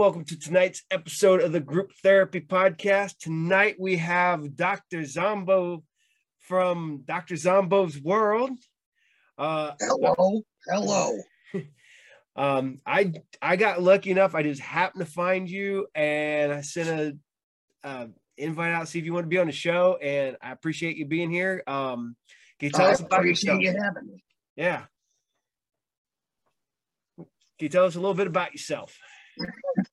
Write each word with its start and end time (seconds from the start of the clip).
welcome 0.00 0.24
to 0.24 0.38
tonight's 0.38 0.82
episode 0.90 1.42
of 1.42 1.52
the 1.52 1.60
Group 1.60 1.92
Therapy 2.02 2.40
Podcast. 2.40 3.18
Tonight 3.18 3.76
we 3.78 3.98
have 3.98 4.40
Docta 4.40 5.04
Zombo 5.04 5.84
from 6.38 7.02
Docta 7.04 7.36
Zombo's 7.36 8.00
World. 8.00 8.52
Uh, 9.36 9.72
hello, 9.78 10.40
hello. 10.66 11.18
um, 12.34 12.80
I 12.86 13.12
I 13.42 13.56
got 13.56 13.82
lucky 13.82 14.10
enough. 14.10 14.34
I 14.34 14.42
just 14.42 14.62
happened 14.62 15.04
to 15.04 15.12
find 15.12 15.50
you, 15.50 15.86
and 15.94 16.50
I 16.50 16.62
sent 16.62 16.88
a 16.88 17.86
uh, 17.86 18.06
invite 18.38 18.72
out 18.72 18.80
to 18.80 18.86
see 18.86 19.00
if 19.00 19.04
you 19.04 19.12
want 19.12 19.24
to 19.24 19.28
be 19.28 19.36
on 19.36 19.48
the 19.48 19.52
show. 19.52 19.98
And 20.00 20.34
I 20.40 20.52
appreciate 20.52 20.96
you 20.96 21.04
being 21.04 21.30
here. 21.30 21.62
Um, 21.66 22.16
can 22.58 22.68
you 22.68 22.70
tell 22.70 22.86
I 22.86 22.92
us 22.92 23.00
about 23.00 23.26
yourself? 23.26 23.60
You 23.60 23.72
having 23.72 24.12
me. 24.12 24.24
Yeah. 24.56 24.84
Can 27.18 27.26
you 27.58 27.68
tell 27.68 27.84
us 27.84 27.96
a 27.96 28.00
little 28.00 28.14
bit 28.14 28.28
about 28.28 28.52
yourself? 28.52 28.96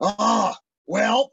oh, 0.00 0.54
well, 0.86 1.30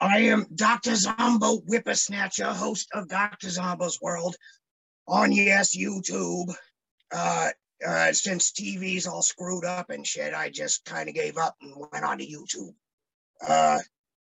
I 0.00 0.18
am 0.18 0.44
Docta 0.54 0.94
Zombo 0.94 1.58
Whippersnatcher, 1.58 2.52
host 2.52 2.88
of 2.92 3.08
Docta 3.08 3.48
Zombo's 3.48 4.00
World 4.00 4.36
on 5.08 5.32
Yes 5.32 5.76
YouTube. 5.76 6.54
Uh, 7.10 7.50
uh, 7.86 8.12
since 8.12 8.52
TV's 8.52 9.06
all 9.06 9.22
screwed 9.22 9.64
up 9.64 9.90
and 9.90 10.06
shit, 10.06 10.34
I 10.34 10.50
just 10.50 10.84
kind 10.84 11.08
of 11.08 11.14
gave 11.14 11.36
up 11.36 11.56
and 11.60 11.74
went 11.92 12.04
on 12.04 12.18
to 12.18 12.26
YouTube. 12.26 12.74
Uh, 13.46 13.78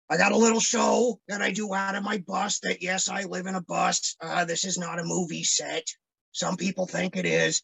I 0.09 0.17
got 0.17 0.33
a 0.33 0.37
little 0.37 0.59
show 0.59 1.19
that 1.27 1.41
I 1.41 1.51
do 1.51 1.73
out 1.73 1.95
of 1.95 2.03
my 2.03 2.19
bus 2.19 2.59
that, 2.59 2.81
yes, 2.81 3.09
I 3.09 3.23
live 3.23 3.47
in 3.47 3.55
a 3.55 3.61
bus. 3.61 4.15
Uh, 4.21 4.45
this 4.45 4.65
is 4.65 4.77
not 4.77 4.99
a 4.99 5.03
movie 5.03 5.43
set. 5.43 5.87
Some 6.31 6.57
people 6.57 6.85
think 6.85 7.17
it 7.17 7.25
is. 7.25 7.63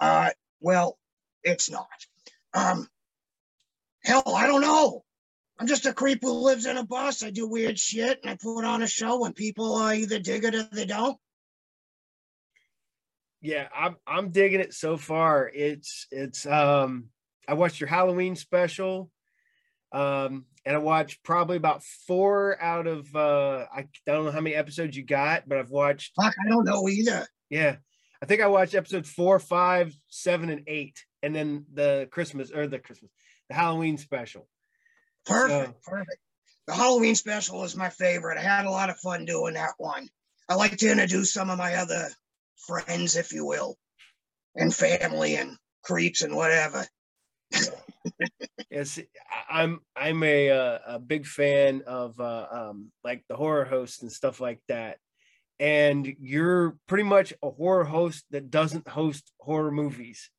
Uh, 0.00 0.30
well, 0.60 0.98
it's 1.44 1.70
not. 1.70 1.86
Um, 2.54 2.88
hell, 4.04 4.34
I 4.34 4.46
don't 4.46 4.60
know. 4.60 5.04
I'm 5.58 5.66
just 5.66 5.86
a 5.86 5.92
creep 5.92 6.20
who 6.22 6.32
lives 6.32 6.66
in 6.66 6.78
a 6.78 6.86
bus. 6.86 7.22
I 7.22 7.30
do 7.30 7.46
weird 7.46 7.78
shit 7.78 8.20
and 8.22 8.30
I 8.30 8.36
put 8.40 8.64
on 8.64 8.82
a 8.82 8.86
show 8.86 9.24
and 9.26 9.34
people 9.34 9.74
uh, 9.74 9.92
either 9.92 10.18
dig 10.18 10.44
it 10.44 10.54
or 10.54 10.62
they 10.62 10.86
don't. 10.86 11.18
Yeah, 13.42 13.68
I'm 13.74 13.96
I'm 14.06 14.30
digging 14.30 14.60
it 14.60 14.74
so 14.74 14.96
far. 14.96 15.50
It's 15.52 16.06
it's 16.10 16.46
um 16.46 17.08
I 17.48 17.54
watched 17.54 17.80
your 17.80 17.88
Halloween 17.88 18.36
special. 18.36 19.10
Um 19.92 20.46
and 20.64 20.76
I 20.76 20.78
watched 20.78 21.22
probably 21.22 21.56
about 21.56 21.82
four 22.06 22.60
out 22.60 22.86
of 22.86 23.14
uh 23.14 23.66
I 23.74 23.86
don't 24.06 24.26
know 24.26 24.30
how 24.30 24.40
many 24.40 24.54
episodes 24.54 24.96
you 24.96 25.04
got, 25.04 25.48
but 25.48 25.58
I've 25.58 25.70
watched 25.70 26.12
Fuck, 26.16 26.34
I 26.44 26.48
don't 26.48 26.64
know 26.64 26.88
either. 26.88 27.26
Yeah. 27.50 27.76
I 28.22 28.26
think 28.26 28.42
I 28.42 28.46
watched 28.48 28.74
episode 28.74 29.06
four, 29.06 29.38
five, 29.38 29.94
seven, 30.08 30.50
and 30.50 30.62
eight, 30.66 31.02
and 31.22 31.34
then 31.34 31.66
the 31.72 32.08
Christmas 32.10 32.50
or 32.50 32.66
the 32.66 32.78
Christmas, 32.78 33.10
the 33.48 33.54
Halloween 33.54 33.98
special. 33.98 34.48
Perfect, 35.26 35.74
so, 35.84 35.90
perfect. 35.90 36.18
The 36.66 36.74
Halloween 36.74 37.14
special 37.14 37.64
is 37.64 37.76
my 37.76 37.90
favorite. 37.90 38.38
I 38.38 38.42
had 38.42 38.66
a 38.66 38.70
lot 38.70 38.90
of 38.90 38.98
fun 38.98 39.24
doing 39.24 39.54
that 39.54 39.74
one. 39.78 40.08
I 40.48 40.54
like 40.54 40.76
to 40.78 40.90
introduce 40.90 41.32
some 41.32 41.50
of 41.50 41.58
my 41.58 41.74
other 41.74 42.08
friends, 42.66 43.16
if 43.16 43.32
you 43.32 43.44
will, 43.44 43.76
and 44.56 44.74
family 44.74 45.36
and 45.36 45.56
creeps 45.82 46.22
and 46.22 46.34
whatever. 46.34 46.86
yes, 48.70 48.98
I'm 49.48 49.80
I'm 49.96 50.22
a 50.22 50.50
uh, 50.50 50.78
a 50.86 50.98
big 50.98 51.26
fan 51.26 51.82
of 51.86 52.18
uh, 52.20 52.46
um, 52.50 52.92
like 53.04 53.24
the 53.28 53.36
horror 53.36 53.64
hosts 53.64 54.02
and 54.02 54.10
stuff 54.10 54.40
like 54.40 54.60
that 54.68 54.98
and 55.60 56.16
you're 56.18 56.76
pretty 56.86 57.04
much 57.04 57.34
a 57.42 57.50
horror 57.50 57.84
host 57.84 58.24
that 58.30 58.50
doesn't 58.50 58.88
host 58.88 59.30
horror 59.38 59.70
movies. 59.70 60.30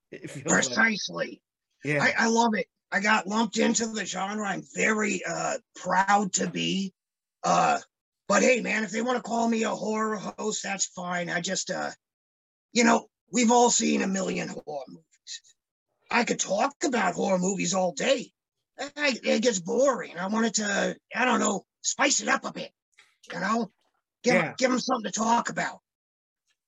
Precisely. 0.46 1.42
Like. 1.84 1.94
Yeah. 1.96 2.04
I, 2.04 2.26
I, 2.26 2.28
love 2.28 2.54
it. 2.56 2.68
I 2.92 3.00
got 3.00 3.28
lumped 3.28 3.58
into 3.58 3.88
the 3.88 4.06
genre. 4.06 4.48
I'm 4.48 4.64
very 4.76 5.22
uh, 5.28 5.58
proud 5.76 6.34
to 6.34 6.50
be. 6.50 6.94
Uh, 7.44 7.80
but 8.28 8.44
hey, 8.44 8.62
man, 8.62 8.84
if 8.84 8.92
they 8.92 9.02
want 9.02 9.18
to 9.18 9.24
call 9.24 9.48
me 9.48 9.64
a 9.64 9.70
horror 9.70 10.18
host, 10.18 10.64
that's 10.64 10.86
fine. 10.86 11.30
I 11.30 11.42
just, 11.42 11.72
uh, 11.72 11.92
you 12.74 12.84
know, 12.84 13.08
we've 13.32 13.52
all 13.52 13.70
seen 13.70 14.02
a 14.02 14.08
million 14.08 14.48
horror 14.48 14.84
movies. 14.88 15.42
I 16.10 16.24
could 16.24 16.40
talk 16.40 16.76
about 16.84 17.16
horror 17.16 17.40
movies 17.40 17.74
all 17.74 17.94
day. 17.94 18.32
I, 18.80 19.18
it 19.24 19.42
gets 19.42 19.60
boring. 19.60 20.18
I 20.18 20.28
wanted 20.28 20.56
to, 20.56 20.96
I 21.16 21.26
don't 21.26 21.40
know, 21.40 21.66
spice 21.82 22.22
it 22.22 22.28
up 22.28 22.46
a 22.46 22.52
bit. 22.52 22.72
You 23.32 23.40
know, 23.40 23.72
Give, 24.24 24.36
yeah. 24.36 24.54
give 24.58 24.70
them 24.70 24.80
something 24.80 25.12
to 25.12 25.18
talk 25.18 25.50
about. 25.50 25.80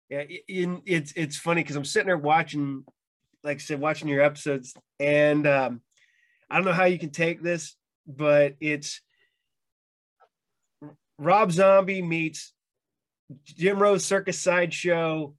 Yeah, 0.10 0.24
in, 0.48 0.82
it's 0.86 1.14
it's 1.16 1.38
funny 1.38 1.62
because 1.64 1.76
I'm 1.76 1.86
sitting 1.86 2.08
there 2.08 2.18
watching, 2.18 2.84
like 3.44 3.58
I 3.58 3.60
said, 3.60 3.80
watching 3.80 4.08
your 4.08 4.22
episodes, 4.22 4.74
and 5.00 5.46
um, 5.48 5.82
I 6.50 6.56
don't 6.56 6.66
know 6.66 6.74
how 6.74 6.86
you 6.86 7.00
can 7.00 7.12
take 7.12 7.42
this, 7.42 7.76
but 8.08 8.56
it's 8.60 9.02
Rob 11.20 11.52
Zombie 11.52 12.02
meets 12.02 12.54
Jim 13.44 13.80
Rose 13.80 14.06
Circus 14.06 14.40
Sideshow 14.40 15.34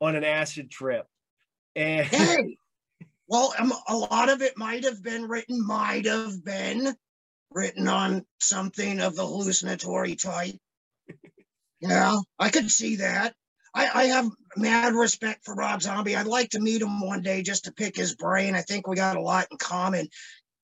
on 0.00 0.16
an 0.16 0.24
acid 0.24 0.70
trip, 0.70 1.06
and 1.76 2.06
hey, 2.06 2.56
well, 3.28 3.54
um, 3.58 3.72
a 3.88 3.96
lot 3.96 4.28
of 4.28 4.42
it 4.42 4.56
might 4.56 4.84
have 4.84 5.02
been 5.02 5.28
written, 5.28 5.64
might 5.66 6.06
have 6.06 6.44
been 6.44 6.94
written 7.50 7.88
on 7.88 8.24
something 8.40 9.00
of 9.00 9.16
the 9.16 9.26
hallucinatory 9.26 10.16
type. 10.16 10.54
Yeah, 11.80 12.16
I 12.38 12.50
could 12.50 12.70
see 12.70 12.96
that. 12.96 13.34
I, 13.74 13.88
I 13.94 14.04
have 14.04 14.30
mad 14.56 14.94
respect 14.94 15.44
for 15.44 15.54
Rob 15.54 15.82
Zombie. 15.82 16.16
I'd 16.16 16.26
like 16.26 16.50
to 16.50 16.60
meet 16.60 16.82
him 16.82 17.00
one 17.00 17.22
day 17.22 17.42
just 17.42 17.64
to 17.64 17.72
pick 17.72 17.96
his 17.96 18.14
brain. 18.14 18.54
I 18.54 18.62
think 18.62 18.86
we 18.86 18.96
got 18.96 19.16
a 19.16 19.20
lot 19.20 19.48
in 19.50 19.58
common 19.58 20.08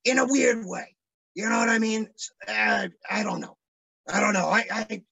in 0.04 0.18
a 0.18 0.26
weird 0.26 0.64
way. 0.64 0.94
You 1.34 1.48
know 1.48 1.58
what 1.58 1.68
I 1.68 1.78
mean? 1.78 2.08
Uh, 2.46 2.88
I 3.10 3.22
don't 3.22 3.40
know. 3.40 3.56
I 4.08 4.20
don't 4.20 4.34
know. 4.34 4.46
I, 4.46 4.64
I 4.70 5.02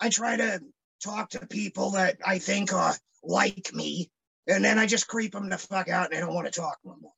I 0.00 0.08
try 0.08 0.36
to 0.36 0.60
talk 1.02 1.30
to 1.30 1.46
people 1.46 1.90
that 1.92 2.16
I 2.24 2.38
think 2.38 2.72
are 2.72 2.94
like 3.22 3.72
me, 3.74 4.10
and 4.46 4.64
then 4.64 4.78
I 4.78 4.86
just 4.86 5.08
creep 5.08 5.32
them 5.32 5.48
the 5.48 5.58
fuck 5.58 5.88
out, 5.88 6.06
and 6.06 6.16
I 6.16 6.20
don't 6.20 6.34
want 6.34 6.46
to 6.52 6.60
talk 6.60 6.78
no 6.84 6.96
more. 7.00 7.12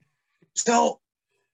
So 0.55 1.01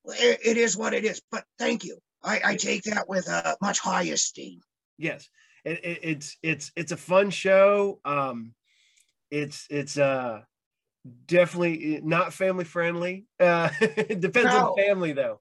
it, 0.06 0.40
it 0.44 0.56
is 0.56 0.76
what 0.76 0.94
it 0.94 1.04
is. 1.04 1.20
But 1.30 1.44
thank 1.58 1.84
you. 1.84 1.98
I, 2.22 2.40
I 2.44 2.56
take 2.56 2.82
that 2.84 3.08
with 3.08 3.28
a 3.28 3.56
much 3.60 3.78
higher 3.78 4.14
esteem. 4.14 4.60
Yes, 4.96 5.28
it, 5.64 5.84
it, 5.84 5.98
it's 6.02 6.36
it's 6.42 6.72
it's 6.74 6.92
a 6.92 6.96
fun 6.96 7.30
show. 7.30 8.00
Um, 8.04 8.54
it's 9.30 9.66
it's 9.70 9.98
uh 9.98 10.40
definitely 11.26 12.00
not 12.02 12.32
family 12.32 12.64
friendly. 12.64 13.26
Uh, 13.38 13.70
it 13.80 14.20
depends 14.20 14.52
no. 14.52 14.70
on 14.70 14.76
family 14.76 15.12
though. 15.12 15.40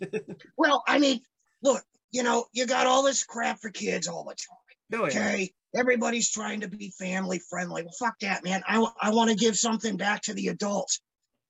well, 0.56 0.82
I 0.86 0.98
mean, 0.98 1.20
look, 1.62 1.82
you 2.10 2.22
know, 2.22 2.46
you 2.52 2.66
got 2.66 2.86
all 2.86 3.02
this 3.02 3.24
crap 3.24 3.60
for 3.60 3.70
kids 3.70 4.08
all 4.08 4.24
the 4.24 4.34
time. 4.34 5.00
Oh, 5.00 5.04
yeah. 5.04 5.10
Okay. 5.10 5.52
Everybody's 5.74 6.30
trying 6.30 6.60
to 6.60 6.68
be 6.68 6.92
family 6.98 7.40
friendly. 7.50 7.82
Well, 7.82 7.92
fuck 7.98 8.18
that, 8.20 8.44
man. 8.44 8.62
I, 8.66 8.84
I 9.00 9.10
want 9.10 9.30
to 9.30 9.36
give 9.36 9.56
something 9.56 9.96
back 9.96 10.22
to 10.22 10.34
the 10.34 10.48
adults, 10.48 11.00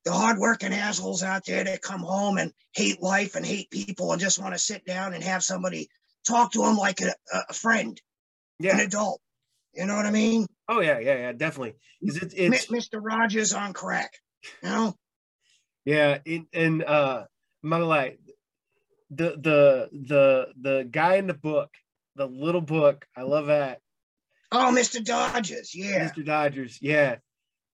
the 0.04 0.12
hardworking 0.12 0.72
assholes 0.72 1.22
out 1.22 1.44
there 1.46 1.62
that 1.62 1.82
come 1.82 2.00
home 2.00 2.38
and 2.38 2.52
hate 2.74 3.00
life 3.00 3.36
and 3.36 3.46
hate 3.46 3.70
people 3.70 4.10
and 4.10 4.20
just 4.20 4.40
want 4.40 4.54
to 4.54 4.58
sit 4.58 4.84
down 4.84 5.14
and 5.14 5.22
have 5.22 5.44
somebody 5.44 5.88
talk 6.26 6.50
to 6.52 6.62
them 6.62 6.76
like 6.76 7.00
a, 7.02 7.14
a 7.48 7.52
friend 7.52 8.00
yeah. 8.58 8.74
an 8.74 8.80
adult. 8.80 9.20
You 9.76 9.86
know 9.86 9.94
what 9.94 10.06
I 10.06 10.10
mean? 10.10 10.46
Oh 10.68 10.80
yeah, 10.80 10.98
yeah, 10.98 11.16
yeah, 11.16 11.32
definitely. 11.32 11.74
Because 12.00 12.22
it's, 12.22 12.34
it's 12.34 12.66
Mr. 12.66 12.98
Rogers 13.00 13.52
on 13.52 13.72
crack. 13.72 14.10
You 14.62 14.68
know? 14.68 14.94
Yeah, 15.84 16.18
in, 16.24 16.46
and 16.52 16.82
uh, 16.82 17.24
I'm 17.62 17.70
not 17.70 17.82
lie. 17.82 18.16
The 19.10 19.36
the 19.40 19.88
the 19.92 20.48
the 20.60 20.88
guy 20.90 21.16
in 21.16 21.26
the 21.26 21.34
book, 21.34 21.70
the 22.16 22.26
little 22.26 22.60
book, 22.60 23.06
I 23.16 23.22
love 23.22 23.46
that. 23.46 23.80
Oh, 24.50 24.72
Mr. 24.74 25.04
Dodgers, 25.04 25.74
yeah. 25.74 26.08
Mr. 26.08 26.24
Dodgers, 26.24 26.78
yeah. 26.80 27.16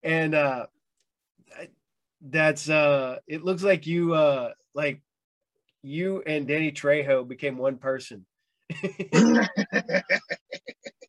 And 0.02 0.34
uh 0.34 0.66
that's 2.20 2.68
uh 2.68 3.18
it 3.26 3.44
looks 3.44 3.62
like 3.62 3.86
you 3.86 4.14
uh 4.14 4.50
like 4.74 5.02
you 5.82 6.22
and 6.26 6.46
Danny 6.46 6.72
Trejo 6.72 7.26
became 7.26 7.56
one 7.56 7.78
person. 7.78 8.26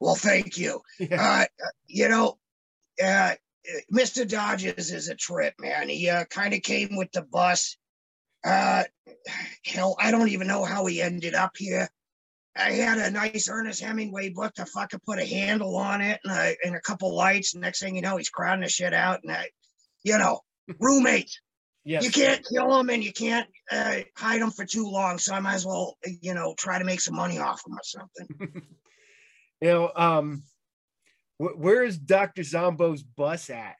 well, 0.00 0.14
thank 0.14 0.58
you. 0.58 0.80
Yeah. 0.98 1.46
Uh, 1.62 1.66
you 1.86 2.08
know, 2.08 2.38
uh, 3.02 3.34
Mr. 3.92 4.28
Dodges 4.28 4.92
is 4.92 5.08
a 5.08 5.14
trip, 5.14 5.54
man. 5.60 5.88
He 5.88 6.08
uh, 6.08 6.24
kind 6.24 6.54
of 6.54 6.62
came 6.62 6.96
with 6.96 7.12
the 7.12 7.22
bus. 7.22 7.76
Uh, 8.44 8.84
hell, 9.64 9.96
I 9.98 10.10
don't 10.10 10.28
even 10.28 10.46
know 10.46 10.64
how 10.64 10.86
he 10.86 11.02
ended 11.02 11.34
up 11.34 11.52
here. 11.56 11.88
I 12.56 12.72
had 12.72 12.98
a 12.98 13.10
nice 13.10 13.48
Ernest 13.48 13.80
Hemingway 13.80 14.30
book 14.30 14.54
to 14.54 14.66
fucking 14.66 15.00
put 15.06 15.20
a 15.20 15.24
handle 15.24 15.76
on 15.76 16.00
it 16.00 16.18
and 16.24 16.32
a, 16.32 16.56
and 16.64 16.74
a 16.74 16.80
couple 16.80 17.14
lights. 17.14 17.54
Next 17.54 17.80
thing 17.80 17.94
you 17.94 18.02
know, 18.02 18.16
he's 18.16 18.30
crowding 18.30 18.62
the 18.62 18.68
shit 18.68 18.92
out. 18.92 19.20
And 19.22 19.30
I, 19.30 19.48
you 20.02 20.18
know, 20.18 20.40
roommates. 20.80 21.40
Yes. 21.84 22.04
You 22.04 22.10
can't 22.10 22.44
kill 22.44 22.70
them 22.70 22.90
and 22.90 23.02
you 23.02 23.12
can't 23.12 23.48
uh, 23.70 24.00
hide 24.16 24.42
them 24.42 24.50
for 24.50 24.64
too 24.64 24.90
long. 24.90 25.18
So 25.18 25.34
I 25.34 25.40
might 25.40 25.54
as 25.54 25.64
well, 25.66 25.96
you 26.20 26.34
know, 26.34 26.54
try 26.58 26.78
to 26.78 26.84
make 26.84 27.00
some 27.00 27.14
money 27.14 27.38
off 27.38 27.62
them 27.64 27.74
or 27.74 27.82
something. 27.82 28.62
you 29.60 29.68
know, 29.68 29.90
um, 29.94 30.42
wh- 31.38 31.58
where 31.58 31.82
is 31.84 31.98
Docta 31.98 32.40
Zombo's 32.40 33.02
bus 33.02 33.50
at? 33.50 33.76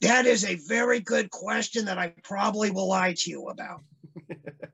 That 0.00 0.26
is 0.26 0.44
a 0.44 0.58
very 0.66 1.00
good 1.00 1.30
question 1.30 1.84
that 1.86 1.98
I 1.98 2.14
probably 2.22 2.70
will 2.70 2.88
lie 2.88 3.14
to 3.18 3.30
you 3.30 3.48
about. 3.48 3.82
it, 4.28 4.64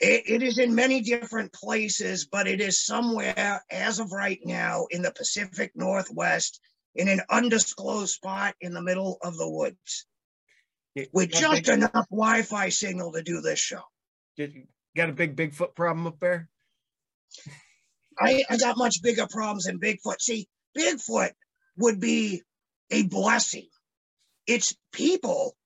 it 0.00 0.42
is 0.42 0.58
in 0.58 0.74
many 0.74 1.00
different 1.00 1.52
places, 1.52 2.28
but 2.30 2.46
it 2.46 2.60
is 2.60 2.84
somewhere 2.84 3.62
as 3.70 3.98
of 3.98 4.12
right 4.12 4.38
now 4.44 4.86
in 4.90 5.02
the 5.02 5.10
Pacific 5.10 5.72
Northwest 5.74 6.60
in 6.94 7.08
an 7.08 7.20
undisclosed 7.28 8.14
spot 8.14 8.54
in 8.60 8.72
the 8.72 8.82
middle 8.82 9.18
of 9.22 9.36
the 9.36 9.48
woods 9.48 10.06
with 11.12 11.30
just 11.30 11.64
big, 11.64 11.74
enough 11.74 12.06
Wi-Fi 12.10 12.68
signal 12.68 13.12
to 13.12 13.22
do 13.22 13.40
this 13.40 13.58
show. 13.58 13.82
Did 14.36 14.54
you 14.54 14.64
got 14.96 15.10
a 15.10 15.12
big 15.12 15.36
Bigfoot 15.36 15.74
problem 15.74 16.06
up 16.06 16.18
there? 16.20 16.48
I, 18.20 18.44
I 18.50 18.56
got 18.56 18.76
much 18.76 19.02
bigger 19.02 19.26
problems 19.30 19.64
than 19.64 19.80
Bigfoot. 19.80 20.20
See, 20.20 20.48
Bigfoot 20.76 21.30
would 21.76 22.00
be 22.00 22.42
a 22.90 23.04
blessing. 23.04 23.68
It's 24.46 24.74
people 24.92 25.56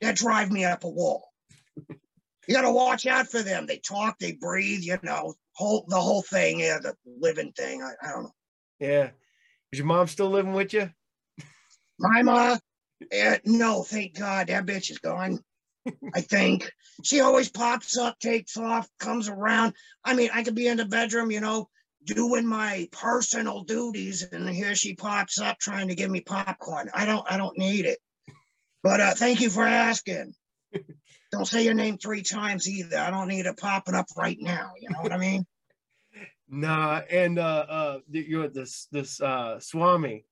that 0.00 0.16
drive 0.16 0.50
me 0.50 0.64
up 0.64 0.84
a 0.84 0.88
wall. 0.88 1.28
you 2.48 2.54
got 2.54 2.62
to 2.62 2.72
watch 2.72 3.06
out 3.06 3.28
for 3.28 3.42
them. 3.42 3.66
They 3.66 3.78
talk, 3.78 4.18
they 4.18 4.32
breathe, 4.32 4.80
you 4.82 4.98
know, 5.02 5.34
whole 5.52 5.84
the 5.88 6.00
whole 6.00 6.22
thing. 6.22 6.60
Yeah, 6.60 6.78
the 6.82 6.94
living 7.06 7.52
thing. 7.52 7.82
I, 7.82 7.92
I 8.06 8.12
don't 8.12 8.24
know. 8.24 8.34
Yeah. 8.80 9.10
Is 9.72 9.78
your 9.78 9.86
mom 9.86 10.06
still 10.08 10.30
living 10.30 10.52
with 10.52 10.72
you? 10.72 10.90
My 11.98 12.22
mom, 12.22 12.58
uh, 13.12 13.36
no, 13.44 13.82
thank 13.82 14.18
God 14.18 14.48
that 14.48 14.66
bitch 14.66 14.90
is 14.90 14.98
gone. 14.98 15.40
I 16.14 16.20
think 16.20 16.70
she 17.02 17.20
always 17.20 17.50
pops 17.50 17.98
up, 17.98 18.18
takes 18.18 18.56
off, 18.56 18.88
comes 18.98 19.28
around. 19.28 19.74
I 20.04 20.14
mean, 20.14 20.30
I 20.32 20.42
could 20.42 20.54
be 20.54 20.66
in 20.66 20.78
the 20.78 20.84
bedroom, 20.84 21.30
you 21.30 21.40
know, 21.40 21.68
doing 22.04 22.46
my 22.46 22.88
personal 22.92 23.64
duties, 23.64 24.22
and 24.22 24.48
here 24.48 24.74
she 24.74 24.94
pops 24.94 25.40
up 25.40 25.58
trying 25.58 25.88
to 25.88 25.94
give 25.94 26.10
me 26.10 26.20
popcorn. 26.20 26.90
I 26.94 27.06
don't, 27.06 27.24
I 27.30 27.36
don't 27.36 27.58
need 27.58 27.86
it. 27.86 27.98
But 28.82 29.00
uh, 29.00 29.14
thank 29.14 29.40
you 29.40 29.50
for 29.50 29.64
asking. 29.64 30.34
don't 31.32 31.46
say 31.46 31.64
your 31.64 31.74
name 31.74 31.98
three 31.98 32.22
times 32.22 32.68
either. 32.68 32.98
I 32.98 33.10
don't 33.10 33.28
need 33.28 33.46
it 33.46 33.56
popping 33.56 33.94
up 33.94 34.06
right 34.16 34.36
now. 34.38 34.72
You 34.80 34.90
know 34.90 35.00
what 35.00 35.12
I 35.12 35.18
mean? 35.18 35.46
Nah, 36.46 37.00
and 37.10 37.38
uh, 37.38 37.66
uh, 37.68 37.98
you're 38.10 38.48
this 38.48 38.86
this 38.92 39.18
uh 39.20 39.58
Swami. 39.58 40.26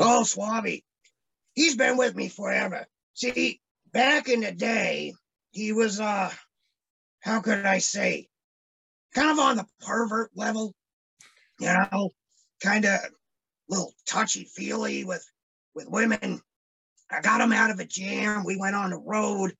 Oh, 0.00 0.24
Swami, 0.24 0.84
he's 1.54 1.76
been 1.76 1.96
with 1.96 2.16
me 2.16 2.28
forever. 2.28 2.86
See, 3.14 3.60
back 3.92 4.28
in 4.28 4.40
the 4.40 4.50
day, 4.50 5.14
he 5.52 5.72
was 5.72 6.00
uh, 6.00 6.30
how 7.20 7.40
could 7.40 7.64
I 7.64 7.78
say, 7.78 8.28
kind 9.14 9.30
of 9.30 9.38
on 9.38 9.56
the 9.56 9.66
pervert 9.80 10.30
level, 10.34 10.74
you 11.58 11.66
know, 11.66 12.10
kind 12.62 12.84
of 12.84 13.00
little 13.68 13.92
touchy 14.06 14.44
feely 14.44 15.04
with 15.04 15.24
with 15.74 15.88
women. 15.88 16.40
I 17.10 17.20
got 17.20 17.40
him 17.40 17.52
out 17.52 17.70
of 17.70 17.80
a 17.80 17.84
jam. 17.84 18.44
We 18.44 18.56
went 18.56 18.76
on 18.76 18.90
the 18.90 18.98
road. 18.98 19.52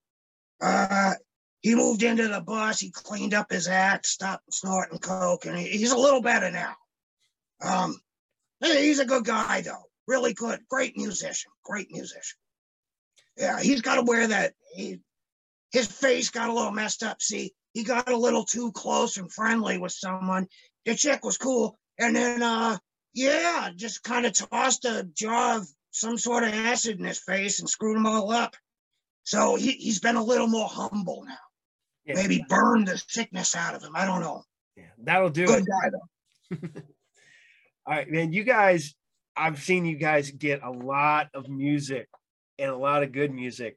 Uh, 0.61 1.15
he 1.63 1.75
moved 1.75 2.03
into 2.03 2.29
the 2.29 2.41
bus. 2.41 2.81
He 2.81 2.91
cleaned 2.91 3.35
up 3.35 3.51
his 3.51 3.69
act, 3.69 4.07
stopped 4.07 4.53
snorting 4.53 4.99
coke, 4.99 5.47
and 5.47 5.59
he, 5.59 5.69
he's 5.69 5.93
a 5.93 5.99
little 5.99 6.23
better 6.23 6.51
now. 6.51 6.75
Um, 7.61 8.01
he's 8.61 8.99
a 8.99 9.05
good 9.05 9.25
guy 9.25 9.61
though, 9.61 9.85
really 10.07 10.33
good, 10.33 10.61
great 10.69 10.97
musician, 10.97 11.53
great 11.65 11.91
musician. 11.91 12.39
Yeah, 13.37 13.61
he's 13.61 13.83
got 13.83 13.97
to 13.97 14.03
wear 14.03 14.27
that. 14.29 14.55
He, 14.75 15.01
his 15.73 15.87
face 15.87 16.31
got 16.31 16.49
a 16.49 16.53
little 16.53 16.73
messed 16.73 17.03
up. 17.03 17.21
See, 17.23 17.53
he 17.73 17.85
got 17.85 18.11
a 18.11 18.17
little 18.17 18.45
too 18.45 18.73
close 18.73 19.17
and 19.17 19.33
friendly 19.33 19.79
with 19.79 19.93
someone. 19.93 20.47
The 20.85 20.95
chick 20.95 21.25
was 21.25 21.37
cool, 21.37 21.79
and 21.99 22.17
then 22.17 22.43
uh, 22.43 22.79
yeah, 23.15 23.71
just 23.75 24.03
kind 24.03 24.27
of 24.27 24.33
tossed 24.33 24.85
a 24.85 25.09
jar 25.15 25.59
of 25.59 25.69
some 25.91 26.19
sort 26.19 26.45
of 26.45 26.55
acid 26.55 26.99
in 26.99 27.05
his 27.05 27.21
face 27.21 27.61
and 27.61 27.69
screwed 27.69 27.97
him 27.97 28.07
all 28.07 28.31
up. 28.31 28.55
So 29.25 29.57
he, 29.57 29.73
he's 29.73 30.01
been 30.01 30.17
a 30.17 30.25
little 30.25 30.47
more 30.47 30.69
humble 30.69 31.25
now. 31.27 31.37
Yeah. 32.05 32.15
Maybe 32.15 32.45
burn 32.49 32.85
the 32.85 32.99
sickness 33.09 33.55
out 33.55 33.75
of 33.75 33.83
him. 33.83 33.93
I 33.95 34.07
don't 34.07 34.21
know. 34.21 34.43
Yeah, 34.77 34.85
that'll 35.03 35.31
do 35.31 35.47
Good 35.47 35.61
it. 35.61 35.67
Guy, 35.67 35.91
though. 35.91 36.57
all 37.87 37.95
right, 37.95 38.11
man. 38.11 38.33
You 38.33 38.45
guys, 38.45 38.95
I've 39.37 39.63
seen 39.63 39.85
you 39.85 39.97
guys 39.97 40.31
get 40.31 40.63
a 40.63 40.71
lot 40.71 41.29
of 41.35 41.49
music 41.49 42.09
and 42.59 42.71
a 42.71 42.77
lot 42.77 43.03
of 43.03 43.13
good 43.13 43.33
music. 43.33 43.77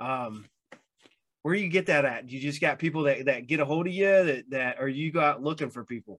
Um, 0.00 0.46
where 1.44 1.54
you 1.54 1.68
get 1.68 1.86
that 1.86 2.06
at? 2.06 2.30
You 2.30 2.40
just 2.40 2.58
got 2.58 2.78
people 2.78 3.02
that, 3.02 3.26
that 3.26 3.46
get 3.46 3.60
a 3.60 3.66
hold 3.66 3.86
of 3.86 3.92
you 3.92 4.06
that, 4.06 4.44
that 4.48 4.76
or 4.80 4.88
you 4.88 5.12
go 5.12 5.20
out 5.20 5.42
looking 5.42 5.68
for 5.68 5.84
people? 5.84 6.18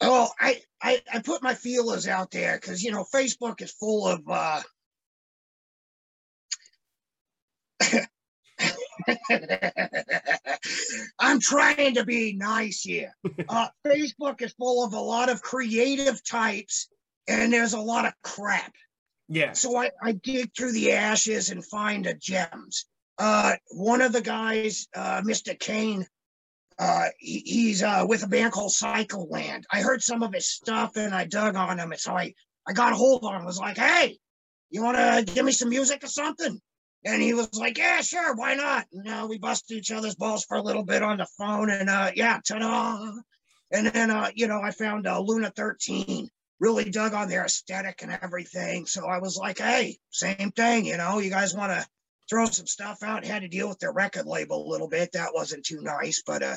Oh, 0.00 0.28
I, 0.38 0.60
I, 0.80 1.02
I 1.12 1.18
put 1.18 1.42
my 1.42 1.54
feelers 1.54 2.06
out 2.06 2.30
there 2.30 2.56
because 2.56 2.80
you 2.80 2.92
know 2.92 3.04
Facebook 3.12 3.60
is 3.60 3.72
full 3.72 4.06
of 4.06 4.20
uh 4.28 4.62
I'm 11.18 11.40
trying 11.40 11.94
to 11.94 12.04
be 12.04 12.34
nice 12.34 12.82
here. 12.82 13.16
Uh, 13.48 13.66
Facebook 13.84 14.42
is 14.42 14.52
full 14.52 14.84
of 14.84 14.92
a 14.92 15.00
lot 15.00 15.28
of 15.28 15.42
creative 15.42 16.24
types, 16.24 16.88
and 17.26 17.52
there's 17.52 17.72
a 17.74 17.80
lot 17.80 18.06
of 18.06 18.12
crap. 18.22 18.72
Yeah. 19.28 19.52
So 19.52 19.76
I, 19.76 19.90
I 20.00 20.12
dig 20.12 20.52
through 20.56 20.72
the 20.72 20.92
ashes 20.92 21.50
and 21.50 21.64
find 21.64 22.04
the 22.04 22.14
gems. 22.14 22.86
Uh, 23.18 23.54
one 23.70 24.02
of 24.02 24.12
the 24.12 24.20
guys, 24.20 24.88
uh, 24.94 25.22
Mr. 25.22 25.58
Kane, 25.58 26.06
uh, 26.78 27.06
he, 27.18 27.42
he's 27.44 27.82
uh, 27.82 28.04
with 28.06 28.22
a 28.22 28.26
band 28.26 28.52
called 28.52 28.72
Cycle 28.72 29.26
Land. 29.30 29.66
I 29.72 29.80
heard 29.80 30.02
some 30.02 30.22
of 30.22 30.34
his 30.34 30.48
stuff 30.48 30.96
and 30.96 31.14
I 31.14 31.24
dug 31.24 31.56
on 31.56 31.78
him. 31.78 31.92
And 31.92 32.00
so 32.00 32.12
I, 32.12 32.34
I 32.68 32.72
got 32.72 32.92
a 32.92 32.96
hold 32.96 33.24
on 33.24 33.40
him. 33.40 33.46
was 33.46 33.58
like, 33.58 33.78
hey, 33.78 34.18
you 34.70 34.82
want 34.82 34.96
to 34.98 35.34
give 35.34 35.44
me 35.44 35.52
some 35.52 35.70
music 35.70 36.04
or 36.04 36.08
something? 36.08 36.60
And 37.04 37.22
he 37.22 37.32
was 37.34 37.54
like, 37.54 37.78
yeah, 37.78 38.00
sure, 38.00 38.34
why 38.34 38.54
not? 38.54 38.86
You 38.90 39.04
know, 39.04 39.26
we 39.26 39.38
busted 39.38 39.78
each 39.78 39.92
other's 39.92 40.16
balls 40.16 40.44
for 40.44 40.56
a 40.56 40.62
little 40.62 40.84
bit 40.84 41.02
on 41.02 41.18
the 41.18 41.26
phone. 41.38 41.70
And 41.70 41.88
uh, 41.88 42.10
yeah, 42.14 42.40
ta-da. 42.46 43.12
And 43.70 43.86
then, 43.86 44.10
uh, 44.10 44.30
you 44.34 44.48
know, 44.48 44.60
I 44.60 44.72
found 44.72 45.06
uh, 45.06 45.20
Luna 45.20 45.52
13 45.54 46.28
really 46.60 46.90
dug 46.90 47.14
on 47.14 47.28
their 47.28 47.44
aesthetic 47.44 48.02
and 48.02 48.18
everything. 48.22 48.86
So 48.86 49.06
I 49.06 49.18
was 49.18 49.36
like, 49.36 49.58
hey, 49.58 49.98
same 50.10 50.50
thing, 50.52 50.86
you 50.86 50.96
know, 50.96 51.18
you 51.18 51.30
guys 51.30 51.54
want 51.54 51.72
to 51.72 51.86
throw 52.28 52.46
some 52.46 52.66
stuff 52.66 53.02
out. 53.02 53.24
Had 53.24 53.42
to 53.42 53.48
deal 53.48 53.68
with 53.68 53.78
their 53.78 53.92
record 53.92 54.26
label 54.26 54.66
a 54.66 54.70
little 54.70 54.88
bit. 54.88 55.12
That 55.12 55.34
wasn't 55.34 55.64
too 55.64 55.80
nice, 55.80 56.22
but 56.26 56.42
uh, 56.42 56.56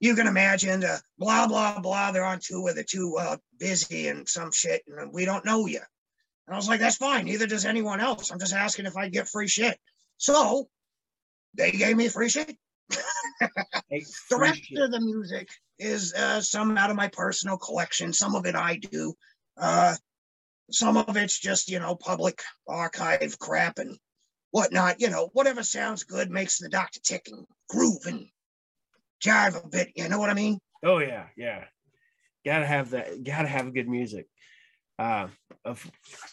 you 0.00 0.14
can 0.14 0.26
imagine 0.26 0.80
the 0.80 1.00
blah 1.18 1.46
blah 1.46 1.80
blah. 1.80 2.12
They're 2.12 2.24
on 2.24 2.40
tour, 2.42 2.72
they're 2.74 2.84
too 2.84 3.16
uh, 3.18 3.36
busy 3.58 4.08
and 4.08 4.28
some 4.28 4.52
shit, 4.52 4.82
and 4.86 5.12
we 5.12 5.24
don't 5.24 5.44
know 5.44 5.66
you. 5.66 5.80
And 6.46 6.54
I 6.54 6.56
was 6.56 6.68
like, 6.68 6.80
that's 6.80 6.96
fine. 6.96 7.24
Neither 7.24 7.46
does 7.46 7.64
anyone 7.64 8.00
else. 8.00 8.30
I'm 8.30 8.38
just 8.38 8.54
asking 8.54 8.86
if 8.86 8.96
I 8.96 9.08
get 9.08 9.28
free 9.28 9.48
shit. 9.48 9.78
So 10.16 10.68
they 11.54 11.72
gave 11.72 11.96
me 11.96 12.08
free 12.08 12.28
shit. 12.28 12.56
the 12.90 14.36
rest 14.38 14.60
shit. 14.64 14.78
of 14.78 14.92
the 14.92 15.00
music 15.00 15.48
is 15.78 16.14
uh, 16.14 16.40
some 16.40 16.78
out 16.78 16.90
of 16.90 16.96
my 16.96 17.08
personal 17.08 17.58
collection. 17.58 18.12
Some 18.12 18.36
of 18.36 18.46
it 18.46 18.54
I 18.54 18.76
do. 18.76 19.14
Uh, 19.56 19.94
some 20.70 20.96
of 20.96 21.16
it's 21.16 21.38
just 21.38 21.68
you 21.68 21.78
know 21.78 21.94
public 21.94 22.42
archive 22.68 23.38
crap 23.38 23.78
and 23.78 23.96
whatnot. 24.56 25.00
You 25.00 25.10
know 25.10 25.28
whatever 25.34 25.62
sounds 25.62 26.04
good 26.04 26.30
makes 26.30 26.58
the 26.58 26.70
doctor 26.70 26.98
tick 27.00 27.28
and 27.30 27.46
groove 27.68 28.06
and 28.06 28.26
jive 29.22 29.62
a 29.62 29.68
bit. 29.68 29.90
You 29.94 30.08
know 30.08 30.18
what 30.18 30.30
I 30.30 30.34
mean? 30.34 30.58
Oh 30.82 30.98
yeah, 30.98 31.26
yeah. 31.36 31.64
Gotta 32.44 32.64
have 32.64 32.90
that. 32.90 33.22
Gotta 33.22 33.48
have 33.48 33.74
good 33.74 33.88
music. 33.88 34.26
Uh, 34.98 35.28
of 35.64 35.88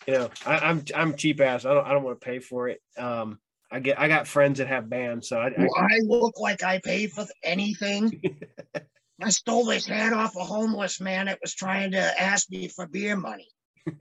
you 0.07 0.13
know, 0.13 0.29
I, 0.45 0.57
I'm 0.59 0.85
I'm 0.95 1.17
cheap 1.17 1.41
ass. 1.41 1.65
I 1.65 1.73
don't 1.73 1.85
I 1.85 1.91
don't 1.91 2.03
want 2.03 2.21
to 2.21 2.25
pay 2.25 2.39
for 2.39 2.69
it. 2.69 2.79
Um, 2.97 3.39
I 3.69 3.79
get 3.81 3.99
I 3.99 4.07
got 4.07 4.25
friends 4.27 4.59
that 4.59 4.67
have 4.67 4.89
bands, 4.89 5.27
so 5.27 5.37
I, 5.37 5.47
I, 5.47 5.67
I 5.75 5.99
look 6.03 6.39
like 6.39 6.63
I 6.63 6.79
paid 6.79 7.11
for 7.11 7.25
anything. 7.43 8.21
I 9.21 9.29
stole 9.31 9.69
his 9.69 9.85
hat 9.85 10.13
off 10.13 10.35
a 10.37 10.43
homeless 10.43 11.01
man 11.01 11.25
that 11.25 11.39
was 11.41 11.53
trying 11.53 11.91
to 11.91 12.21
ask 12.21 12.49
me 12.49 12.69
for 12.69 12.87
beer 12.87 13.17
money. 13.17 13.49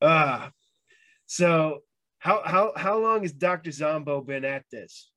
uh 0.00 0.48
so 1.26 1.80
how 2.18 2.42
how 2.44 2.72
how 2.76 2.98
long 2.98 3.22
has 3.22 3.32
Docta 3.32 3.72
Zombo 3.72 4.20
been 4.20 4.44
at 4.44 4.64
this? 4.70 5.10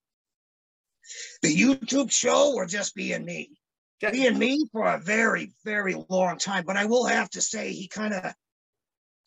The 1.41 1.55
YouTube 1.55 2.11
show 2.11 2.53
or 2.53 2.65
just 2.65 2.95
being 2.95 3.25
me? 3.25 3.51
Being 3.99 4.37
me 4.37 4.65
for 4.71 4.85
a 4.85 4.99
very, 4.99 5.51
very 5.65 5.95
long 6.09 6.37
time. 6.37 6.63
But 6.65 6.77
I 6.77 6.85
will 6.85 7.05
have 7.05 7.29
to 7.31 7.41
say 7.41 7.71
he 7.71 7.87
kind 7.87 8.13
of 8.13 8.33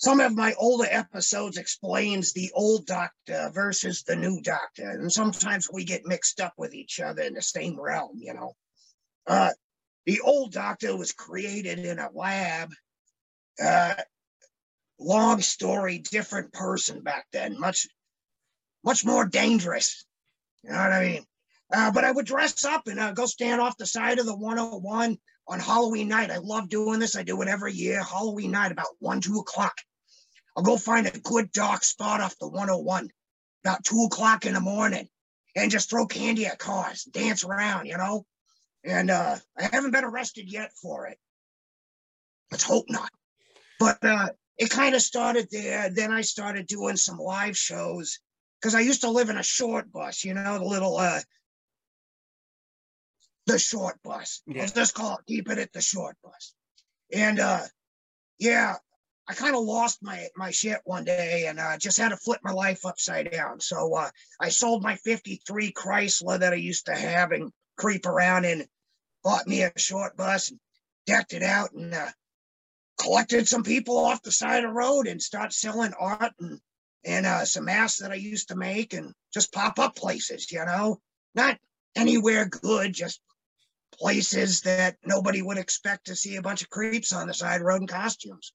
some 0.02 0.18
of 0.18 0.34
my 0.34 0.52
older 0.58 0.86
episodes 0.90 1.56
explains 1.56 2.32
the 2.32 2.50
old 2.54 2.86
doctor 2.86 3.50
versus 3.54 4.02
the 4.02 4.16
new 4.16 4.40
doctor 4.42 4.90
and 4.90 5.12
sometimes 5.12 5.68
we 5.72 5.84
get 5.84 6.04
mixed 6.04 6.40
up 6.40 6.52
with 6.58 6.74
each 6.74 6.98
other 6.98 7.22
in 7.22 7.34
the 7.34 7.42
same 7.42 7.78
realm 7.80 8.18
you 8.18 8.34
know 8.34 8.52
uh, 9.28 9.50
the 10.06 10.20
old 10.20 10.52
doctor 10.52 10.96
was 10.96 11.12
created 11.12 11.78
in 11.78 12.00
a 12.00 12.10
lab 12.12 12.70
uh, 13.62 13.94
long 15.02 15.40
story 15.40 15.98
different 15.98 16.52
person 16.52 17.02
back 17.02 17.26
then 17.32 17.58
much 17.58 17.86
much 18.84 19.04
more 19.04 19.24
dangerous 19.26 20.04
you 20.62 20.70
know 20.70 20.76
what 20.76 20.92
i 20.92 21.06
mean 21.06 21.24
uh, 21.74 21.90
but 21.90 22.04
i 22.04 22.10
would 22.10 22.26
dress 22.26 22.64
up 22.64 22.86
and 22.86 23.00
uh, 23.00 23.12
go 23.12 23.26
stand 23.26 23.60
off 23.60 23.76
the 23.76 23.86
side 23.86 24.18
of 24.18 24.26
the 24.26 24.36
101 24.36 25.16
on 25.48 25.60
halloween 25.60 26.08
night 26.08 26.30
i 26.30 26.38
love 26.38 26.68
doing 26.68 26.98
this 26.98 27.16
i 27.16 27.22
do 27.22 27.40
it 27.42 27.48
every 27.48 27.72
year 27.72 28.02
halloween 28.02 28.50
night 28.50 28.72
about 28.72 28.86
1 29.00 29.20
2 29.20 29.38
o'clock 29.38 29.74
I'll 30.56 30.62
go 30.62 30.76
find 30.76 31.06
a 31.06 31.18
good 31.18 31.50
dark 31.52 31.84
spot 31.84 32.20
off 32.20 32.38
the 32.38 32.48
101 32.48 33.10
about 33.64 33.84
two 33.84 34.04
o'clock 34.06 34.44
in 34.44 34.54
the 34.54 34.60
morning 34.60 35.08
and 35.56 35.70
just 35.70 35.88
throw 35.88 36.06
candy 36.06 36.46
at 36.46 36.58
cars, 36.58 37.04
dance 37.04 37.44
around, 37.44 37.86
you 37.86 37.96
know? 37.96 38.26
And 38.84 39.10
uh, 39.10 39.36
I 39.58 39.68
haven't 39.72 39.92
been 39.92 40.04
arrested 40.04 40.50
yet 40.50 40.72
for 40.80 41.06
it. 41.06 41.18
Let's 42.50 42.64
hope 42.64 42.86
not. 42.88 43.10
But 43.78 44.04
uh, 44.04 44.30
it 44.58 44.70
kind 44.70 44.94
of 44.94 45.02
started 45.02 45.48
there. 45.50 45.90
Then 45.90 46.12
I 46.12 46.20
started 46.22 46.66
doing 46.66 46.96
some 46.96 47.18
live 47.18 47.56
shows 47.56 48.18
because 48.60 48.74
I 48.74 48.80
used 48.80 49.02
to 49.02 49.10
live 49.10 49.28
in 49.28 49.38
a 49.38 49.42
short 49.42 49.90
bus, 49.92 50.24
you 50.24 50.34
know, 50.34 50.58
the 50.58 50.64
little 50.64 50.96
uh 50.96 51.20
the 53.46 53.58
short 53.58 53.96
bus. 54.02 54.42
Yeah. 54.46 54.60
Let's 54.60 54.72
just 54.72 54.94
call 54.94 55.16
it 55.16 55.26
keep 55.26 55.50
it 55.50 55.58
at 55.58 55.72
the 55.72 55.80
short 55.80 56.16
bus. 56.22 56.54
And 57.12 57.40
uh 57.40 57.62
yeah, 58.38 58.76
I 59.28 59.34
kind 59.34 59.54
of 59.54 59.62
lost 59.62 60.02
my 60.02 60.28
my 60.36 60.50
shit 60.50 60.80
one 60.84 61.04
day 61.04 61.46
and 61.46 61.58
uh, 61.58 61.78
just 61.78 61.98
had 61.98 62.08
to 62.08 62.16
flip 62.16 62.40
my 62.42 62.52
life 62.52 62.84
upside 62.84 63.30
down. 63.30 63.60
So 63.60 63.94
uh, 63.94 64.10
I 64.40 64.48
sold 64.48 64.82
my 64.82 64.96
53 64.96 65.72
Chrysler 65.72 66.40
that 66.40 66.52
I 66.52 66.56
used 66.56 66.86
to 66.86 66.94
have 66.94 67.30
and 67.30 67.52
creep 67.78 68.04
around 68.04 68.44
in, 68.44 68.66
bought 69.22 69.46
me 69.46 69.62
a 69.62 69.72
short 69.76 70.16
bus 70.16 70.50
and 70.50 70.58
decked 71.06 71.34
it 71.34 71.42
out 71.42 71.72
and 71.72 71.94
uh, 71.94 72.08
collected 73.00 73.48
some 73.48 73.62
people 73.62 73.96
off 73.98 74.22
the 74.22 74.32
side 74.32 74.64
of 74.64 74.70
the 74.70 74.74
road 74.74 75.06
and 75.06 75.20
start 75.20 75.52
selling 75.52 75.92
art 75.98 76.32
and 76.40 76.60
and 77.04 77.26
uh, 77.26 77.44
some 77.44 77.64
masks 77.64 78.00
that 78.00 78.12
I 78.12 78.16
used 78.16 78.48
to 78.48 78.56
make 78.56 78.94
and 78.94 79.12
just 79.34 79.52
pop 79.52 79.80
up 79.80 79.96
places, 79.96 80.50
you 80.52 80.64
know, 80.64 81.00
not 81.34 81.58
anywhere 81.96 82.46
good, 82.46 82.92
just 82.92 83.20
places 83.92 84.60
that 84.62 84.96
nobody 85.04 85.42
would 85.42 85.58
expect 85.58 86.06
to 86.06 86.16
see 86.16 86.36
a 86.36 86.42
bunch 86.42 86.62
of 86.62 86.70
creeps 86.70 87.12
on 87.12 87.26
the 87.26 87.34
side 87.34 87.56
of 87.56 87.60
the 87.60 87.66
road 87.66 87.80
in 87.80 87.86
costumes. 87.86 88.52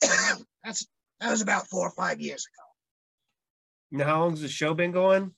That's 0.64 0.86
that 1.20 1.30
was 1.30 1.42
about 1.42 1.68
four 1.68 1.86
or 1.86 1.92
five 1.92 2.20
years 2.20 2.46
ago. 2.46 3.98
Now, 3.98 4.06
how 4.06 4.20
long's 4.20 4.40
the 4.40 4.48
show 4.48 4.74
been 4.74 4.92
going? 4.92 5.32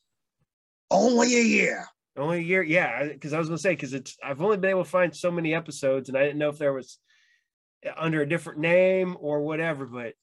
Only 0.90 1.36
a 1.36 1.42
year. 1.42 1.86
Only 2.16 2.38
a 2.38 2.42
year, 2.42 2.62
yeah. 2.62 3.04
Because 3.04 3.32
I 3.32 3.38
was 3.38 3.48
gonna 3.48 3.58
say, 3.58 3.72
because 3.72 3.92
it's 3.92 4.16
I've 4.22 4.40
only 4.40 4.56
been 4.56 4.70
able 4.70 4.84
to 4.84 4.90
find 4.90 5.14
so 5.14 5.30
many 5.30 5.54
episodes, 5.54 6.08
and 6.08 6.16
I 6.16 6.22
didn't 6.22 6.38
know 6.38 6.48
if 6.48 6.58
there 6.58 6.72
was 6.72 6.98
under 7.96 8.22
a 8.22 8.28
different 8.28 8.60
name 8.60 9.16
or 9.20 9.40
whatever, 9.40 9.86
but 9.86 10.14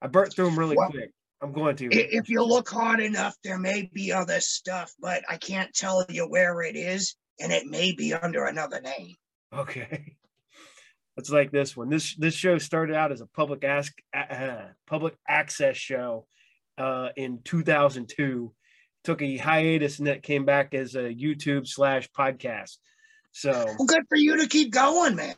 I 0.00 0.06
burnt 0.06 0.34
through 0.34 0.46
them 0.46 0.58
really 0.58 0.76
well, 0.76 0.90
quick. 0.90 1.10
I'm 1.40 1.52
going 1.52 1.76
to. 1.76 1.88
If 1.90 2.28
you 2.28 2.42
look 2.42 2.68
hard 2.68 3.00
enough, 3.00 3.36
there 3.44 3.58
may 3.58 3.90
be 3.92 4.12
other 4.12 4.40
stuff, 4.40 4.92
but 5.00 5.22
I 5.28 5.36
can't 5.36 5.74
tell 5.74 6.04
you 6.08 6.26
where 6.28 6.62
it 6.62 6.76
is, 6.76 7.16
and 7.40 7.52
it 7.52 7.66
may 7.66 7.92
be 7.92 8.14
under 8.14 8.46
another 8.46 8.80
name. 8.80 9.14
Okay. 9.52 10.16
It's 11.16 11.30
like 11.30 11.52
this 11.52 11.76
one. 11.76 11.90
This 11.90 12.16
this 12.16 12.34
show 12.34 12.58
started 12.58 12.96
out 12.96 13.12
as 13.12 13.20
a 13.20 13.26
public 13.26 13.62
ask 13.62 13.92
uh, 14.12 14.62
public 14.84 15.14
access 15.28 15.76
show 15.76 16.26
uh, 16.76 17.10
in 17.16 17.40
2002. 17.44 18.52
Took 19.04 19.22
a 19.22 19.36
hiatus 19.36 19.98
and 19.98 20.08
that 20.08 20.24
came 20.24 20.44
back 20.44 20.74
as 20.74 20.96
a 20.96 21.14
YouTube 21.14 21.68
slash 21.68 22.08
podcast. 22.10 22.78
So 23.30 23.52
well, 23.52 23.86
good 23.86 24.02
for 24.08 24.16
you 24.16 24.38
to 24.38 24.48
keep 24.48 24.72
going, 24.72 25.14
man. 25.14 25.36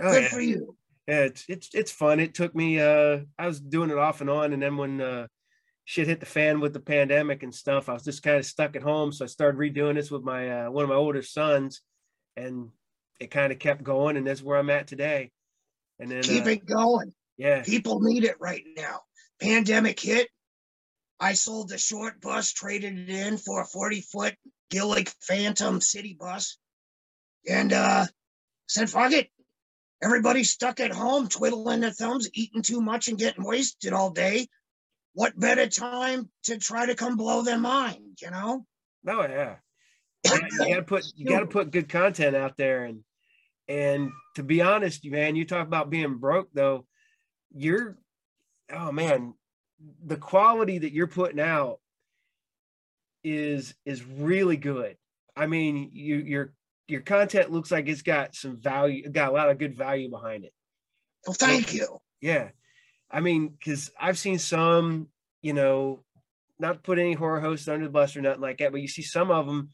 Oh, 0.00 0.10
Good 0.10 0.24
yeah. 0.24 0.28
for 0.28 0.40
you. 0.40 0.76
Yeah, 1.06 1.20
it's 1.22 1.44
it's 1.48 1.68
it's 1.74 1.90
fun. 1.90 2.20
It 2.20 2.34
took 2.34 2.54
me 2.54 2.78
uh 2.78 3.20
I 3.38 3.46
was 3.46 3.60
doing 3.60 3.90
it 3.90 3.98
off 3.98 4.20
and 4.20 4.30
on, 4.30 4.52
and 4.52 4.62
then 4.62 4.76
when 4.76 5.00
uh 5.00 5.26
shit 5.84 6.06
hit 6.06 6.20
the 6.20 6.26
fan 6.26 6.60
with 6.60 6.72
the 6.72 6.80
pandemic 6.80 7.42
and 7.42 7.54
stuff, 7.54 7.88
I 7.88 7.94
was 7.94 8.04
just 8.04 8.22
kind 8.22 8.36
of 8.36 8.46
stuck 8.46 8.76
at 8.76 8.82
home. 8.82 9.12
So 9.12 9.24
I 9.24 9.28
started 9.28 9.58
redoing 9.58 9.96
this 9.96 10.10
with 10.10 10.22
my 10.22 10.66
uh, 10.66 10.70
one 10.70 10.84
of 10.84 10.90
my 10.90 10.96
older 10.96 11.22
sons, 11.22 11.80
and 12.36 12.70
it 13.20 13.30
kind 13.30 13.52
of 13.52 13.58
kept 13.58 13.82
going, 13.82 14.16
and 14.16 14.26
that's 14.26 14.42
where 14.42 14.58
I'm 14.58 14.70
at 14.70 14.86
today. 14.86 15.32
And 15.98 16.10
then 16.10 16.22
keep 16.22 16.46
uh, 16.46 16.50
it 16.50 16.66
going. 16.66 17.12
Yeah, 17.36 17.62
people 17.62 18.00
need 18.00 18.24
it 18.24 18.36
right 18.40 18.64
now. 18.76 19.00
Pandemic 19.40 19.98
hit. 19.98 20.28
I 21.18 21.34
sold 21.34 21.68
the 21.68 21.78
short 21.78 22.20
bus, 22.20 22.52
traded 22.52 22.98
it 22.98 23.08
in 23.08 23.38
for 23.38 23.62
a 23.62 23.66
40 23.66 24.00
foot 24.02 24.34
Gillig 24.72 25.12
Phantom 25.20 25.80
city 25.80 26.16
bus, 26.18 26.58
and 27.48 27.72
uh 27.72 28.06
said, 28.68 28.88
"Fuck 28.88 29.12
it, 29.12 29.30
Everybody's 30.02 30.50
stuck 30.50 30.80
at 30.80 30.90
home, 30.90 31.28
twiddling 31.28 31.80
their 31.80 31.92
thumbs, 31.92 32.28
eating 32.34 32.62
too 32.62 32.80
much 32.80 33.08
and 33.08 33.18
getting 33.18 33.44
wasted 33.44 33.92
all 33.92 34.10
day. 34.10 34.48
What 35.14 35.38
better 35.38 35.68
time 35.68 36.28
to 36.44 36.58
try 36.58 36.86
to 36.86 36.94
come 36.94 37.16
blow 37.16 37.42
their 37.42 37.58
mind, 37.58 38.18
you 38.20 38.30
know? 38.30 38.66
Oh 39.06 39.22
yeah. 39.22 39.56
you 40.24 40.68
gotta 40.68 40.82
put 40.82 41.04
you 41.16 41.26
gotta 41.26 41.46
put 41.46 41.70
good 41.70 41.88
content 41.88 42.36
out 42.36 42.56
there 42.56 42.84
and 42.84 43.04
and 43.68 44.10
to 44.34 44.42
be 44.42 44.60
honest, 44.60 45.04
man, 45.04 45.36
you 45.36 45.44
talk 45.44 45.66
about 45.66 45.90
being 45.90 46.16
broke 46.16 46.48
though, 46.52 46.86
you're 47.54 47.98
oh 48.72 48.92
man, 48.92 49.34
the 50.04 50.16
quality 50.16 50.78
that 50.78 50.92
you're 50.92 51.06
putting 51.06 51.40
out 51.40 51.78
is 53.22 53.74
is 53.84 54.04
really 54.04 54.56
good. 54.56 54.96
I 55.36 55.46
mean, 55.46 55.90
you 55.92 56.16
you're 56.16 56.52
your 56.92 57.00
content 57.00 57.50
looks 57.50 57.70
like 57.70 57.88
it's 57.88 58.02
got 58.02 58.34
some 58.34 58.60
value, 58.60 59.08
got 59.08 59.30
a 59.30 59.32
lot 59.32 59.48
of 59.48 59.58
good 59.58 59.74
value 59.74 60.10
behind 60.10 60.44
it. 60.44 60.52
Well, 61.26 61.32
thank 61.32 61.72
you. 61.72 62.00
Yeah. 62.20 62.50
I 63.10 63.20
mean, 63.20 63.48
because 63.48 63.90
I've 63.98 64.18
seen 64.18 64.38
some, 64.38 65.08
you 65.40 65.54
know, 65.54 66.04
not 66.58 66.74
to 66.74 66.78
put 66.80 66.98
any 66.98 67.14
horror 67.14 67.40
hosts 67.40 67.66
under 67.66 67.86
the 67.86 67.90
bus 67.90 68.14
or 68.14 68.20
nothing 68.20 68.42
like 68.42 68.58
that, 68.58 68.72
but 68.72 68.82
you 68.82 68.88
see 68.88 69.00
some 69.00 69.30
of 69.30 69.46
them 69.46 69.70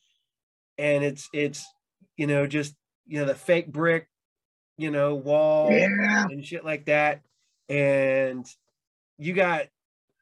and 0.78 1.02
it's, 1.02 1.28
it's, 1.32 1.66
you 2.16 2.28
know, 2.28 2.46
just, 2.46 2.76
you 3.06 3.18
know, 3.18 3.26
the 3.26 3.34
fake 3.34 3.72
brick, 3.72 4.08
you 4.76 4.92
know, 4.92 5.16
wall 5.16 5.72
yeah. 5.72 6.24
and 6.30 6.46
shit 6.46 6.64
like 6.64 6.86
that. 6.86 7.22
And 7.68 8.46
you 9.18 9.34
got, 9.34 9.66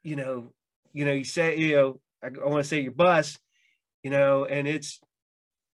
you 0.01 0.15
know, 0.15 0.51
you 0.93 1.05
know, 1.05 1.13
you 1.13 1.25
say, 1.25 1.57
you 1.57 1.75
know, 1.75 1.99
I, 2.23 2.27
I 2.27 2.47
want 2.47 2.63
to 2.63 2.67
say 2.67 2.81
your 2.81 2.91
bus, 2.91 3.37
you 4.01 4.09
know, 4.09 4.45
and 4.45 4.67
it's, 4.67 4.99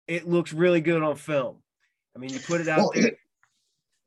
it 0.09 0.27
looks 0.27 0.51
really 0.51 0.81
good 0.81 1.03
on 1.03 1.15
film. 1.15 1.57
I 2.15 2.19
mean, 2.19 2.33
you 2.33 2.39
put 2.39 2.61
it 2.61 2.67
out 2.67 2.79
well, 2.79 2.91
there. 2.95 3.11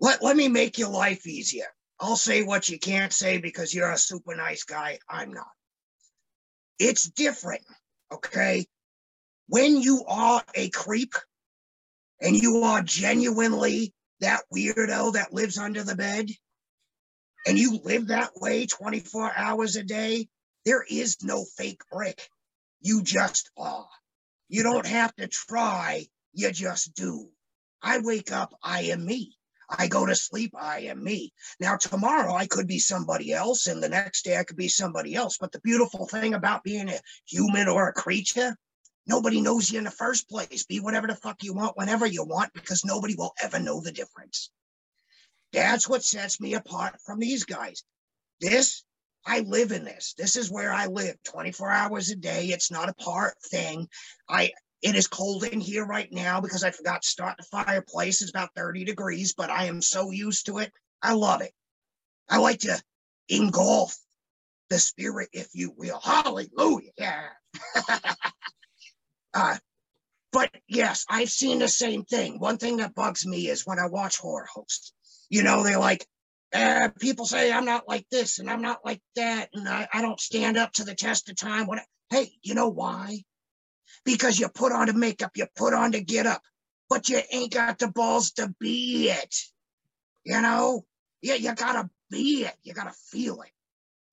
let, 0.00 0.23
let 0.23 0.37
me 0.37 0.49
make 0.49 0.76
your 0.76 0.90
life 0.90 1.26
easier. 1.26 1.68
I'll 2.00 2.16
say 2.16 2.42
what 2.42 2.68
you 2.68 2.78
can't 2.80 3.12
say 3.12 3.38
because 3.38 3.73
you're 3.73 3.92
a 3.92 3.97
super 3.97 4.35
nice 4.35 4.64
guy. 4.64 4.99
I'm 5.09 5.32
not. 5.32 5.47
It's 6.80 7.04
different, 7.04 7.62
okay? 8.12 8.66
When 9.47 9.76
you 9.76 10.04
are 10.09 10.42
a 10.56 10.68
creep 10.71 11.14
and 12.21 12.35
you 12.35 12.64
are 12.64 12.82
genuinely 12.82 13.94
that 14.18 14.42
weirdo 14.52 15.12
that 15.12 15.32
lives 15.32 15.56
under 15.56 15.85
the 15.85 15.94
bed 15.94 16.28
and 17.47 17.56
you 17.56 17.78
live 17.85 18.09
that 18.09 18.32
way 18.35 18.66
24 18.66 19.32
hours 19.37 19.76
a 19.76 19.85
day, 19.85 20.28
there 20.64 20.85
is 20.88 21.23
no 21.23 21.44
fake 21.56 21.82
brick. 21.92 22.28
You 22.80 23.02
just 23.02 23.50
are. 23.56 23.87
You 24.52 24.62
don't 24.62 24.87
have 24.87 25.16
to 25.16 25.28
try, 25.28 26.06
you 26.35 26.52
just 26.52 26.94
do. 26.94 27.30
I 27.80 28.00
wake 28.00 28.30
up, 28.32 28.52
I 28.62 28.82
am 28.82 29.02
me. 29.02 29.35
I 29.71 29.87
go 29.87 30.04
to 30.04 30.14
sleep, 30.14 30.52
I 30.54 30.80
am 30.80 31.02
me. 31.02 31.32
Now, 31.59 31.78
tomorrow 31.78 32.35
I 32.35 32.47
could 32.47 32.66
be 32.66 32.78
somebody 32.78 33.32
else, 33.32 33.66
and 33.66 33.82
the 33.82 33.88
next 33.88 34.26
day 34.26 34.37
I 34.37 34.44
could 34.44 34.59
be 34.59 34.68
somebody 34.68 35.14
else. 35.14 35.38
But 35.40 35.52
the 35.52 35.61
beautiful 35.61 36.06
thing 36.06 36.35
about 36.35 36.64
being 36.64 36.90
a 36.90 37.00
human 37.26 37.66
or 37.66 37.88
a 37.88 37.94
creature, 37.94 38.54
nobody 39.06 39.40
knows 39.40 39.73
you 39.73 39.78
in 39.78 39.85
the 39.85 39.90
first 39.90 40.28
place. 40.28 40.66
Be 40.66 40.80
whatever 40.80 41.06
the 41.06 41.16
fuck 41.16 41.42
you 41.42 41.54
want, 41.54 41.78
whenever 41.78 42.04
you 42.04 42.23
want, 42.23 42.52
because 42.52 42.85
nobody 42.85 43.14
will 43.16 43.32
ever 43.42 43.59
know 43.59 43.80
the 43.80 43.90
difference. 43.90 44.50
That's 45.54 45.88
what 45.88 46.04
sets 46.04 46.42
me 46.42 46.52
apart 46.52 47.00
from 47.06 47.21
these 47.21 47.44
guys. 47.44 47.85
This 48.38 48.85
I 49.26 49.40
live 49.40 49.72
in 49.72 49.84
this. 49.84 50.14
This 50.18 50.36
is 50.36 50.50
where 50.50 50.72
I 50.72 50.86
live 50.86 51.16
24 51.24 51.70
hours 51.70 52.10
a 52.10 52.16
day. 52.16 52.46
It's 52.46 52.70
not 52.70 52.88
a 52.88 52.94
part 52.94 53.34
thing. 53.50 53.88
I 54.28 54.52
it 54.82 54.96
is 54.96 55.06
cold 55.06 55.44
in 55.44 55.60
here 55.60 55.86
right 55.86 56.10
now 56.10 56.40
because 56.40 56.64
I 56.64 56.72
forgot 56.72 57.02
to 57.02 57.08
start 57.08 57.36
the 57.36 57.44
fireplace. 57.44 58.20
It's 58.20 58.30
about 58.30 58.50
30 58.56 58.84
degrees, 58.84 59.32
but 59.32 59.48
I 59.48 59.66
am 59.66 59.80
so 59.80 60.10
used 60.10 60.46
to 60.46 60.58
it. 60.58 60.72
I 61.00 61.12
love 61.12 61.40
it. 61.40 61.52
I 62.28 62.38
like 62.38 62.60
to 62.60 62.80
engulf 63.28 63.96
the 64.70 64.78
spirit, 64.78 65.28
if 65.32 65.48
you 65.52 65.72
will. 65.76 66.00
Hallelujah. 66.00 66.90
Yeah. 66.98 67.28
uh, 69.34 69.56
but 70.32 70.50
yes, 70.66 71.04
I've 71.08 71.30
seen 71.30 71.60
the 71.60 71.68
same 71.68 72.04
thing. 72.04 72.40
One 72.40 72.58
thing 72.58 72.78
that 72.78 72.94
bugs 72.94 73.24
me 73.24 73.48
is 73.48 73.66
when 73.66 73.78
I 73.78 73.86
watch 73.86 74.18
horror 74.18 74.48
hosts. 74.52 74.92
You 75.28 75.42
know, 75.42 75.62
they're 75.62 75.78
like, 75.78 76.06
uh, 76.54 76.88
people 77.00 77.26
say 77.26 77.52
I'm 77.52 77.64
not 77.64 77.88
like 77.88 78.06
this 78.11 78.38
and 78.38 78.50
I'm 78.50 78.62
not 78.62 78.85
like 78.85 79.00
that, 79.16 79.49
and 79.54 79.68
I, 79.68 79.88
I 79.92 80.02
don't 80.02 80.21
stand 80.21 80.56
up 80.56 80.73
to 80.75 80.85
the 80.85 80.94
test 80.94 81.28
of 81.28 81.37
time. 81.37 81.66
What? 81.66 81.80
hey, 82.12 82.30
you 82.42 82.54
know 82.54 82.68
why? 82.68 83.23
Because 84.04 84.38
you 84.38 84.49
put 84.49 84.73
on 84.73 84.87
the 84.87 84.92
makeup, 84.92 85.32
you 85.35 85.47
put 85.56 85.75
on 85.75 85.92
the 85.92 86.04
get 86.04 86.26
up, 86.26 86.42
but 86.88 87.09
you 87.09 87.21
ain't 87.32 87.52
got 87.52 87.78
the 87.78 87.88
balls 87.88 88.32
to 88.32 88.54
be 88.61 89.11
it. 89.11 89.35
You 90.25 90.40
know, 90.40 90.85
yeah, 91.23 91.35
you 91.35 91.54
gotta 91.54 91.88
be 92.11 92.44
it. 92.44 92.54
You 92.62 92.75
gotta 92.75 92.94
feel 93.11 93.40
it. 93.40 93.50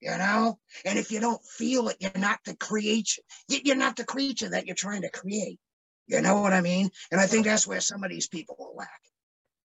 You 0.01 0.17
know, 0.17 0.57
and 0.85 0.97
if 0.97 1.11
you 1.11 1.19
don't 1.19 1.43
feel 1.43 1.89
it, 1.89 1.97
you're 1.99 2.11
not 2.15 2.39
the 2.45 2.55
creature. 2.55 3.21
You're 3.49 3.75
not 3.75 3.97
the 3.97 4.05
creature 4.05 4.49
that 4.49 4.65
you're 4.65 4.75
trying 4.75 5.01
to 5.01 5.09
create. 5.09 5.59
You 6.07 6.21
know 6.21 6.41
what 6.41 6.53
I 6.53 6.61
mean? 6.61 6.89
And 7.11 7.19
I 7.19 7.27
think 7.27 7.45
that's 7.45 7.67
where 7.67 7.81
some 7.81 8.03
of 8.05 8.09
these 8.09 8.29
people 8.29 8.73
lack. 8.75 9.01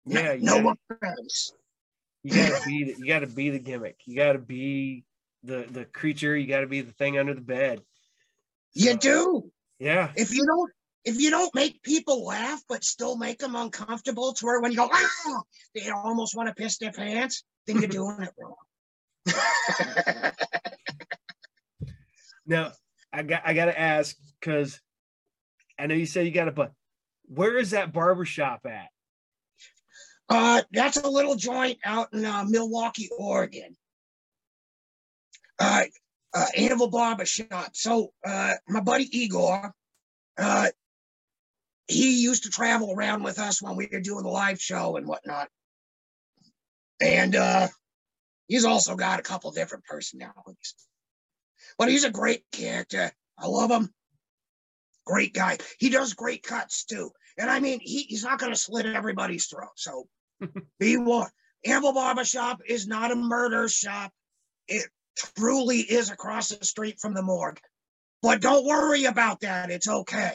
Yeah, 0.04 0.36
no, 0.38 0.56
yeah. 0.56 0.74
offense 0.90 1.52
you 2.22 2.34
gotta 2.34 2.66
be 2.66 2.84
the, 2.84 2.94
you 2.98 3.06
gotta 3.06 3.26
be 3.26 3.50
the 3.50 3.58
gimmick. 3.58 3.96
You 4.06 4.16
gotta 4.16 4.38
be 4.38 5.04
the 5.44 5.66
the 5.70 5.84
creature. 5.84 6.36
You 6.36 6.46
gotta 6.46 6.66
be 6.66 6.80
the 6.80 6.92
thing 6.92 7.18
under 7.18 7.34
the 7.34 7.40
bed. 7.40 7.82
You 8.74 8.96
do. 8.96 9.50
Yeah. 9.78 10.12
If 10.16 10.32
you 10.32 10.44
don't, 10.46 10.70
if 11.04 11.20
you 11.20 11.30
don't 11.30 11.54
make 11.54 11.82
people 11.82 12.24
laugh, 12.24 12.62
but 12.68 12.84
still 12.84 13.16
make 13.16 13.38
them 13.38 13.54
uncomfortable 13.54 14.32
to 14.34 14.46
where 14.46 14.60
when 14.60 14.72
you 14.72 14.78
go, 14.78 14.90
ah, 14.92 15.42
they 15.74 15.88
almost 15.90 16.36
want 16.36 16.48
to 16.48 16.54
piss 16.54 16.78
their 16.78 16.92
pants, 16.92 17.44
then 17.66 17.78
you're 17.78 17.88
doing 17.88 18.22
it 18.22 18.32
wrong. 18.38 18.54
Now 22.48 22.72
I 23.12 23.22
got 23.22 23.42
I 23.44 23.52
gotta 23.52 23.78
ask 23.78 24.16
because 24.40 24.80
I 25.78 25.86
know 25.86 25.94
you 25.94 26.06
said 26.06 26.26
you 26.26 26.32
got 26.32 26.48
a 26.48 26.52
but 26.52 26.72
where 27.26 27.58
is 27.58 27.70
that 27.70 27.92
barbershop 27.92 28.62
at? 28.64 28.88
Uh, 30.28 30.62
that's 30.72 30.98
a 30.98 31.08
little 31.08 31.36
joint 31.36 31.78
out 31.84 32.12
in 32.12 32.24
uh, 32.24 32.44
Milwaukie, 32.44 33.08
Oregon. 33.18 33.76
Uh, 35.58 35.84
uh, 36.34 36.46
Anvil 36.56 36.90
Barber 36.90 37.24
Shop. 37.24 37.70
So, 37.72 38.12
uh, 38.24 38.54
my 38.68 38.80
buddy 38.80 39.08
Igor, 39.10 39.72
uh, 40.36 40.68
he 41.86 42.22
used 42.22 42.44
to 42.44 42.50
travel 42.50 42.92
around 42.92 43.22
with 43.22 43.38
us 43.38 43.62
when 43.62 43.76
we 43.76 43.88
were 43.90 44.00
doing 44.00 44.24
the 44.24 44.30
live 44.30 44.60
show 44.60 44.96
and 44.96 45.06
whatnot. 45.06 45.48
And 47.00 47.34
uh, 47.34 47.68
he's 48.46 48.66
also 48.66 48.94
got 48.94 49.20
a 49.20 49.22
couple 49.22 49.50
different 49.52 49.84
personalities. 49.84 50.74
But 51.78 51.88
he's 51.88 52.04
a 52.04 52.10
great 52.10 52.44
character. 52.52 53.10
I 53.38 53.46
love 53.46 53.70
him. 53.70 53.90
Great 55.06 55.32
guy. 55.32 55.58
He 55.78 55.88
does 55.88 56.12
great 56.12 56.42
cuts 56.42 56.84
too. 56.84 57.10
And 57.38 57.48
I 57.48 57.60
mean, 57.60 57.80
he, 57.80 58.02
he's 58.02 58.24
not 58.24 58.38
going 58.38 58.52
to 58.52 58.58
slit 58.58 58.84
everybody's 58.84 59.46
throat. 59.46 59.70
So 59.76 60.06
be 60.78 60.96
warned. 60.96 61.30
Anvil 61.64 61.92
Barber 61.92 62.24
Shop 62.24 62.60
is 62.66 62.86
not 62.86 63.10
a 63.10 63.16
murder 63.16 63.68
shop. 63.68 64.12
It 64.68 64.86
truly 65.36 65.78
is 65.80 66.10
across 66.10 66.50
the 66.50 66.64
street 66.64 67.00
from 67.00 67.14
the 67.14 67.22
morgue. 67.22 67.60
But 68.22 68.40
don't 68.40 68.66
worry 68.66 69.04
about 69.04 69.40
that. 69.40 69.70
It's 69.70 69.88
okay. 69.88 70.32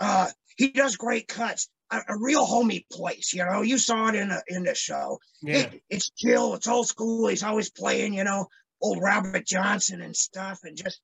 Uh, 0.00 0.28
he 0.56 0.68
does 0.70 0.96
great 0.96 1.28
cuts. 1.28 1.68
A, 1.90 2.00
a 2.08 2.18
real 2.18 2.44
homey 2.46 2.86
place, 2.90 3.32
you 3.34 3.44
know. 3.44 3.62
You 3.62 3.76
saw 3.78 4.08
it 4.08 4.14
in 4.14 4.28
the 4.28 4.42
in 4.48 4.64
the 4.64 4.74
show. 4.74 5.18
Yeah. 5.42 5.58
It- 5.58 5.82
it's 5.90 6.10
chill. 6.10 6.54
It's 6.54 6.68
old 6.68 6.88
school. 6.88 7.28
He's 7.28 7.42
always 7.42 7.70
playing, 7.70 8.14
you 8.14 8.24
know, 8.24 8.46
old 8.80 9.02
Robert 9.02 9.46
Johnson 9.46 10.00
and 10.00 10.16
stuff, 10.16 10.60
and 10.64 10.76
just 10.76 11.00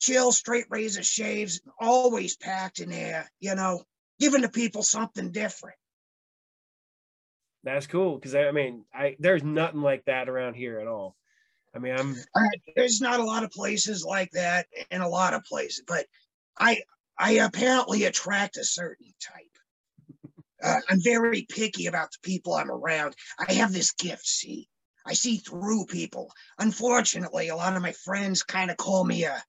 chill, 0.00 0.32
straight 0.32 0.66
razor 0.70 1.02
shaves, 1.02 1.60
always 1.80 2.36
packed 2.36 2.80
in 2.80 2.90
there, 2.90 3.30
you 3.40 3.54
know, 3.54 3.82
giving 4.20 4.42
the 4.42 4.48
people 4.48 4.82
something 4.82 5.30
different. 5.30 5.76
That's 7.64 7.86
cool 7.86 8.16
because 8.16 8.34
I 8.34 8.52
mean 8.52 8.84
I 8.94 9.16
there's 9.18 9.42
nothing 9.42 9.80
like 9.80 10.04
that 10.04 10.28
around 10.28 10.54
here 10.54 10.78
at 10.78 10.86
all. 10.86 11.16
I 11.74 11.78
mean 11.78 11.94
I'm 11.98 12.14
There's 12.76 13.00
not 13.00 13.20
a 13.20 13.24
lot 13.24 13.42
of 13.42 13.50
places 13.50 14.04
like 14.04 14.30
that 14.32 14.66
in 14.90 15.00
a 15.00 15.08
lot 15.08 15.34
of 15.34 15.44
places, 15.44 15.82
but 15.86 16.06
I 16.58 16.82
I 17.18 17.32
apparently 17.32 18.04
attract 18.04 18.58
a 18.58 18.64
certain 18.64 19.12
type. 19.20 19.44
Uh, 20.62 20.80
I'm 20.88 21.00
very 21.02 21.46
picky 21.48 21.86
about 21.86 22.10
the 22.12 22.18
people 22.22 22.54
I'm 22.54 22.70
around. 22.70 23.14
I 23.38 23.52
have 23.54 23.72
this 23.72 23.92
gift, 23.92 24.26
see. 24.26 24.68
I 25.06 25.12
see 25.12 25.36
through 25.36 25.86
people. 25.86 26.32
Unfortunately, 26.58 27.48
a 27.48 27.56
lot 27.56 27.76
of 27.76 27.82
my 27.82 27.92
friends 27.92 28.42
kind 28.42 28.70
of 28.70 28.78
call 28.78 29.04
me 29.04 29.24
a, 29.24 29.42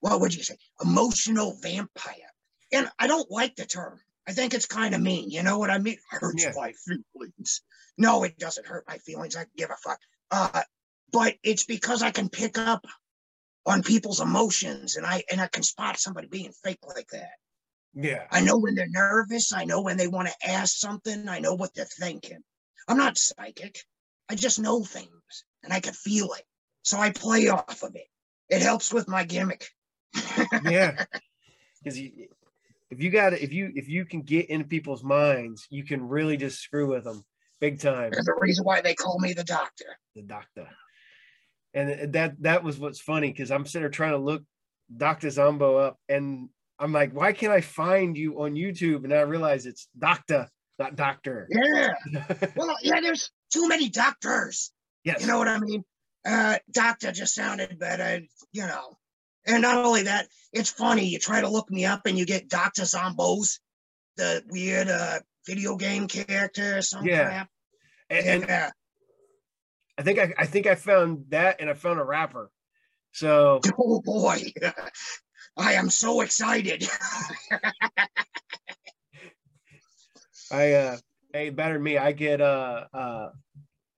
what 0.00 0.20
would 0.20 0.34
you 0.34 0.42
say, 0.42 0.56
emotional 0.82 1.56
vampire. 1.62 2.30
And 2.70 2.90
I 2.98 3.06
don't 3.06 3.30
like 3.30 3.56
the 3.56 3.64
term. 3.64 4.00
I 4.26 4.32
think 4.32 4.54
it's 4.54 4.66
kind 4.66 4.94
of 4.94 5.00
mean. 5.00 5.30
You 5.30 5.42
know 5.42 5.58
what 5.58 5.70
I 5.70 5.78
mean? 5.78 5.98
Hurts 6.10 6.44
Yeah. 6.44 6.52
my 6.54 6.72
feelings. 6.72 7.62
No, 7.98 8.22
it 8.24 8.38
doesn't 8.38 8.66
hurt 8.66 8.84
my 8.88 8.98
feelings. 8.98 9.36
I 9.36 9.46
give 9.56 9.70
a 9.70 9.76
fuck. 9.76 9.98
Uh, 10.30 10.62
but 11.12 11.34
it's 11.42 11.64
because 11.64 12.02
I 12.02 12.10
can 12.10 12.28
pick 12.28 12.56
up 12.56 12.86
on 13.66 13.82
people's 13.82 14.20
emotions 14.20 14.96
and 14.96 15.04
I 15.06 15.22
and 15.30 15.40
I 15.40 15.46
can 15.48 15.62
spot 15.62 15.98
somebody 15.98 16.28
being 16.28 16.52
fake 16.64 16.78
like 16.86 17.08
that. 17.12 17.32
yeah. 17.94 18.26
I 18.30 18.40
know 18.40 18.58
when 18.58 18.74
they're 18.74 18.88
nervous. 18.88 19.52
I 19.52 19.64
know 19.64 19.82
when 19.82 19.96
they 19.96 20.08
want 20.08 20.28
to 20.28 20.50
ask 20.50 20.76
something. 20.76 21.28
I 21.28 21.40
know 21.40 21.54
what 21.54 21.74
they're 21.74 21.84
thinking. 21.84 22.42
I'm 22.88 22.96
not 22.96 23.18
psychic. 23.18 23.78
I 24.28 24.34
just 24.36 24.58
know 24.58 24.82
things 24.84 25.44
and 25.62 25.72
I 25.72 25.80
can 25.80 25.92
feel 25.92 26.32
it. 26.32 26.44
So 26.82 26.98
I 26.98 27.10
play 27.10 27.48
off 27.48 27.82
of 27.82 27.94
it. 27.94 28.06
It 28.48 28.62
helps 28.62 28.92
with 28.92 29.08
my 29.08 29.24
gimmick. 29.24 29.68
yeah 30.64 31.04
because 31.82 31.98
you 31.98 32.28
if 32.92 33.02
you 33.02 33.10
got 33.10 33.32
if 33.32 33.52
you 33.52 33.72
if 33.74 33.88
you 33.88 34.04
can 34.04 34.20
get 34.22 34.50
in 34.50 34.64
people's 34.64 35.02
minds 35.02 35.66
you 35.70 35.82
can 35.84 36.06
really 36.06 36.36
just 36.36 36.58
screw 36.60 36.88
with 36.92 37.04
them 37.04 37.24
big 37.60 37.80
time 37.80 38.10
There's 38.12 38.28
a 38.28 38.34
reason 38.38 38.64
why 38.64 38.80
they 38.82 38.94
call 38.94 39.18
me 39.18 39.32
the 39.32 39.44
doctor. 39.44 39.86
the 40.14 40.22
doctor 40.22 40.68
and 41.74 42.12
that 42.12 42.30
that 42.42 42.62
was 42.62 42.78
what's 42.78 43.00
funny 43.00 43.30
because 43.32 43.50
i'm 43.50 43.64
sitting 43.66 43.82
there 43.82 43.90
trying 43.90 44.12
to 44.12 44.18
look 44.18 44.42
docta 44.94 45.30
zombo 45.30 45.76
up 45.76 45.96
and 46.08 46.48
i'm 46.78 46.92
like 46.92 47.12
why 47.12 47.32
can't 47.32 47.52
i 47.52 47.60
find 47.62 48.16
you 48.16 48.42
on 48.42 48.54
youtube 48.54 49.04
and 49.04 49.12
i 49.14 49.20
realize 49.20 49.64
it's 49.66 49.88
docta 49.98 50.48
not 50.78 50.96
doctor 50.96 51.48
Yeah. 51.50 51.94
Well, 52.56 52.76
yeah, 52.82 53.00
there's 53.00 53.30
too 53.52 53.68
many 53.68 53.88
doctors. 53.88 54.70
yes 55.04 55.20
You 55.20 55.26
know 55.28 55.38
what 55.38 55.48
I 55.48 55.58
mean? 55.60 55.82
Uh, 56.26 56.56
docta 56.70 57.12
just 57.12 57.34
sounded 57.34 57.78
better, 57.78 58.20
you 58.52 58.66
know. 58.66 58.96
And 59.46 59.62
not 59.62 59.84
only 59.84 60.04
that, 60.04 60.28
it's 60.52 60.70
funny. 60.70 61.06
You 61.06 61.18
try 61.18 61.40
to 61.40 61.48
look 61.48 61.70
me 61.70 61.84
up 61.84 62.06
and 62.06 62.16
you 62.18 62.24
get 62.26 62.48
Dr. 62.48 62.82
Zomboss, 62.82 63.58
the 64.16 64.42
weird 64.48 64.88
uh, 64.88 65.20
video 65.46 65.76
game 65.76 66.06
character 66.08 66.78
or 66.78 66.82
some 66.82 67.04
Yeah. 67.06 67.24
crap. 67.24 67.48
and, 68.10 68.26
and 68.26 68.42
Yeah. 68.48 68.70
i 69.98 70.02
think 70.02 70.18
I, 70.18 70.32
I 70.38 70.46
think 70.46 70.66
i 70.66 70.74
found 70.74 71.26
that 71.30 71.60
and 71.60 71.68
i 71.68 71.74
found 71.74 71.98
a 72.00 72.04
rapper 72.04 72.50
so 73.12 73.60
Oh 73.78 74.00
boy. 74.00 74.52
I 75.56 75.74
am 75.74 75.90
so 75.90 76.20
excited. 76.22 76.84
I 80.50 80.72
uh 80.72 80.96
hey 81.32 81.50
better 81.50 81.78
me. 81.78 81.98
I 81.98 82.12
get 82.12 82.40
uh 82.40 82.84
uh 82.92 83.30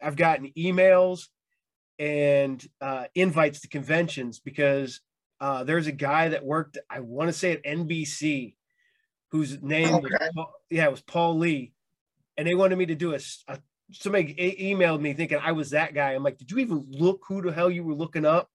I've 0.03 0.17
gotten 0.17 0.51
emails 0.57 1.29
and 1.99 2.65
uh 2.81 3.05
invites 3.15 3.61
to 3.61 3.69
conventions 3.69 4.41
because 4.41 5.01
uh 5.41 5.65
there's 5.65 5.87
a 5.87 5.93
guy 5.93 6.29
that 6.31 6.45
worked, 6.45 6.79
I 6.89 7.01
want 7.01 7.29
to 7.29 7.33
say 7.33 7.53
at 7.53 7.65
NBC, 7.65 8.55
whose 9.31 9.63
name 9.63 10.01
was 10.03 10.13
Paul, 10.35 10.53
yeah, 10.71 10.85
it 10.85 10.91
was 10.91 11.03
Paul 11.03 11.39
Lee. 11.39 11.73
And 12.37 12.47
they 12.47 12.55
wanted 12.55 12.77
me 12.77 12.87
to 12.87 12.95
do 12.95 13.15
a. 13.15 13.21
somebody 13.93 14.35
e- 14.39 14.75
emailed 14.75 15.01
me 15.01 15.13
thinking 15.13 15.39
I 15.43 15.53
was 15.53 15.71
that 15.71 15.95
guy. 15.95 16.13
I'm 16.13 16.23
like, 16.23 16.39
did 16.39 16.51
you 16.51 16.59
even 16.59 16.87
look 16.89 17.23
who 17.29 17.43
the 17.43 17.53
hell 17.53 17.71
you 17.71 17.85
were 17.85 17.95
looking 17.95 18.25
up? 18.25 18.51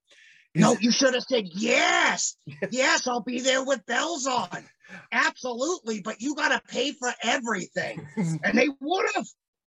no, 0.55 0.75
you 0.79 0.91
should 0.91 1.13
have 1.13 1.23
said 1.23 1.45
yes. 1.53 2.35
Yes, 2.71 3.07
I'll 3.07 3.21
be 3.21 3.39
there 3.39 3.63
with 3.63 3.85
bells 3.85 4.25
on. 4.25 4.65
Absolutely. 5.11 6.01
But 6.01 6.21
you 6.21 6.35
got 6.35 6.49
to 6.49 6.61
pay 6.67 6.91
for 6.93 7.11
everything. 7.23 8.05
And 8.43 8.57
they 8.57 8.67
would 8.79 9.05
have. 9.15 9.27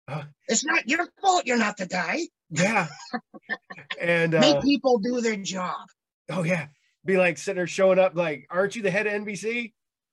Uh. 0.06 0.22
It's 0.48 0.64
not 0.64 0.88
your 0.88 1.06
fault 1.20 1.46
you're 1.46 1.58
not 1.58 1.76
the 1.76 1.86
guy. 1.86 2.20
yeah. 2.50 2.86
and 4.00 4.34
uh, 4.34 4.40
Make 4.40 4.62
people 4.62 4.98
do 4.98 5.20
their 5.20 5.36
job. 5.36 5.86
Oh 6.30 6.44
yeah, 6.44 6.68
be 7.04 7.16
like 7.16 7.38
sitting 7.38 7.56
there 7.56 7.66
showing 7.66 7.98
up 7.98 8.14
like, 8.14 8.46
aren't 8.50 8.76
you 8.76 8.82
the 8.82 8.90
head 8.90 9.06
of 9.06 9.12
NBC? 9.12 9.72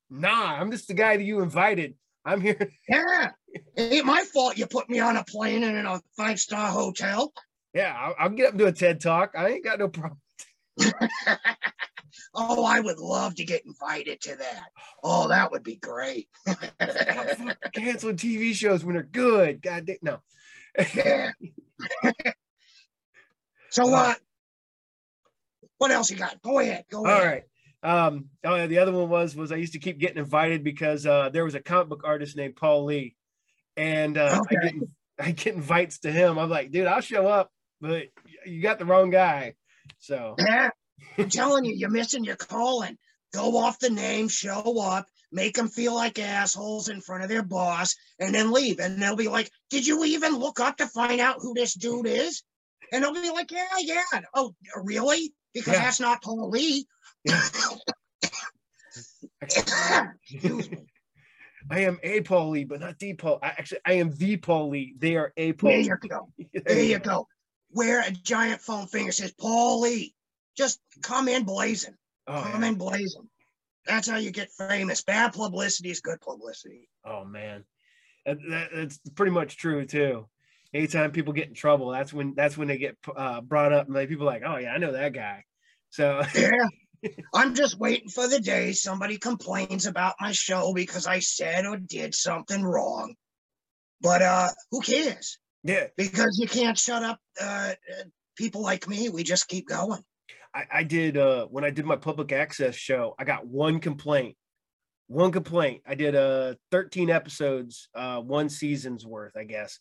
Nah, 0.09 0.55
I'm 0.55 0.71
just 0.71 0.87
the 0.87 0.93
guy 0.93 1.17
that 1.17 1.23
you 1.23 1.41
invited. 1.41 1.95
I'm 2.25 2.41
here. 2.41 2.57
Yeah. 2.89 3.31
It 3.75 3.93
ain't 3.93 4.05
my 4.05 4.23
fault 4.33 4.57
you 4.57 4.67
put 4.67 4.89
me 4.89 4.99
on 4.99 5.17
a 5.17 5.23
plane 5.23 5.63
and 5.63 5.77
in 5.77 5.85
a 5.85 5.99
five 6.15 6.39
star 6.39 6.67
hotel. 6.67 7.33
Yeah, 7.73 7.95
I'll, 7.97 8.15
I'll 8.19 8.29
get 8.29 8.47
up 8.47 8.51
and 8.51 8.59
do 8.59 8.67
a 8.67 8.71
TED 8.71 9.01
talk. 9.01 9.33
I 9.35 9.49
ain't 9.49 9.63
got 9.63 9.79
no 9.79 9.87
problem. 9.87 10.19
oh, 12.35 12.65
I 12.65 12.79
would 12.79 12.99
love 12.99 13.35
to 13.35 13.45
get 13.45 13.65
invited 13.65 14.21
to 14.21 14.35
that. 14.35 14.65
Oh, 15.03 15.27
that 15.29 15.51
would 15.51 15.63
be 15.63 15.77
great. 15.77 16.27
Canceling 17.73 18.17
TV 18.17 18.53
shows 18.53 18.83
when 18.83 18.95
they're 18.95 19.03
good. 19.03 19.61
God 19.61 19.85
damn, 19.85 19.97
no. 20.01 20.19
yeah. 20.93 21.31
so, 23.69 23.93
uh, 23.93 24.13
what 25.77 25.91
else 25.91 26.09
you 26.11 26.17
got? 26.17 26.41
Go 26.41 26.59
ahead. 26.59 26.85
Go 26.89 26.99
All 26.99 27.05
ahead. 27.05 27.23
right. 27.23 27.43
Um, 27.83 28.25
oh, 28.43 28.55
yeah, 28.55 28.65
the 28.67 28.79
other 28.79 28.91
one 28.91 29.09
was 29.09 29.35
was 29.35 29.51
I 29.51 29.55
used 29.57 29.73
to 29.73 29.79
keep 29.79 29.99
getting 29.99 30.17
invited 30.17 30.63
because 30.63 31.05
uh, 31.05 31.29
there 31.29 31.45
was 31.45 31.55
a 31.55 31.59
comic 31.59 31.89
book 31.89 32.01
artist 32.03 32.35
named 32.35 32.55
Paul 32.55 32.85
Lee, 32.85 33.15
and 33.75 34.17
uh, 34.17 34.41
I 34.49 34.55
Okay. 34.55 34.71
get 34.71 34.73
I 35.19 35.31
get 35.31 35.55
invites 35.55 35.99
to 35.99 36.11
him. 36.11 36.37
I'm 36.37 36.49
like, 36.49 36.71
dude, 36.71 36.87
I'll 36.87 37.01
show 37.01 37.27
up, 37.27 37.51
but 37.81 38.07
you 38.45 38.61
got 38.61 38.79
the 38.79 38.85
wrong 38.85 39.09
guy. 39.09 39.53
So 39.99 40.35
Yeah. 40.39 40.69
I'm 41.19 41.29
telling 41.29 41.65
you, 41.65 41.73
you're 41.75 41.89
missing 41.89 42.23
your 42.23 42.35
calling. 42.35 42.97
Go 43.33 43.57
off 43.57 43.79
the 43.79 43.89
name, 43.89 44.27
show 44.29 44.79
up, 44.81 45.05
make 45.31 45.55
them 45.55 45.67
feel 45.67 45.93
like 45.93 46.17
assholes 46.17 46.89
in 46.89 47.01
front 47.01 47.23
of 47.23 47.29
their 47.29 47.43
boss, 47.43 47.95
and 48.19 48.33
then 48.33 48.51
leave. 48.51 48.79
And 48.79 49.01
they'll 49.01 49.15
be 49.15 49.27
like, 49.27 49.51
Did 49.69 49.85
you 49.85 50.03
even 50.05 50.35
look 50.37 50.59
up 50.59 50.77
to 50.77 50.87
find 50.87 51.19
out 51.21 51.37
who 51.39 51.53
this 51.53 51.73
dude 51.73 52.07
is? 52.07 52.43
And 52.91 53.03
they'll 53.03 53.13
be 53.13 53.29
like, 53.31 53.51
Yeah, 53.51 53.65
yeah. 53.79 54.21
Oh, 54.33 54.55
really? 54.75 55.33
Because 55.59 55.73
Yeah. 55.73 55.83
that's 55.83 55.99
not 55.99 56.21
Paul 56.23 56.49
Lee. 56.49 56.85
Excuse 59.41 60.71
me. 60.71 60.77
I 61.69 61.81
am 61.81 61.99
a 62.01 62.21
Paulie, 62.21 62.67
but 62.67 62.79
not 62.79 62.97
the 62.99 63.13
Paul. 63.13 63.39
I 63.43 63.47
actually 63.47 63.79
I 63.85 63.93
am 63.93 64.11
the 64.15 64.37
Paulie. 64.37 64.93
They 64.99 65.15
are 65.17 65.33
a 65.35 65.53
Paul. 65.53 65.71
There 65.71 65.79
you 65.81 65.97
go. 65.97 66.29
There 66.65 66.83
you 66.83 66.99
go. 66.99 67.27
Wear 67.71 68.01
a 68.07 68.11
giant 68.11 68.61
foam 68.61 68.87
finger 68.87 69.11
says 69.11 69.33
Paulie. 69.33 70.13
Just 70.55 70.79
come 71.01 71.27
in 71.27 71.43
blazing. 71.43 71.95
Oh, 72.27 72.47
come 72.51 72.63
yeah. 72.63 72.69
in 72.69 72.75
blazing. 72.75 73.27
That's 73.85 74.07
how 74.07 74.17
you 74.17 74.31
get 74.31 74.49
famous. 74.51 75.03
Bad 75.03 75.33
publicity 75.33 75.89
is 75.91 76.01
good 76.01 76.19
publicity. 76.21 76.89
oh 77.05 77.25
man, 77.25 77.63
that, 78.25 78.37
that, 78.49 78.69
that's 78.73 78.99
pretty 79.15 79.31
much 79.31 79.57
true 79.57 79.85
too. 79.85 80.27
Anytime 80.73 81.11
people 81.11 81.31
get 81.33 81.47
in 81.47 81.53
trouble, 81.53 81.89
that's 81.91 82.13
when 82.13 82.33
that's 82.35 82.57
when 82.57 82.67
they 82.67 82.77
get 82.77 82.97
uh, 83.15 83.41
brought 83.41 83.71
up, 83.73 83.85
and 83.87 83.95
like 83.95 84.09
people 84.09 84.23
are 84.27 84.33
like, 84.33 84.43
oh 84.45 84.57
yeah, 84.57 84.71
I 84.73 84.77
know 84.77 84.91
that 84.93 85.13
guy. 85.13 85.43
So 85.97 86.21
Yeah. 86.35 86.67
I'm 87.33 87.55
just 87.55 87.79
waiting 87.79 88.09
for 88.09 88.27
the 88.27 88.39
day 88.39 88.71
somebody 88.73 89.17
complains 89.17 89.87
about 89.87 90.13
my 90.19 90.31
show 90.31 90.73
because 90.73 91.07
I 91.07 91.19
said 91.19 91.65
or 91.65 91.77
did 91.77 92.13
something 92.13 92.63
wrong. 92.63 93.15
But 93.99 94.21
uh 94.21 94.49
who 94.69 94.81
cares? 94.81 95.39
yeah, 95.63 95.87
Because 95.97 96.37
you 96.39 96.47
can't 96.47 96.77
shut 96.77 97.01
up 97.01 97.19
uh 97.41 97.73
uh, 97.73 98.03
people 98.35 98.61
like 98.61 98.87
me. 98.87 99.09
We 99.09 99.23
just 99.23 99.47
keep 99.47 99.67
going. 99.67 100.03
I, 100.53 100.65
I 100.71 100.83
did 100.83 101.17
uh 101.17 101.47
when 101.47 101.63
I 101.63 101.71
did 101.71 101.85
my 101.85 101.95
public 101.95 102.31
access 102.31 102.75
show, 102.75 103.15
I 103.17 103.23
got 103.23 103.47
one 103.47 103.79
complaint. 103.79 104.35
One 105.07 105.31
complaint. 105.31 105.81
I 105.87 105.95
did 105.95 106.15
uh 106.15 106.55
13 106.69 107.09
episodes, 107.09 107.89
uh 107.95 108.21
one 108.21 108.49
season's 108.49 109.03
worth, 109.03 109.35
I 109.35 109.45
guess. 109.45 109.79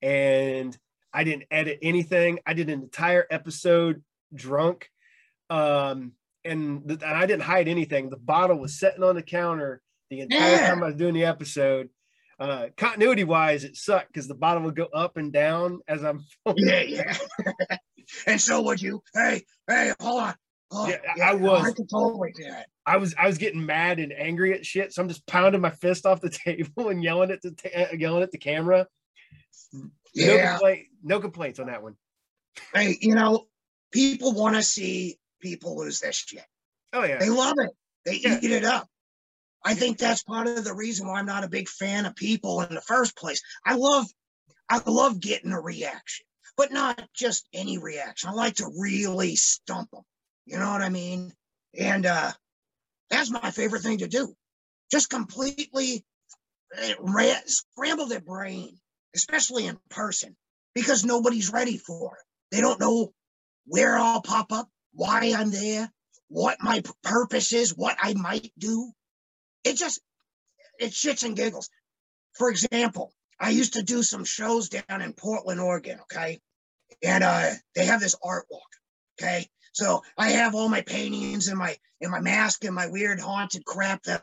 And 0.00 0.74
I 1.12 1.24
didn't 1.24 1.44
edit 1.50 1.78
anything. 1.82 2.38
I 2.46 2.54
did 2.54 2.70
an 2.70 2.80
entire 2.80 3.26
episode 3.30 4.02
drunk. 4.34 4.88
Um 5.52 6.12
and, 6.44 6.88
th- 6.88 7.02
and 7.02 7.16
I 7.16 7.26
didn't 7.26 7.42
hide 7.42 7.68
anything. 7.68 8.10
The 8.10 8.16
bottle 8.16 8.58
was 8.58 8.78
sitting 8.78 9.02
on 9.04 9.14
the 9.14 9.22
counter 9.22 9.80
the 10.10 10.20
entire 10.20 10.50
Yeah. 10.50 10.68
time 10.70 10.82
I 10.82 10.86
was 10.86 10.96
doing 10.96 11.14
the 11.14 11.24
episode. 11.24 11.88
Uh 12.38 12.66
continuity 12.76 13.24
wise, 13.24 13.62
it 13.64 13.76
sucked 13.76 14.08
because 14.12 14.26
the 14.28 14.34
bottle 14.34 14.62
would 14.64 14.76
go 14.76 14.86
up 14.86 15.16
and 15.16 15.32
down 15.32 15.80
as 15.86 16.02
I'm 16.04 16.24
Yeah, 16.56 16.80
yeah. 16.80 17.16
and 18.26 18.40
so 18.40 18.62
would 18.62 18.80
you. 18.82 19.02
Hey, 19.14 19.44
hey, 19.68 19.92
hold 20.00 20.22
on. 20.22 20.34
Hold 20.72 20.86
on. 20.86 20.90
Yeah, 21.16 21.26
I 21.28 21.34
was. 21.34 21.66
I 21.66 21.72
totally. 21.90 22.32
I 22.86 22.96
was 22.96 23.14
I 23.18 23.26
was 23.26 23.36
getting 23.38 23.64
mad 23.66 24.00
and 24.00 24.12
angry 24.12 24.54
at 24.54 24.64
shit, 24.66 24.92
so 24.92 25.02
I'm 25.02 25.08
just 25.08 25.26
pounding 25.26 25.60
my 25.60 25.70
fist 25.70 26.06
off 26.06 26.20
the 26.22 26.30
table 26.46 26.88
and 26.88 27.04
yelling 27.04 27.30
at 27.30 27.42
the 27.42 27.50
ta- 27.52 27.94
yelling 27.96 28.22
at 28.22 28.32
the 28.32 28.38
camera. 28.38 28.86
No 29.72 29.90
Yeah. 30.14 30.52
complaint, 30.52 30.86
no 31.02 31.20
complaints 31.20 31.58
on 31.60 31.66
that 31.66 31.82
one. 31.82 31.94
Hey, 32.74 32.96
you 33.00 33.14
know, 33.14 33.46
people 33.92 34.32
want 34.32 34.56
to 34.56 34.62
see 34.62 35.18
people 35.42 35.76
lose 35.76 36.00
their 36.00 36.12
shit. 36.12 36.46
Oh 36.94 37.04
yeah, 37.04 37.18
They 37.18 37.28
love 37.28 37.56
it. 37.58 37.70
They 38.06 38.16
Yeah. 38.16 38.38
eat 38.40 38.50
it 38.50 38.64
up. 38.64 38.88
I 39.64 39.74
think 39.74 39.98
that's 39.98 40.22
part 40.22 40.46
of 40.48 40.64
the 40.64 40.74
reason 40.74 41.06
why 41.06 41.18
I'm 41.18 41.26
not 41.26 41.44
a 41.44 41.48
big 41.48 41.68
fan 41.68 42.06
of 42.06 42.16
people 42.16 42.62
in 42.62 42.74
the 42.74 42.80
first 42.80 43.16
place. 43.16 43.42
I 43.66 43.74
love 43.74 44.06
I 44.68 44.80
love 44.86 45.20
getting 45.20 45.52
a 45.52 45.60
reaction, 45.60 46.24
but 46.56 46.72
not 46.72 47.08
just 47.12 47.46
any 47.52 47.78
reaction. 47.78 48.30
I 48.30 48.32
like 48.32 48.56
to 48.56 48.70
really 48.78 49.36
stump 49.36 49.90
them. 49.90 50.02
You 50.46 50.58
know 50.58 50.70
what 50.70 50.82
I 50.82 50.88
mean? 50.88 51.32
And 51.78 52.06
uh 52.06 52.32
that's 53.10 53.30
my 53.30 53.50
favorite 53.50 53.82
thing 53.82 53.98
to 53.98 54.08
do. 54.08 54.34
Just 54.90 55.10
completely 55.10 56.04
uh, 56.76 56.94
ra- 57.00 57.44
scramble 57.46 58.06
their 58.06 58.20
brain, 58.20 58.78
especially 59.14 59.66
in 59.66 59.78
person, 59.90 60.36
because 60.74 61.04
nobody's 61.04 61.52
ready 61.52 61.76
for 61.78 62.16
it. 62.16 62.24
They 62.54 62.60
don't 62.60 62.80
know 62.80 63.12
where 63.66 63.96
I'll 63.96 64.22
pop 64.22 64.52
up, 64.52 64.68
why 64.92 65.34
I'm 65.36 65.50
there, 65.50 65.90
what 66.28 66.58
my 66.60 66.82
purpose 67.02 67.52
is, 67.52 67.76
what 67.76 67.96
I 68.00 68.14
might 68.14 68.52
do. 68.58 68.92
It 69.64 69.76
just, 69.76 70.00
it 70.78 70.90
shits 70.92 71.24
and 71.24 71.36
giggles. 71.36 71.68
For 72.34 72.50
example, 72.50 73.12
I 73.38 73.50
used 73.50 73.74
to 73.74 73.82
do 73.82 74.02
some 74.02 74.24
shows 74.24 74.68
down 74.68 75.02
in 75.02 75.12
Portland, 75.12 75.60
Oregon, 75.60 76.00
okay? 76.02 76.40
And 77.02 77.24
uh, 77.24 77.50
they 77.74 77.86
have 77.86 78.00
this 78.00 78.14
art 78.22 78.46
walk, 78.50 78.62
okay? 79.20 79.48
So 79.72 80.02
I 80.16 80.30
have 80.30 80.54
all 80.54 80.68
my 80.68 80.82
paintings 80.82 81.48
and 81.48 81.58
my 81.58 81.76
and 82.00 82.10
my 82.10 82.20
mask 82.20 82.64
and 82.64 82.74
my 82.74 82.88
weird 82.88 83.20
haunted 83.20 83.64
crap 83.64 84.02
that, 84.04 84.22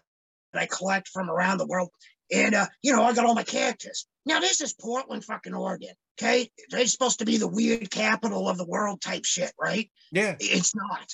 that 0.53 0.62
I 0.62 0.65
collect 0.65 1.08
from 1.08 1.29
around 1.29 1.58
the 1.58 1.65
world. 1.65 1.89
And 2.31 2.55
uh, 2.55 2.67
you 2.81 2.95
know, 2.95 3.03
I 3.03 3.13
got 3.13 3.25
all 3.25 3.35
my 3.35 3.43
characters. 3.43 4.05
Now 4.25 4.39
this 4.39 4.61
is 4.61 4.73
Portland, 4.73 5.25
fucking 5.25 5.53
Oregon. 5.53 5.93
Okay, 6.19 6.51
it's 6.57 6.91
supposed 6.91 7.19
to 7.19 7.25
be 7.25 7.37
the 7.37 7.47
weird 7.47 7.89
capital 7.89 8.49
of 8.49 8.57
the 8.57 8.67
world 8.67 9.01
type 9.01 9.25
shit, 9.25 9.53
right? 9.59 9.89
yeah, 10.11 10.35
It's 10.39 10.75
not. 10.75 11.07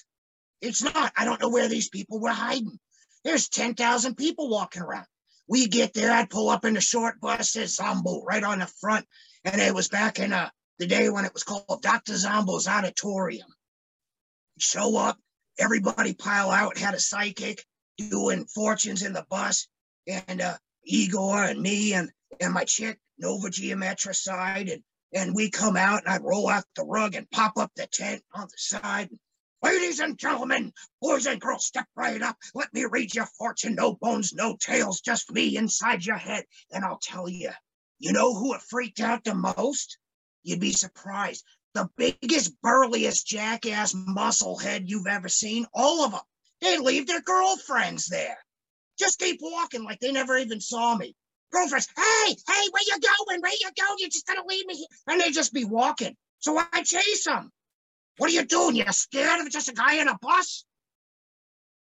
It's 0.61 0.83
not. 0.83 1.13
I 1.15 1.25
don't 1.25 1.39
know 1.39 1.49
where 1.49 1.67
these 1.67 1.89
people 1.89 2.19
were 2.19 2.29
hiding. 2.29 2.79
There's 3.23 3.49
10,000 3.49 4.15
people 4.15 4.49
walking 4.49 4.81
around. 4.81 5.05
We 5.47 5.67
get 5.67 5.93
there, 5.93 6.11
I'd 6.11 6.29
pull 6.29 6.49
up 6.49 6.65
in 6.65 6.75
a 6.77 6.81
short 6.81 7.19
bus, 7.19 7.51
says 7.51 7.75
Zombo 7.75 8.23
right 8.23 8.43
on 8.43 8.59
the 8.59 8.67
front. 8.79 9.05
And 9.43 9.61
it 9.61 9.75
was 9.75 9.89
back 9.89 10.19
in 10.19 10.33
uh, 10.33 10.49
the 10.79 10.87
day 10.87 11.09
when 11.09 11.25
it 11.25 11.33
was 11.33 11.43
called 11.43 11.83
Docta 11.83 12.15
Zombo's 12.15 12.67
Auditorium. 12.67 13.47
Show 14.57 14.97
up, 14.97 15.19
everybody 15.59 16.13
pile 16.13 16.49
out, 16.49 16.77
had 16.77 16.95
a 16.95 16.99
psychic 16.99 17.63
doing 17.97 18.45
fortunes 18.45 19.03
in 19.03 19.13
the 19.13 19.25
bus. 19.29 19.67
And 20.07 20.41
uh, 20.41 20.57
Igor 20.85 21.43
and 21.43 21.61
me 21.61 21.93
and, 21.93 22.11
and 22.39 22.53
my 22.53 22.63
chick, 22.63 22.99
Nova 23.17 23.49
Geometricide, 23.49 24.71
and, 24.71 24.83
and 25.13 25.35
we 25.35 25.49
come 25.49 25.75
out 25.77 26.03
and 26.03 26.13
I'd 26.13 26.23
roll 26.23 26.49
out 26.49 26.65
the 26.75 26.83
rug 26.83 27.15
and 27.15 27.29
pop 27.31 27.57
up 27.57 27.71
the 27.75 27.87
tent 27.87 28.23
on 28.33 28.43
the 28.43 28.57
side. 28.57 29.09
Ladies 29.63 29.99
and 29.99 30.17
gentlemen, 30.17 30.71
boys 31.01 31.25
and 31.25 31.41
girls, 31.41 31.65
step 31.65 31.87
right 31.95 32.21
up. 32.21 32.37
Let 32.53 32.71
me 32.73 32.85
read 32.85 33.15
your 33.15 33.25
fortune. 33.25 33.73
No 33.73 33.95
bones, 33.95 34.33
no 34.33 34.55
tails, 34.59 35.01
just 35.01 35.31
me 35.31 35.57
inside 35.57 36.05
your 36.05 36.17
head. 36.17 36.45
And 36.71 36.85
I'll 36.85 36.99
tell 37.01 37.27
you, 37.27 37.49
you 37.97 38.13
know 38.13 38.35
who 38.35 38.53
it 38.53 38.61
freaked 38.61 38.99
out 38.99 39.23
the 39.23 39.33
most? 39.33 39.97
You'd 40.43 40.59
be 40.59 40.71
surprised. 40.71 41.43
The 41.73 41.89
biggest, 41.97 42.61
burliest 42.61 43.25
jackass 43.25 43.93
musclehead 43.93 44.83
you've 44.85 45.07
ever 45.07 45.29
seen, 45.29 45.65
all 45.73 46.05
of 46.05 46.11
them, 46.11 46.21
they 46.61 46.77
leave 46.77 47.07
their 47.07 47.21
girlfriends 47.21 48.05
there. 48.05 48.37
Just 48.97 49.19
keep 49.19 49.39
walking 49.41 49.83
like 49.83 49.99
they 49.99 50.11
never 50.11 50.37
even 50.37 50.61
saw 50.61 50.95
me. 50.95 51.15
Girlfriends, 51.51 51.87
hey, 51.95 52.35
hey, 52.47 52.67
where 52.71 52.83
you 52.87 52.99
going? 52.99 53.41
Where 53.41 53.51
you 53.51 53.69
going? 53.77 53.97
You're 53.99 54.09
just 54.09 54.27
gonna 54.27 54.43
leave 54.47 54.65
me 54.65 54.75
here. 54.75 54.87
And 55.07 55.21
they 55.21 55.31
just 55.31 55.53
be 55.53 55.65
walking. 55.65 56.15
So 56.39 56.57
I 56.57 56.83
chase 56.83 57.25
them. 57.25 57.51
What 58.17 58.29
are 58.29 58.33
you 58.33 58.45
doing? 58.45 58.75
You're 58.75 58.91
scared 58.91 59.41
of 59.41 59.51
just 59.51 59.69
a 59.69 59.73
guy 59.73 59.95
in 59.95 60.07
a 60.07 60.17
bus? 60.21 60.65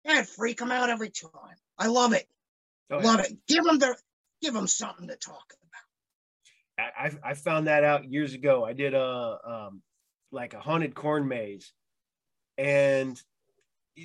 Yeah, 0.04 0.22
freak 0.22 0.58
them 0.58 0.72
out 0.72 0.90
every 0.90 1.10
time. 1.10 1.56
I 1.78 1.86
love 1.86 2.12
it. 2.12 2.26
Oh, 2.90 2.98
yeah. 2.98 3.04
Love 3.04 3.20
it. 3.20 3.36
Give 3.46 3.64
them 3.64 3.78
their, 3.78 3.96
give 4.40 4.54
them 4.54 4.66
something 4.66 5.08
to 5.08 5.16
talk 5.16 5.52
about. 6.78 6.88
I, 6.98 7.06
I 7.06 7.30
I 7.30 7.34
found 7.34 7.66
that 7.66 7.84
out 7.84 8.10
years 8.10 8.34
ago. 8.34 8.64
I 8.64 8.72
did 8.72 8.94
a 8.94 9.38
um 9.44 9.82
like 10.30 10.54
a 10.54 10.60
haunted 10.60 10.94
corn 10.94 11.28
maze, 11.28 11.72
and 12.56 13.20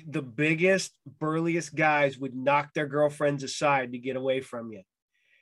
the 0.06 0.22
biggest, 0.22 0.92
burliest 1.18 1.74
guys 1.74 2.18
would 2.18 2.34
knock 2.34 2.74
their 2.74 2.86
girlfriends 2.86 3.42
aside 3.42 3.92
to 3.92 3.98
get 3.98 4.16
away 4.16 4.40
from 4.40 4.72
you. 4.72 4.82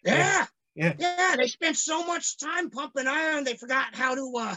Yeah. 0.05 0.47
Yeah. 0.75 0.95
Yeah. 0.99 1.35
They 1.37 1.49
spent 1.49 1.77
so 1.77 2.07
much 2.07 2.39
time 2.39 2.71
pumping 2.71 3.07
iron, 3.07 3.45
they 3.45 3.57
forgot 3.57 3.95
how 3.95 4.15
to 4.15 4.33
uh, 4.39 4.57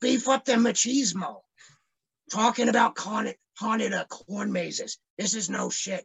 beef 0.00 0.28
up 0.28 0.44
their 0.44 0.56
machismo. 0.58 1.40
Talking 2.30 2.68
about 2.68 2.98
haunted, 2.98 3.36
haunted 3.58 3.92
uh, 3.92 4.04
corn 4.06 4.52
mazes. 4.52 4.98
This 5.16 5.34
is 5.34 5.48
no 5.48 5.70
shit. 5.70 6.04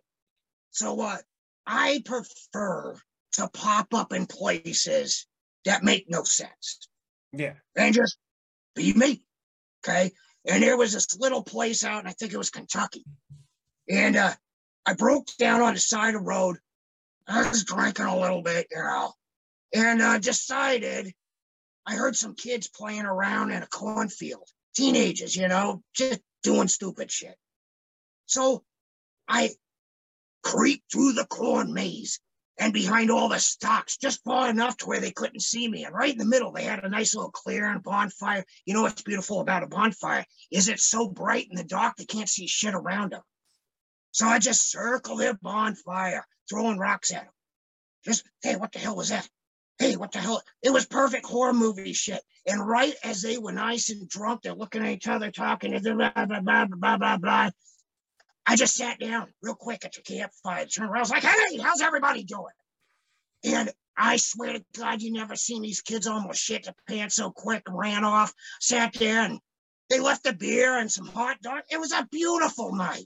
So 0.72 1.02
uh, 1.02 1.18
I 1.66 2.02
prefer 2.06 2.96
to 3.34 3.50
pop 3.54 3.94
up 3.94 4.14
in 4.14 4.26
places 4.26 5.28
that 5.66 5.84
make 5.84 6.06
no 6.10 6.24
sense 6.24 6.88
Yeah. 7.32 7.54
and 7.76 7.94
just 7.94 8.18
be 8.76 8.94
me. 8.94 9.26
Okay. 9.86 10.12
And 10.46 10.62
there 10.62 10.78
was 10.78 10.94
this 10.94 11.18
little 11.18 11.44
place 11.44 11.84
out, 11.84 12.00
and 12.00 12.08
I 12.08 12.12
think 12.12 12.34
it 12.34 12.38
was 12.38 12.50
Kentucky. 12.50 13.06
And 13.90 14.16
uh, 14.16 14.34
I 14.86 14.94
broke 14.94 15.28
down 15.38 15.62
on 15.62 15.74
the 15.74 15.80
side 15.80 16.16
of 16.16 16.22
the 16.22 16.28
road. 16.28 16.58
I 17.28 17.48
was 17.48 17.64
drinking 17.64 18.06
a 18.06 18.20
little 18.20 18.42
bit, 18.42 18.68
you 18.70 18.78
know, 18.78 19.14
and 19.74 20.02
uh, 20.02 20.20
decided 20.20 21.14
I 21.86 21.96
heard 21.96 22.16
some 22.16 22.36
kids 22.36 22.68
playing 22.68 23.06
around 23.06 23.52
in 23.52 23.64
a 23.64 23.68
cornfield, 23.68 24.48
teenagers, 24.76 25.36
you 25.36 25.48
know, 25.48 25.82
just 25.96 26.20
doing 26.44 26.68
stupid 26.68 27.12
shit. 27.12 27.36
So 28.26 28.64
I 29.28 29.52
creeped 30.44 30.92
through 30.92 31.14
the 31.14 31.26
corn 31.26 31.74
maze 31.74 32.20
and 32.60 32.72
behind 32.72 33.10
all 33.10 33.30
the 33.30 33.40
stalks, 33.40 33.98
just 33.98 34.24
far 34.24 34.50
enough 34.50 34.78
to 34.78 34.86
where 34.86 35.00
they 35.00 35.12
couldn't 35.12 35.42
see 35.42 35.68
me. 35.68 35.86
And 35.86 35.96
right 35.96 36.12
in 36.12 36.20
the 36.20 36.26
middle, 36.26 36.52
they 36.52 36.64
had 36.64 36.84
a 36.84 36.90
nice 36.90 37.16
little 37.16 37.32
clearing 37.32 37.80
bonfire. 37.80 38.46
You 38.66 38.74
know 38.74 38.84
what's 38.84 39.02
beautiful 39.02 39.42
about 39.42 39.64
a 39.64 39.68
bonfire 39.68 40.26
is 40.52 40.68
it's 40.68 40.86
so 40.86 41.08
bright 41.08 41.48
in 41.50 41.56
the 41.56 41.64
dark 41.64 41.96
they 41.96 42.06
can't 42.06 42.30
see 42.30 42.48
shit 42.48 42.76
around 42.76 43.14
them. 43.14 43.22
So 44.12 44.28
I 44.28 44.38
just 44.38 44.70
circle 44.70 45.18
their 45.18 45.34
bonfire, 45.34 46.26
throwing 46.50 46.78
rocks 46.78 47.12
at 47.12 47.24
them. 47.24 47.32
Just, 48.06 48.24
hey, 48.44 48.56
what 48.56 48.72
the 48.72 48.80
hell 48.80 48.96
was 48.96 49.10
that? 49.10 49.28
Hey, 49.80 49.96
what 49.96 50.12
the 50.12 50.20
hell? 50.20 50.44
It 50.62 50.72
was 50.72 50.86
perfect 50.86 51.26
horror 51.26 51.54
movie 51.54 51.94
shit. 51.94 52.22
And 52.46 52.66
right 52.66 52.94
as 53.04 53.22
they 53.22 53.40
were 53.40 53.52
nice 53.52 53.90
and 53.90 54.08
drunk, 54.08 54.42
they're 54.44 54.54
looking 54.54 54.84
at 54.84 54.92
each 54.92 55.08
other, 55.08 55.32
talking, 55.32 55.72
blah, 55.72 55.94
blah, 55.94 56.26
blah, 56.26 56.40
blah, 56.42 56.66
blah, 56.66 56.98
blah, 56.98 57.18
blah. 57.18 57.50
I 58.46 58.56
just 58.56 58.76
sat 58.76 59.00
down 59.00 59.28
real 59.42 59.56
quick 59.56 59.86
at 59.86 59.94
the 59.94 60.02
campfire, 60.02 60.66
turned 60.66 60.90
around, 60.90 60.98
I 60.98 61.02
was 61.02 61.10
like, 61.12 61.24
hey, 61.24 61.58
how's 61.58 61.82
everybody 61.82 62.24
doing? 62.24 62.54
And 63.44 63.72
I 63.96 64.18
swear 64.18 64.54
to 64.54 64.66
God, 64.78 65.02
you 65.02 65.12
never 65.12 65.36
seen 65.36 65.62
these 65.62 65.82
kids 65.82 66.08
almost 66.08 66.42
shit 66.42 66.64
the 66.64 66.74
pants 66.88 67.16
so 67.16 67.32
quick 67.32 67.64
ran 67.70 68.04
off, 68.04 68.34
sat 68.60 68.94
there 68.94 69.22
and 69.22 69.40
they 69.90 70.00
left 70.00 70.26
a 70.26 70.34
beer 70.34 70.78
and 70.78 70.92
some 70.92 71.08
hot 71.08 71.42
dog. 71.42 71.62
It 71.70 71.80
was 71.80 71.92
a 71.92 72.08
beautiful 72.12 72.76
night. 72.76 73.06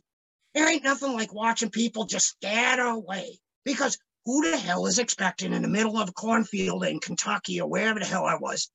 There 0.53 0.69
ain't 0.69 0.83
nothing 0.83 1.13
like 1.13 1.33
watching 1.33 1.69
people 1.69 2.05
just 2.05 2.29
scatter 2.29 2.85
away 2.85 3.39
because 3.65 3.97
who 4.25 4.49
the 4.49 4.57
hell 4.57 4.85
is 4.87 4.99
expecting 4.99 5.53
in 5.53 5.61
the 5.61 5.67
middle 5.67 5.99
of 5.99 6.09
a 6.09 6.13
cornfield 6.13 6.83
in 6.85 6.99
Kentucky 6.99 7.61
or 7.61 7.69
wherever 7.69 7.99
the 7.99 8.05
hell 8.05 8.25
I 8.25 8.35
was, 8.35 8.69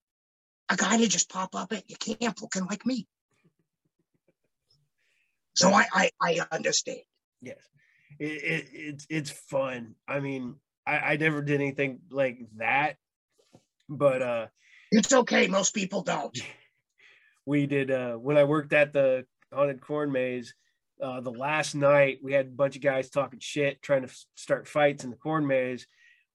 a 0.69 0.77
guy 0.77 0.97
to 0.99 1.09
just 1.09 1.29
pop 1.29 1.55
up 1.55 1.73
at 1.73 1.89
your 1.89 1.99
camp 1.99 2.41
looking 2.41 2.67
like 2.67 2.87
me? 2.87 3.07
So 5.63 5.73
I, 5.73 5.87
I, 5.93 6.11
I 6.21 6.41
understand. 6.51 7.03
Yes, 7.41 7.59
it, 8.19 8.25
it, 8.25 8.69
it's 8.73 9.07
it's 9.09 9.31
fun. 9.31 9.95
I 10.09 10.19
mean, 10.19 10.57
I, 10.85 10.99
I 10.99 11.17
never 11.19 11.41
did 11.41 11.61
anything 11.61 12.01
like 12.11 12.39
that, 12.57 12.97
but 13.89 14.23
uh, 14.23 14.47
it's 14.91 15.13
okay. 15.13 15.47
Most 15.47 15.73
people 15.73 16.03
don't. 16.03 16.37
We 17.45 17.67
did 17.67 17.91
uh, 17.91 18.15
when 18.15 18.37
I 18.37 18.45
worked 18.45 18.73
at 18.73 18.93
the 18.93 19.27
haunted 19.53 19.81
corn 19.81 20.13
maze. 20.13 20.55
Uh, 21.03 21.21
the 21.21 21.33
last 21.33 21.75
night 21.75 22.19
we 22.23 22.33
had 22.33 22.47
a 22.47 22.51
bunch 22.51 22.77
of 22.77 22.83
guys 22.83 23.11
talking 23.11 23.41
shit, 23.41 23.83
trying 23.83 24.03
to 24.03 24.09
f- 24.09 24.25
start 24.37 24.69
fights 24.69 25.03
in 25.03 25.11
the 25.11 25.17
corn 25.17 25.45
maze. 25.45 25.89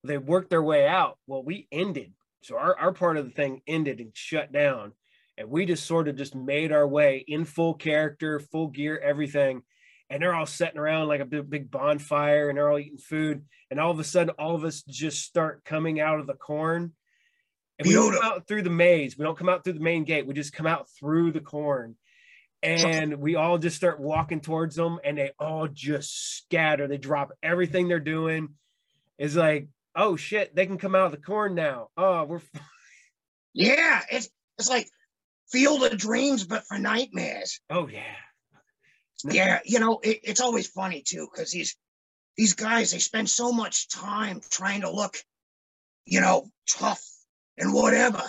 They 0.04 0.18
worked 0.18 0.50
their 0.50 0.62
way 0.62 0.86
out. 0.86 1.18
Well, 1.26 1.44
we 1.44 1.70
ended. 1.72 2.12
So 2.44 2.58
our, 2.58 2.78
our 2.78 2.92
part 2.92 3.16
of 3.16 3.24
the 3.24 3.32
thing 3.32 3.62
ended 3.68 4.02
and 4.02 4.12
shut 4.14 4.52
down. 4.52 4.92
And 5.38 5.50
we 5.50 5.66
just 5.66 5.86
sort 5.86 6.08
of 6.08 6.16
just 6.16 6.36
made 6.36 6.72
our 6.72 6.88
way 6.88 7.24
in 7.28 7.46
full 7.46 7.76
character, 7.76 8.40
full 8.40 8.68
gear, 8.68 8.98
everything 8.98 9.62
and 10.10 10.22
they're 10.22 10.34
all 10.34 10.46
sitting 10.46 10.78
around 10.78 11.08
like 11.08 11.20
a 11.20 11.26
big, 11.26 11.50
big 11.50 11.72
bonfire 11.72 12.50
and 12.50 12.58
they're 12.58 12.70
all 12.70 12.80
eating 12.80 12.98
food. 12.98 13.44
And 13.70 13.80
all 13.80 13.92
of 13.92 14.00
a 14.00 14.04
sudden, 14.04 14.34
all 14.40 14.56
of 14.56 14.64
us 14.64 14.82
just 14.84 15.24
start 15.24 15.66
coming 15.66 16.00
out 16.00 16.20
of 16.20 16.28
the 16.28 16.34
corn. 16.34 16.94
And 17.78 17.88
we 17.88 17.94
don't 17.94 18.14
come 18.14 18.24
out 18.24 18.48
through 18.48 18.64
the 18.64 18.70
maze. 18.70 19.18
We 19.18 19.26
don't 19.26 19.38
come 19.38 19.50
out 19.50 19.64
through 19.64 19.74
the 19.74 19.80
main 19.82 20.06
gate. 20.06 20.26
We 20.26 20.34
just 20.34 20.54
come 20.54 20.66
out 20.66 20.88
through 20.98 21.34
the 21.34 21.42
corn. 21.42 21.96
And 22.64 23.18
we 23.18 23.36
all 23.36 23.58
just 23.58 23.76
start 23.76 24.00
walking 24.00 24.40
towards 24.40 24.76
them 24.76 25.00
and 25.04 25.18
they 25.18 25.32
all 25.38 25.68
just 25.68 26.38
scatter. 26.38 26.88
They 26.88 26.98
drop 26.98 27.34
everything 27.44 27.88
they're 27.88 28.00
doing. 28.00 28.50
It's 29.20 29.36
like, 29.36 29.68
oh 29.96 30.16
shit, 30.16 30.56
they 30.56 30.66
can 30.66 30.78
come 30.78 30.96
out 30.96 31.08
of 31.08 31.12
the 31.12 31.18
corn 31.18 31.54
now. 31.54 31.90
Oh, 31.98 32.24
we're 32.24 32.42
Yeah, 33.54 34.02
it's 34.12 34.30
it's 34.58 34.70
like 34.70 34.88
field 35.52 35.84
of 35.84 35.98
dreams, 35.98 36.44
but 36.44 36.66
for 36.66 36.78
nightmares. 36.78 37.60
Oh 37.70 37.88
yeah. 37.88 38.16
Yeah, 39.26 39.60
you 39.66 39.80
know, 39.80 40.00
it, 40.04 40.20
it's 40.24 40.42
always 40.42 40.68
funny 40.68 41.02
too, 41.02 41.28
because 41.32 41.52
these 41.52 41.76
these 42.36 42.54
guys 42.54 42.92
they 42.92 43.00
spend 43.00 43.30
so 43.30 43.52
much 43.52 43.90
time 43.90 44.42
trying 44.50 44.82
to 44.82 44.92
look, 44.92 45.18
you 46.06 46.22
know, 46.22 46.50
tough 46.70 47.04
and 47.58 47.74
whatever. 47.74 48.22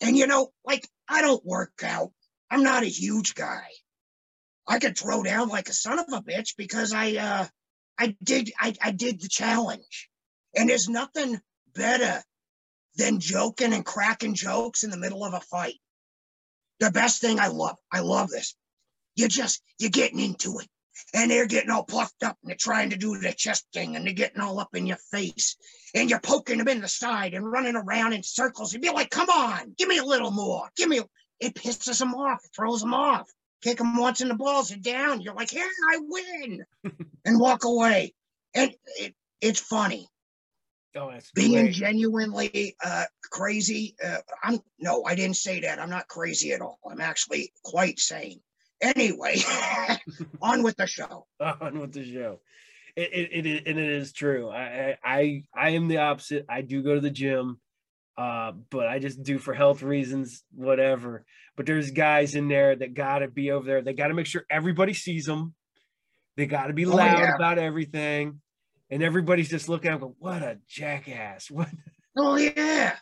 And 0.00 0.16
you 0.16 0.26
know, 0.26 0.50
like 0.64 0.88
I 1.08 1.20
don't 1.20 1.44
work 1.44 1.82
out. 1.84 2.12
I'm 2.50 2.62
not 2.62 2.82
a 2.82 2.86
huge 2.86 3.34
guy. 3.34 3.66
I 4.66 4.78
could 4.78 4.96
throw 4.96 5.22
down 5.22 5.48
like 5.48 5.68
a 5.68 5.74
son 5.74 5.98
of 5.98 6.06
a 6.12 6.22
bitch 6.22 6.56
because 6.56 6.92
I 6.94 7.16
uh 7.16 7.46
I 7.98 8.16
did 8.22 8.50
I, 8.58 8.74
I 8.80 8.90
did 8.92 9.20
the 9.20 9.28
challenge. 9.28 10.08
And 10.56 10.68
there's 10.68 10.88
nothing 10.88 11.40
better 11.74 12.22
than 12.96 13.20
joking 13.20 13.72
and 13.72 13.84
cracking 13.84 14.34
jokes 14.34 14.82
in 14.82 14.90
the 14.90 14.96
middle 14.96 15.24
of 15.24 15.34
a 15.34 15.40
fight. 15.40 15.78
The 16.80 16.90
best 16.90 17.20
thing 17.20 17.38
I 17.38 17.48
love, 17.48 17.76
I 17.92 18.00
love 18.00 18.30
this. 18.30 18.54
You 19.14 19.28
just 19.28 19.62
you're 19.78 19.90
getting 19.90 20.20
into 20.20 20.58
it. 20.58 20.68
And 21.14 21.30
they're 21.30 21.46
getting 21.46 21.70
all 21.70 21.84
puffed 21.84 22.22
up 22.22 22.36
and 22.42 22.50
they're 22.50 22.56
trying 22.58 22.90
to 22.90 22.96
do 22.96 23.18
the 23.18 23.32
chest 23.32 23.66
thing 23.72 23.96
and 23.96 24.06
they're 24.06 24.12
getting 24.14 24.40
all 24.40 24.60
up 24.60 24.74
in 24.74 24.86
your 24.86 24.98
face. 25.10 25.56
And 25.94 26.08
you're 26.08 26.20
poking 26.20 26.58
them 26.58 26.68
in 26.68 26.80
the 26.80 26.88
side 26.88 27.34
and 27.34 27.50
running 27.50 27.74
around 27.74 28.12
in 28.12 28.22
circles 28.22 28.74
and 28.74 28.82
be 28.82 28.90
like 28.90 29.10
come 29.10 29.28
on 29.28 29.74
give 29.78 29.88
me 29.88 29.98
a 29.98 30.04
little 30.04 30.30
more. 30.30 30.68
Give 30.76 30.88
me 30.88 30.98
a... 30.98 31.04
it 31.40 31.54
pisses 31.54 31.98
them 31.98 32.14
off. 32.14 32.40
Throws 32.54 32.80
them 32.80 32.94
off. 32.94 33.28
Kick 33.62 33.78
them 33.78 33.96
once 33.96 34.20
and 34.20 34.30
the 34.30 34.34
balls 34.34 34.72
are 34.72 34.76
down. 34.76 35.20
You're 35.20 35.34
like 35.34 35.50
here 35.50 35.66
i 35.92 35.98
win. 36.00 36.64
And 37.24 37.38
walk 37.38 37.64
away. 37.64 38.14
And 38.54 38.74
it, 38.98 39.14
it's 39.40 39.60
funny 39.60 40.08
Oh, 40.96 41.10
that's 41.10 41.30
being 41.32 41.52
great. 41.66 41.72
genuinely 41.74 42.74
uh, 42.84 43.04
crazy. 43.30 43.94
Uh, 44.04 44.18
I'm 44.42 44.58
no, 44.78 45.04
I 45.04 45.14
didn't 45.14 45.36
say 45.36 45.60
that. 45.60 45.78
I'm 45.78 45.90
not 45.90 46.08
crazy 46.08 46.52
at 46.52 46.60
all. 46.60 46.78
I'm 46.90 47.00
actually 47.00 47.52
quite 47.62 47.98
sane. 48.00 48.40
Anyway, 48.82 49.36
on 50.42 50.62
with 50.62 50.76
the 50.76 50.86
show. 50.86 51.26
on 51.40 51.78
with 51.78 51.92
the 51.92 52.04
show. 52.10 52.40
It, 52.96 53.10
it, 53.12 53.46
it, 53.46 53.66
and 53.68 53.78
it 53.78 53.88
is 53.88 54.12
true. 54.12 54.50
I, 54.50 54.96
I 55.04 55.44
I 55.54 55.70
am 55.70 55.86
the 55.86 55.98
opposite. 55.98 56.44
I 56.48 56.62
do 56.62 56.82
go 56.82 56.94
to 56.96 57.00
the 57.00 57.10
gym, 57.10 57.60
uh, 58.18 58.52
but 58.70 58.88
I 58.88 58.98
just 58.98 59.22
do 59.22 59.38
for 59.38 59.54
health 59.54 59.82
reasons, 59.82 60.42
whatever. 60.54 61.24
But 61.56 61.66
there's 61.66 61.92
guys 61.92 62.34
in 62.34 62.48
there 62.48 62.74
that 62.74 62.94
got 62.94 63.20
to 63.20 63.28
be 63.28 63.52
over 63.52 63.64
there. 63.64 63.82
They 63.82 63.92
got 63.92 64.08
to 64.08 64.14
make 64.14 64.26
sure 64.26 64.44
everybody 64.50 64.94
sees 64.94 65.26
them. 65.26 65.54
They 66.36 66.46
got 66.46 66.66
to 66.66 66.72
be 66.72 66.86
Oh, 66.86 66.96
loud 66.96 67.18
yeah. 67.20 67.34
about 67.36 67.58
everything, 67.58 68.40
and 68.90 69.02
everybody's 69.02 69.48
just 69.48 69.68
looking 69.68 69.90
at 69.90 70.00
them. 70.00 70.14
What 70.18 70.42
a 70.42 70.58
jackass! 70.68 71.50
What? 71.50 71.68
Oh 72.16 72.36
yeah, 72.36 72.96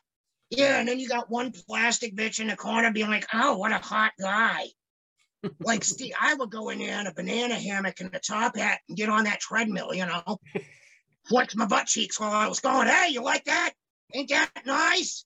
yeah. 0.51 0.79
And 0.79 0.87
then 0.87 0.99
you 0.99 1.09
got 1.09 1.31
one 1.31 1.51
plastic 1.51 2.15
bitch 2.15 2.41
in 2.41 2.49
the 2.49 2.57
corner 2.57 2.93
being 2.93 3.09
like, 3.09 3.27
"Oh, 3.33 3.57
what 3.57 3.73
a 3.73 3.79
hot 3.79 4.13
guy." 4.21 4.67
like 5.61 5.83
Steve, 5.83 6.13
I 6.21 6.35
would 6.35 6.51
go 6.51 6.69
in 6.69 6.79
there 6.79 7.01
in 7.01 7.07
a 7.07 7.15
banana 7.15 7.55
hammock 7.55 8.01
and 8.01 8.15
a 8.15 8.19
top 8.19 8.57
hat 8.57 8.81
and 8.89 8.99
get 8.99 9.09
on 9.09 9.25
that 9.25 9.41
treadmill, 9.41 9.95
you 9.95 10.05
know, 10.05 10.39
flex 11.29 11.57
my 11.57 11.67
butt 11.67 11.87
cheeks 11.87 12.21
while 12.21 12.33
I 12.33 12.49
was 12.49 12.61
going. 12.61 12.89
Hey, 12.89 13.09
you 13.11 13.23
like 13.23 13.45
that? 13.45 13.73
Ain't 14.15 14.29
that 14.29 14.51
nice? 14.67 15.25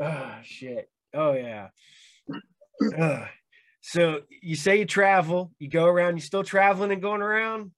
Oh 0.00 0.34
shit! 0.42 0.90
Oh 1.14 1.32
yeah. 1.32 1.68
Ugh. 2.96 3.26
so 3.80 4.20
you 4.42 4.56
say 4.56 4.78
you 4.78 4.84
travel, 4.86 5.52
you 5.58 5.68
go 5.68 5.86
around. 5.86 6.16
You 6.16 6.22
still 6.22 6.44
traveling 6.44 6.92
and 6.92 7.02
going 7.02 7.22
around? 7.22 7.70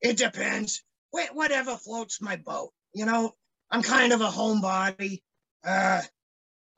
It 0.00 0.16
depends. 0.16 0.82
Wh- 1.12 1.34
Whatever 1.34 1.76
floats 1.76 2.20
my 2.20 2.36
boat. 2.36 2.72
You 2.94 3.06
know, 3.06 3.32
I'm 3.70 3.82
kind 3.82 4.12
of 4.12 4.20
a 4.20 4.28
homebody. 4.28 5.22
Uh, 5.64 6.02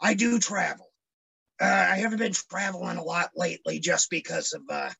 I 0.00 0.14
do 0.14 0.38
travel. 0.38 0.86
Uh, 1.60 1.64
I 1.92 1.96
haven't 1.96 2.18
been 2.18 2.32
traveling 2.32 2.96
a 2.96 3.02
lot 3.02 3.30
lately 3.36 3.80
just 3.80 4.08
because 4.10 4.52
of, 4.54 4.62
uh, 4.70 4.90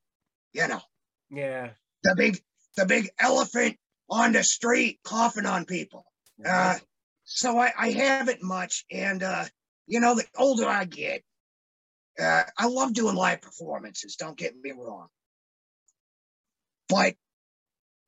you 0.53 0.69
know, 0.69 0.83
Yeah. 1.31 1.71
the 2.03 2.15
big, 2.15 2.39
the 2.77 2.85
big 2.87 3.11
elephant 3.19 3.79
on 4.11 4.33
the 4.33 4.45
street 4.45 5.01
coughing 5.05 5.47
on 5.47 5.65
people. 5.65 6.05
Uh, 6.45 6.79
so 7.25 7.59
I, 7.59 7.73
I 7.79 7.91
haven't 7.91 8.43
much. 8.43 8.85
And, 8.91 9.23
uh, 9.23 9.45
you 9.87 10.01
know, 10.01 10.15
the 10.15 10.27
older 10.37 10.67
I 10.67 10.85
get, 10.85 11.23
uh, 12.19 12.45
I 12.59 12.67
love 12.67 12.93
doing 12.93 13.15
live 13.15 13.41
performances. 13.41 14.17
Don't 14.17 14.37
get 14.37 14.55
me 14.57 14.73
wrong. 14.73 15.09
But 16.89 17.15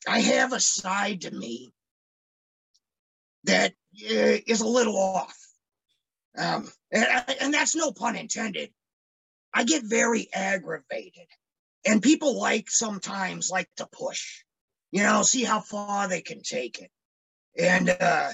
I 0.06 0.20
have 0.20 0.52
a 0.52 0.60
side 0.60 1.22
to 1.22 1.30
me 1.30 1.72
that 3.44 3.72
uh, 3.72 4.38
is 4.46 4.60
a 4.60 4.66
little 4.66 4.96
off. 4.96 5.36
Um, 6.36 6.70
and, 6.90 7.06
and 7.40 7.54
that's 7.54 7.76
no 7.76 7.92
pun 7.92 8.16
intended. 8.16 8.70
I 9.52 9.64
get 9.64 9.84
very 9.84 10.28
aggravated. 10.32 11.26
And 11.86 12.02
people 12.02 12.38
like 12.38 12.70
sometimes 12.70 13.50
like 13.50 13.68
to 13.76 13.86
push, 13.86 14.44
you 14.92 15.02
know, 15.02 15.22
see 15.22 15.44
how 15.44 15.60
far 15.60 16.08
they 16.08 16.20
can 16.22 16.42
take 16.42 16.78
it. 16.80 16.90
And 17.58 17.90
uh, 17.90 18.30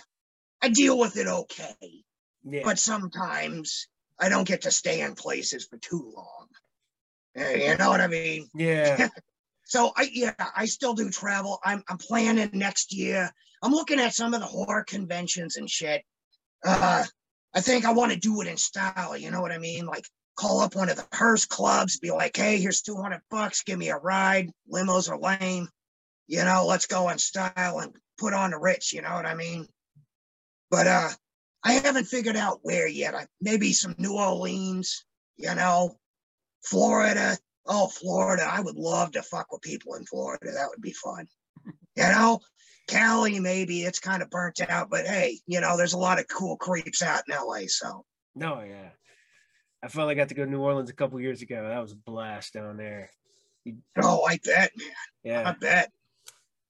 I 0.63 0.69
deal 0.69 0.99
with 0.99 1.17
it 1.17 1.27
okay 1.27 2.05
yeah. 2.45 2.63
but 2.65 2.79
sometimes 2.79 3.89
I 4.19 4.29
don't 4.29 4.47
get 4.47 4.63
to 4.63 4.71
stay 4.71 5.01
in 5.01 5.15
places 5.15 5.67
for 5.67 5.79
too 5.79 6.13
long. 6.15 6.47
Uh, 7.39 7.51
You 7.51 7.77
know 7.77 7.91
what 7.91 8.01
I 8.01 8.09
mean? 8.09 8.49
yeah. 8.55 9.09
So 9.69 9.93
I 9.97 10.09
yeah, 10.13 10.33
I 10.57 10.65
still 10.65 10.95
do 10.95 11.11
travel. 11.11 11.61
I'm 11.63 11.85
I'm 11.89 11.99
planning 11.99 12.51
next 12.55 12.95
year. 12.95 13.31
I'm 13.63 13.73
looking 13.73 14.01
at 14.01 14.15
some 14.15 14.33
of 14.33 14.41
the 14.41 14.47
horror 14.47 14.83
conventions 14.83 15.57
and 15.57 15.69
shit. 15.69 16.03
Uh 16.65 17.05
I 17.55 17.61
think 17.61 17.85
I 17.85 17.93
want 17.93 18.13
to 18.13 18.19
do 18.19 18.41
it 18.41 18.47
in 18.49 18.57
style, 18.57 19.17
you 19.17 19.31
know 19.31 19.43
what 19.43 19.53
I 19.53 19.59
mean? 19.59 19.85
Like 19.85 20.07
call 20.37 20.61
up 20.61 20.75
one 20.75 20.89
of 20.89 20.97
the 20.97 21.07
hearse 21.13 21.45
clubs, 21.45 21.99
be 21.99 22.11
like, 22.11 22.37
hey, 22.37 22.59
here's 22.59 22.81
200 22.81 23.21
bucks, 23.31 23.63
give 23.63 23.79
me 23.79 23.91
a 23.91 23.99
ride. 23.99 24.51
Limos 24.73 25.11
are 25.11 25.19
lame. 25.19 25.69
You 26.29 26.45
know, 26.45 26.65
let's 26.67 26.87
go 26.87 27.11
in 27.11 27.19
style 27.19 27.81
and 27.81 27.93
put 28.17 28.33
on 28.33 28.53
the 28.53 28.59
rich. 28.59 28.95
you 28.95 29.03
know 29.03 29.15
what 29.15 29.27
I 29.27 29.35
mean? 29.35 29.69
But 30.71 30.87
uh 30.87 31.11
I 31.63 31.73
haven't 31.73 32.07
figured 32.07 32.37
out 32.37 32.61
where 32.63 32.89
yet. 32.89 33.15
I, 33.15 33.27
maybe 33.43 33.75
some 33.75 33.95
New 33.99 34.15
Orleans, 34.15 35.05
you 35.37 35.55
know, 35.55 35.99
Florida. 36.65 37.37
Oh, 37.69 37.89
Florida. 37.89 38.49
I 38.51 38.61
would 38.61 38.77
love 38.77 39.13
to 39.13 39.23
fuck 39.23 39.53
with 39.53 39.61
people 39.63 39.95
in 39.95 40.05
Florida. 40.05 40.47
That 40.53 40.69
would 40.71 40.81
be 40.83 40.93
fun. 40.93 41.27
You 41.97 42.05
know, 42.05 42.41
Cali, 42.89 43.39
maybe 43.41 43.83
it's 43.83 43.99
kind 44.01 44.23
of 44.23 44.31
burnt 44.31 44.61
out, 44.69 44.89
but 44.89 45.07
hey, 45.07 45.39
you 45.47 45.61
know, 45.61 45.77
there's 45.77 45.93
a 45.93 45.99
lot 45.99 46.19
of 46.19 46.27
cool 46.29 46.57
creeps 46.57 47.03
out 47.03 47.23
in 47.29 47.37
LA. 47.37 47.63
So, 47.67 48.05
No, 48.35 48.61
yeah. 48.63 48.91
I 49.83 49.89
finally 49.89 50.15
got 50.15 50.31
to 50.31 50.35
go 50.35 50.45
to 50.45 50.51
New 50.51 50.61
Orleans 50.61 50.91
a 50.91 50.95
couple 50.95 51.21
years 51.21 51.43
ago. 51.43 51.69
That 51.69 51.81
was 51.81 51.93
a 51.93 51.97
blast 51.97 52.55
down 52.55 52.77
there. 52.79 53.11
oh, 54.03 54.25
I 54.25 54.39
bet, 54.45 54.73
man. 54.77 54.89
Yeah. 55.23 55.49
I 55.49 55.53
bet. 55.53 55.93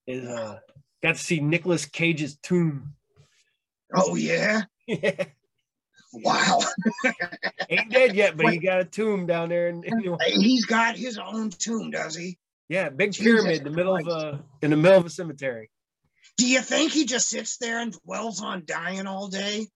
Is 0.06 0.26
uh 0.26 0.58
got 1.02 1.14
to 1.16 1.22
see 1.22 1.40
Nicolas 1.40 1.86
Cage's 1.86 2.36
tomb. 2.42 2.94
Oh 3.94 4.14
yeah. 4.16 4.62
Yeah. 4.88 5.24
Wow. 6.12 6.60
Ain't 7.70 7.90
dead 7.90 8.14
yet, 8.14 8.36
but 8.36 8.52
he 8.52 8.58
got 8.58 8.80
a 8.80 8.84
tomb 8.84 9.26
down 9.26 9.50
there 9.50 9.68
in, 9.68 9.84
in 9.84 10.16
He's 10.26 10.64
got 10.64 10.96
his 10.96 11.18
own 11.18 11.50
tomb, 11.50 11.90
does 11.90 12.16
he? 12.16 12.38
Yeah, 12.68 12.90
big 12.90 13.12
Jesus 13.12 13.24
pyramid 13.24 13.58
in 13.58 13.64
the 13.64 13.70
middle 13.70 13.96
of 13.96 14.06
a 14.06 14.10
uh, 14.10 14.38
in 14.62 14.70
the 14.70 14.76
middle 14.76 14.98
of 14.98 15.06
a 15.06 15.10
cemetery. 15.10 15.70
Do 16.36 16.46
you 16.46 16.60
think 16.60 16.92
he 16.92 17.06
just 17.06 17.28
sits 17.28 17.56
there 17.58 17.80
and 17.80 17.94
dwells 18.04 18.42
on 18.42 18.64
dying 18.66 19.06
all 19.06 19.28
day? 19.28 19.66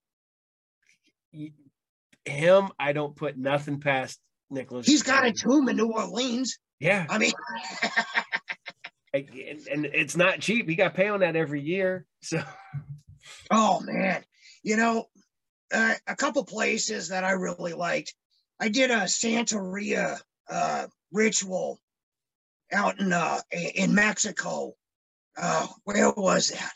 Him, 2.24 2.68
I 2.78 2.92
don't 2.92 3.16
put 3.16 3.36
nothing 3.36 3.80
past 3.80 4.20
Nicolas. 4.50 4.86
He's 4.86 5.02
got 5.02 5.26
a 5.26 5.32
tomb 5.32 5.68
in 5.68 5.76
New 5.76 5.92
Orleans. 5.92 6.58
Yeah, 6.78 7.06
I 7.08 7.18
mean, 7.18 7.32
and, 9.14 9.60
and 9.70 9.86
it's 9.86 10.16
not 10.16 10.40
cheap. 10.40 10.68
He 10.68 10.74
got 10.74 10.94
paid 10.94 11.08
on 11.08 11.20
that 11.20 11.36
every 11.36 11.62
year. 11.62 12.06
So 12.20 12.42
oh 13.50 13.80
man, 13.80 14.22
you 14.62 14.76
know, 14.76 15.06
uh, 15.72 15.94
a 16.06 16.16
couple 16.16 16.44
places 16.44 17.08
that 17.08 17.24
I 17.24 17.32
really 17.32 17.72
liked. 17.72 18.14
I 18.60 18.68
did 18.68 18.90
a 18.90 19.02
Santeria 19.02 20.18
uh, 20.48 20.86
ritual 21.10 21.80
out 22.72 23.00
in 23.00 23.12
uh, 23.12 23.40
in 23.50 23.94
Mexico. 23.94 24.74
Uh, 25.36 25.66
where 25.84 26.10
was 26.10 26.48
that? 26.48 26.72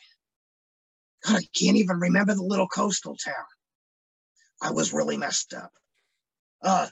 God, 1.26 1.36
I 1.36 1.46
can't 1.58 1.76
even 1.76 2.00
remember 2.00 2.34
the 2.34 2.42
little 2.42 2.68
coastal 2.68 3.16
town. 3.16 3.34
I 4.62 4.72
was 4.72 4.92
really 4.92 5.16
messed 5.16 5.52
up. 5.54 5.70
Uh, 6.62 6.88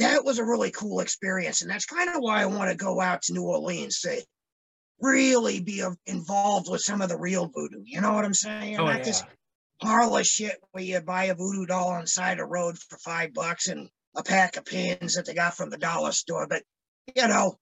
that 0.00 0.24
was 0.24 0.38
a 0.38 0.44
really 0.44 0.70
cool 0.70 1.00
experience, 1.00 1.62
and 1.62 1.70
that's 1.70 1.86
kind 1.86 2.08
of 2.10 2.16
why 2.18 2.42
I 2.42 2.46
want 2.46 2.70
to 2.70 2.76
go 2.76 3.00
out 3.00 3.22
to 3.22 3.32
New 3.32 3.44
Orleans 3.44 4.00
to 4.00 4.22
really 5.00 5.60
be 5.60 5.84
involved 6.06 6.70
with 6.70 6.80
some 6.80 7.00
of 7.00 7.08
the 7.08 7.18
real 7.18 7.48
voodoo. 7.48 7.82
You 7.84 8.00
know 8.00 8.12
what 8.12 8.24
I'm 8.24 8.34
saying? 8.34 8.78
oh 8.78 8.86
Not 8.86 9.06
yeah, 9.06 9.22
this 9.80 9.88
parlor 9.88 10.24
shit 10.24 10.56
where 10.72 10.84
you 10.84 11.00
buy 11.00 11.24
a 11.24 11.34
voodoo 11.34 11.66
doll 11.66 11.88
on 11.88 12.02
the 12.02 12.06
side 12.06 12.32
of 12.32 12.38
the 12.38 12.44
road 12.46 12.78
for 12.78 12.98
five 12.98 13.32
bucks 13.34 13.68
and 13.68 13.88
a 14.16 14.22
pack 14.22 14.56
of 14.56 14.64
pins 14.64 15.14
that 15.14 15.26
they 15.26 15.34
got 15.34 15.56
from 15.56 15.70
the 15.70 15.78
dollar 15.78 16.12
store. 16.12 16.46
But 16.48 16.62
you 17.14 17.26
know, 17.28 17.56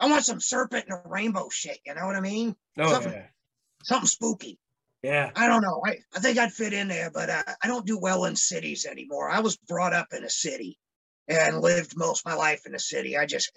I 0.00 0.06
want 0.08 0.24
some 0.24 0.40
serpent 0.40 0.86
and 0.88 0.98
a 1.04 1.08
rainbow 1.08 1.48
shit. 1.50 1.78
You 1.86 1.94
know 1.94 2.06
what 2.06 2.16
I 2.16 2.20
mean? 2.20 2.56
oh 2.78 2.90
something- 2.92 3.12
yeah, 3.12 3.26
Something 3.84 4.08
spooky. 4.08 4.58
yeah. 5.02 5.30
I 5.34 5.48
don't 5.48 5.62
know. 5.62 5.82
I, 5.84 5.98
I 6.14 6.20
think 6.20 6.38
I'd 6.38 6.52
fit 6.52 6.72
in 6.72 6.88
there, 6.88 7.10
but 7.10 7.28
uh, 7.30 7.42
I 7.62 7.66
don't 7.66 7.86
do 7.86 7.98
well 7.98 8.24
in 8.26 8.36
cities 8.36 8.86
anymore. 8.86 9.28
I 9.28 9.40
was 9.40 9.56
brought 9.56 9.92
up 9.92 10.08
in 10.16 10.24
a 10.24 10.30
city 10.30 10.78
and 11.28 11.60
lived 11.60 11.94
most 11.96 12.24
of 12.24 12.30
my 12.32 12.36
life 12.36 12.62
in 12.66 12.74
a 12.74 12.78
city. 12.78 13.16
I 13.16 13.26
just, 13.26 13.50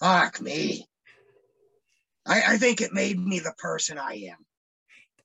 fuck 0.00 0.40
me. 0.40 0.86
I, 2.26 2.42
I 2.54 2.56
think 2.58 2.80
it 2.80 2.92
made 2.92 3.18
me 3.18 3.38
the 3.40 3.54
person 3.58 3.98
I 3.98 4.28
am. 4.30 4.36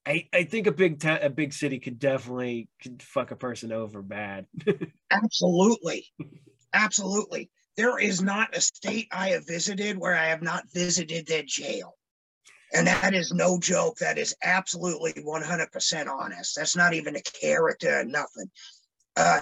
I, 0.06 0.28
I 0.34 0.44
think 0.44 0.68
a 0.68 0.72
big 0.72 1.04
a 1.06 1.30
big 1.30 1.54
city 1.54 1.80
could 1.80 1.98
definitely 1.98 2.68
could 2.82 3.02
fuck 3.02 3.32
a 3.32 3.36
person 3.36 3.72
over 3.72 4.02
bad. 4.02 4.48
Absolutely. 5.12 6.08
Absolutely. 6.74 7.50
There 7.78 7.98
is 8.00 8.22
not 8.22 8.56
a 8.56 8.62
state 8.62 9.08
I 9.12 9.30
have 9.30 9.48
visited 9.48 9.98
where 9.98 10.16
I 10.16 10.26
have 10.26 10.42
not 10.42 10.66
visited 10.74 11.26
their 11.26 11.44
jail. 11.44 11.96
And 12.74 12.88
that 12.88 13.14
is 13.14 13.32
no 13.32 13.60
joke. 13.60 14.00
That 14.00 14.18
is 14.18 14.36
absolutely 14.44 15.14
100% 15.14 16.08
honest. 16.08 16.56
That's 16.56 16.76
not 16.76 16.94
even 16.94 17.16
a 17.16 17.22
character, 17.22 18.04
nothing. 18.04 18.50
Uh, 19.16 19.42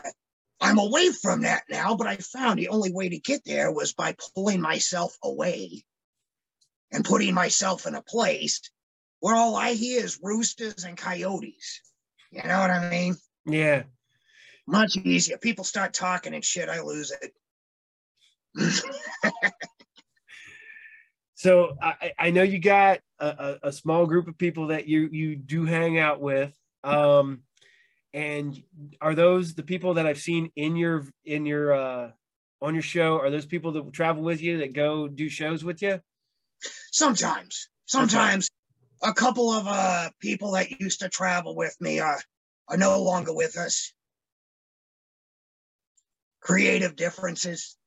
I'm 0.59 0.77
away 0.77 1.09
from 1.11 1.41
that 1.41 1.63
now, 1.69 1.95
but 1.95 2.07
I 2.07 2.17
found 2.17 2.59
the 2.59 2.67
only 2.67 2.91
way 2.91 3.09
to 3.09 3.19
get 3.19 3.43
there 3.45 3.71
was 3.71 3.93
by 3.93 4.15
pulling 4.35 4.61
myself 4.61 5.17
away 5.23 5.85
and 6.91 7.05
putting 7.05 7.33
myself 7.33 7.87
in 7.87 7.95
a 7.95 8.03
place 8.03 8.61
where 9.21 9.35
all 9.35 9.55
I 9.55 9.73
hear 9.73 10.03
is 10.03 10.19
roosters 10.21 10.83
and 10.83 10.97
coyotes. 10.97 11.81
You 12.31 12.43
know 12.43 12.59
what 12.59 12.69
I 12.69 12.89
mean? 12.89 13.15
yeah, 13.45 13.83
much 14.67 14.97
easier. 14.97 15.37
People 15.37 15.63
start 15.63 15.93
talking 15.93 16.33
and 16.33 16.43
shit, 16.43 16.67
I 16.69 16.81
lose 16.81 17.13
it. 17.21 17.33
So 21.41 21.75
I, 21.81 22.11
I 22.19 22.29
know 22.29 22.43
you 22.43 22.59
got 22.59 22.99
a, 23.17 23.25
a, 23.25 23.69
a 23.69 23.71
small 23.71 24.05
group 24.05 24.27
of 24.27 24.37
people 24.37 24.67
that 24.67 24.87
you 24.87 25.09
you 25.11 25.35
do 25.35 25.65
hang 25.65 25.97
out 25.97 26.21
with. 26.21 26.55
Um, 26.83 27.39
and 28.13 28.61
are 29.01 29.15
those 29.15 29.55
the 29.55 29.63
people 29.63 29.95
that 29.95 30.05
I've 30.05 30.19
seen 30.21 30.51
in 30.55 30.75
your 30.75 31.07
in 31.25 31.47
your 31.47 31.73
uh 31.73 32.11
on 32.61 32.75
your 32.75 32.83
show? 32.83 33.17
Are 33.17 33.31
those 33.31 33.47
people 33.47 33.71
that 33.71 33.91
travel 33.91 34.21
with 34.21 34.39
you 34.39 34.59
that 34.59 34.73
go 34.73 35.07
do 35.07 35.29
shows 35.29 35.63
with 35.63 35.81
you? 35.81 35.99
sometimes, 36.91 37.69
sometimes 37.87 38.50
a 39.03 39.13
couple 39.13 39.51
of 39.51 39.67
uh 39.67 40.09
people 40.19 40.51
that 40.51 40.79
used 40.79 40.99
to 41.01 41.09
travel 41.09 41.55
with 41.55 41.75
me 41.79 41.99
are 41.99 42.19
are 42.67 42.77
no 42.77 43.01
longer 43.01 43.33
with 43.33 43.57
us. 43.57 43.93
Creative 46.41 46.95
differences. 46.95 47.77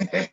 That's 0.10 0.32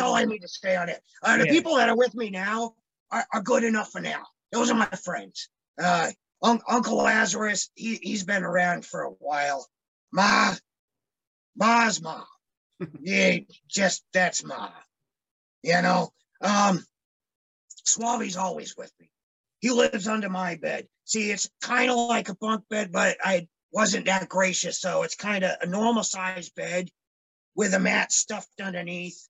all 0.00 0.14
I 0.14 0.24
need 0.24 0.40
to 0.40 0.48
say 0.48 0.76
on 0.76 0.88
it. 0.88 1.02
Uh, 1.22 1.38
the 1.38 1.46
Yeah. 1.46 1.52
people 1.52 1.76
that 1.76 1.88
are 1.88 1.96
with 1.96 2.14
me 2.14 2.30
now 2.30 2.74
are, 3.10 3.26
are 3.32 3.42
good 3.42 3.64
enough 3.64 3.90
for 3.90 4.00
now. 4.00 4.26
Those 4.52 4.70
are 4.70 4.74
my 4.76 4.86
friends. 4.86 5.48
Uh, 5.80 6.10
Un- 6.42 6.62
Uncle 6.68 6.96
Lazarus, 6.96 7.70
he, 7.74 7.96
he's 7.96 8.24
been 8.24 8.44
around 8.44 8.84
for 8.84 9.02
a 9.02 9.10
while. 9.10 9.68
Ma, 10.12 10.54
Ma's 11.56 12.00
Ma. 12.02 12.24
yeah, 13.00 13.38
just 13.68 14.04
that's 14.12 14.44
Ma. 14.44 14.70
You 15.62 15.82
know, 15.82 16.10
um, 16.40 16.84
Suave's 17.86 18.36
always 18.36 18.76
with 18.76 18.92
me. 19.00 19.10
He 19.60 19.70
lives 19.70 20.08
under 20.08 20.28
my 20.28 20.56
bed. 20.56 20.86
See, 21.04 21.30
it's 21.30 21.50
kind 21.60 21.90
of 21.90 21.96
like 22.08 22.28
a 22.28 22.36
bunk 22.36 22.64
bed, 22.70 22.92
but 22.92 23.16
I 23.22 23.48
wasn't 23.72 24.06
that 24.06 24.28
gracious. 24.28 24.80
So 24.80 25.02
it's 25.02 25.14
kind 25.14 25.44
of 25.44 25.56
a 25.60 25.66
normal 25.66 26.02
sized 26.02 26.54
bed 26.54 26.88
with 27.54 27.74
a 27.74 27.78
mat 27.80 28.12
stuffed 28.12 28.60
underneath 28.60 29.28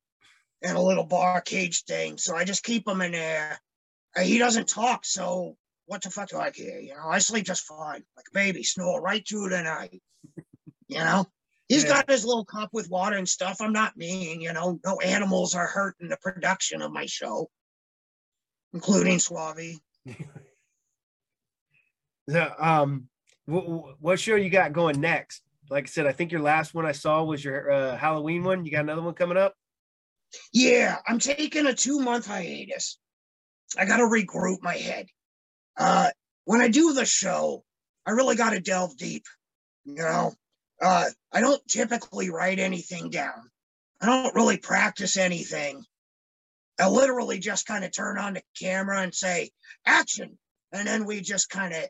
and 0.62 0.76
a 0.76 0.80
little 0.80 1.04
bar 1.04 1.40
cage 1.40 1.84
thing. 1.84 2.18
So 2.18 2.36
I 2.36 2.44
just 2.44 2.62
keep 2.62 2.86
him 2.86 3.00
in 3.00 3.12
there. 3.12 3.60
He 4.20 4.38
doesn't 4.38 4.68
talk, 4.68 5.04
so 5.04 5.56
what 5.86 6.02
the 6.02 6.10
fuck 6.10 6.28
do 6.28 6.38
I 6.38 6.50
care? 6.50 6.80
You 6.80 6.94
know, 6.94 7.08
I 7.08 7.18
sleep 7.18 7.46
just 7.46 7.64
fine, 7.64 8.04
like 8.16 8.26
a 8.30 8.34
baby, 8.34 8.62
snore 8.62 9.00
right 9.00 9.26
through 9.26 9.48
the 9.48 9.62
night. 9.62 10.02
You 10.88 10.98
know, 10.98 11.26
he's 11.68 11.84
Yeah. 11.84 11.90
got 11.90 12.10
his 12.10 12.24
little 12.24 12.44
cup 12.44 12.70
with 12.72 12.90
water 12.90 13.16
and 13.16 13.28
stuff. 13.28 13.60
I'm 13.60 13.72
not 13.72 13.96
mean, 13.96 14.40
you 14.40 14.52
know, 14.52 14.78
no 14.84 15.00
animals 15.00 15.54
are 15.54 15.66
hurt 15.66 15.96
in 16.00 16.08
the 16.08 16.16
production 16.18 16.82
of 16.82 16.92
my 16.92 17.06
show, 17.06 17.50
including 18.72 19.18
Suave. 19.18 19.78
The, 22.30 22.64
um, 22.64 23.08
what, 23.46 24.00
what 24.00 24.20
show 24.20 24.36
you 24.36 24.50
got 24.50 24.72
going 24.72 25.00
next? 25.00 25.42
Like 25.68 25.84
I 25.84 25.86
said, 25.88 26.06
I 26.06 26.12
think 26.12 26.30
your 26.30 26.42
last 26.42 26.74
one 26.74 26.86
I 26.86 26.92
saw 26.92 27.24
was 27.24 27.44
your 27.44 27.70
uh, 27.70 27.96
Halloween 27.96 28.44
one. 28.44 28.64
You 28.64 28.70
got 28.70 28.84
another 28.84 29.02
one 29.02 29.14
coming 29.14 29.36
up? 29.36 29.54
Yeah, 30.52 30.98
I'm 31.08 31.18
taking 31.18 31.66
a 31.66 31.74
two 31.74 31.98
month 31.98 32.26
hiatus. 32.26 32.98
I 33.76 33.84
got 33.84 33.96
to 33.96 34.04
regroup 34.04 34.58
my 34.62 34.74
head. 34.74 35.06
Uh, 35.76 36.10
when 36.44 36.60
I 36.60 36.68
do 36.68 36.92
the 36.92 37.04
show, 37.04 37.64
I 38.06 38.12
really 38.12 38.36
got 38.36 38.50
to 38.50 38.60
delve 38.60 38.96
deep. 38.96 39.24
You 39.84 39.94
know, 39.96 40.32
uh, 40.80 41.06
I 41.32 41.40
don't 41.40 41.66
typically 41.68 42.30
write 42.30 42.60
anything 42.60 43.10
down. 43.10 43.50
I 44.00 44.06
don't 44.06 44.34
really 44.34 44.56
practice 44.56 45.16
anything. 45.16 45.84
I 46.80 46.88
literally 46.88 47.38
just 47.38 47.66
kind 47.66 47.84
of 47.84 47.92
turn 47.92 48.18
on 48.18 48.34
the 48.34 48.42
camera 48.58 49.00
and 49.02 49.14
say 49.14 49.50
action, 49.84 50.38
and 50.72 50.86
then 50.86 51.04
we 51.04 51.20
just 51.20 51.48
kind 51.50 51.74
of 51.74 51.84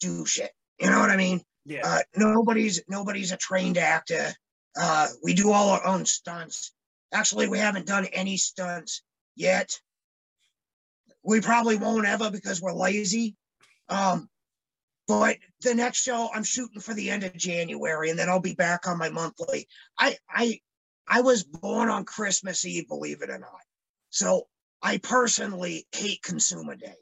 do 0.00 0.26
shit. 0.26 0.52
You 0.80 0.90
know 0.90 1.00
what 1.00 1.10
I 1.10 1.16
mean? 1.16 1.40
Yeah. 1.64 1.82
Uh, 1.84 2.00
nobody's 2.16 2.82
nobody's 2.88 3.32
a 3.32 3.36
trained 3.36 3.78
actor. 3.78 4.32
Uh, 4.78 5.08
we 5.22 5.34
do 5.34 5.52
all 5.52 5.70
our 5.70 5.86
own 5.86 6.04
stunts. 6.06 6.72
Actually, 7.12 7.48
we 7.48 7.58
haven't 7.58 7.86
done 7.86 8.06
any 8.06 8.36
stunts 8.36 9.02
yet. 9.34 9.80
We 11.22 11.40
probably 11.40 11.76
won't 11.76 12.06
ever 12.06 12.30
because 12.30 12.60
we're 12.60 12.72
lazy. 12.72 13.36
Um, 13.88 14.28
but 15.08 15.38
the 15.62 15.74
next 15.74 16.02
show 16.02 16.28
I'm 16.34 16.44
shooting 16.44 16.80
for 16.80 16.94
the 16.94 17.10
end 17.10 17.24
of 17.24 17.36
January, 17.36 18.10
and 18.10 18.18
then 18.18 18.28
I'll 18.28 18.40
be 18.40 18.54
back 18.54 18.86
on 18.86 18.98
my 18.98 19.08
monthly. 19.08 19.68
I 19.98 20.16
I 20.28 20.60
I 21.08 21.20
was 21.20 21.44
born 21.44 21.88
on 21.88 22.04
Christmas 22.04 22.64
Eve, 22.64 22.88
believe 22.88 23.22
it 23.22 23.30
or 23.30 23.38
not. 23.38 23.60
So 24.16 24.46
I 24.80 24.96
personally 24.96 25.86
hate 25.92 26.22
Consumer 26.22 26.74
Day. 26.74 26.94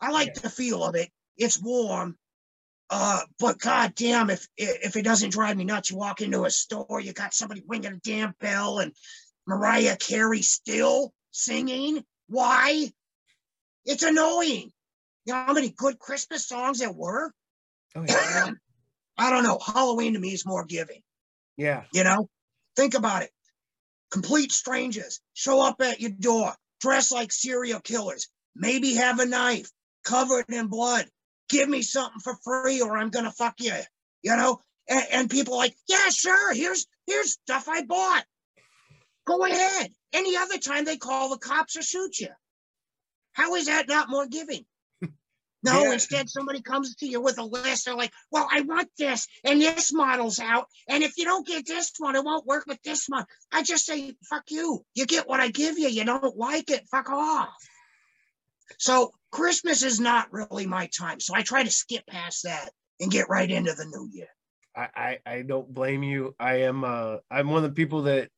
I 0.00 0.12
like 0.12 0.34
the 0.34 0.48
feel 0.48 0.84
of 0.84 0.94
it. 0.94 1.10
It's 1.36 1.60
warm. 1.60 2.16
Uh, 2.88 3.22
but 3.40 3.58
god 3.58 3.94
damn, 3.96 4.30
if 4.30 4.46
if 4.56 4.94
it 4.94 5.02
doesn't 5.02 5.32
drive 5.32 5.56
me 5.56 5.64
nuts, 5.64 5.90
you 5.90 5.96
walk 5.96 6.20
into 6.20 6.44
a 6.44 6.50
store, 6.50 7.00
you 7.00 7.12
got 7.12 7.34
somebody 7.34 7.64
ringing 7.66 7.94
a 7.94 7.96
damn 7.96 8.34
bell 8.38 8.78
and 8.78 8.92
Mariah 9.48 9.96
Carey 9.96 10.42
still 10.42 11.12
singing. 11.32 12.04
Why? 12.28 12.88
It's 13.84 14.04
annoying. 14.04 14.70
You 15.24 15.32
know 15.32 15.44
how 15.46 15.54
many 15.54 15.70
good 15.70 15.98
Christmas 15.98 16.46
songs 16.46 16.78
there 16.78 16.92
were? 16.92 17.32
Oh, 17.96 18.04
yeah. 18.06 18.50
I 19.18 19.30
don't 19.30 19.42
know. 19.42 19.58
Halloween 19.58 20.12
to 20.12 20.20
me 20.20 20.34
is 20.34 20.46
more 20.46 20.64
giving. 20.64 21.02
yeah. 21.56 21.82
You 21.92 22.04
know, 22.04 22.28
think 22.76 22.94
about 22.94 23.22
it. 23.24 23.30
Complete 24.14 24.52
strangers 24.52 25.20
show 25.32 25.60
up 25.60 25.80
at 25.80 26.00
your 26.00 26.12
door, 26.12 26.54
dressed 26.80 27.10
like 27.10 27.32
serial 27.32 27.80
killers, 27.80 28.28
maybe 28.54 28.94
have 28.94 29.18
a 29.18 29.26
knife, 29.26 29.68
covered 30.04 30.44
in 30.50 30.68
blood. 30.68 31.06
Give 31.48 31.68
me 31.68 31.82
something 31.82 32.20
for 32.20 32.36
free 32.44 32.80
or 32.80 32.96
I'm 32.96 33.10
gonna 33.10 33.32
fuck 33.32 33.56
you. 33.58 33.74
You 34.22 34.36
know? 34.36 34.60
And, 34.88 35.04
and 35.10 35.30
people 35.30 35.56
like, 35.56 35.74
yeah, 35.88 36.10
sure, 36.10 36.54
here's 36.54 36.86
here's 37.08 37.32
stuff 37.32 37.68
I 37.68 37.82
bought. 37.82 38.24
Go 39.26 39.44
ahead. 39.44 39.92
Any 40.12 40.36
other 40.36 40.58
time 40.58 40.84
they 40.84 40.96
call 40.96 41.30
the 41.30 41.38
cops 41.38 41.76
or 41.76 41.82
shoot 41.82 42.20
you. 42.20 42.28
How 43.32 43.56
is 43.56 43.66
that 43.66 43.88
not 43.88 44.10
more 44.10 44.28
giving? 44.28 44.64
No, 45.64 45.82
Yeah. 45.82 45.92
instead 45.94 46.28
somebody 46.28 46.60
comes 46.60 46.94
to 46.96 47.06
you 47.06 47.20
with 47.22 47.38
a 47.38 47.42
list. 47.42 47.86
They're 47.86 47.94
like, 47.96 48.12
well, 48.30 48.46
I 48.50 48.60
want 48.60 48.90
this 48.98 49.26
and 49.44 49.60
this 49.60 49.92
model's 49.92 50.38
out. 50.38 50.66
And 50.88 51.02
if 51.02 51.16
you 51.16 51.24
don't 51.24 51.46
get 51.46 51.66
this 51.66 51.90
one, 51.98 52.14
it 52.16 52.24
won't 52.24 52.46
work 52.46 52.66
with 52.66 52.82
this 52.82 53.06
one. 53.08 53.24
I 53.50 53.62
just 53.62 53.86
say, 53.86 54.14
fuck 54.28 54.44
you. 54.50 54.84
You 54.94 55.06
get 55.06 55.26
what 55.26 55.40
I 55.40 55.48
give 55.48 55.78
you. 55.78 55.88
You 55.88 56.04
don't 56.04 56.36
like 56.36 56.70
it. 56.70 56.86
Fuck 56.90 57.08
off. 57.08 57.48
So 58.78 59.12
Christmas 59.32 59.82
is 59.82 59.98
not 60.00 60.32
really 60.32 60.66
my 60.66 60.88
time. 60.96 61.20
So 61.20 61.34
I 61.34 61.42
try 61.42 61.62
to 61.64 61.70
skip 61.70 62.06
past 62.06 62.42
that 62.44 62.70
and 63.00 63.10
get 63.10 63.28
right 63.30 63.50
into 63.50 63.72
the 63.72 63.86
new 63.86 64.08
year. 64.12 64.28
I, 64.76 64.88
I 64.94 65.18
I 65.34 65.42
don't 65.42 65.72
blame 65.72 66.02
you. 66.02 66.34
I 66.38 66.62
am 66.62 66.84
uh 66.84 67.18
I'm 67.30 67.48
one 67.48 67.64
of 67.64 67.70
the 67.70 67.74
people 67.74 68.02
that 68.02 68.28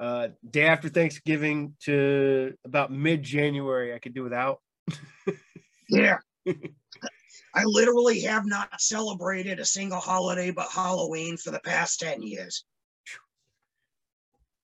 uh 0.00 0.28
day 0.48 0.66
after 0.66 0.88
Thanksgiving 0.88 1.74
to 1.82 2.54
about 2.64 2.90
mid 2.90 3.22
January 3.22 3.94
I 3.94 3.98
could 3.98 4.14
do 4.14 4.24
without. 4.24 4.60
Yeah. 5.88 6.18
I 7.54 7.64
literally 7.64 8.20
have 8.22 8.46
not 8.46 8.80
celebrated 8.80 9.60
a 9.60 9.64
single 9.64 10.00
holiday 10.00 10.50
but 10.50 10.70
Halloween 10.70 11.36
for 11.36 11.50
the 11.50 11.60
past 11.60 12.00
10 12.00 12.22
years. 12.22 12.64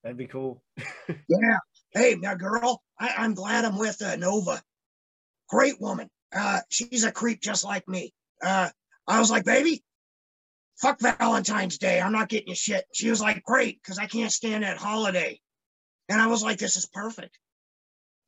That'd 0.03 0.18
be 0.18 0.26
cool. 0.26 0.62
Yeah. 1.28 1.59
Hey, 1.93 2.16
now, 2.18 2.35
girl, 2.35 2.83
I, 2.99 3.14
I'm 3.18 3.35
glad 3.35 3.64
I'm 3.64 3.78
with 3.78 4.01
uh, 4.03 4.16
Nova. 4.16 4.62
Great 5.49 5.80
woman. 5.80 6.09
Uh, 6.35 6.61
she's 6.70 7.05
a 7.05 7.12
creep 7.12 7.43
just 7.43 7.64
like 7.64 7.87
me. 7.87 8.14
Uh, 8.43 8.70
I 9.07 9.20
was 9.20 9.30
like, 9.30 9.45
baby, 9.45 9.83
fuck 10.80 10.99
Valentine's 11.01 11.78
Day. 11.78 12.01
I'm 12.01 12.12
not 12.12 12.28
getting 12.28 12.49
you 12.49 12.55
shit. 12.55 12.85
She 12.95 13.11
was 13.11 13.20
like, 13.20 13.43
great, 13.43 13.80
because 13.83 13.99
I 13.99 14.07
can't 14.07 14.33
stand 14.33 14.64
that 14.64 14.78
holiday. 14.78 15.39
And 16.09 16.20
I 16.20 16.28
was 16.28 16.43
like, 16.43 16.59
this 16.59 16.76
is 16.76 16.87
perfect. 16.87 17.39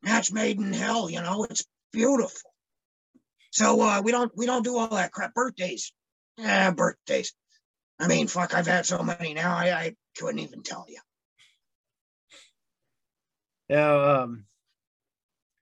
Match 0.03 0.31
made 0.31 0.59
in 0.59 0.73
hell, 0.73 1.09
you 1.09 1.23
know, 1.23 1.45
it's 1.45 1.65
beautiful. 1.93 2.54
So 3.55 3.81
uh, 3.81 4.03
we 4.03 4.11
don't 4.11 4.33
we 4.37 4.47
don't 4.47 4.65
do 4.65 4.77
all 4.77 4.89
that 4.89 5.13
crap. 5.13 5.33
Birthdays. 5.33 5.93
Yeah, 6.37 6.73
birthdays. 6.73 7.33
I 8.01 8.09
mean, 8.09 8.27
fuck, 8.27 8.53
I've 8.53 8.67
had 8.67 8.85
so 8.85 9.01
many 9.05 9.33
now, 9.33 9.55
I, 9.57 9.71
I 9.71 9.95
couldn't 10.19 10.41
even 10.41 10.65
tell 10.65 10.85
you. 10.89 10.99
Now, 13.69 14.23
um, 14.23 14.47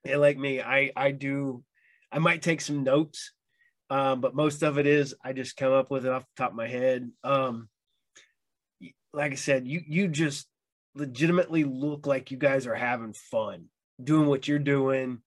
yeah, 0.03 0.17
like 0.17 0.39
me, 0.39 0.59
I 0.59 0.91
I 0.95 1.11
do. 1.11 1.63
I 2.11 2.17
might 2.17 2.41
take 2.41 2.61
some 2.61 2.83
notes, 2.83 3.31
um, 3.91 4.21
but 4.21 4.35
most 4.35 4.63
of 4.63 4.79
it 4.79 4.87
is 4.87 5.13
I 5.23 5.33
just 5.33 5.55
come 5.55 5.71
up 5.71 5.91
with 5.91 6.07
it 6.07 6.11
off 6.11 6.23
the 6.23 6.43
top 6.43 6.49
of 6.49 6.57
my 6.57 6.67
head. 6.67 7.11
Um, 7.23 7.69
like 9.13 9.33
I 9.33 9.35
said, 9.35 9.67
you 9.67 9.81
you 9.87 10.07
just 10.07 10.47
legitimately 10.95 11.63
look 11.63 12.07
like 12.07 12.31
you 12.31 12.37
guys 12.37 12.65
are 12.65 12.73
having 12.73 13.13
fun 13.13 13.65
doing 14.03 14.27
what 14.27 14.47
you're 14.47 14.57
doing, 14.57 15.19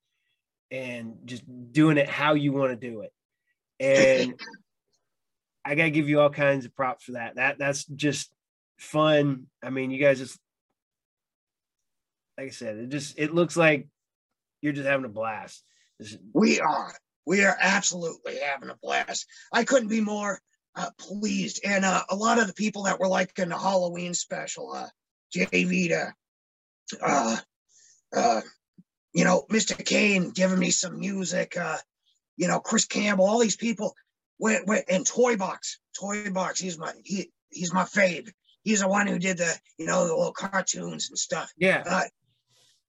and 0.71 1.17
just 1.25 1.45
doing 1.73 1.99
it 1.99 2.09
how 2.09 2.35
you 2.35 2.53
want 2.53 2.79
to 2.79 2.91
do 2.91 3.03
it. 3.03 3.13
And 3.79 4.35
I 5.65 5.75
gotta 5.75 5.91
give 5.91 6.09
you 6.09 6.21
all 6.21 6.31
kinds 6.31 6.65
of 6.65 6.75
props 6.75 7.05
for 7.05 7.13
that. 7.13 7.37
That 7.37 7.59
that's 7.59 7.85
just 7.85 8.31
fun. 8.79 9.47
I 9.63 9.71
mean, 9.71 9.91
you 9.91 10.01
guys 10.01 10.19
just 10.19 10.39
like 12.39 12.49
I 12.49 12.51
said, 12.51 12.77
it 12.77 12.89
just 12.89 13.19
it 13.19 13.35
looks 13.35 13.57
like 13.57 13.89
you're 14.61 14.73
just 14.73 14.87
having 14.87 15.05
a 15.07 15.11
blast. 15.11 15.65
This- 15.99 16.19
We 16.33 16.61
are. 16.61 16.95
We 17.27 17.45
are 17.45 17.57
absolutely 17.61 18.39
having 18.39 18.71
a 18.71 18.77
blast. 18.81 19.27
I 19.53 19.65
couldn't 19.65 19.89
be 19.89 20.01
more 20.01 20.41
uh, 20.77 20.91
pleased. 20.99 21.61
And 21.65 21.85
uh, 21.85 22.03
a 22.11 22.15
lot 22.15 22.39
of 22.39 22.47
the 22.47 22.55
people 22.55 22.85
that 22.85 23.01
were 23.01 23.09
like 23.09 23.37
in 23.39 23.49
the 23.49 23.59
Halloween 23.59 24.15
special, 24.15 24.73
uh, 24.73 24.89
Jay 25.33 25.65
Vita, 25.65 26.15
uh, 27.03 27.37
uh, 28.17 28.41
you 29.17 29.25
know, 29.25 29.47
Mr. 29.51 29.83
Kane 29.83 30.31
giving 30.31 30.59
me 30.59 30.69
some 30.69 31.01
music, 31.01 31.57
uh, 31.57 31.79
you 32.37 32.49
know, 32.49 32.61
Chris 32.61 32.85
Campbell, 32.85 33.25
all 33.25 33.39
these 33.39 33.57
people 33.57 33.95
went, 34.39 34.67
went 34.67 34.85
and 34.91 35.07
Toy 35.07 35.39
Box, 35.39 35.79
Toy 35.99 36.29
Box. 36.29 36.61
He's 36.61 36.77
my 36.77 36.93
he 37.03 37.31
he's 37.49 37.73
my 37.73 37.85
fave. 37.85 38.31
He's 38.63 38.81
the 38.81 38.89
one 38.89 39.07
who 39.07 39.19
did 39.19 39.39
the 39.39 39.59
you 39.79 39.87
know 39.87 40.07
the 40.07 40.15
little 40.15 40.33
cartoons 40.33 41.09
and 41.09 41.19
stuff 41.19 41.51
yeah, 41.57 41.83
uh, 41.89 42.03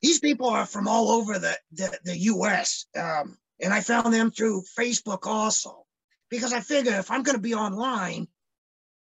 these 0.02 0.20
people 0.20 0.50
are 0.50 0.66
from 0.66 0.90
all 0.90 1.12
over 1.12 1.40
the 1.40 1.58
the, 1.72 1.98
the 2.04 2.18
U.S. 2.18 2.88
Um, 3.00 3.38
and 3.62 3.74
I 3.74 3.80
found 3.80 4.14
them 4.14 4.30
through 4.30 4.64
Facebook 4.78 5.26
also 5.26 5.86
because 6.30 6.52
I 6.52 6.60
figure 6.60 7.00
if 7.00 7.10
I'm 7.10 7.24
going 7.24 7.38
to 7.38 7.42
be 7.42 7.56
online, 7.56 8.28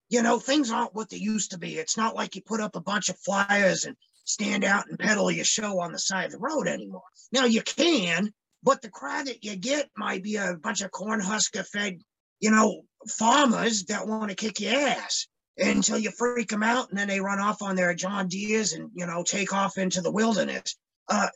you 0.07 0.21
know, 0.21 0.39
things 0.39 0.71
aren't 0.71 0.95
what 0.95 1.09
they 1.09 1.17
used 1.17 1.51
to 1.51 1.57
be. 1.57 1.77
It's 1.77 1.97
not 1.97 2.15
like 2.15 2.37
you 2.37 2.41
put 2.41 2.61
up 2.61 2.77
a 2.77 2.81
bunch 2.81 3.09
of 3.09 3.19
flyers 3.19 3.83
and 3.83 3.97
stand 4.31 4.63
out 4.63 4.87
and 4.87 4.97
peddle 4.97 5.29
your 5.29 5.45
show 5.45 5.79
on 5.79 5.91
the 5.91 5.99
side 5.99 6.25
of 6.25 6.31
the 6.31 6.39
road 6.39 6.67
anymore. 6.67 7.03
Now 7.31 7.45
you 7.45 7.61
can, 7.61 8.31
but 8.63 8.81
the 8.81 8.89
crowd 8.89 9.27
that 9.27 9.43
you 9.43 9.55
get 9.55 9.89
might 9.97 10.23
be 10.23 10.37
a 10.37 10.55
bunch 10.61 10.81
of 10.81 10.91
cornhusker 10.91 11.65
fed, 11.67 11.99
you 12.39 12.51
know, 12.51 12.83
farmers 13.09 13.85
that 13.85 14.07
want 14.07 14.29
to 14.29 14.35
kick 14.35 14.59
your 14.59 14.73
ass 14.73 15.27
until 15.57 15.97
you 15.97 16.11
freak 16.11 16.49
them 16.49 16.63
out 16.63 16.89
and 16.89 16.97
then 16.97 17.07
they 17.07 17.19
run 17.19 17.39
off 17.39 17.61
on 17.61 17.75
their 17.75 17.93
John 17.93 18.27
Deeres 18.27 18.73
and, 18.73 18.89
you 18.93 19.05
know, 19.05 19.23
take 19.23 19.53
off 19.53 19.77
into 19.77 20.01
the 20.01 20.11
wilderness. 20.11 20.77
Uh, 21.09 21.27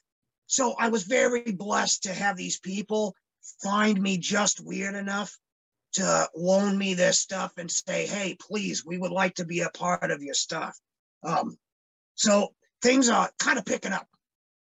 so 0.47 0.75
I 0.79 0.89
was 0.89 1.03
very 1.03 1.51
blessed 1.51 2.03
to 2.03 2.13
have 2.13 2.37
these 2.37 2.59
people 2.59 3.13
find 3.61 4.01
me 4.01 4.17
just 4.17 4.63
weird 4.63 4.95
enough 4.95 5.37
to 5.93 6.29
loan 6.35 6.77
me 6.77 6.93
their 6.93 7.13
stuff 7.13 7.53
and 7.57 7.69
say, 7.69 8.05
hey, 8.05 8.37
please, 8.39 8.85
we 8.85 8.97
would 8.97 9.11
like 9.11 9.35
to 9.35 9.45
be 9.45 9.61
a 9.61 9.69
part 9.69 10.11
of 10.11 10.21
your 10.21 10.33
stuff. 10.33 10.77
Um, 11.23 11.57
so 12.15 12.53
things 12.85 13.09
are 13.09 13.31
kind 13.39 13.57
of 13.57 13.65
picking 13.65 13.93
up. 13.93 14.07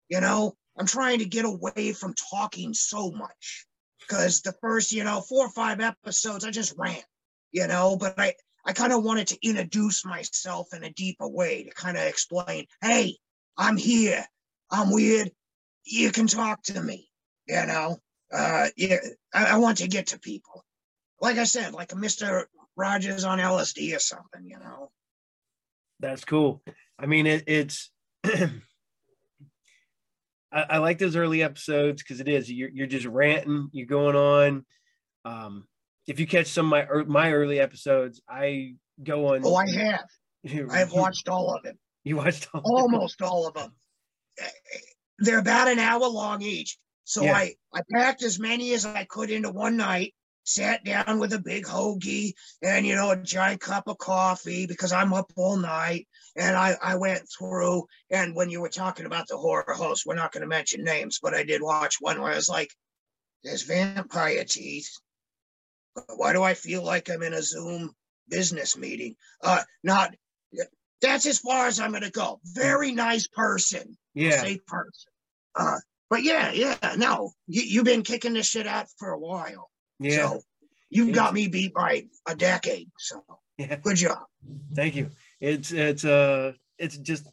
You 0.08 0.22
know, 0.22 0.56
I'm 0.78 0.86
trying 0.86 1.20
to 1.20 1.26
get 1.26 1.46
away 1.46 1.92
from 1.92 2.14
talking 2.14 2.74
so 2.74 3.12
much 3.12 3.66
because 4.00 4.42
the 4.42 4.54
first, 4.62 4.92
you 4.92 5.04
know, 5.04 5.20
four 5.20 5.46
or 5.46 5.52
five 5.52 5.82
episodes, 5.82 6.46
I 6.46 6.52
just 6.52 6.76
ran, 6.78 7.02
you 7.52 7.68
know, 7.68 7.98
but 7.98 8.16
I, 8.18 8.36
I 8.66 8.72
kind 8.72 8.94
of 8.94 9.04
wanted 9.04 9.28
to 9.28 9.48
introduce 9.48 10.06
myself 10.06 10.74
in 10.74 10.84
a 10.84 10.94
deeper 10.94 11.28
way 11.28 11.64
to 11.64 11.72
kind 11.72 11.98
of 11.98 12.04
explain, 12.04 12.66
hey, 12.82 13.18
I'm 13.58 13.78
here. 13.78 14.26
I'm 14.72 14.92
weird. 14.92 15.32
You 15.84 16.12
can 16.12 16.28
talk 16.28 16.64
to 16.64 16.82
me, 16.82 17.10
you 17.48 17.66
know. 17.66 17.98
Uh, 18.34 18.68
yeah, 18.78 18.98
I, 19.34 19.46
I 19.46 19.58
want 19.58 19.80
to 19.80 19.88
get 19.88 20.08
to 20.08 20.20
people. 20.20 20.64
Like 21.22 21.38
I 21.38 21.44
said, 21.44 21.74
like 21.74 21.92
a 21.92 21.96
Mr. 21.96 22.46
Rogers 22.78 23.24
on 23.24 23.40
LSD 23.40 23.96
or 23.96 24.00
something, 24.00 24.46
you 24.46 24.58
know. 24.58 24.90
that's 26.00 26.26
cool. 26.26 26.64
I 26.98 27.08
mean, 27.08 27.28
it, 27.28 27.44
it's. 27.48 27.92
I, 30.52 30.66
I 30.70 30.78
like 30.78 30.98
those 31.00 31.16
early 31.16 31.44
episodes 31.44 32.02
because 32.02 32.20
it 32.20 32.28
is 32.28 32.52
you're 32.52 32.70
you're 32.70 32.88
just 32.88 33.06
ranting, 33.06 33.70
you're 33.74 33.88
going 33.88 34.16
on. 34.16 34.66
Um, 35.26 35.68
if 36.08 36.20
you 36.20 36.28
catch 36.28 36.48
some 36.48 36.72
of 36.72 36.88
my 36.88 37.04
my 37.04 37.34
early 37.34 37.60
episodes, 37.60 38.22
I 38.30 38.76
go 39.04 39.34
on. 39.34 39.42
Oh, 39.44 39.56
I 39.56 39.70
have. 39.70 40.06
I 40.72 40.78
have 40.80 40.94
watched 40.94 41.28
all 41.30 41.54
of 41.56 41.66
it. 41.66 41.78
You 42.08 42.18
watched 42.18 42.48
all 42.54 42.62
almost 42.64 43.24
all 43.24 43.48
of 43.48 43.56
them. 43.56 43.72
They're 45.18 45.40
about 45.40 45.68
an 45.70 45.80
hour 45.80 46.08
long 46.08 46.44
each. 46.44 46.78
So 47.04 47.24
Yeah. 47.24 47.36
I, 47.36 47.56
I 47.74 47.82
packed 47.92 48.22
as 48.22 48.38
many 48.40 48.74
as 48.74 48.86
I 48.86 49.06
could 49.06 49.32
into 49.32 49.50
one 49.50 49.76
night, 49.76 50.14
sat 50.46 50.84
down 50.86 51.20
with 51.20 51.34
a 51.34 51.40
big 51.40 51.66
hoagie 51.66 52.34
and, 52.62 52.86
you 52.86 52.96
know, 52.96 53.12
a 53.12 53.18
giant 53.18 53.60
cup 53.60 53.88
of 53.88 53.98
coffee 53.98 54.66
because 54.66 54.94
I'm 54.94 55.14
up 55.14 55.32
all 55.36 55.58
night. 55.58 56.08
And 56.38 56.56
I, 56.56 56.76
I 56.82 56.96
went 56.96 57.28
through, 57.38 57.86
and 58.10 58.36
when 58.36 58.50
you 58.50 58.62
were 58.62 58.70
talking 58.70 59.06
about 59.06 59.28
the 59.28 59.38
horror 59.38 59.74
host, 59.74 60.06
we're 60.06 60.16
not 60.16 60.32
going 60.32 60.42
to 60.42 60.48
mention 60.48 60.84
names, 60.84 61.20
but 61.22 61.34
I 61.34 61.44
did 61.44 61.62
watch 61.62 61.96
one 62.00 62.22
where 62.22 62.32
I 62.32 62.36
was 62.36 62.50
like, 62.50 62.70
there's 63.44 63.64
vampire 63.64 64.44
teeth. 64.44 64.92
But 65.96 66.06
Why 66.18 66.34
do 66.34 66.44
I 66.44 66.54
feel 66.54 66.84
like 66.84 67.10
I'm 67.10 67.24
in 67.24 67.34
a 67.34 67.42
Zoom 67.42 67.92
business 68.28 68.78
meeting? 68.78 69.16
Uh, 69.42 69.64
not, 69.84 70.14
that's 71.02 71.26
as 71.26 71.40
far 71.40 71.68
as 71.68 71.80
I'm 71.80 71.92
going 71.92 72.04
to 72.04 72.12
go. 72.12 72.40
Very 72.44 72.92
nice 72.92 73.28
person 73.28 73.98
Yeah, 74.14 74.42
safe 74.42 74.66
person. 74.66 75.12
Uh, 75.56 75.78
but 76.10 76.24
yeah, 76.24 76.52
yeah, 76.52 76.96
no, 76.98 77.32
you, 77.48 77.62
you've 77.62 77.86
been 77.86 78.04
kicking 78.04 78.34
this 78.34 78.48
shit 78.48 78.68
out 78.68 78.88
for 78.98 79.12
a 79.12 79.20
while. 79.20 79.70
Yeah, 80.00 80.28
So 80.30 80.42
you've 80.90 81.10
It's- 81.10 81.24
got 81.24 81.34
me 81.34 81.48
beat 81.48 81.74
by 81.74 82.06
a 82.28 82.36
decade. 82.36 82.90
So 82.98 83.24
yeah. 83.58 83.76
good 83.78 83.98
job. 83.98 84.20
Thank 84.74 84.96
you. 84.96 85.10
It's 85.40 85.72
it's 85.72 86.06
uh 86.06 86.54
it's 86.78 86.98
just 86.98 87.28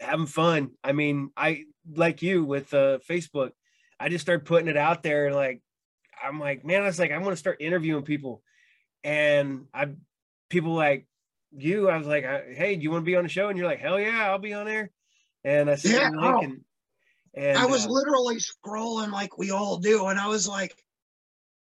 having 0.00 0.26
fun. 0.26 0.70
I 0.82 0.92
mean, 0.92 1.30
I 1.36 1.64
like 1.94 2.22
you 2.22 2.44
with 2.44 2.72
uh 2.74 2.98
Facebook. 3.08 3.50
I 4.00 4.08
just 4.08 4.22
started 4.22 4.46
putting 4.46 4.68
it 4.68 4.76
out 4.76 5.02
there 5.02 5.26
and 5.26 5.34
like 5.36 5.60
I'm 6.22 6.40
like, 6.40 6.64
man, 6.64 6.82
I 6.82 6.86
was 6.86 6.98
like, 6.98 7.10
I 7.12 7.18
want 7.18 7.32
to 7.32 7.36
start 7.36 7.58
interviewing 7.60 8.04
people. 8.04 8.42
And 9.02 9.66
I 9.74 9.88
people 10.48 10.72
like 10.74 11.06
you, 11.56 11.88
I 11.88 11.96
was 11.98 12.06
like, 12.06 12.24
hey, 12.24 12.76
do 12.76 12.82
you 12.82 12.90
want 12.90 13.02
to 13.02 13.06
be 13.06 13.16
on 13.16 13.22
the 13.24 13.28
show? 13.28 13.48
And 13.48 13.58
you're 13.58 13.66
like, 13.66 13.80
hell 13.80 14.00
yeah, 14.00 14.30
I'll 14.30 14.38
be 14.38 14.54
on 14.54 14.66
there. 14.66 14.90
And 15.44 15.70
I 15.70 15.74
sent 15.76 15.94
Yeah, 15.94 16.08
you 16.10 16.14
the 16.16 16.20
link 16.20 16.36
oh. 16.36 16.42
and, 16.42 16.60
and 17.34 17.58
I 17.58 17.66
was 17.66 17.86
uh, 17.86 17.90
literally 17.90 18.36
scrolling 18.36 19.10
like 19.12 19.36
we 19.38 19.50
all 19.50 19.76
do, 19.78 20.06
and 20.06 20.18
I 20.18 20.28
was 20.28 20.48
like, 20.48 20.74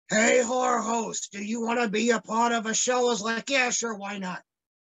Hey, 0.10 0.42
horror 0.44 0.82
host, 0.82 1.30
do 1.32 1.44
you 1.44 1.62
want 1.62 1.80
to 1.80 1.88
be 1.88 2.12
a 2.12 2.20
part 2.20 2.52
of 2.52 2.66
a 2.66 2.74
show? 2.74 3.00
I 3.00 3.04
was 3.04 3.22
like, 3.22 3.50
yeah, 3.50 3.70
sure, 3.70 3.96
why 3.96 4.18
not? 4.18 4.42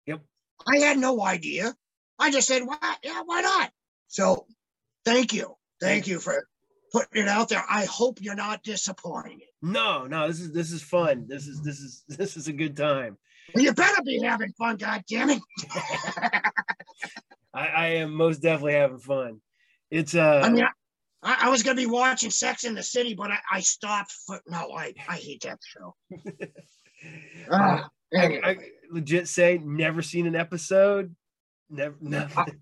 Yep. 0.07 0.21
I 0.67 0.77
had 0.77 0.97
no 0.97 1.21
idea. 1.21 1.73
I 2.17 2.31
just 2.31 2.47
said, 2.47 2.63
why? 2.63 2.77
Yeah, 3.03 3.21
why 3.25 3.41
not? 3.41 3.71
So, 4.07 4.45
thank 5.05 5.33
you, 5.33 5.55
thank 5.79 6.07
you 6.07 6.19
for 6.19 6.47
putting 6.91 7.23
it 7.23 7.27
out 7.27 7.49
there. 7.49 7.63
I 7.69 7.85
hope 7.85 8.19
you're 8.21 8.35
not 8.35 8.63
disappointed. 8.63 9.41
No, 9.61 10.05
no, 10.05 10.27
this 10.27 10.39
is 10.39 10.51
this 10.53 10.71
is 10.71 10.81
fun. 10.81 11.25
This 11.27 11.47
is 11.47 11.61
this 11.61 11.79
is 11.79 12.03
this 12.17 12.37
is 12.37 12.47
a 12.47 12.53
good 12.53 12.75
time. 12.75 13.17
Well, 13.53 13.63
you 13.63 13.73
better 13.73 14.01
be 14.03 14.21
having 14.21 14.53
fun, 14.53 14.77
God 14.77 15.03
damn 15.07 15.29
it. 15.29 15.41
I, 17.53 17.67
I 17.67 17.87
am 17.87 18.13
most 18.13 18.41
definitely 18.41 18.73
having 18.73 18.99
fun. 18.99 19.41
It's 19.89 20.15
uh 20.15 20.41
I 20.43 20.49
mean, 20.49 20.63
I, 20.63 20.69
I 21.21 21.49
was 21.49 21.63
gonna 21.63 21.75
be 21.75 21.85
watching 21.85 22.31
Sex 22.31 22.63
in 22.63 22.75
the 22.75 22.83
City, 22.83 23.13
but 23.13 23.31
I, 23.31 23.39
I 23.51 23.59
stopped. 23.59 24.13
For, 24.25 24.39
no, 24.47 24.71
I 24.71 24.93
I 25.07 25.17
hate 25.17 25.41
that 25.43 25.59
show. 25.63 25.95
Uh, 27.49 27.81
anyway. 28.13 28.41
I 28.43 28.57
legit 28.91 29.27
say 29.27 29.57
never 29.63 30.01
seen 30.01 30.27
an 30.27 30.35
episode. 30.35 31.15
Never 31.69 31.95
nothing. 32.01 32.59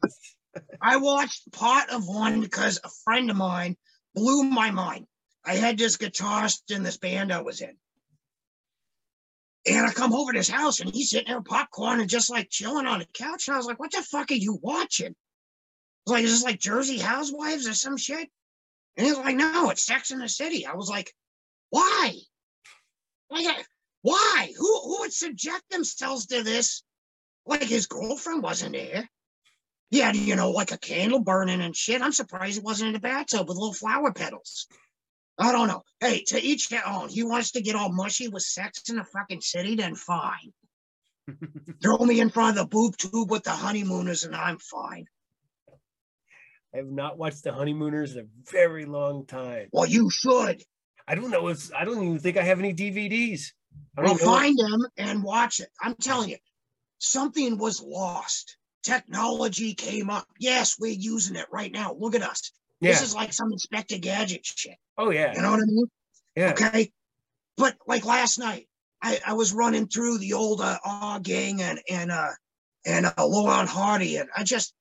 I 0.81 0.97
watched 0.97 1.51
part 1.51 1.89
of 1.89 2.07
one 2.07 2.41
because 2.41 2.79
a 2.83 2.89
friend 3.03 3.29
of 3.29 3.37
mine 3.37 3.75
blew 4.13 4.43
my 4.43 4.71
mind. 4.71 5.07
I 5.45 5.55
had 5.55 5.77
this 5.77 5.97
guitarist 5.97 6.69
in 6.69 6.83
this 6.83 6.97
band 6.97 7.31
I 7.31 7.41
was 7.41 7.61
in. 7.61 7.75
And 9.69 9.85
I 9.85 9.91
come 9.91 10.13
over 10.13 10.31
to 10.31 10.37
his 10.37 10.49
house 10.49 10.79
and 10.79 10.93
he's 10.93 11.09
sitting 11.09 11.27
there 11.27 11.41
popcorn 11.41 11.99
and 11.99 12.09
just 12.09 12.29
like 12.29 12.49
chilling 12.49 12.85
on 12.85 12.99
the 12.99 13.07
couch. 13.13 13.47
And 13.47 13.55
I 13.55 13.57
was 13.57 13.65
like, 13.65 13.79
what 13.79 13.91
the 13.91 14.01
fuck 14.01 14.31
are 14.31 14.35
you 14.35 14.59
watching? 14.61 15.15
I 16.07 16.11
like, 16.11 16.23
is 16.23 16.31
this 16.31 16.43
like 16.43 16.59
Jersey 16.59 16.99
Housewives 16.99 17.67
or 17.67 17.73
some 17.73 17.97
shit? 17.97 18.29
And 18.97 19.05
he 19.05 19.11
was 19.11 19.19
like, 19.19 19.35
no, 19.35 19.69
it's 19.69 19.85
Sex 19.85 20.11
in 20.11 20.19
the 20.19 20.27
City. 20.27 20.65
I 20.65 20.73
was 20.73 20.89
like, 20.89 21.13
why? 21.69 22.13
Like, 23.29 23.65
why? 24.01 24.51
Who, 24.57 24.81
who 24.81 24.99
would 25.01 25.13
subject 25.13 25.69
themselves 25.69 26.25
to 26.27 26.41
this? 26.43 26.83
Like 27.45 27.63
his 27.63 27.85
girlfriend 27.85 28.41
wasn't 28.41 28.73
there. 28.73 29.07
He 29.91 29.99
had, 29.99 30.15
you 30.15 30.35
know, 30.35 30.51
like 30.51 30.71
a 30.71 30.77
candle 30.77 31.19
burning 31.19 31.61
and 31.61 31.75
shit. 31.75 32.01
I'm 32.01 32.11
surprised 32.11 32.55
he 32.55 32.59
wasn't 32.59 32.87
in 32.87 32.93
the 32.93 32.99
bathtub 32.99 33.47
with 33.47 33.57
little 33.57 33.73
flower 33.73 34.11
petals. 34.11 34.67
I 35.37 35.51
don't 35.51 35.67
know. 35.67 35.83
Hey, 35.99 36.23
to 36.27 36.41
each 36.41 36.69
their 36.69 36.85
own. 36.85 37.09
He 37.09 37.23
wants 37.23 37.51
to 37.51 37.61
get 37.61 37.75
all 37.75 37.91
mushy 37.91 38.27
with 38.27 38.43
sex 38.43 38.81
in 38.89 38.95
the 38.95 39.03
fucking 39.03 39.41
city, 39.41 39.75
then 39.75 39.95
fine. 39.95 40.51
Throw 41.83 41.97
me 41.99 42.19
in 42.19 42.31
front 42.31 42.57
of 42.57 42.63
the 42.63 42.67
boob 42.67 42.97
tube 42.97 43.29
with 43.29 43.43
the 43.43 43.51
honeymooners 43.51 44.23
and 44.23 44.35
I'm 44.35 44.57
fine. 44.57 45.05
I 46.73 46.77
have 46.77 46.87
not 46.87 47.17
watched 47.17 47.43
the 47.43 47.53
honeymooners 47.53 48.15
in 48.15 48.25
a 48.25 48.51
very 48.51 48.85
long 48.85 49.25
time. 49.25 49.69
Well, 49.71 49.87
you 49.87 50.09
should. 50.09 50.61
I 51.07 51.15
don't 51.15 51.31
know. 51.31 51.47
It's 51.47 51.71
I 51.73 51.85
don't 51.85 52.03
even 52.03 52.19
think 52.19 52.37
I 52.37 52.43
have 52.43 52.59
any 52.59 52.73
DVDs. 52.73 53.53
I 53.97 54.01
Well, 54.03 54.15
find 54.15 54.57
them 54.57 54.85
and 54.97 55.23
watch 55.23 55.59
it. 55.59 55.69
I'm 55.81 55.95
telling 55.95 56.29
you, 56.29 56.37
something 56.99 57.57
was 57.57 57.81
lost. 57.81 58.57
Technology 58.83 59.73
came 59.73 60.09
up. 60.09 60.27
Yes, 60.39 60.77
we're 60.79 60.91
using 60.91 61.35
it 61.35 61.47
right 61.51 61.71
now. 61.71 61.93
Look 61.93 62.15
at 62.15 62.21
us. 62.21 62.51
Yeah. 62.79 62.91
This 62.91 63.01
is 63.01 63.15
like 63.15 63.33
some 63.33 63.51
Inspector 63.51 63.97
Gadget 63.99 64.45
shit. 64.45 64.75
oh 64.97 65.09
yeah. 65.09 65.33
You 65.35 65.41
know 65.41 65.51
what 65.51 65.61
I 65.61 65.65
mean? 65.65 65.87
Yeah. 66.35 66.51
Okay. 66.51 66.91
But 67.55 67.75
like 67.87 68.05
last 68.05 68.37
night, 68.37 68.67
I, 69.01 69.19
I 69.25 69.33
was 69.33 69.53
running 69.53 69.87
through 69.87 70.19
the 70.19 70.33
old 70.33 70.61
uh, 70.61 70.77
Our 70.85 71.19
Gang 71.19 71.61
and 71.61 71.79
and 71.89 72.11
uh 72.11 72.29
and 72.85 73.05
uh, 73.05 73.13
Laurel 73.25 73.65
Hardy, 73.65 74.17
and 74.17 74.29
I 74.35 74.43
just 74.43 74.73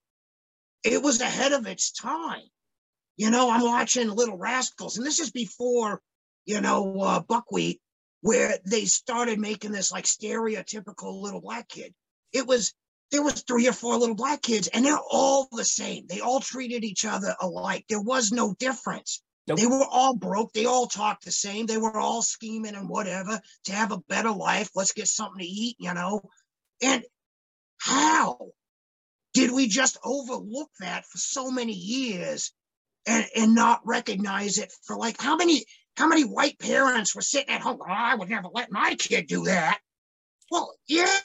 it 0.93 1.03
was 1.03 1.21
ahead 1.21 1.53
of 1.53 1.67
its 1.67 1.93
time. 1.93 2.43
You 3.17 3.31
know, 3.31 3.51
I'm 3.51 3.63
watching 3.63 4.11
Little 4.11 4.37
Rascals, 4.37 4.99
and 4.99 5.07
this 5.07 5.21
is 5.21 5.31
before 5.31 6.01
you 6.45 6.61
know 6.61 7.01
uh, 7.01 7.21
Buckwheat, 7.21 7.81
where 8.21 8.59
they 8.67 8.85
started 8.85 9.39
making 9.39 9.73
this 9.73 9.91
like 9.91 10.05
stereotypical 10.05 11.21
little 11.23 11.41
black 11.41 11.69
kid. 11.69 11.95
It 12.33 12.47
was 12.47 12.75
there 13.11 13.23
was 13.23 13.43
three 13.43 13.69
or 13.69 13.73
four 13.73 13.97
little 13.97 14.17
black 14.17 14.43
kids, 14.43 14.69
and 14.69 14.85
they're 14.85 14.99
all 14.99 15.49
the 15.53 15.65
same. 15.65 16.07
They 16.09 16.21
all 16.21 16.41
treated 16.41 16.85
each 16.85 17.05
other 17.05 17.35
alike. 17.41 17.85
There 17.89 18.01
was 18.01 18.33
no 18.33 18.55
difference. 18.55 19.23
Nope. 19.47 19.59
They 19.61 19.67
were 19.67 19.87
all 19.89 20.15
broke. 20.15 20.53
They 20.53 20.67
all 20.67 20.87
talked 20.87 21.25
the 21.25 21.31
same. 21.31 21.67
They 21.67 21.79
were 21.79 21.97
all 21.97 22.21
scheming 22.21 22.75
and 22.75 22.89
whatever 22.89 23.41
to 23.65 23.73
have 23.73 23.93
a 23.93 24.03
better 24.09 24.33
life. 24.33 24.71
Let's 24.75 24.93
get 24.93 25.07
something 25.07 25.39
to 25.39 25.47
eat, 25.47 25.77
you 25.79 25.95
know. 25.95 26.21
And 26.83 27.05
how 27.79 28.51
did 29.37 29.51
we 29.51 29.69
just 29.69 29.99
overlook 30.03 30.71
that 30.81 31.05
for 31.05 31.19
so 31.19 31.51
many 31.51 31.75
years 31.75 32.55
and, 33.05 33.27
and 33.37 33.55
not 33.55 33.83
recognize 33.85 34.57
it 34.57 34.73
for 34.85 34.97
like 34.97 35.21
how 35.21 35.37
many 35.37 35.67
how 35.95 36.09
many 36.09 36.23
white 36.23 36.59
parents 36.59 37.15
were 37.15 37.21
sitting 37.21 37.55
at 37.55 37.61
home? 37.61 37.79
"Oh, 37.83 37.87
I 37.87 38.15
would 38.15 38.31
never 38.31 38.49
let 38.51 38.73
my 38.73 38.95
kid 38.95 39.27
do 39.27 39.45
that. 39.45 39.79
Well, 40.51 40.75
yeah. 40.89 41.21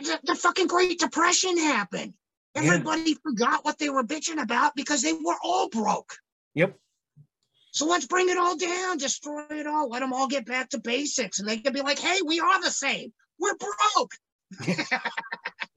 The, 0.00 0.18
the 0.24 0.34
fucking 0.34 0.66
Great 0.66 0.98
Depression 0.98 1.58
happened. 1.58 2.14
Yeah. 2.54 2.62
Everybody 2.62 3.14
forgot 3.22 3.66
what 3.66 3.78
they 3.78 3.90
were 3.90 4.04
bitching 4.04 4.40
about 4.40 4.74
because 4.74 5.02
they 5.02 5.12
were 5.12 5.36
all 5.42 5.68
broke. 5.68 6.14
Yep. 6.54 6.74
So 7.72 7.86
let's 7.86 8.06
bring 8.06 8.30
it 8.30 8.38
all 8.38 8.56
down, 8.56 8.96
destroy 8.96 9.44
it 9.50 9.66
all, 9.66 9.90
let 9.90 10.00
them 10.00 10.14
all 10.14 10.26
get 10.26 10.46
back 10.46 10.70
to 10.70 10.80
basics, 10.80 11.38
and 11.38 11.46
they 11.46 11.58
can 11.58 11.74
be 11.74 11.82
like, 11.82 11.98
"Hey, 11.98 12.20
we 12.24 12.40
are 12.40 12.62
the 12.62 12.70
same. 12.70 13.12
We're 13.38 13.56
broke. 13.56 14.12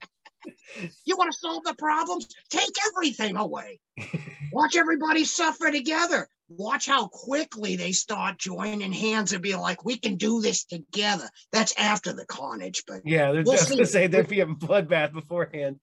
you 1.05 1.15
want 1.17 1.31
to 1.31 1.37
solve 1.37 1.63
the 1.63 1.75
problems? 1.75 2.27
Take 2.49 2.73
everything 2.87 3.37
away. 3.37 3.79
Watch 4.51 4.75
everybody 4.75 5.23
suffer 5.25 5.71
together. 5.71 6.27
Watch 6.49 6.85
how 6.85 7.07
quickly 7.07 7.77
they 7.77 7.93
start 7.93 8.37
joining 8.37 8.91
hands 8.91 9.31
and 9.31 9.41
being 9.41 9.59
like, 9.59 9.85
"We 9.85 9.97
can 9.97 10.17
do 10.17 10.41
this 10.41 10.65
together." 10.65 11.29
That's 11.53 11.73
after 11.77 12.11
the 12.11 12.25
carnage, 12.25 12.83
but 12.85 13.01
Yeah, 13.05 13.31
they're 13.31 13.43
We'll 13.43 13.55
just 13.55 13.69
gonna 13.69 13.85
say 13.85 14.07
there'd 14.07 14.27
be 14.27 14.41
a 14.41 14.45
bloodbath 14.45 15.13
beforehand. 15.13 15.79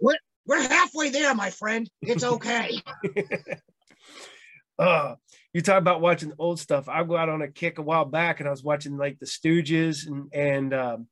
we're 0.00 0.14
we're 0.46 0.62
halfway 0.62 1.10
there, 1.10 1.34
my 1.34 1.50
friend. 1.50 1.90
It's 2.02 2.24
okay. 2.36 2.80
Uh, 4.78 5.14
you 5.52 5.60
talk 5.60 5.76
about 5.78 6.00
watching 6.00 6.32
old 6.38 6.58
stuff. 6.58 6.88
I 6.88 7.04
go 7.04 7.14
out 7.14 7.28
on 7.28 7.42
a 7.42 7.48
kick 7.48 7.76
a 7.78 7.82
while 7.82 8.06
back, 8.06 8.40
and 8.40 8.48
I 8.48 8.50
was 8.50 8.64
watching 8.64 8.96
like 8.96 9.18
the 9.18 9.26
Stooges 9.26 10.06
and 10.06 10.32
and 10.32 10.72
um, 10.72 11.06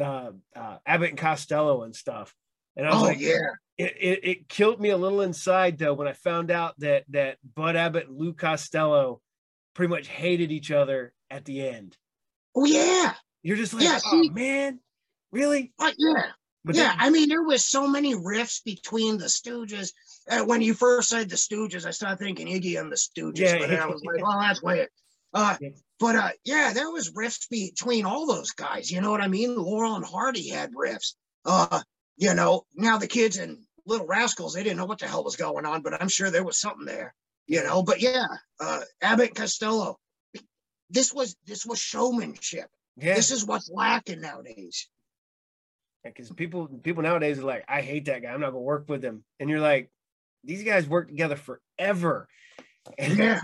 uh, 0.00 0.32
uh, 0.56 0.78
Abbott 0.86 1.10
and 1.10 1.18
Costello 1.18 1.82
and 1.82 1.94
stuff. 1.94 2.34
And 2.76 2.86
I 2.86 2.90
was 2.94 3.02
oh 3.02 3.06
like, 3.06 3.20
yeah. 3.20 3.36
it, 3.78 3.96
it, 4.00 4.20
it 4.22 4.48
killed 4.48 4.80
me 4.80 4.90
a 4.90 4.96
little 4.96 5.20
inside 5.20 5.78
though 5.78 5.94
when 5.94 6.08
I 6.08 6.12
found 6.12 6.50
out 6.50 6.78
that 6.80 7.04
that 7.10 7.38
Bud 7.54 7.76
Abbott 7.76 8.08
and 8.08 8.16
Lou 8.16 8.32
Costello 8.32 9.20
pretty 9.74 9.90
much 9.90 10.08
hated 10.08 10.50
each 10.52 10.70
other 10.70 11.12
at 11.30 11.44
the 11.44 11.66
end. 11.68 11.96
Oh 12.54 12.64
yeah. 12.64 13.14
You're 13.42 13.56
just 13.56 13.74
like, 13.74 13.84
Yeah, 13.84 13.98
oh 14.06 14.22
see- 14.22 14.30
man, 14.30 14.80
really? 15.32 15.72
Uh, 15.78 15.90
yeah. 15.98 16.26
But 16.64 16.76
yeah, 16.76 16.88
then- 16.88 16.96
I 16.98 17.10
mean, 17.10 17.28
there 17.28 17.42
was 17.42 17.64
so 17.64 17.86
many 17.88 18.14
rifts 18.14 18.60
between 18.60 19.18
the 19.18 19.26
Stooges. 19.26 19.92
Uh, 20.30 20.44
when 20.44 20.60
you 20.60 20.74
first 20.74 21.08
said 21.08 21.28
the 21.30 21.36
Stooges, 21.36 21.86
I 21.86 21.90
started 21.90 22.18
thinking 22.18 22.46
Iggy 22.48 22.78
and 22.78 22.92
the 22.92 22.96
Stooges, 22.96 23.38
Yeah. 23.38 23.58
but 23.58 23.68
then 23.70 23.80
I 23.80 23.86
was 23.86 24.02
like, 24.04 24.22
well, 24.22 24.38
that's 24.38 24.62
weird. 24.62 24.88
Uh, 25.32 25.56
but 25.98 26.16
uh, 26.16 26.30
yeah, 26.44 26.72
there 26.74 26.90
was 26.90 27.12
rifts 27.14 27.46
between 27.48 28.04
all 28.04 28.26
those 28.26 28.50
guys. 28.50 28.90
You 28.90 29.00
know 29.00 29.10
what 29.10 29.20
I 29.20 29.28
mean? 29.28 29.54
Laurel 29.56 29.96
and 29.96 30.04
Hardy 30.04 30.48
had 30.48 30.70
rifts. 30.74 31.16
Uh, 31.44 31.82
you 32.16 32.34
know, 32.34 32.64
now 32.74 32.98
the 32.98 33.06
kids 33.06 33.38
and 33.38 33.58
Little 33.86 34.06
Rascals, 34.06 34.54
they 34.54 34.62
didn't 34.62 34.76
know 34.78 34.86
what 34.86 34.98
the 34.98 35.06
hell 35.06 35.24
was 35.24 35.36
going 35.36 35.64
on, 35.66 35.82
but 35.82 36.00
I'm 36.00 36.08
sure 36.08 36.30
there 36.30 36.44
was 36.44 36.60
something 36.60 36.84
there. 36.86 37.14
You 37.46 37.62
know, 37.64 37.82
but 37.82 38.00
yeah, 38.00 38.26
uh, 38.60 38.80
Abbott 39.02 39.28
and 39.28 39.36
Costello. 39.36 39.98
This 40.90 41.12
was 41.12 41.36
this 41.46 41.64
was 41.64 41.78
showmanship. 41.78 42.68
yeah, 42.96 43.14
This 43.14 43.30
is 43.30 43.44
what's 43.44 43.70
lacking 43.72 44.20
nowadays. 44.20 44.88
because 46.04 46.30
people 46.30 46.66
people 46.82 47.02
nowadays 47.02 47.38
are 47.38 47.44
like, 47.44 47.64
I 47.68 47.80
hate 47.82 48.06
that 48.06 48.22
guy. 48.22 48.30
I'm 48.30 48.40
not 48.40 48.50
gonna 48.50 48.60
work 48.60 48.88
with 48.88 49.04
him. 49.04 49.24
And 49.38 49.48
you're 49.50 49.60
like, 49.60 49.90
these 50.44 50.64
guys 50.64 50.86
work 50.88 51.08
together 51.08 51.36
forever. 51.36 52.28
And 52.98 53.18
Yeah. 53.18 53.40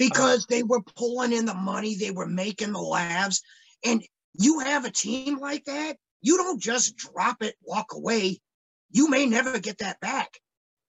Uh-huh. 0.00 0.08
because 0.08 0.46
they 0.46 0.62
were 0.62 0.82
pulling 0.82 1.32
in 1.32 1.46
the 1.46 1.54
money, 1.54 1.94
they 1.94 2.10
were 2.10 2.26
making 2.26 2.72
the 2.72 2.80
labs. 2.80 3.42
And 3.84 4.02
you 4.34 4.60
have 4.60 4.84
a 4.84 4.90
team 4.90 5.38
like 5.38 5.64
that, 5.64 5.96
you 6.20 6.36
don't 6.36 6.60
just 6.60 6.96
drop 6.96 7.42
it, 7.42 7.54
walk 7.62 7.92
away. 7.92 8.40
You 8.90 9.08
may 9.08 9.26
never 9.26 9.58
get 9.58 9.78
that 9.78 10.00
back. 10.00 10.38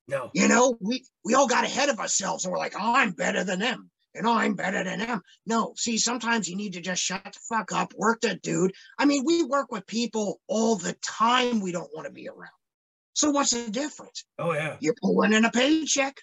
no, 0.07 0.29
You 0.33 0.47
know, 0.47 0.77
we 0.79 1.05
we 1.23 1.33
all 1.33 1.47
got 1.47 1.63
ahead 1.65 1.89
of 1.89 1.99
ourselves 1.99 2.45
and 2.45 2.51
we're 2.51 2.59
like, 2.59 2.75
oh, 2.75 2.93
I'm 2.95 3.11
better 3.11 3.43
than 3.43 3.59
them. 3.59 3.89
And 4.15 4.27
I'm 4.27 4.55
better 4.55 4.83
than 4.83 4.99
them. 4.99 5.21
No, 5.45 5.73
see, 5.77 5.97
sometimes 5.99 6.49
you 6.49 6.55
need 6.55 6.73
to 6.73 6.81
just 6.81 7.03
shut 7.03 7.23
the 7.23 7.39
fuck 7.47 7.71
up, 7.71 7.93
work 7.95 8.21
that 8.21 8.41
dude. 8.41 8.73
I 8.97 9.05
mean, 9.05 9.23
we 9.25 9.43
work 9.43 9.71
with 9.71 9.85
people 9.85 10.39
all 10.47 10.75
the 10.75 10.93
time 11.03 11.59
we 11.59 11.71
don't 11.71 11.93
want 11.93 12.07
to 12.07 12.13
be 12.13 12.27
around. 12.27 12.49
So 13.13 13.31
what's 13.31 13.51
the 13.51 13.69
difference? 13.69 14.25
oh 14.39 14.53
yeah, 14.53 14.77
you're 14.79 14.95
pulling 15.01 15.33
in 15.33 15.45
a 15.45 15.51
paycheck. 15.51 16.17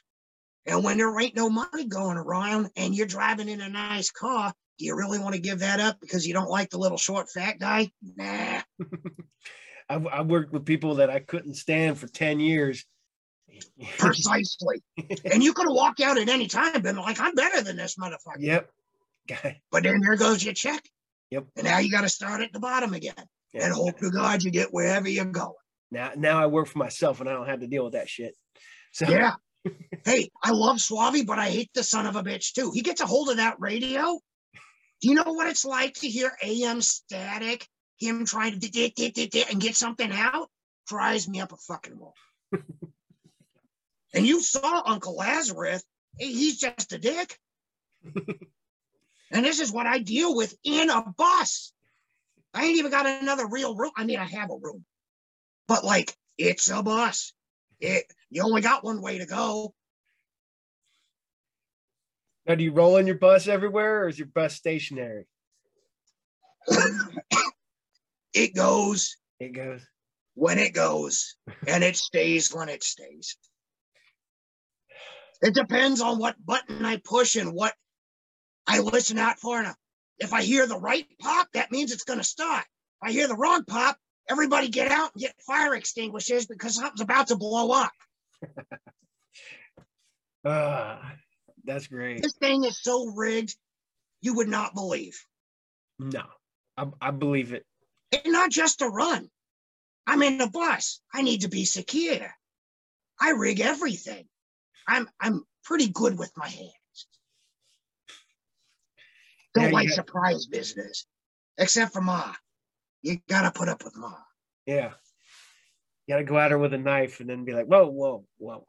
And 0.67 0.83
when 0.83 0.97
there 0.99 1.19
ain't 1.21 1.37
no 1.37 1.51
money 1.51 1.85
going 1.87 2.17
around 2.17 2.71
and 2.77 2.95
you're 2.95 3.07
driving 3.07 3.49
in 3.49 3.61
a 3.61 3.69
nice 3.69 4.11
car, 4.11 4.53
do 4.79 4.85
you 4.85 4.97
really 4.97 5.19
want 5.19 5.35
to 5.35 5.41
give 5.41 5.61
that 5.61 5.79
up 5.81 6.01
because 6.01 6.27
you 6.27 6.33
don't 6.35 6.51
like 6.51 6.71
the 6.71 6.79
little 6.79 6.99
short 6.99 7.29
fat 7.31 7.59
guy? 7.59 7.91
Nah. 8.17 8.63
I've, 9.89 10.07
I've 10.07 10.27
worked 10.27 10.53
with 10.53 10.65
people 10.65 10.97
that 10.97 11.11
I 11.11 11.19
couldn't 11.21 11.55
stand 11.55 11.99
for 11.99 12.07
10 12.07 12.41
years. 12.41 12.85
Precisely. 13.99 14.83
and 15.31 15.43
you 15.43 15.53
could 15.53 15.67
have 15.67 15.75
walked 15.75 16.01
out 16.01 16.19
at 16.19 16.29
any 16.29 16.47
time 16.49 16.75
and 16.75 16.83
been 16.83 16.97
like, 16.97 17.21
I'm 17.21 17.35
better 17.35 17.63
than 17.63 17.77
this 17.77 17.97
motherfucker. 17.97 18.39
yep. 18.39 18.71
Okay. 19.31 19.61
But 19.71 19.83
then 19.85 20.01
there 20.01 20.17
goes 20.17 20.45
your 20.45 20.55
check. 20.55 20.83
Yep. 21.31 21.45
And 21.57 21.65
now 21.67 21.79
you 21.79 21.91
got 21.91 22.03
to 22.03 22.09
start 22.09 22.41
at 22.41 22.53
the 22.53 22.61
bottom 22.61 22.95
again 22.95 23.15
Yeah. 23.53 23.67
and 23.67 23.75
hope 23.75 23.99
to 24.01 24.11
God 24.11 24.43
you 24.43 24.51
get 24.51 24.73
wherever 24.73 25.09
you're 25.09 25.25
going. 25.27 25.53
Now, 25.91 26.13
now 26.17 26.43
I 26.43 26.47
work 26.47 26.67
for 26.67 26.79
myself 26.79 27.21
and 27.21 27.29
I 27.29 27.33
don't 27.33 27.47
have 27.49 27.61
to 27.61 27.67
deal 27.67 27.85
with 27.85 27.93
that 27.95 28.09
shit. 28.09 28.35
So 28.93 29.09
Yeah. 29.09 29.35
Hey, 30.05 30.31
I 30.43 30.51
love 30.51 30.81
Suave, 30.81 31.27
but 31.27 31.39
I 31.39 31.51
hate 31.51 31.71
the 31.75 31.83
son 31.83 32.07
of 32.07 32.17
a 32.17 32.23
bitch 32.23 32.53
too. 32.53 32.71
He 32.73 32.83
gets 32.83 33.01
a 33.01 33.07
hold 33.07 33.31
of 33.31 33.39
that 33.39 33.61
radio. 33.61 34.19
Do 35.01 35.09
you 35.09 35.15
know 35.15 35.33
what 35.33 35.49
it's 35.49 35.65
like 35.65 35.95
to 35.95 36.09
hear 36.09 36.33
AM 36.43 36.81
static, 36.81 37.67
him 37.99 38.25
trying 38.25 38.59
to 38.59 39.45
and 39.51 39.61
get 39.61 39.77
something 39.77 40.11
out? 40.13 40.49
Drives 40.87 41.29
me 41.29 41.41
up 41.41 41.53
a 41.53 41.57
fucking 41.57 41.99
wall. 41.99 42.15
and 44.15 44.27
you 44.27 44.41
saw 44.43 44.83
Uncle 44.85 45.17
Lazarus. 45.17 45.83
He's 46.19 46.59
just 46.59 46.93
a 46.93 46.99
dick. 46.99 47.39
and 49.31 49.45
this 49.45 49.61
is 49.61 49.73
what 49.73 49.87
I 49.87 49.99
deal 49.99 50.35
with 50.35 50.55
in 50.65 50.91
a 50.91 51.03
bus. 51.17 51.73
I 52.53 52.67
ain't 52.67 52.79
even 52.79 52.91
got 52.91 53.07
another 53.07 53.47
real 53.49 53.75
room. 53.75 53.91
I 53.97 54.05
mean, 54.05 54.19
I 54.19 54.27
have 54.27 54.51
a 54.51 54.57
room, 54.57 54.85
but 55.67 55.85
like 55.85 56.15
it's 56.39 56.71
a 56.71 56.83
bus. 56.83 57.33
It 57.81 58.05
you 58.35 58.43
only 58.43 58.61
got 58.61 58.83
one 58.83 59.01
way 59.01 59.19
to 59.19 59.27
go. 59.27 59.73
now, 62.47 62.57
do 62.57 62.65
you 62.65 62.73
roll 62.73 62.97
in 62.97 63.07
your 63.07 63.17
bus 63.17 63.47
everywhere 63.47 64.03
or 64.03 64.09
is 64.09 64.19
your 64.19 64.27
bus 64.27 64.57
stationary? 64.57 65.27
it 68.35 68.53
goes 68.57 69.17
It 69.39 69.53
goes. 69.53 69.87
when 70.35 70.59
it 70.59 70.75
goes, 70.75 71.37
and 71.69 71.85
it 71.85 71.97
stays 71.97 72.53
when 72.53 72.69
it 72.69 72.83
stays. 72.83 73.37
It 75.41 75.55
depends 75.55 76.01
on 76.01 76.19
what 76.19 76.35
button 76.45 76.85
I 76.85 77.01
push 77.05 77.37
and 77.37 77.53
what 77.53 77.75
I 78.67 78.81
listen 78.81 79.17
out 79.17 79.39
for. 79.39 79.61
And 79.61 79.73
if 80.19 80.33
I 80.33 80.43
hear 80.43 80.67
the 80.67 80.79
right 80.79 81.07
pop, 81.21 81.47
that 81.55 81.71
means 81.71 81.93
it's 81.93 82.05
going 82.05 82.19
to 82.19 82.25
start. 82.25 82.65
If 83.01 83.11
I 83.11 83.13
hear 83.13 83.29
the 83.29 83.37
wrong 83.37 83.65
pop, 83.65 83.97
everybody 84.29 84.69
get 84.69 84.91
out 84.91 85.13
and 85.15 85.23
get 85.23 85.41
fire 85.47 85.77
extinguishers 85.77 86.47
because 86.47 86.75
something's 86.75 87.01
about 87.01 87.29
to 87.29 87.37
blow 87.37 87.71
up. 87.71 87.93
Ah, 90.47 91.15
that's 91.65 91.87
great. 91.87 92.23
This 92.23 92.35
thing 92.35 92.65
is 92.65 92.79
so 92.83 93.07
rigged, 93.07 93.57
you 94.21 94.35
would 94.35 94.49
not 94.49 94.75
believe. 94.75 95.19
No, 95.99 96.25
I, 96.77 96.87
I 97.01 97.11
believe 97.13 97.55
it. 97.55 97.65
And 98.13 98.31
not 98.33 98.51
just 98.51 98.81
to 98.81 98.89
run. 98.89 99.31
I'm 100.07 100.23
in 100.23 100.39
a 100.43 100.51
bus. 100.51 101.01
I 101.15 101.23
need 101.23 101.41
to 101.43 101.49
be 101.49 101.65
secure. 101.65 102.31
I 103.19 103.31
rig 103.31 103.61
everything. 103.61 104.27
I'm 104.87 105.09
I'm 105.19 105.45
pretty 105.65 105.89
good 105.89 106.19
with 106.19 106.31
my 106.37 106.49
hands. 106.49 107.07
Don't 109.55 109.65
Yeah, 109.65 109.71
like 109.71 109.89
got- 109.89 109.95
surprise 109.95 110.47
business, 110.47 111.07
except 111.57 111.95
for 111.95 112.03
Ma. 112.03 112.35
You 113.01 113.19
gotta 113.31 113.51
put 113.51 113.71
up 113.71 113.83
with 113.83 113.97
Ma. 113.97 114.13
Yeah. 114.67 114.93
You 116.07 116.15
got 116.15 116.19
to 116.19 116.25
go 116.25 116.39
at 116.39 116.51
her 116.51 116.59
with 116.59 116.75
a 116.75 116.79
knife 116.79 117.21
and 117.21 117.29
then 117.29 117.45
be 117.45 117.53
like, 117.53 117.67
whoa, 117.67 117.87
whoa, 117.87 118.25
whoa. 118.39 118.67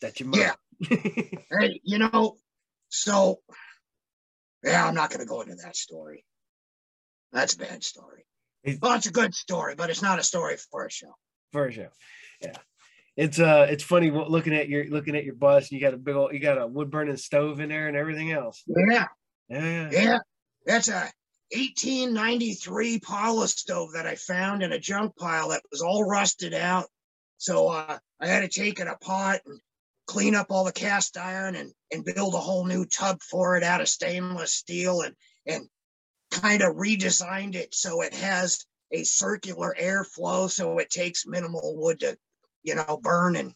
That's 0.00 0.18
your 0.20 0.28
mom. 0.30 0.40
Yeah. 0.40 0.54
Hey, 1.60 1.80
you 1.84 1.98
know, 1.98 2.36
so 2.88 3.40
yeah, 4.64 4.86
I'm 4.86 4.94
not 4.94 5.10
gonna 5.10 5.26
go 5.26 5.42
into 5.42 5.54
that 5.56 5.76
story. 5.76 6.24
That's 7.32 7.54
a 7.54 7.58
bad 7.58 7.84
story. 7.84 8.24
It- 8.64 8.78
Well, 8.82 8.94
it's 8.94 9.06
a 9.06 9.12
good 9.12 9.34
story, 9.34 9.74
but 9.76 9.90
it's 9.90 10.02
not 10.02 10.18
a 10.18 10.22
story 10.22 10.56
for 10.70 10.86
a 10.86 10.90
show. 10.90 11.14
for 11.52 11.66
a 11.66 11.72
show. 11.72 11.88
Yeah. 12.40 12.56
It's 13.16 13.38
uh 13.38 13.66
it's 13.68 13.84
funny 13.84 14.10
looking 14.10 14.54
at 14.54 14.68
your 14.68 14.86
looking 14.88 15.14
at 15.14 15.24
your 15.24 15.34
bus 15.34 15.64
and 15.70 15.72
you 15.72 15.80
got 15.86 15.94
a 15.94 15.98
big 15.98 16.16
old 16.16 16.32
you 16.32 16.40
got 16.40 16.58
a 16.60 16.66
wood 16.66 16.90
burning 16.90 17.16
stove 17.18 17.60
in 17.60 17.68
there 17.68 17.86
and 17.88 17.96
everything 17.96 18.32
else. 18.32 18.62
Yeah. 18.66 19.06
Yeah, 19.50 19.60
yeah. 19.60 19.90
Yeah, 19.92 20.18
that's 20.64 20.88
a 20.88 21.10
1893 21.54 23.00
parlor 23.00 23.46
stove 23.46 23.92
that 23.92 24.06
I 24.06 24.14
found 24.14 24.62
in 24.62 24.72
a 24.72 24.78
junk 24.78 25.16
pile 25.16 25.50
that 25.50 25.62
was 25.70 25.82
all 25.82 26.04
rusted 26.04 26.54
out. 26.54 26.86
So 27.36 27.68
uh, 27.68 27.98
I 28.20 28.26
had 28.26 28.40
to 28.40 28.48
take 28.48 28.80
it 28.80 28.86
apart 28.86 29.40
and 29.44 29.60
clean 30.06 30.34
up 30.34 30.46
all 30.50 30.64
the 30.64 30.72
cast 30.72 31.16
iron 31.16 31.54
and, 31.54 31.72
and 31.92 32.04
build 32.04 32.34
a 32.34 32.38
whole 32.38 32.64
new 32.64 32.84
tub 32.86 33.20
for 33.22 33.56
it 33.56 33.62
out 33.62 33.80
of 33.80 33.88
stainless 33.88 34.54
steel 34.54 35.02
and 35.02 35.14
and 35.46 35.68
kind 36.30 36.62
of 36.62 36.76
redesigned 36.76 37.54
it 37.54 37.74
so 37.74 38.00
it 38.00 38.14
has 38.14 38.64
a 38.92 39.04
circular 39.04 39.74
airflow 39.80 40.50
so 40.50 40.78
it 40.78 40.90
takes 40.90 41.26
minimal 41.26 41.76
wood 41.76 42.00
to 42.00 42.16
you 42.62 42.74
know 42.74 42.98
burn 43.02 43.36
and 43.36 43.52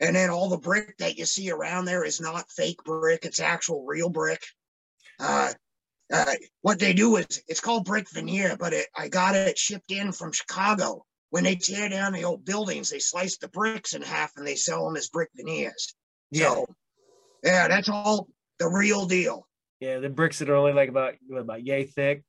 and 0.00 0.16
then 0.16 0.30
all 0.30 0.48
the 0.48 0.56
brick 0.56 0.96
that 0.98 1.16
you 1.18 1.26
see 1.26 1.50
around 1.50 1.84
there 1.84 2.04
is 2.04 2.20
not 2.20 2.50
fake 2.50 2.82
brick 2.84 3.24
it's 3.24 3.40
actual 3.40 3.84
real 3.84 4.08
brick 4.08 4.42
uh, 5.18 5.52
uh, 6.12 6.34
what 6.62 6.78
they 6.78 6.92
do 6.92 7.16
is 7.16 7.42
it's 7.48 7.60
called 7.60 7.84
brick 7.84 8.08
veneer, 8.10 8.56
but 8.58 8.72
it, 8.72 8.86
I 8.96 9.08
got 9.08 9.34
it 9.34 9.58
shipped 9.58 9.90
in 9.90 10.12
from 10.12 10.32
Chicago. 10.32 11.04
When 11.30 11.44
they 11.44 11.56
tear 11.56 11.88
down 11.88 12.12
the 12.12 12.24
old 12.24 12.44
buildings, 12.44 12.88
they 12.90 13.00
slice 13.00 13.36
the 13.38 13.48
bricks 13.48 13.94
in 13.94 14.02
half 14.02 14.32
and 14.36 14.46
they 14.46 14.54
sell 14.54 14.84
them 14.86 14.96
as 14.96 15.08
brick 15.08 15.28
veneers. 15.34 15.94
Yeah. 16.30 16.50
So, 16.50 16.66
yeah, 17.42 17.68
that's 17.68 17.88
all 17.88 18.28
the 18.58 18.68
real 18.68 19.06
deal. 19.06 19.46
Yeah, 19.80 19.98
the 19.98 20.08
bricks 20.08 20.38
that 20.38 20.48
are 20.48 20.54
only 20.54 20.72
like 20.72 20.88
about 20.88 21.14
what, 21.26 21.40
about 21.40 21.64
yay 21.66 21.84
thick. 21.84 22.22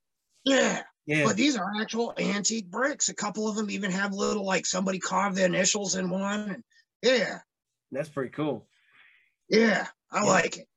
Yeah, 0.43 0.81
Yeah. 1.05 1.23
but 1.25 1.37
these 1.37 1.55
are 1.55 1.71
actual 1.79 2.13
antique 2.17 2.69
bricks. 2.69 3.09
A 3.09 3.13
couple 3.13 3.47
of 3.47 3.55
them 3.55 3.69
even 3.69 3.91
have 3.91 4.13
little 4.13 4.43
like 4.45 4.65
somebody 4.65 4.99
carved 4.99 5.35
their 5.37 5.45
initials 5.45 5.95
in 5.95 6.09
one. 6.09 6.63
Yeah, 7.03 7.39
That's 7.91 8.09
pretty 8.09 8.31
cool. 8.31 8.67
yeah, 9.49 9.87
I 10.11 10.23
Yeah. 10.23 10.29
like 10.29 10.57
it. 10.57 10.67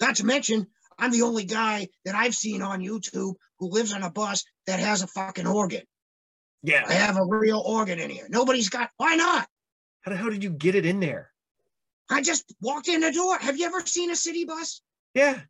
Not 0.00 0.16
to 0.16 0.26
mention, 0.26 0.66
I'm 0.98 1.10
the 1.10 1.22
only 1.22 1.44
guy 1.44 1.88
that 2.04 2.14
I've 2.14 2.34
seen 2.34 2.62
on 2.62 2.80
YouTube 2.80 3.34
who 3.58 3.68
lives 3.70 3.92
on 3.92 4.02
a 4.02 4.10
bus 4.10 4.44
that 4.66 4.80
has 4.80 5.02
a 5.02 5.06
fucking 5.06 5.46
organ. 5.46 5.82
Yeah. 6.62 6.84
I 6.86 6.94
have 6.94 7.16
a 7.16 7.24
real 7.24 7.62
organ 7.64 7.98
in 8.00 8.10
here. 8.10 8.26
Nobody's 8.28 8.68
got. 8.70 8.90
Why 8.96 9.16
not? 9.16 9.46
How 10.02 10.10
the 10.12 10.16
hell 10.16 10.30
did 10.30 10.42
you 10.42 10.50
get 10.50 10.74
it 10.74 10.86
in 10.86 11.00
there? 11.00 11.30
I 12.10 12.22
just 12.22 12.54
walked 12.60 12.88
in 12.88 13.00
the 13.00 13.12
door. 13.12 13.36
Have 13.38 13.58
you 13.58 13.66
ever 13.66 13.80
seen 13.84 14.10
a 14.10 14.16
city 14.16 14.44
bus? 14.44 14.80
Yeah. 15.14 15.40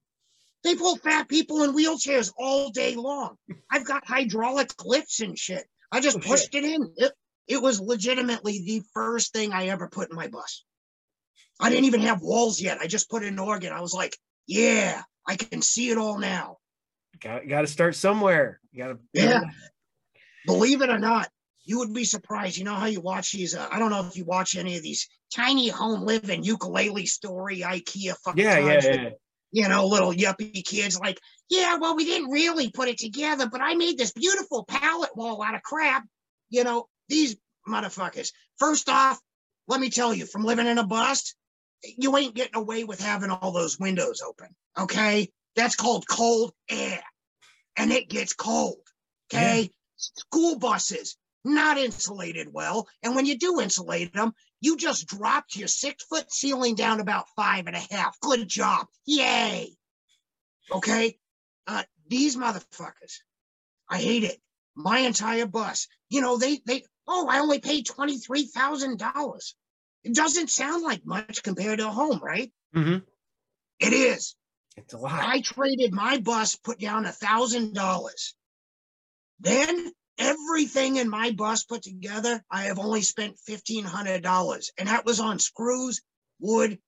They 0.64 0.74
pull 0.74 0.96
fat 0.96 1.28
people 1.28 1.62
in 1.62 1.74
wheelchairs 1.76 2.32
all 2.36 2.70
day 2.70 2.96
long. 2.96 3.36
I've 3.70 3.84
got 3.84 4.06
hydraulic 4.06 4.72
lifts 4.84 5.20
and 5.20 5.38
shit. 5.38 5.64
I 5.92 6.00
just 6.00 6.16
Oh, 6.16 6.20
shit. 6.20 6.30
pushed 6.30 6.54
it 6.54 6.64
in. 6.64 6.92
It, 6.96 7.12
it 7.46 7.62
was 7.62 7.78
legitimately 7.80 8.64
the 8.64 8.82
first 8.94 9.32
thing 9.32 9.52
I 9.52 9.68
ever 9.68 9.88
put 9.88 10.10
in 10.10 10.16
my 10.16 10.26
bus. 10.28 10.64
I 11.60 11.70
didn't 11.70 11.84
even 11.84 12.00
have 12.00 12.20
walls 12.20 12.60
yet. 12.60 12.78
I 12.80 12.86
just 12.86 13.08
put 13.08 13.22
in 13.22 13.34
an 13.34 13.38
organ. 13.38 13.72
I 13.72 13.80
was 13.80 13.94
like, 13.94 14.16
yeah, 14.46 15.02
I 15.26 15.36
can 15.36 15.62
see 15.62 15.90
it 15.90 15.98
all 15.98 16.18
now. 16.18 16.58
Got 17.20 17.48
got 17.48 17.62
to 17.62 17.66
start 17.66 17.94
somewhere. 17.94 18.60
You 18.72 18.84
got 18.84 18.88
to. 18.88 18.98
Yeah. 19.12 19.42
Believe 20.46 20.82
it 20.82 20.90
or 20.90 20.98
not, 20.98 21.28
you 21.64 21.78
would 21.78 21.92
be 21.92 22.04
surprised. 22.04 22.56
You 22.56 22.64
know 22.64 22.74
how 22.74 22.86
you 22.86 23.00
watch 23.00 23.32
these? 23.32 23.54
Uh, 23.54 23.68
I 23.70 23.78
don't 23.78 23.90
know 23.90 24.06
if 24.06 24.16
you 24.16 24.24
watch 24.24 24.56
any 24.56 24.76
of 24.76 24.82
these 24.82 25.08
tiny 25.34 25.68
home 25.68 26.02
living 26.02 26.44
ukulele 26.44 27.06
story 27.06 27.60
IKEA 27.60 28.14
fucking 28.24 28.44
Yeah, 28.44 28.58
yeah, 28.58 28.80
times 28.80 28.84
yeah. 28.84 29.10
you 29.50 29.68
know, 29.68 29.86
little 29.86 30.12
yuppie 30.12 30.64
kids 30.64 31.00
like, 31.00 31.18
yeah, 31.50 31.76
well, 31.76 31.96
we 31.96 32.04
didn't 32.04 32.30
really 32.30 32.70
put 32.70 32.88
it 32.88 32.98
together, 32.98 33.48
but 33.50 33.60
I 33.60 33.74
made 33.74 33.98
this 33.98 34.12
beautiful 34.12 34.64
pallet 34.64 35.16
wall 35.16 35.42
out 35.42 35.56
of 35.56 35.62
crap. 35.62 36.04
You 36.50 36.62
know, 36.62 36.86
these 37.08 37.36
motherfuckers. 37.68 38.30
First 38.58 38.88
off, 38.88 39.18
let 39.66 39.80
me 39.80 39.90
tell 39.90 40.14
you, 40.14 40.26
from 40.26 40.44
living 40.44 40.68
in 40.68 40.78
a 40.78 40.86
bus, 40.86 41.34
you 41.98 42.16
ain't 42.16 42.34
getting 42.34 42.56
away 42.56 42.84
with 42.84 43.00
having 43.00 43.30
all 43.30 43.52
those 43.52 43.78
windows 43.78 44.22
open. 44.26 44.48
Okay. 44.78 45.30
That's 45.54 45.76
called 45.76 46.06
cold 46.08 46.52
air. 46.68 47.02
And 47.76 47.92
it 47.92 48.08
gets 48.08 48.34
cold. 48.34 48.78
Okay. 49.32 49.70
School 49.96 50.58
buses, 50.58 51.16
not 51.44 51.78
insulated 51.78 52.52
well. 52.52 52.88
And 53.02 53.14
when 53.16 53.26
you 53.26 53.38
do 53.38 53.60
insulate 53.60 54.12
them, 54.12 54.32
you 54.60 54.76
just 54.76 55.06
dropped 55.06 55.56
your 55.56 55.68
six 55.68 56.04
foot 56.04 56.32
ceiling 56.32 56.74
down 56.74 57.00
about 57.00 57.28
five 57.36 57.66
and 57.66 57.76
a 57.76 57.94
half. 57.94 58.18
Good 58.20 58.48
job. 58.48 58.86
Yay. 59.06 59.76
Okay. 60.72 61.18
Uh, 61.66 61.82
these 62.08 62.36
motherfuckers, 62.36 63.20
I 63.88 63.98
hate 63.98 64.24
it. 64.24 64.38
My 64.74 65.00
entire 65.00 65.46
bus, 65.46 65.88
you 66.10 66.20
know, 66.20 66.36
they, 66.36 66.60
they, 66.66 66.84
oh, 67.06 67.28
I 67.28 67.40
only 67.40 67.60
paid 67.60 67.86
$23,000. 67.86 69.54
It 70.06 70.14
doesn't 70.14 70.50
sound 70.50 70.84
like 70.84 71.04
much 71.04 71.42
compared 71.42 71.80
to 71.80 71.88
a 71.88 71.90
home, 71.90 72.20
right? 72.22 72.52
hmm 72.72 72.98
It 73.80 73.92
is. 73.92 74.36
It's 74.76 74.94
a 74.94 74.98
lot. 74.98 75.20
I 75.20 75.40
traded 75.40 75.92
my 75.92 76.18
bus, 76.18 76.54
put 76.54 76.78
down 76.78 77.06
a 77.06 77.12
thousand 77.12 77.74
dollars. 77.74 78.36
Then 79.40 79.90
everything 80.16 80.94
in 80.96 81.08
my 81.08 81.32
bus 81.32 81.64
put 81.64 81.82
together, 81.82 82.40
I 82.48 82.64
have 82.66 82.78
only 82.78 83.02
spent 83.02 83.36
fifteen 83.40 83.82
hundred 83.84 84.22
dollars, 84.22 84.70
and 84.78 84.88
that 84.88 85.04
was 85.04 85.18
on 85.18 85.40
screws, 85.40 86.00
wood, 86.38 86.78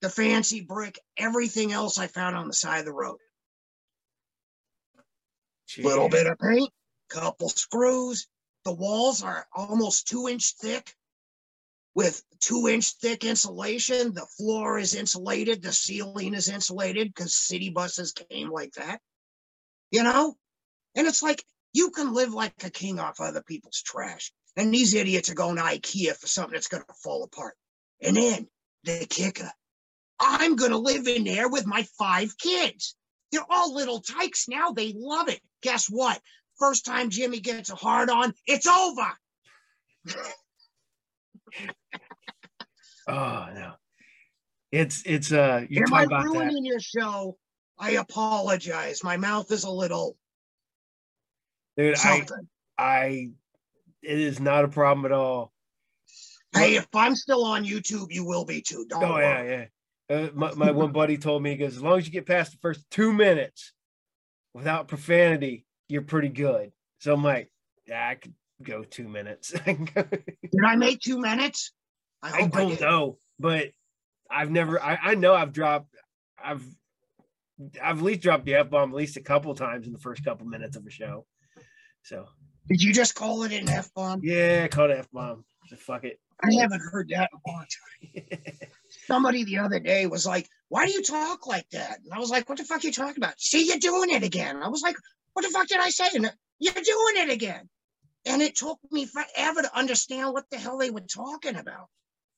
the 0.00 0.10
fancy 0.10 0.60
brick, 0.60 0.98
everything 1.16 1.72
else 1.72 1.96
I 1.96 2.08
found 2.08 2.34
on 2.34 2.48
the 2.48 2.54
side 2.54 2.80
of 2.80 2.86
the 2.86 2.92
road. 2.92 3.18
Little 5.78 6.08
bit 6.08 6.26
of 6.26 6.40
paint, 6.40 6.70
couple 7.08 7.50
screws. 7.50 8.26
The 8.64 8.74
walls 8.74 9.22
are 9.22 9.46
almost 9.54 10.08
two 10.08 10.26
inch 10.26 10.54
thick. 10.60 10.92
With 11.94 12.22
two 12.40 12.68
inch 12.68 12.92
thick 13.00 13.24
insulation. 13.24 14.14
The 14.14 14.26
floor 14.36 14.78
is 14.78 14.94
insulated, 14.94 15.62
the 15.62 15.72
ceiling 15.72 16.34
is 16.34 16.48
insulated 16.48 17.08
because 17.08 17.34
city 17.34 17.70
buses 17.70 18.12
came 18.12 18.50
like 18.50 18.72
that. 18.74 19.00
You 19.90 20.02
know? 20.02 20.36
And 20.96 21.06
it's 21.06 21.22
like 21.22 21.44
you 21.72 21.90
can 21.90 22.14
live 22.14 22.32
like 22.32 22.64
a 22.64 22.70
king 22.70 22.98
off 22.98 23.20
other 23.20 23.42
people's 23.42 23.82
trash. 23.82 24.32
And 24.56 24.72
these 24.72 24.94
idiots 24.94 25.30
are 25.30 25.34
going 25.34 25.56
to 25.56 25.62
IKEA 25.62 26.16
for 26.16 26.28
something 26.28 26.52
that's 26.52 26.68
going 26.68 26.84
to 26.84 26.94
fall 27.02 27.24
apart. 27.24 27.56
And 28.00 28.16
then 28.16 28.46
the 28.84 29.06
kicker 29.08 29.50
I'm 30.20 30.56
going 30.56 30.70
to 30.70 30.78
live 30.78 31.06
in 31.06 31.24
there 31.24 31.48
with 31.48 31.66
my 31.66 31.86
five 31.98 32.36
kids. 32.38 32.94
They're 33.32 33.44
all 33.50 33.74
little 33.74 34.00
tykes 34.00 34.48
now. 34.48 34.70
They 34.70 34.94
love 34.96 35.28
it. 35.28 35.40
Guess 35.62 35.88
what? 35.88 36.20
First 36.58 36.84
time 36.84 37.10
Jimmy 37.10 37.40
gets 37.40 37.70
a 37.70 37.74
hard 37.74 38.10
on, 38.10 38.32
it's 38.46 38.66
over. 38.66 39.12
oh 43.08 43.48
no. 43.54 43.72
It's 44.72 45.02
it's 45.06 45.32
uh 45.32 45.64
you 45.68 45.80
Am 45.82 45.86
talk 45.88 45.98
I 46.00 46.04
about 46.04 46.24
ruining 46.24 46.62
that. 46.64 46.68
your 46.68 46.80
show? 46.80 47.36
I 47.78 47.92
apologize. 47.92 49.02
My 49.04 49.16
mouth 49.16 49.50
is 49.52 49.64
a 49.64 49.70
little 49.70 50.16
Dude, 51.76 51.96
I 51.96 51.98
something. 51.98 52.48
I 52.78 53.30
it 54.02 54.18
is 54.18 54.40
not 54.40 54.64
a 54.64 54.68
problem 54.68 55.04
at 55.06 55.12
all. 55.12 55.52
hey, 56.54 56.76
if 56.76 56.86
I'm 56.94 57.16
still 57.16 57.44
on 57.44 57.64
YouTube, 57.64 58.08
you 58.10 58.24
will 58.24 58.44
be 58.44 58.60
too. 58.62 58.86
Don't 58.88 59.02
Oh 59.04 59.18
yeah, 59.18 59.42
worry. 59.42 59.50
yeah. 59.50 60.16
Uh, 60.16 60.28
my, 60.34 60.52
my 60.54 60.70
one 60.70 60.92
buddy 60.92 61.16
told 61.18 61.42
me 61.42 61.54
because 61.54 61.76
as 61.76 61.82
long 61.82 61.98
as 61.98 62.06
you 62.06 62.12
get 62.12 62.26
past 62.26 62.52
the 62.52 62.58
first 62.58 62.84
two 62.90 63.12
minutes 63.12 63.72
without 64.52 64.86
profanity, 64.88 65.64
you're 65.88 66.02
pretty 66.02 66.28
good. 66.28 66.72
So 66.98 67.12
I'm 67.14 67.24
like, 67.24 67.50
yeah, 67.86 68.08
I 68.08 68.14
could 68.16 68.34
go 68.62 68.84
two 68.84 69.08
minutes. 69.08 69.52
I 69.66 69.72
Did 69.94 70.64
I 70.66 70.76
make 70.76 71.00
two 71.00 71.18
minutes? 71.20 71.72
I 72.22 72.42
I 72.42 72.46
don't 72.48 72.70
did. 72.70 72.80
know, 72.80 73.18
but 73.38 73.68
I've 74.30 74.50
never. 74.50 74.80
I, 74.82 74.98
I 75.02 75.14
know 75.14 75.34
I've 75.34 75.52
dropped. 75.52 75.94
I've 76.42 76.64
I've 77.82 77.98
at 77.98 78.02
least 78.04 78.22
dropped 78.22 78.44
the 78.46 78.54
f 78.56 78.70
bomb 78.70 78.90
at 78.90 78.96
least 78.96 79.16
a 79.16 79.20
couple 79.22 79.54
times 79.54 79.86
in 79.86 79.92
the 79.92 79.98
first 79.98 80.24
couple 80.24 80.46
minutes 80.46 80.76
of 80.76 80.86
a 80.86 80.90
show. 80.90 81.26
So 82.02 82.26
Did 82.68 82.82
you 82.82 82.92
just 82.92 83.14
call 83.14 83.42
it 83.44 83.52
an 83.52 83.68
F 83.68 83.92
bomb? 83.94 84.20
yeah, 84.22 84.62
I 84.64 84.68
called 84.68 84.90
it 84.90 84.98
f 84.98 85.08
bomb. 85.12 85.44
So 85.68 85.76
fuck 85.76 86.04
it. 86.04 86.18
I 86.42 86.52
haven't 86.60 86.80
heard 86.80 87.08
that 87.10 87.30
in 87.32 87.38
a 87.46 87.50
long 87.50 87.64
time. 87.64 88.68
Somebody 89.06 89.44
the 89.44 89.58
other 89.58 89.78
day 89.78 90.06
was 90.06 90.26
like, 90.26 90.48
Why 90.68 90.86
do 90.86 90.92
you 90.92 91.02
talk 91.02 91.46
like 91.46 91.68
that? 91.70 91.98
And 92.04 92.12
I 92.12 92.18
was 92.18 92.30
like, 92.30 92.48
What 92.48 92.58
the 92.58 92.64
fuck 92.64 92.82
are 92.82 92.86
you 92.86 92.92
talking 92.92 93.16
about? 93.22 93.40
See, 93.40 93.66
you're 93.66 93.78
doing 93.78 94.10
it 94.10 94.22
again. 94.24 94.62
I 94.62 94.68
was 94.68 94.82
like, 94.82 94.96
What 95.34 95.42
the 95.44 95.50
fuck 95.50 95.68
did 95.68 95.78
I 95.78 95.90
say? 95.90 96.08
And 96.14 96.30
you're 96.58 96.74
doing 96.74 97.28
it 97.28 97.30
again. 97.30 97.68
And 98.26 98.40
it 98.42 98.56
took 98.56 98.78
me 98.90 99.06
forever 99.06 99.62
to 99.62 99.76
understand 99.76 100.32
what 100.32 100.44
the 100.50 100.58
hell 100.58 100.78
they 100.78 100.90
were 100.90 101.00
talking 101.00 101.56
about. 101.56 101.88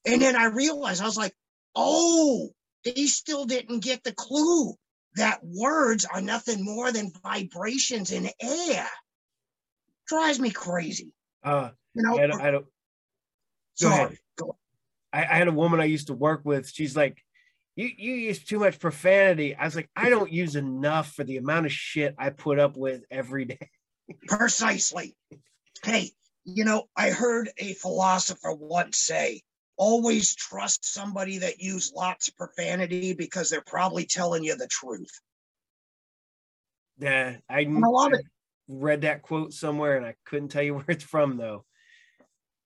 And 0.04 0.20
then 0.20 0.36
I 0.36 0.46
realized, 0.46 1.02
I 1.02 1.06
was 1.06 1.16
like, 1.16 1.34
Oh, 1.74 2.50
they 2.84 3.06
still 3.06 3.44
didn't 3.44 3.80
get 3.80 4.02
the 4.02 4.12
clue 4.12 4.74
that 5.16 5.40
words 5.42 6.04
are 6.04 6.20
nothing 6.20 6.64
more 6.64 6.92
than 6.92 7.12
vibrations 7.22 8.12
in 8.12 8.28
air. 8.40 8.88
Drives 10.06 10.38
me 10.38 10.50
crazy. 10.50 11.12
uh, 11.44 11.70
You 11.94 12.02
know, 12.02 12.16
I, 12.16 12.20
had, 12.20 12.30
I, 12.30 12.48
a, 12.48 12.52
go 12.52 13.88
ahead. 13.88 14.06
sorry. 14.06 14.18
Go 14.36 14.56
I, 15.12 15.20
I 15.22 15.36
had 15.36 15.48
a 15.48 15.52
woman 15.52 15.80
I 15.80 15.84
used 15.84 16.08
to 16.08 16.14
work 16.14 16.42
with. 16.44 16.68
She's 16.68 16.96
like, 16.96 17.22
you 17.74 17.90
you 17.96 18.14
use 18.14 18.42
too 18.42 18.58
much 18.58 18.78
profanity. 18.78 19.54
I 19.54 19.64
was 19.64 19.76
like, 19.76 19.90
I 19.94 20.08
don't 20.08 20.32
use 20.32 20.56
enough 20.56 21.12
for 21.12 21.24
the 21.24 21.36
amount 21.36 21.66
of 21.66 21.72
shit 21.72 22.14
I 22.18 22.30
put 22.30 22.58
up 22.58 22.76
with 22.76 23.02
every 23.10 23.44
day. 23.46 23.70
Precisely. 24.26 25.14
Hey, 25.86 26.10
you 26.44 26.64
know, 26.64 26.88
I 26.96 27.10
heard 27.10 27.48
a 27.58 27.72
philosopher 27.74 28.52
once 28.52 28.98
say, 28.98 29.42
always 29.76 30.34
trust 30.34 30.84
somebody 30.84 31.38
that 31.38 31.60
use 31.60 31.92
lots 31.94 32.26
of 32.26 32.34
profanity 32.34 33.14
because 33.14 33.50
they're 33.50 33.62
probably 33.64 34.04
telling 34.04 34.42
you 34.42 34.56
the 34.56 34.66
truth. 34.66 35.20
Yeah, 36.98 37.36
I, 37.48 37.68
love 37.70 38.14
it. 38.14 38.26
read 38.66 39.02
that 39.02 39.22
quote 39.22 39.52
somewhere 39.52 39.96
and 39.96 40.04
I 40.04 40.16
couldn't 40.24 40.48
tell 40.48 40.64
you 40.64 40.74
where 40.74 40.84
it's 40.88 41.04
from 41.04 41.36
though. 41.36 41.64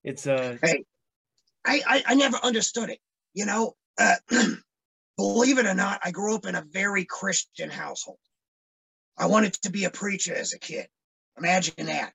It's 0.02 0.26
uh 0.26 0.56
I, 0.62 0.82
I, 1.66 2.02
I 2.06 2.14
never 2.14 2.38
understood 2.38 2.88
it. 2.88 3.00
You 3.34 3.44
know, 3.44 3.74
uh, 3.98 4.16
believe 5.18 5.58
it 5.58 5.66
or 5.66 5.74
not, 5.74 6.00
I 6.02 6.10
grew 6.10 6.36
up 6.36 6.46
in 6.46 6.54
a 6.54 6.64
very 6.66 7.04
Christian 7.04 7.68
household. 7.68 8.16
I 9.18 9.26
wanted 9.26 9.52
to 9.64 9.70
be 9.70 9.84
a 9.84 9.90
preacher 9.90 10.34
as 10.34 10.54
a 10.54 10.58
kid. 10.58 10.86
Imagine 11.36 11.84
that. 11.84 12.14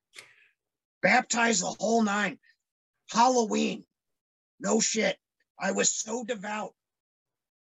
Baptized 1.06 1.62
the 1.62 1.68
whole 1.68 2.02
nine. 2.02 2.40
Halloween. 3.12 3.86
No 4.60 4.80
shit. 4.80 5.20
I 5.60 5.72
was 5.72 5.94
so 5.94 6.24
devout. 6.24 6.74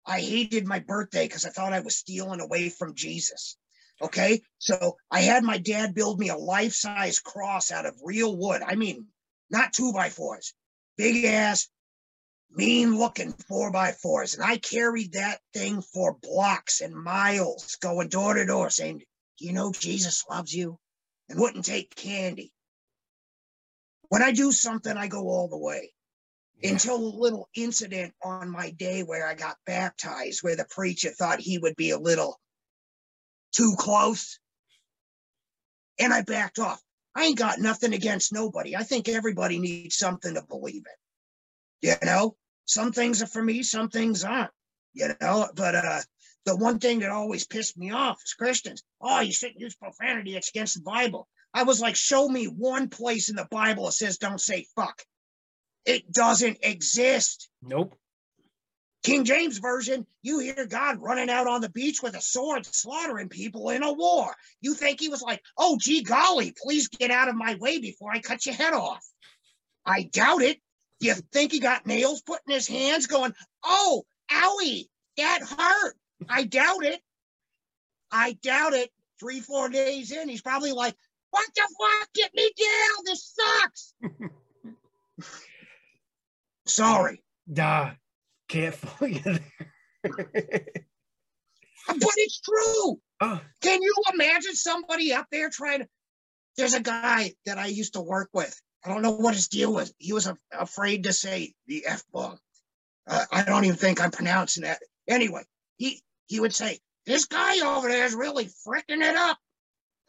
I 0.06 0.22
hated 0.22 0.66
my 0.66 0.80
birthday 0.80 1.28
because 1.28 1.44
I 1.46 1.50
thought 1.50 1.74
I 1.74 1.82
was 1.82 1.98
stealing 1.98 2.40
away 2.40 2.70
from 2.70 2.96
Jesus. 2.96 3.58
Okay. 4.02 4.42
So 4.60 4.96
I 5.12 5.20
had 5.20 5.44
my 5.44 5.58
dad 5.58 5.94
build 5.94 6.18
me 6.18 6.30
a 6.30 6.38
life 6.38 6.72
size 6.72 7.20
cross 7.20 7.72
out 7.72 7.86
of 7.86 8.00
real 8.06 8.38
wood. 8.38 8.62
I 8.66 8.76
mean, 8.76 9.08
not 9.50 9.74
two 9.74 9.92
by 9.92 10.10
fours, 10.10 10.54
big 10.96 11.26
ass, 11.26 11.68
mean 12.50 12.98
looking 12.98 13.34
four 13.34 13.70
by 13.70 13.92
fours. 13.92 14.36
And 14.36 14.46
I 14.46 14.60
carried 14.60 15.12
that 15.12 15.42
thing 15.54 15.82
for 15.82 16.18
blocks 16.22 16.80
and 16.80 16.96
miles, 16.96 17.76
going 17.82 18.08
door 18.08 18.36
to 18.36 18.46
door 18.46 18.70
saying, 18.70 19.00
Do 19.00 19.46
you 19.46 19.52
know 19.52 19.74
Jesus 19.74 20.24
loves 20.30 20.54
you? 20.54 20.80
And 21.28 21.38
wouldn't 21.38 21.66
take 21.66 21.94
candy. 21.96 22.54
When 24.10 24.22
I 24.22 24.32
do 24.32 24.52
something, 24.52 24.96
I 24.96 25.08
go 25.08 25.30
all 25.30 25.48
the 25.48 25.58
way 25.58 25.92
until 26.64 26.96
a 26.96 27.20
little 27.20 27.50
incident 27.56 28.14
on 28.24 28.50
my 28.50 28.72
day 28.72 29.04
where 29.04 29.28
I 29.28 29.34
got 29.34 29.58
baptized, 29.66 30.42
where 30.42 30.56
the 30.56 30.66
preacher 30.70 31.10
thought 31.10 31.40
he 31.40 31.58
would 31.58 31.76
be 31.76 31.92
a 31.92 32.00
little 32.00 32.40
too 33.52 33.76
close. 33.78 34.40
And 36.00 36.14
I 36.14 36.22
backed 36.22 36.60
off. 36.60 36.82
I 37.16 37.26
ain't 37.26 37.38
got 37.38 37.60
nothing 37.60 37.94
against 37.94 38.34
nobody. 38.34 38.76
I 38.76 38.84
think 38.84 39.08
everybody 39.08 39.60
needs 39.60 39.96
something 39.96 40.34
to 40.34 40.44
believe 40.44 40.84
in. 41.82 41.90
You 41.90 41.96
know, 42.04 42.36
some 42.66 42.92
things 42.92 43.22
are 43.22 43.28
for 43.28 43.42
me, 43.42 43.64
some 43.64 43.90
things 43.90 44.24
aren't. 44.24 44.52
You 44.94 45.14
know, 45.22 45.50
but 45.56 45.76
uh 45.76 46.02
the 46.46 46.56
one 46.56 46.80
thing 46.80 47.00
that 47.00 47.10
always 47.10 47.46
pissed 47.46 47.78
me 47.78 47.92
off 47.92 48.22
is 48.24 48.34
Christians. 48.34 48.84
Oh, 49.02 49.20
you 49.22 49.32
shouldn't 49.32 49.60
use 49.60 49.76
profanity, 49.76 50.36
it's 50.36 50.50
against 50.50 50.76
the 50.76 50.82
Bible. 50.82 51.28
I 51.56 51.64
was 51.64 51.80
like, 51.80 51.96
show 51.96 52.28
me 52.28 52.46
one 52.46 52.90
place 52.90 53.30
in 53.30 53.38
the 53.38 53.48
Bible 53.50 53.86
that 53.86 53.94
says 53.94 54.18
don't 54.18 54.42
say 54.42 54.68
fuck. 54.76 55.02
It 55.86 56.12
doesn't 56.12 56.60
exist. 56.62 57.50
nope. 57.64 57.96
King 59.04 59.24
James 59.24 59.60
Version, 59.60 60.06
you 60.24 60.40
hear 60.40 60.66
God 60.66 61.00
running 61.00 61.30
out 61.30 61.46
on 61.46 61.62
the 61.62 61.70
beach 61.70 62.02
with 62.02 62.16
a 62.16 62.22
sword, 62.22 62.66
slaughtering 62.66 63.30
people 63.30 63.70
in 63.70 63.84
a 63.84 63.94
war. 63.94 64.34
You 64.62 64.74
think 64.74 65.00
he 65.00 65.10
was 65.10 65.22
like, 65.22 65.42
oh, 65.60 65.78
gee 65.80 66.02
golly, 66.02 66.56
please 66.62 66.88
get 66.88 67.12
out 67.12 67.30
of 67.30 67.36
my 67.36 67.56
way 67.62 67.78
before 67.78 68.12
I 68.12 68.20
cut 68.20 68.48
your 68.48 68.56
head 68.56 68.74
off. 68.74 69.06
I 69.86 70.10
doubt 70.12 70.42
it. 70.42 70.60
You 71.00 71.14
think 71.32 71.52
he 71.52 71.60
got 71.60 71.86
nails 71.86 72.24
put 72.24 72.42
in 72.48 72.54
his 72.56 72.68
hands 72.68 73.06
going, 73.06 73.34
oh, 73.64 74.06
owie, 74.32 74.88
that 75.18 75.42
hurt. 75.44 75.96
I 76.28 76.44
doubt 76.46 76.84
it. 76.84 77.00
I 78.12 78.34
doubt 78.42 78.74
it. 78.74 78.90
Three, 79.20 79.40
four 79.40 79.70
days 79.70 80.12
in, 80.12 80.28
he's 80.28 80.42
probably 80.42 80.72
like, 80.74 80.96
what 81.36 81.48
the 81.54 81.68
fuck? 81.80 82.14
Get 82.14 82.32
me 82.34 82.50
down. 82.58 83.04
This 83.06 83.36
sucks. 83.36 83.94
Sorry. 86.66 87.22
Duh. 87.52 87.92
Can't 88.48 88.74
follow 88.76 89.10
you 89.12 89.20
there. 89.22 89.42
But 91.88 92.14
it's 92.18 92.40
true. 92.40 93.00
oh, 93.22 93.42
Can 93.62 93.82
you 93.84 93.94
imagine 94.12 94.56
somebody 94.56 95.14
up 95.14 95.28
there 95.32 95.52
trying 95.52 95.82
to? 95.82 95.88
There's 96.58 96.74
a 96.74 96.80
guy 96.82 97.34
that 97.46 97.60
I 97.60 97.68
used 97.68 97.94
to 97.94 98.02
work 98.02 98.30
with. 98.34 98.60
I 98.84 98.90
don't 98.90 99.04
know 99.04 99.12
what 99.12 99.36
his 99.36 99.50
deal 99.50 99.72
was. 99.72 99.94
He 100.00 100.12
was 100.12 100.26
a- 100.26 100.36
afraid 100.52 101.04
to 101.04 101.14
say 101.14 101.54
the 101.68 101.86
f 101.86 102.04
bomb. 102.12 102.40
Uh, 103.06 103.26
I 103.32 103.44
don't 103.44 103.66
even 103.66 103.78
think 103.78 104.02
I'm 104.02 104.10
pronouncing 104.10 104.64
that. 104.64 104.80
Anyway, 105.08 105.44
he 105.78 106.02
he 106.26 106.40
would 106.40 106.56
say, 106.56 106.80
"This 107.06 107.26
guy 107.26 107.60
over 107.60 107.88
there 107.88 108.06
is 108.06 108.16
really 108.16 108.46
fricking 108.46 109.04
it 109.08 109.16
up," 109.16 109.38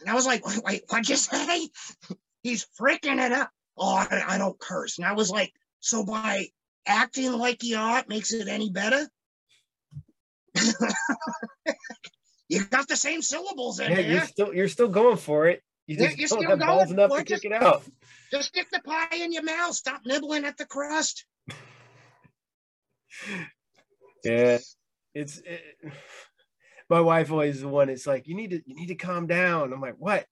and 0.01 0.11
I 0.11 0.15
was 0.15 0.27
like, 0.27 0.47
"Wait, 0.47 0.63
wait 0.65 0.83
what'd 0.89 1.09
you 1.09 1.17
say?" 1.17 1.69
He's 2.43 2.67
freaking 2.81 3.25
it 3.25 3.33
up. 3.33 3.51
Oh, 3.77 3.95
I, 3.95 4.23
I 4.29 4.39
don't 4.39 4.59
curse. 4.59 4.99
And 4.99 5.07
I 5.07 5.13
was 5.13 5.31
like, 5.31 5.53
"So 5.81 6.05
by 6.05 6.47
acting 6.87 7.33
like 7.33 7.63
you 7.63 7.77
are, 7.77 7.99
it 7.99 8.09
makes 8.09 8.33
it 8.33 8.49
any 8.49 8.71
better?" 8.71 9.09
you 12.49 12.65
got 12.65 12.89
the 12.89 12.97
same 12.97 13.21
syllables 13.23 13.81
in 13.81 13.91
yeah, 13.91 13.97
there. 13.97 14.11
you're 14.11 14.21
still 14.23 14.55
you're 14.55 14.69
still 14.69 14.89
going 14.89 15.17
for 15.17 15.49
it. 15.49 15.63
You 15.87 15.97
just 15.97 16.19
you're, 16.19 16.29
still 16.29 16.57
balls 16.57 16.89
going 16.89 16.99
enough 16.99 17.11
to 17.11 17.17
it. 17.17 17.27
kick 17.27 17.29
Just- 17.29 17.45
it 17.45 17.53
out. 17.53 17.83
Just 18.33 18.49
stick 18.49 18.67
the 18.73 18.81
pie 18.81 19.17
in 19.23 19.33
your 19.33 19.45
mouth. 19.45 19.75
Stop 19.75 20.01
nibbling 20.05 20.45
at 20.45 20.57
the 20.57 20.67
crust. 20.67 21.25
Yeah, 24.25 24.59
it's 25.15 25.39
it, 25.39 25.63
my 26.89 27.01
wife 27.01 27.31
always 27.31 27.57
is 27.57 27.63
the 27.63 27.69
one. 27.69 27.89
It's 27.89 28.07
like 28.07 28.29
you 28.29 28.35
need 28.35 28.51
to 28.51 28.63
you 28.67 28.75
need 28.75 28.89
to 28.89 28.95
calm 28.95 29.27
down. 29.27 29.73
I'm 29.73 29.81
like, 29.81 29.97
what? 29.99 30.21
I 30.21 30.27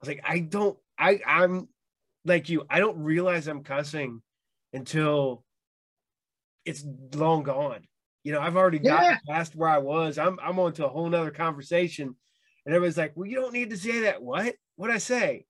was 0.00 0.08
like, 0.08 0.22
I 0.24 0.40
don't. 0.40 0.78
I 0.98 1.20
I'm 1.26 1.68
like 2.24 2.48
you. 2.48 2.64
I 2.68 2.78
don't 2.80 2.98
realize 3.02 3.46
I'm 3.48 3.62
cussing 3.64 4.22
until 4.72 5.44
it's 6.64 6.84
long 7.14 7.42
gone. 7.42 7.86
You 8.22 8.32
know, 8.32 8.40
I've 8.40 8.56
already 8.56 8.78
got 8.78 9.02
Yeah. 9.02 9.18
past 9.28 9.54
where 9.54 9.68
I 9.68 9.78
was. 9.78 10.18
I'm 10.18 10.38
I'm 10.42 10.58
on 10.58 10.72
to 10.74 10.86
a 10.86 10.88
whole 10.88 11.08
nother 11.08 11.30
conversation. 11.30 12.14
And 12.66 12.74
everybody's 12.74 12.96
like, 12.96 13.12
well, 13.14 13.28
you 13.28 13.36
don't 13.36 13.52
need 13.52 13.70
to 13.70 13.76
say 13.76 14.00
that. 14.00 14.22
What? 14.22 14.54
What'd 14.76 14.94
I 14.96 14.98
say? 14.98 15.44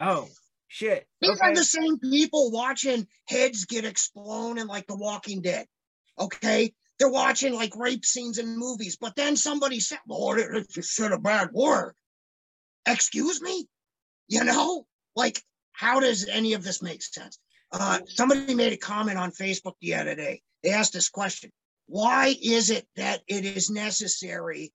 Oh, 0.00 0.28
shit. 0.66 1.06
These 1.20 1.30
Okay. 1.30 1.50
are 1.50 1.54
the 1.54 1.64
same 1.64 2.00
people 2.00 2.50
watching 2.50 3.06
heads 3.28 3.64
get 3.64 3.84
exploded 3.84 4.66
like 4.66 4.88
The 4.88 4.96
Walking 4.96 5.40
Dead. 5.40 5.66
Okay. 6.18 6.74
They're 7.02 7.10
watching 7.10 7.52
like 7.52 7.74
rape 7.74 8.04
scenes 8.04 8.38
in 8.38 8.56
movies, 8.56 8.96
but 8.96 9.16
then 9.16 9.34
somebody 9.34 9.80
said, 9.80 9.98
Lord, 10.06 10.38
it's 10.38 10.94
said 10.94 11.10
a 11.10 11.18
bad 11.18 11.48
word. 11.52 11.94
Excuse 12.86 13.42
me? 13.42 13.66
You 14.28 14.44
know, 14.44 14.86
like, 15.16 15.42
how 15.72 15.98
does 15.98 16.28
any 16.28 16.52
of 16.52 16.62
this 16.62 16.80
make 16.80 17.02
sense? 17.02 17.40
Uh, 17.72 17.98
somebody 18.06 18.54
made 18.54 18.72
a 18.72 18.76
comment 18.76 19.18
on 19.18 19.32
Facebook 19.32 19.72
the 19.80 19.96
other 19.96 20.14
day. 20.14 20.42
They 20.62 20.70
asked 20.70 20.92
this 20.92 21.08
question 21.08 21.50
Why 21.86 22.36
is 22.40 22.70
it 22.70 22.86
that 22.94 23.22
it 23.26 23.44
is 23.44 23.68
necessary 23.68 24.72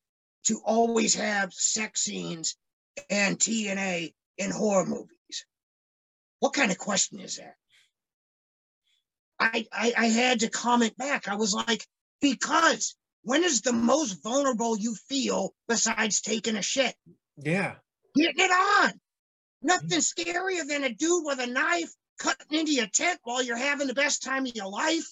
to 0.48 0.60
always 0.66 1.16
have 1.16 1.54
sex 1.54 2.02
scenes 2.02 2.58
and 3.10 3.40
TNA 3.40 4.14
in 4.38 4.52
horror 4.52 4.86
movies? 4.86 5.46
What 6.42 6.52
kind 6.52 6.72
of 6.72 6.78
question 6.78 7.22
is 7.22 7.38
that? 7.38 7.56
I, 9.40 9.66
I 9.72 9.94
I 9.98 10.06
had 10.08 10.42
to 10.42 10.50
comment 10.50 10.98
back. 10.98 11.30
I 11.30 11.36
was 11.36 11.54
like, 11.54 11.88
because 12.22 12.96
when 13.24 13.44
is 13.44 13.62
the 13.62 13.74
most 13.74 14.24
vulnerable 14.24 14.78
you 14.78 14.96
feel 14.96 15.54
besides 15.68 16.22
taking 16.22 16.56
a 16.56 16.62
shit? 16.62 16.96
Yeah. 17.38 17.76
Getting 18.16 18.46
it 18.46 18.52
on. 18.52 18.94
Nothing 19.62 20.00
scarier 20.00 20.68
than 20.68 20.84
a 20.84 20.94
dude 20.94 21.26
with 21.26 21.40
a 21.40 21.48
knife 21.48 21.92
cutting 22.20 22.60
into 22.60 22.74
your 22.74 22.88
tent 22.88 23.20
while 23.24 23.44
you're 23.44 23.58
having 23.58 23.88
the 23.88 23.94
best 23.94 24.24
time 24.24 24.46
of 24.46 24.56
your 24.56 24.70
life. 24.70 25.08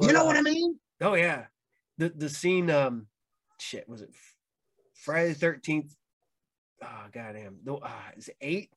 You 0.00 0.12
know 0.12 0.24
what 0.24 0.36
I 0.36 0.42
mean? 0.42 0.78
Oh 1.00 1.14
yeah, 1.14 1.44
the 1.98 2.08
the 2.08 2.28
scene. 2.28 2.70
Um, 2.70 3.06
shit, 3.60 3.88
was 3.88 4.02
it 4.02 4.10
Friday 4.94 5.28
the 5.30 5.38
Thirteenth? 5.38 5.94
Oh 6.82 7.04
goddamn, 7.12 7.58
no 7.64 7.76
uh, 7.76 7.90
is 8.16 8.28
it 8.28 8.36
eight? 8.40 8.70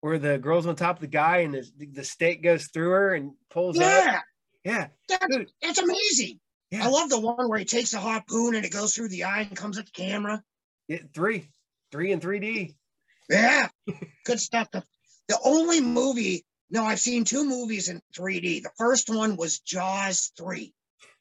Where 0.00 0.18
the 0.18 0.38
girl's 0.38 0.66
on 0.66 0.76
top 0.76 0.96
of 0.96 1.00
the 1.00 1.08
guy 1.08 1.38
and 1.38 1.54
the, 1.54 1.86
the 1.92 2.04
stake 2.04 2.42
goes 2.42 2.68
through 2.68 2.90
her 2.90 3.14
and 3.14 3.32
pulls 3.50 3.78
out. 3.80 4.20
Yeah, 4.68 4.88
Yeah, 5.08 5.16
that's, 5.62 5.78
amazing. 5.78 6.40
yeah. 6.70 6.84
I 6.84 6.88
love 6.88 7.08
the 7.08 7.18
one 7.18 7.48
where 7.48 7.58
he 7.58 7.64
takes 7.64 7.94
a 7.94 7.98
harpoon 8.00 8.54
and 8.54 8.66
it 8.66 8.70
goes 8.70 8.94
through 8.94 9.08
the 9.08 9.24
eye 9.24 9.40
and 9.40 9.56
comes 9.56 9.78
at 9.78 9.86
the 9.86 9.92
camera. 9.92 10.42
It, 10.88 11.08
three, 11.14 11.48
three 11.90 12.12
in 12.12 12.20
three 12.20 12.38
D. 12.38 12.76
Yeah, 13.30 13.68
good 14.26 14.38
stuff. 14.40 14.70
The, 14.70 14.82
the 15.28 15.38
only 15.42 15.80
movie, 15.80 16.44
no, 16.70 16.84
I've 16.84 17.00
seen 17.00 17.24
two 17.24 17.46
movies 17.46 17.88
in 17.88 18.02
3D. 18.14 18.62
The 18.62 18.70
first 18.76 19.08
one 19.08 19.36
was 19.36 19.60
Jaws 19.60 20.32
3 20.36 20.74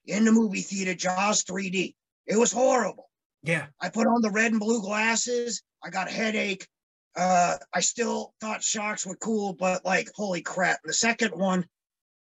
in 0.07 0.25
the 0.25 0.33
movie 0.33 0.61
theater, 0.61 0.93
Jaws 0.93 1.45
3D. 1.45 1.95
It 2.25 2.37
was 2.37 2.51
horrible. 2.51 3.09
Yeah, 3.43 3.67
I 3.79 3.87
put 3.87 4.07
on 4.07 4.21
the 4.21 4.31
red 4.31 4.51
and 4.51 4.59
blue 4.59 4.81
glasses. 4.81 5.61
I 5.81 5.89
got 5.89 6.09
a 6.09 6.13
headache. 6.13 6.67
Uh, 7.15 7.55
I 7.73 7.79
still 7.79 8.33
thought 8.41 8.61
sharks 8.61 9.05
were 9.05 9.15
cool, 9.15 9.53
but 9.53 9.85
like, 9.85 10.09
holy 10.15 10.41
crap. 10.41 10.79
The 10.83 10.91
second 10.93 11.31
one 11.31 11.65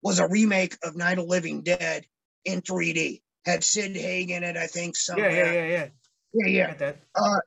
was 0.03 0.19
a 0.19 0.29
remake 0.29 0.77
of 0.83 0.97
Night 0.97 1.19
of 1.19 1.27
Living 1.27 1.63
Dead 1.63 2.05
in 2.45 2.61
3D. 2.61 3.23
Had 3.45 3.65
Sid 3.65 3.97
Haig 3.97 4.31
in 4.31 4.45
it, 4.45 4.57
I 4.57 4.67
think. 4.67 4.95
yeah, 4.95 5.01
Somewhere. 5.15 5.31
yeah, 5.31 5.53
yeah, 5.53 5.67
yeah. 5.67 5.89
yeah, 6.35 6.47
yeah. 6.69 6.75
That. 6.75 7.01
Uh, 7.15 7.39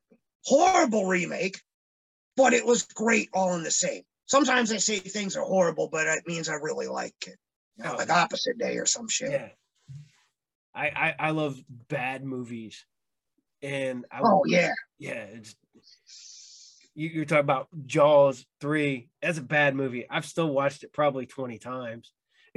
horrible 0.44 1.06
remake, 1.06 1.60
but 2.36 2.54
it 2.54 2.66
was 2.66 2.84
great 2.84 3.30
all 3.34 3.54
in 3.56 3.64
the 3.64 3.72
same. 3.72 4.04
Sometimes 4.26 4.72
I 4.72 4.78
say 4.78 5.00
things 5.00 5.36
are 5.38 5.46
horrible, 5.46 5.88
but 5.92 6.08
it 6.08 6.24
means 6.28 6.50
I 6.50 6.56
really 6.56 6.88
like 6.88 7.14
it. 7.28 7.38
You 7.78 7.84
know, 7.86 7.94
Oh. 7.94 7.98
like 7.98 8.10
opposite 8.10 8.58
day 8.58 8.78
or 8.78 8.86
some 8.86 9.08
shit. 9.08 9.32
Yeah. 9.32 9.50
I, 10.74 10.88
I 10.88 11.16
I 11.28 11.30
love 11.32 11.58
bad 11.70 12.24
movies, 12.26 12.84
and 13.62 14.06
I 14.12 14.20
Oh 14.24 14.44
yeah. 14.46 14.72
yeah, 15.00 15.14
it's 15.34 15.56
you, 16.96 17.08
you're 17.10 17.26
talking 17.26 17.40
about 17.40 17.68
Jaws 17.86 18.46
three. 18.60 19.10
That's 19.22 19.38
a 19.38 19.42
bad 19.42 19.76
movie. 19.76 20.06
I've 20.10 20.26
still 20.26 20.50
watched 20.50 20.84
it 20.84 20.92
probably 20.92 21.26
twenty 21.28 21.60
times. 21.60 22.12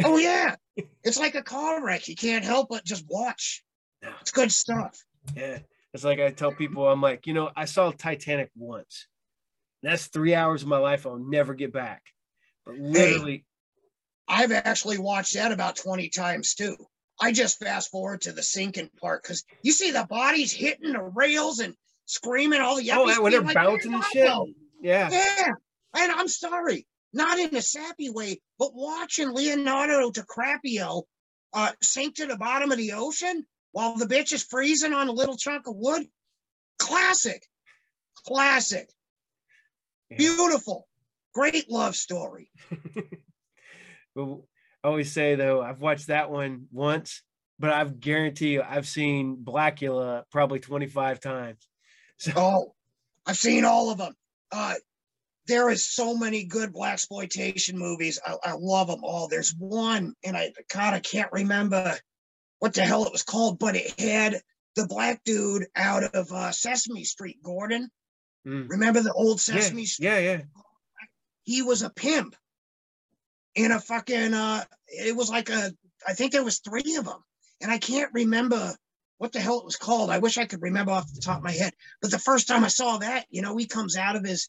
Oh 0.04 0.18
yeah. 0.18 0.56
It's 1.02 1.18
like 1.18 1.34
a 1.34 1.42
car 1.42 1.84
wreck. 1.84 2.08
You 2.08 2.16
can't 2.16 2.44
help 2.44 2.68
but 2.70 2.84
just 2.84 3.04
watch. 3.08 3.64
It's 4.20 4.30
good 4.30 4.52
stuff. 4.52 5.04
Yeah, 5.34 5.58
it's 5.92 6.04
like 6.04 6.20
I 6.20 6.30
tell 6.30 6.52
people, 6.52 6.88
I'm 6.88 7.00
like, 7.00 7.26
you 7.26 7.34
know, 7.34 7.50
I 7.56 7.64
saw 7.64 7.90
Titanic 7.90 8.50
once. 8.56 9.06
That's 9.82 10.06
three 10.06 10.34
hours 10.34 10.62
of 10.62 10.68
my 10.68 10.78
life 10.78 11.06
I'll 11.06 11.18
never 11.18 11.54
get 11.54 11.72
back. 11.72 12.02
But 12.64 12.76
literally, 12.76 13.44
I've 14.28 14.52
actually 14.52 14.98
watched 14.98 15.34
that 15.34 15.52
about 15.52 15.76
20 15.76 16.08
times 16.10 16.54
too. 16.54 16.76
I 17.20 17.32
just 17.32 17.58
fast 17.58 17.90
forward 17.90 18.22
to 18.22 18.32
the 18.32 18.42
sinking 18.42 18.90
part 19.00 19.22
because 19.22 19.44
you 19.62 19.72
see 19.72 19.90
the 19.90 20.06
bodies 20.08 20.52
hitting 20.52 20.92
the 20.92 21.02
rails 21.02 21.58
and 21.58 21.74
screaming 22.06 22.60
all 22.60 22.76
the 22.76 22.90
oh, 22.92 23.22
when 23.22 23.32
they're 23.32 23.40
like, 23.40 23.54
bouncing 23.54 24.00
shit. 24.12 24.30
Yeah, 24.80 25.08
Yeah. 25.10 25.52
And 25.96 26.12
I'm 26.12 26.28
sorry, 26.28 26.86
not 27.12 27.38
in 27.38 27.54
a 27.56 27.62
sappy 27.62 28.10
way, 28.10 28.40
but 28.58 28.74
watching 28.74 29.32
Leonardo 29.32 30.10
DiCaprio 30.10 31.04
uh, 31.54 31.72
sink 31.82 32.16
to 32.16 32.26
the 32.26 32.36
bottom 32.36 32.70
of 32.70 32.78
the 32.78 32.92
ocean 32.92 33.46
while 33.72 33.96
the 33.96 34.06
bitch 34.06 34.32
is 34.32 34.42
freezing 34.42 34.92
on 34.92 35.08
a 35.08 35.12
little 35.12 35.36
chunk 35.36 35.66
of 35.66 35.74
wood. 35.76 36.06
Classic. 36.78 37.42
Classic. 38.26 38.88
Yeah. 40.10 40.16
Beautiful. 40.18 40.86
Great 41.34 41.70
love 41.70 41.96
story. 41.96 42.50
But 44.14 44.24
I 44.82 44.88
always 44.88 45.12
say 45.12 45.36
though, 45.36 45.62
I've 45.62 45.80
watched 45.80 46.08
that 46.08 46.28
one 46.28 46.66
once, 46.72 47.22
but 47.58 47.70
I 47.70 47.84
guarantee 47.84 48.48
you, 48.48 48.62
I've 48.62 48.88
seen 48.88 49.36
Blackula 49.36 50.24
probably 50.32 50.58
25 50.60 51.20
times. 51.20 51.68
So 52.20 52.32
Oh, 52.34 52.74
I've 53.24 53.36
seen 53.36 53.64
all 53.64 53.90
of 53.90 53.98
them. 53.98 54.12
Uh, 54.50 54.74
there 55.48 55.70
is 55.70 55.84
so 55.84 56.16
many 56.16 56.44
good 56.44 56.72
black 56.72 56.94
exploitation 56.94 57.78
movies. 57.78 58.20
I, 58.24 58.36
I 58.44 58.52
love 58.58 58.86
them 58.88 59.02
all. 59.02 59.28
There's 59.28 59.54
one, 59.58 60.14
and 60.24 60.36
I 60.36 60.52
God, 60.72 60.94
I 60.94 61.00
can't 61.00 61.32
remember 61.32 61.98
what 62.60 62.74
the 62.74 62.82
hell 62.82 63.04
it 63.04 63.12
was 63.12 63.22
called, 63.22 63.58
but 63.58 63.76
it 63.76 63.98
had 63.98 64.40
the 64.76 64.86
black 64.86 65.24
dude 65.24 65.66
out 65.74 66.04
of 66.14 66.30
uh, 66.32 66.52
Sesame 66.52 67.04
Street, 67.04 67.38
Gordon. 67.42 67.90
mm, 68.46 68.68
Remember 68.68 69.00
the 69.00 69.12
old 69.12 69.38
yeah, 69.48 69.54
Sesame 69.60 69.86
Street? 69.86 70.06
yeah, 70.06 70.18
yeah. 70.18 70.40
He 71.44 71.62
was 71.62 71.82
a 71.82 71.90
pimp 71.90 72.36
in 73.54 73.72
a 73.72 73.80
fucking. 73.80 74.34
Uh, 74.34 74.64
it 74.86 75.16
was 75.16 75.30
like 75.30 75.48
a. 75.50 75.72
I 76.06 76.12
think 76.12 76.32
there 76.32 76.44
was 76.44 76.58
three 76.58 76.96
of 76.96 77.04
them, 77.06 77.22
and 77.60 77.70
I 77.72 77.78
can't 77.78 78.12
remember 78.12 78.76
what 79.16 79.32
the 79.32 79.40
hell 79.40 79.58
it 79.58 79.64
was 79.64 79.76
called. 79.76 80.10
I 80.10 80.18
wish 80.18 80.38
I 80.38 80.44
could 80.44 80.62
remember 80.62 80.92
off 80.92 81.12
the 81.12 81.20
top 81.20 81.38
of 81.38 81.42
my 81.42 81.50
head. 81.52 81.72
But 82.00 82.10
the 82.12 82.18
first 82.20 82.46
time 82.46 82.64
I 82.64 82.68
saw 82.68 82.98
that, 82.98 83.26
you 83.30 83.42
know, 83.42 83.56
he 83.56 83.66
comes 83.66 83.96
out 83.96 84.14
of 84.14 84.24
his 84.24 84.48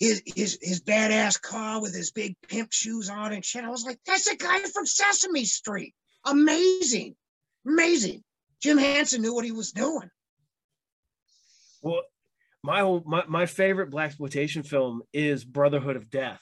his 0.00 0.22
his 0.24 0.58
his 0.62 0.80
badass 0.80 1.40
car 1.40 1.80
with 1.80 1.94
his 1.94 2.10
big 2.10 2.34
pimp 2.48 2.72
shoes 2.72 3.10
on 3.10 3.32
and 3.32 3.44
shit. 3.44 3.64
I 3.64 3.68
was 3.68 3.84
like, 3.84 3.98
that's 4.06 4.26
a 4.26 4.36
guy 4.36 4.60
from 4.60 4.86
Sesame 4.86 5.44
Street. 5.44 5.94
Amazing, 6.26 7.14
amazing. 7.66 8.24
Jim 8.62 8.78
Henson 8.78 9.22
knew 9.22 9.34
what 9.34 9.44
he 9.44 9.52
was 9.52 9.72
doing. 9.72 10.10
Well, 11.82 12.02
my 12.62 12.80
whole 12.80 13.02
my, 13.06 13.24
my 13.28 13.46
favorite 13.46 13.90
black 13.90 14.08
exploitation 14.08 14.62
film 14.62 15.02
is 15.12 15.44
Brotherhood 15.44 15.96
of 15.96 16.10
Death. 16.10 16.40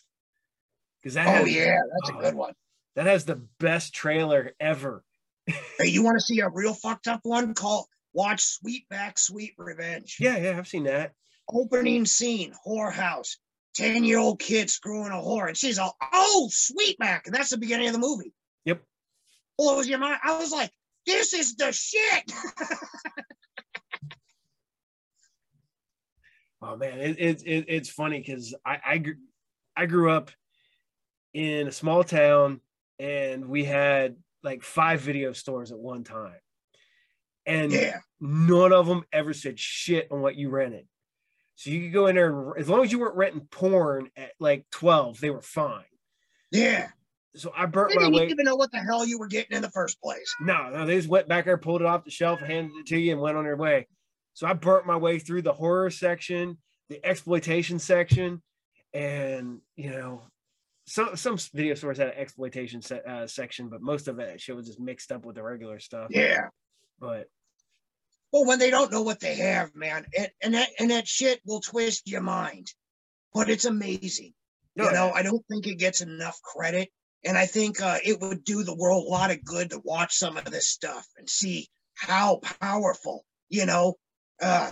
Because 1.02 1.14
that 1.14 1.26
Oh 1.26 1.44
has, 1.44 1.54
yeah, 1.54 1.78
that's 1.92 2.10
a 2.10 2.16
oh, 2.16 2.20
good 2.20 2.34
one. 2.34 2.54
that 2.94 3.06
has 3.06 3.24
the 3.24 3.42
best 3.58 3.92
trailer 3.92 4.52
ever. 4.58 5.02
Hey, 5.78 5.88
you 5.88 6.02
want 6.02 6.16
to 6.18 6.24
see 6.24 6.40
a 6.40 6.48
real 6.48 6.74
fucked 6.74 7.08
up 7.08 7.20
one? 7.22 7.54
Call 7.54 7.88
watch 8.12 8.42
Sweetback 8.42 9.18
Sweet 9.18 9.54
Revenge. 9.56 10.16
Yeah, 10.20 10.36
yeah, 10.36 10.58
I've 10.58 10.68
seen 10.68 10.84
that. 10.84 11.12
Opening 11.48 12.04
scene, 12.04 12.52
whorehouse. 12.66 13.36
10 13.78 14.04
year 14.04 14.18
old 14.18 14.40
kid 14.40 14.68
screwing 14.68 15.12
a 15.12 15.16
whore. 15.16 15.48
And 15.48 15.56
she's 15.56 15.78
all, 15.78 15.96
oh, 16.12 16.50
Sweetback. 16.52 17.26
And 17.26 17.34
that's 17.34 17.50
the 17.50 17.58
beginning 17.58 17.86
of 17.86 17.92
the 17.92 18.00
movie. 18.00 18.34
Yep. 18.64 18.82
Blows 19.56 19.88
your 19.88 19.98
mind. 19.98 20.18
I 20.22 20.36
was 20.38 20.50
like, 20.50 20.70
this 21.06 21.32
is 21.32 21.54
the 21.56 21.72
shit. 21.72 22.32
Oh 26.60 26.76
man, 26.76 26.98
it, 26.98 27.20
it, 27.20 27.42
it 27.46 27.64
it's 27.68 27.88
funny 27.88 28.18
because 28.18 28.52
I 28.66 28.78
I, 28.84 29.04
I 29.76 29.86
grew 29.86 30.10
up 30.10 30.32
in 31.32 31.68
a 31.68 31.72
small 31.72 32.02
town 32.02 32.60
and 32.98 33.48
we 33.48 33.64
had 33.64 34.16
like 34.42 34.64
five 34.64 35.00
video 35.00 35.32
stores 35.32 35.70
at 35.70 35.78
one 35.78 36.02
time, 36.02 36.40
and 37.46 37.70
yeah. 37.70 37.98
none 38.20 38.72
of 38.72 38.86
them 38.86 39.04
ever 39.12 39.32
said 39.32 39.58
shit 39.58 40.08
on 40.10 40.20
what 40.20 40.34
you 40.34 40.50
rented. 40.50 40.88
So 41.58 41.70
you 41.70 41.80
could 41.80 41.92
go 41.92 42.06
in 42.06 42.14
there 42.14 42.28
and 42.28 42.56
as 42.56 42.68
long 42.68 42.84
as 42.84 42.92
you 42.92 43.00
weren't 43.00 43.16
renting 43.16 43.48
porn 43.50 44.10
at 44.16 44.30
like 44.38 44.64
twelve, 44.70 45.18
they 45.18 45.30
were 45.30 45.42
fine. 45.42 45.82
Yeah. 46.52 46.86
So 47.34 47.52
I 47.54 47.66
burnt 47.66 47.90
They 47.90 47.96
my 47.96 48.02
didn't 48.02 48.14
way. 48.14 48.26
even 48.28 48.44
know 48.44 48.54
what 48.54 48.70
the 48.70 48.78
hell 48.78 49.04
you 49.04 49.18
were 49.18 49.26
getting 49.26 49.56
in 49.56 49.62
the 49.62 49.70
first 49.70 50.00
place. 50.00 50.32
No, 50.40 50.70
no, 50.70 50.86
they 50.86 50.94
just 50.94 51.08
went 51.08 51.26
back 51.26 51.46
there, 51.46 51.58
pulled 51.58 51.80
it 51.80 51.86
off 51.86 52.04
the 52.04 52.12
shelf, 52.12 52.38
handed 52.38 52.70
it 52.76 52.86
to 52.86 52.96
you, 52.96 53.10
and 53.10 53.20
went 53.20 53.36
on 53.36 53.42
their 53.42 53.56
way. 53.56 53.88
So 54.34 54.46
I 54.46 54.52
burnt 54.52 54.86
my 54.86 54.96
way 54.96 55.18
through 55.18 55.42
the 55.42 55.52
horror 55.52 55.90
section, 55.90 56.58
the 56.90 57.04
exploitation 57.04 57.80
section, 57.80 58.40
and 58.94 59.60
you 59.74 59.90
know, 59.90 60.22
some 60.86 61.16
some 61.16 61.38
video 61.52 61.74
stores 61.74 61.98
had 61.98 62.06
an 62.08 62.14
exploitation 62.16 62.82
se- 62.82 63.02
uh, 63.04 63.26
section, 63.26 63.68
but 63.68 63.82
most 63.82 64.06
of 64.06 64.20
it 64.20 64.40
shit 64.40 64.54
was 64.54 64.68
just 64.68 64.78
mixed 64.78 65.10
up 65.10 65.24
with 65.24 65.34
the 65.34 65.42
regular 65.42 65.80
stuff. 65.80 66.06
Yeah. 66.10 66.46
But 67.00 67.26
Well, 68.32 68.44
when 68.44 68.58
they 68.58 68.70
don't 68.70 68.92
know 68.92 69.02
what 69.02 69.20
they 69.20 69.36
have, 69.36 69.74
man, 69.74 70.04
and, 70.16 70.30
and 70.42 70.54
that 70.54 70.68
and 70.78 70.90
that 70.90 71.08
shit 71.08 71.40
will 71.46 71.60
twist 71.60 72.08
your 72.08 72.20
mind. 72.20 72.68
But 73.32 73.48
it's 73.48 73.64
amazing. 73.64 74.34
no, 74.76 74.84
you 74.84 74.92
know, 74.92 75.10
I 75.10 75.22
don't 75.22 75.44
think 75.50 75.66
it 75.66 75.76
gets 75.78 76.00
enough 76.00 76.40
credit. 76.42 76.90
And 77.24 77.36
I 77.36 77.46
think 77.46 77.80
uh, 77.80 77.98
it 78.04 78.20
would 78.20 78.44
do 78.44 78.62
the 78.62 78.74
world 78.74 79.04
a 79.04 79.10
lot 79.10 79.30
of 79.30 79.44
good 79.44 79.70
to 79.70 79.80
watch 79.84 80.14
some 80.14 80.36
of 80.36 80.44
this 80.44 80.68
stuff 80.68 81.06
and 81.16 81.28
see 81.28 81.68
how 81.94 82.40
powerful, 82.60 83.24
you 83.48 83.66
know, 83.66 83.94
uh, 84.40 84.70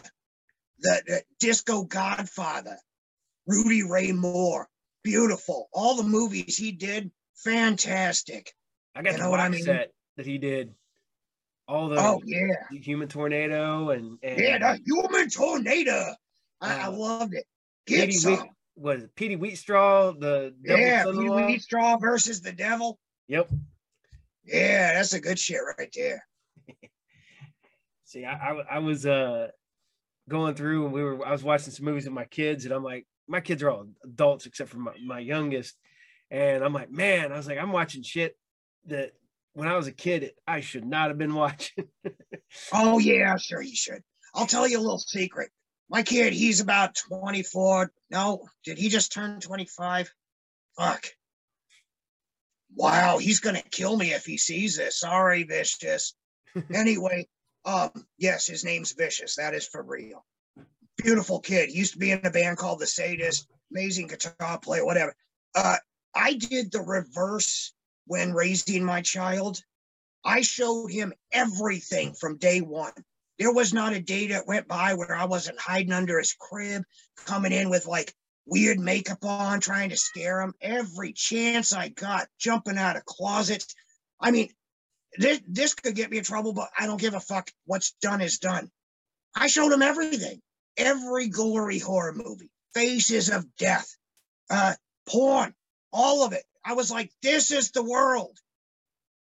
the, 0.80 1.02
the 1.07 1.22
Disco 1.40 1.82
Godfather, 1.82 2.78
Rudy 3.46 3.82
Ray 3.82 4.12
Moore, 4.12 4.68
beautiful. 5.02 5.68
All 5.72 5.96
the 5.96 6.04
movies 6.04 6.57
he 6.57 6.72
did, 6.72 7.11
fantastic. 7.34 8.52
I 8.94 9.02
got 9.02 9.12
you 9.12 9.18
the 9.18 9.24
know 9.24 9.30
what 9.30 9.40
I 9.40 9.48
mean? 9.48 9.64
that 9.64 9.90
he 10.24 10.38
did. 10.38 10.72
All 11.69 11.89
the 11.89 11.97
Oh 11.99 12.23
yeah, 12.25 12.47
human 12.71 13.09
tornado 13.09 13.91
and, 13.91 14.19
and 14.23 14.39
yeah, 14.41 14.59
the 14.59 14.81
Human 14.87 15.29
Tornado. 15.29 16.14
I, 16.61 16.75
I 16.81 16.85
Uh, 16.85 16.93
loved 16.93 17.35
it. 17.35 17.45
Get 17.87 18.09
Petey 18.09 18.29
Wheat, 18.29 18.39
some. 18.39 18.49
was 18.77 19.03
it 19.03 19.14
Petey 19.17 19.37
Wheatstraw, 19.37 20.21
the 20.21 20.55
Yeah, 20.62 21.05
Pete 21.05 21.14
son-in-law? 21.14 21.41
Wheatstraw 21.49 22.01
versus 22.01 22.41
the 22.41 22.53
Devil. 22.53 22.99
Yep. 23.29 23.51
Yeah, 24.45 24.95
that's 24.95 25.12
a 25.12 25.21
good 25.21 25.39
shit 25.41 25.59
right 25.77 25.91
there. 25.95 26.25
See, 28.05 28.25
I, 28.25 28.35
I 28.35 28.61
I 28.77 28.79
was 28.79 29.05
uh 29.05 29.49
going 30.29 30.55
through 30.55 30.85
and 30.85 30.93
we 30.95 31.03
were 31.03 31.27
I 31.27 31.33
was 31.33 31.43
watching 31.43 31.73
some 31.73 31.85
movies 31.85 32.05
with 32.05 32.14
my 32.14 32.25
kids 32.27 32.64
and 32.64 32.73
I'm 32.73 32.85
like, 32.85 33.07
my 33.27 33.41
kids 33.41 33.62
are 33.64 33.71
all 33.71 33.87
adults 34.05 34.47
except 34.47 34.71
for 34.71 34.79
my, 34.79 34.93
my 35.05 35.19
youngest. 35.19 35.77
And 36.31 36.62
I'm 36.64 36.73
like, 36.73 36.91
man, 36.91 37.33
I 37.33 37.37
was 37.37 37.47
like, 37.49 37.59
I'm 37.59 37.73
watching 37.73 38.03
shit 38.05 38.37
that 38.87 39.12
when 39.57 39.68
I 39.68 39.76
was 39.76 39.86
a 39.86 39.92
kid, 39.92 40.32
I 40.46 40.61
should 40.61 40.84
not 40.84 41.09
have 41.09 41.18
been 41.18 41.34
watching. 41.34 41.88
Oh 42.72 42.98
yeah, 42.98 43.36
sure 43.36 43.61
you 43.61 43.74
should. 43.74 44.02
I'll 44.34 44.46
tell 44.46 44.68
you 44.68 44.78
a 44.78 44.80
little 44.80 44.98
secret. 44.98 45.50
My 45.90 46.02
kid, 46.02 46.32
he's 46.32 46.61
about 46.61 46.94
24. 47.09 47.90
No, 48.11 48.46
did 48.64 48.78
he 48.78 48.88
just 48.88 49.12
turn 49.12 49.40
25? 49.40 50.11
Fuck. 50.78 51.07
Wow, 52.74 53.18
he's 53.18 53.40
gonna 53.40 53.62
kill 53.70 53.96
me 53.96 54.12
if 54.12 54.24
he 54.24 54.38
sees 54.38 54.76
this. 54.76 55.00
Sorry, 55.00 55.42
Vicious. 55.42 56.14
anyway, 56.74 57.28
um, 57.64 57.90
yes, 58.16 58.46
his 58.46 58.64
name's 58.64 58.92
Vicious. 58.92 59.36
That 59.36 59.54
is 59.54 59.66
for 59.66 59.82
real. 59.82 60.24
Beautiful 60.96 61.40
kid. 61.40 61.72
Used 61.72 61.94
to 61.94 61.98
be 61.98 62.12
in 62.12 62.24
a 62.24 62.30
band 62.30 62.59
called 62.59 62.78
the 62.78 62.86
Sadist. 62.86 63.48
Amazing 63.70 64.07
guitar 64.07 64.59
player, 64.61 64.84
whatever. 64.84 65.14
Uh, 65.54 65.76
I 66.14 66.34
did 66.34 66.72
the 66.72 66.80
reverse 66.80 67.74
when 68.07 68.32
raising 68.32 68.84
my 68.84 69.02
child. 69.02 69.61
I 70.24 70.40
showed 70.40 70.88
him 70.88 71.12
everything 71.32 72.14
from 72.14 72.38
day 72.38 72.61
one. 72.61 72.92
There 73.38 73.52
was 73.52 73.72
not 73.72 73.92
a 73.92 74.00
day 74.00 74.28
that 74.28 74.46
went 74.46 74.66
by 74.66 74.94
where 74.94 75.14
I 75.14 75.26
wasn't 75.26 75.61
hiding 75.61 75.92
under 75.92 76.18
his 76.18 76.32
crib, 76.32 76.82
coming 77.26 77.52
in 77.52 77.68
with 77.68 77.86
like 77.86 78.14
weird 78.46 78.78
makeup 78.78 79.24
on, 79.24 79.61
trying 79.61 79.90
to 79.90 79.96
scare 79.96 80.40
him. 80.40 80.54
Every 80.61 81.12
chance 81.12 81.72
I 81.72 81.88
got, 81.88 82.28
jumping 82.38 82.78
out 82.78 82.96
of 82.96 83.04
closets. 83.04 83.74
I 84.20 84.30
mean, 84.30 84.50
this, 85.18 85.40
this 85.46 85.74
could 85.74 85.94
get 85.94 86.11
me 86.11 86.18
in 86.18 86.24
trouble, 86.24 86.52
but 86.52 86.70
I 86.78 86.86
don't 86.86 87.00
give 87.00 87.14
a 87.14 87.20
fuck. 87.20 87.50
What's 87.66 87.92
done 88.02 88.20
is 88.20 88.38
done. 88.38 88.70
I 89.34 89.48
showed 89.48 89.72
him 89.72 89.82
everything, 89.82 90.40
every 90.76 91.28
gory 91.28 91.78
horror 91.78 92.14
movie, 92.14 92.50
Faces 92.74 93.28
of 93.28 93.44
Death, 93.57 93.94
uh, 94.48 94.74
porn, 95.07 95.54
all 95.92 96.24
of 96.24 96.32
it. 96.32 96.44
I 96.67 96.73
was 96.73 96.91
like, 96.91 97.12
this 97.23 97.53
is 97.53 97.71
the 97.71 97.85
world. 97.85 98.37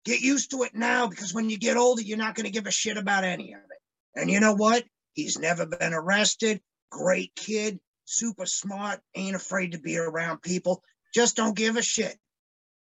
Get 0.05 0.21
used 0.21 0.51
to 0.51 0.65
it 0.65 0.75
now 0.75 1.07
because 1.07 1.33
when 1.33 1.49
you 1.49 1.59
get 1.59 1.79
older, 1.79 2.03
you're 2.03 2.19
not 2.19 2.35
going 2.35 2.45
to 2.45 2.53
give 2.53 2.67
a 2.67 2.71
shit 2.71 2.99
about 2.99 3.25
any 3.25 3.55
of 3.55 3.61
it. 3.61 4.21
And 4.21 4.31
you 4.31 4.39
know 4.39 4.55
what? 4.55 4.85
He's 5.15 5.39
never 5.39 5.65
been 5.65 5.95
arrested. 5.95 6.61
Great 6.91 7.35
kid, 7.35 7.81
super 8.05 8.45
smart, 8.45 9.01
ain't 9.15 9.37
afraid 9.37 9.73
to 9.73 9.79
be 9.79 9.97
around 9.97 10.43
people. 10.43 10.83
Just 11.15 11.37
don't 11.37 11.57
give 11.57 11.77
a 11.77 11.83
shit. 11.83 12.19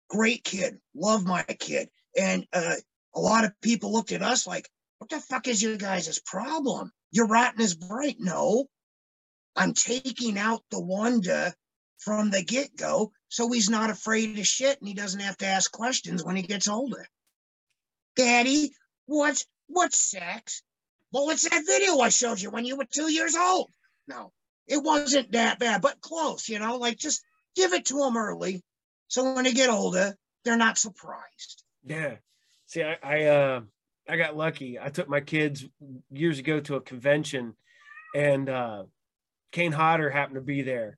Great 0.10 0.44
kid. 0.44 0.80
Love 0.96 1.24
my 1.24 1.44
kid. 1.44 1.90
And 2.18 2.48
uh, 2.52 2.76
a 3.14 3.20
lot 3.20 3.46
of 3.46 3.54
people 3.62 3.94
looked 3.94 4.12
at 4.12 4.24
us 4.24 4.48
like, 4.48 4.68
what 4.98 5.12
the 5.12 5.20
fuck 5.20 5.48
is 5.48 5.62
your 5.62 5.78
guys' 5.78 6.20
problem? 6.26 6.92
You're 7.12 7.28
rotten 7.28 7.62
as 7.62 7.76
bright. 7.76 8.18
No, 8.20 8.66
I'm 9.56 9.74
taking 9.74 10.40
out 10.40 10.64
the 10.72 10.82
wonder 10.82 11.54
from 12.02 12.32
the 12.32 12.44
get 12.44 12.76
go 12.76 13.12
so 13.30 13.50
he's 13.50 13.70
not 13.70 13.90
afraid 13.90 14.38
of 14.38 14.46
shit 14.46 14.80
and 14.80 14.88
he 14.88 14.94
doesn't 14.94 15.22
have 15.22 15.38
to 15.38 15.46
ask 15.46 15.72
questions 15.72 16.24
when 16.24 16.36
he 16.36 16.42
gets 16.42 16.68
older. 16.68 17.08
Daddy, 18.16 18.74
what's 19.06 19.46
what's 19.68 19.98
sex? 19.98 20.64
Well, 21.14 21.30
it's 21.30 21.48
that 21.50 21.64
video 21.66 22.00
I 22.00 22.10
showed 22.10 22.42
you 22.42 22.50
when 22.50 22.66
you 22.66 22.76
were 22.76 22.86
two 22.86 23.12
years 23.12 23.36
old. 23.36 23.70
No, 24.08 24.32
it 24.68 24.84
wasn't 24.84 25.32
that 25.32 25.60
bad, 25.60 25.82
but 25.82 26.02
close, 26.02 26.50
you 26.50 26.60
know, 26.60 26.78
like 26.78 26.98
just 26.98 27.24
give 27.56 27.74
it 27.74 27.86
to 27.86 28.00
them 28.00 28.18
early. 28.18 28.64
So 29.08 29.34
when 29.34 29.44
they 29.44 29.54
get 29.54 29.70
older, 29.70 30.16
they're 30.44 30.58
not 30.58 30.78
surprised. 30.78 31.64
Yeah. 31.86 32.16
See, 32.66 32.84
I, 32.84 32.98
I 33.04 33.24
uh 33.26 33.62
I 34.10 34.18
got 34.18 34.36
lucky. 34.36 34.80
I 34.80 34.90
took 34.90 35.08
my 35.08 35.22
kids 35.22 35.66
years 36.10 36.40
ago 36.40 36.60
to 36.62 36.76
a 36.76 36.82
convention 36.82 37.56
and 38.16 38.50
uh 38.50 38.84
Kane 39.52 39.72
Hodder 39.72 40.10
happened 40.10 40.36
to 40.36 40.42
be 40.42 40.64
there. 40.64 40.98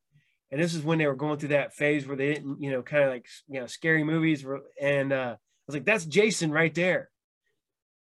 And 0.54 0.62
this 0.62 0.76
is 0.76 0.84
when 0.84 1.00
they 1.00 1.08
were 1.08 1.16
going 1.16 1.40
through 1.40 1.50
that 1.50 1.74
phase 1.74 2.06
where 2.06 2.16
they 2.16 2.32
didn't, 2.32 2.62
you 2.62 2.70
know, 2.70 2.84
kind 2.84 3.04
of 3.04 3.10
like 3.10 3.26
you 3.48 3.60
know, 3.60 3.66
scary 3.66 4.04
movies 4.04 4.46
were 4.46 4.62
and 4.80 5.12
uh 5.12 5.36
I 5.36 5.66
was 5.66 5.76
like, 5.76 5.86
that's 5.86 6.06
Jason 6.06 6.52
right 6.52 6.74
there. 6.76 7.10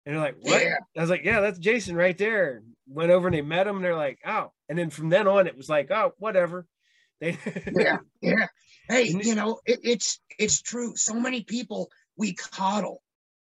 And 0.04 0.16
they're 0.16 0.22
like, 0.22 0.34
what? 0.40 0.60
Yeah. 0.60 0.74
I 0.96 1.00
was 1.00 1.10
like, 1.10 1.24
yeah, 1.24 1.40
that's 1.40 1.60
Jason 1.60 1.94
right 1.94 2.18
there. 2.18 2.64
Went 2.88 3.12
over 3.12 3.28
and 3.28 3.36
they 3.36 3.42
met 3.42 3.68
him 3.68 3.76
and 3.76 3.84
they're 3.84 3.94
like, 3.94 4.18
oh. 4.26 4.50
And 4.68 4.76
then 4.76 4.90
from 4.90 5.10
then 5.10 5.28
on, 5.28 5.46
it 5.46 5.56
was 5.56 5.68
like, 5.68 5.92
oh, 5.92 6.12
whatever. 6.18 6.66
They 7.20 7.38
Yeah, 7.72 7.98
yeah. 8.20 8.46
Hey, 8.88 9.08
you 9.08 9.36
know, 9.36 9.60
it, 9.64 9.78
it's 9.84 10.20
it's 10.36 10.60
true. 10.60 10.96
So 10.96 11.14
many 11.14 11.44
people 11.44 11.88
we 12.16 12.34
coddle 12.34 13.00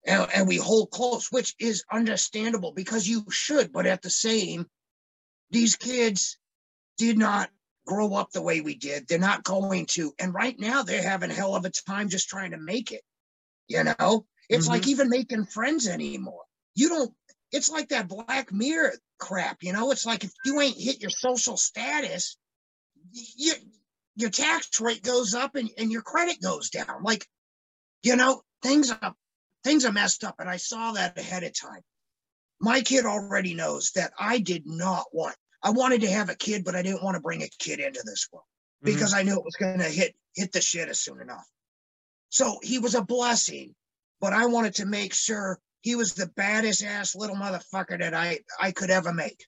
and, 0.07 0.27
and 0.33 0.47
we 0.47 0.57
hold 0.57 0.89
close, 0.89 1.31
which 1.31 1.53
is 1.59 1.83
understandable 1.91 2.71
because 2.71 3.07
you 3.07 3.25
should, 3.29 3.71
but 3.71 3.85
at 3.85 4.01
the 4.01 4.09
same, 4.09 4.65
these 5.51 5.75
kids 5.75 6.39
did 6.97 7.17
not 7.17 7.51
grow 7.87 8.13
up 8.13 8.31
the 8.31 8.41
way 8.41 8.61
we 8.61 8.75
did. 8.75 9.07
They're 9.07 9.17
not 9.17 9.43
going 9.43 9.87
to. 9.87 10.13
And 10.19 10.33
right 10.33 10.57
now 10.59 10.83
they're 10.83 11.01
having 11.01 11.31
a 11.31 11.33
hell 11.33 11.55
of 11.55 11.65
a 11.65 11.71
time 11.71 12.09
just 12.09 12.29
trying 12.29 12.51
to 12.51 12.57
make 12.57 12.91
it. 12.91 13.01
You 13.67 13.83
know, 13.83 14.25
it's 14.49 14.67
like 14.67 14.83
mm-hmm. 14.83 14.91
even 14.91 15.09
making 15.09 15.45
friends 15.45 15.87
anymore. 15.87 16.43
You 16.75 16.89
don't, 16.89 17.13
it's 17.51 17.71
like 17.71 17.89
that 17.89 18.07
Black 18.07 18.51
Mirror 18.51 18.93
crap, 19.19 19.63
you 19.63 19.73
know, 19.73 19.91
it's 19.91 20.05
like 20.05 20.23
if 20.23 20.31
you 20.45 20.61
ain't 20.61 20.79
hit 20.79 21.01
your 21.01 21.09
social 21.09 21.57
status, 21.57 22.37
you, 23.11 23.53
your 24.15 24.29
tax 24.29 24.79
rate 24.79 25.03
goes 25.03 25.33
up 25.33 25.55
and, 25.55 25.69
and 25.77 25.91
your 25.91 26.01
credit 26.01 26.41
goes 26.41 26.69
down. 26.69 27.03
Like, 27.03 27.25
you 28.03 28.15
know, 28.15 28.41
things 28.63 28.91
are 28.91 29.13
things 29.63 29.85
are 29.85 29.91
messed 29.91 30.23
up. 30.23 30.35
And 30.39 30.49
I 30.49 30.57
saw 30.57 30.93
that 30.93 31.17
ahead 31.17 31.43
of 31.43 31.59
time. 31.59 31.81
My 32.59 32.81
kid 32.81 33.05
already 33.05 33.53
knows 33.53 33.91
that 33.91 34.13
I 34.19 34.39
did 34.39 34.63
not 34.65 35.05
want, 35.13 35.35
I 35.63 35.71
wanted 35.71 36.01
to 36.01 36.09
have 36.09 36.29
a 36.29 36.35
kid, 36.35 36.63
but 36.63 36.75
I 36.75 36.81
didn't 36.81 37.03
want 37.03 37.15
to 37.15 37.21
bring 37.21 37.43
a 37.43 37.49
kid 37.59 37.79
into 37.79 38.01
this 38.05 38.27
world 38.31 38.45
because 38.83 39.13
I 39.13 39.23
knew 39.23 39.37
it 39.37 39.43
was 39.43 39.55
gonna 39.55 39.83
hit 39.83 40.15
hit 40.35 40.51
the 40.51 40.61
shit 40.61 40.89
as 40.89 40.99
soon 40.99 41.19
enough. 41.19 41.47
So 42.29 42.59
he 42.61 42.79
was 42.79 42.95
a 42.95 43.01
blessing, 43.01 43.75
but 44.21 44.33
I 44.33 44.45
wanted 44.45 44.75
to 44.75 44.85
make 44.85 45.13
sure 45.13 45.59
he 45.81 45.95
was 45.95 46.13
the 46.13 46.27
baddest 46.27 46.83
ass 46.83 47.15
little 47.15 47.35
motherfucker 47.35 47.99
that 47.99 48.13
I 48.13 48.39
I 48.59 48.71
could 48.71 48.89
ever 48.89 49.13
make. 49.13 49.45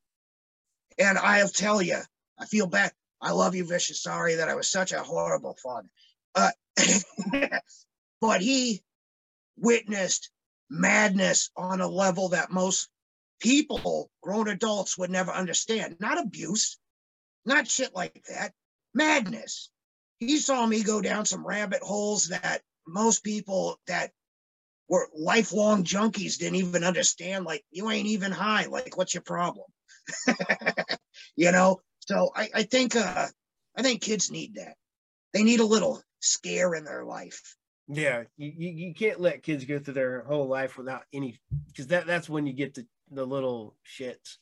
And 0.98 1.18
I'll 1.18 1.50
tell 1.50 1.82
you, 1.82 2.00
I 2.38 2.46
feel 2.46 2.68
bad. 2.68 2.92
I 3.22 3.32
love 3.32 3.56
you, 3.56 3.66
Vicious. 3.66 4.02
Sorry 4.02 4.36
that 4.36 4.50
I 4.50 4.56
was 4.56 4.70
such 4.70 4.92
a 4.92 5.04
horrible 5.04 5.58
father. 5.62 5.90
Uh, 6.36 6.52
but 8.22 8.42
he 8.42 8.84
witnessed 9.58 10.30
madness 10.70 11.50
on 11.56 11.82
a 11.82 11.88
level 11.88 12.30
that 12.30 12.52
most 12.52 12.90
people, 13.40 14.10
grown 14.22 14.48
adults, 14.48 14.98
would 14.98 15.10
never 15.10 15.32
understand. 15.32 15.98
Not 16.00 16.20
abuse, 16.20 16.78
not 17.46 17.68
shit 17.68 17.94
like 17.96 18.24
that. 18.30 18.54
Madness. 18.94 19.70
He 20.20 20.38
saw 20.38 20.66
me 20.66 20.84
go 20.84 21.02
down 21.02 21.26
some 21.26 21.46
rabbit 21.46 21.82
holes 21.82 22.28
that 22.30 22.62
most 22.88 23.24
people 23.24 23.80
that 23.88 24.12
were 24.90 25.08
lifelong 25.16 25.84
junkies 25.84 26.38
didn't 26.38 26.56
even 26.56 26.84
understand. 26.84 27.46
Like, 27.46 27.64
you 27.72 27.90
ain't 27.90 28.08
even 28.08 28.32
high. 28.32 28.66
Like, 28.66 28.98
what's 28.98 29.14
your 29.14 29.24
problem? 29.24 29.66
you 31.36 31.52
know? 31.52 31.82
So 32.02 32.32
I, 32.36 32.50
I 32.54 32.64
think 32.64 32.96
uh 32.96 33.28
I 33.78 33.82
think 33.82 34.02
kids 34.02 34.32
need 34.32 34.56
that. 34.56 34.76
They 35.34 35.44
need 35.44 35.60
a 35.60 35.66
little 35.66 36.02
scare 36.22 36.74
in 36.74 36.84
their 36.84 37.06
life. 37.06 37.56
Yeah, 37.88 38.24
you, 38.38 38.52
you, 38.56 38.94
can't 38.94 39.20
let 39.20 39.42
kids 39.42 39.66
go 39.66 39.80
through 39.80 39.96
their 39.96 40.24
whole 40.24 40.48
life 40.48 40.78
without 40.78 41.04
any 41.12 41.40
because 41.68 41.88
that 41.88 42.06
that's 42.06 42.30
when 42.30 42.46
you 42.46 42.54
get 42.54 42.76
the, 42.76 42.86
the 43.12 43.26
little 43.26 43.76
shits. 43.86 44.38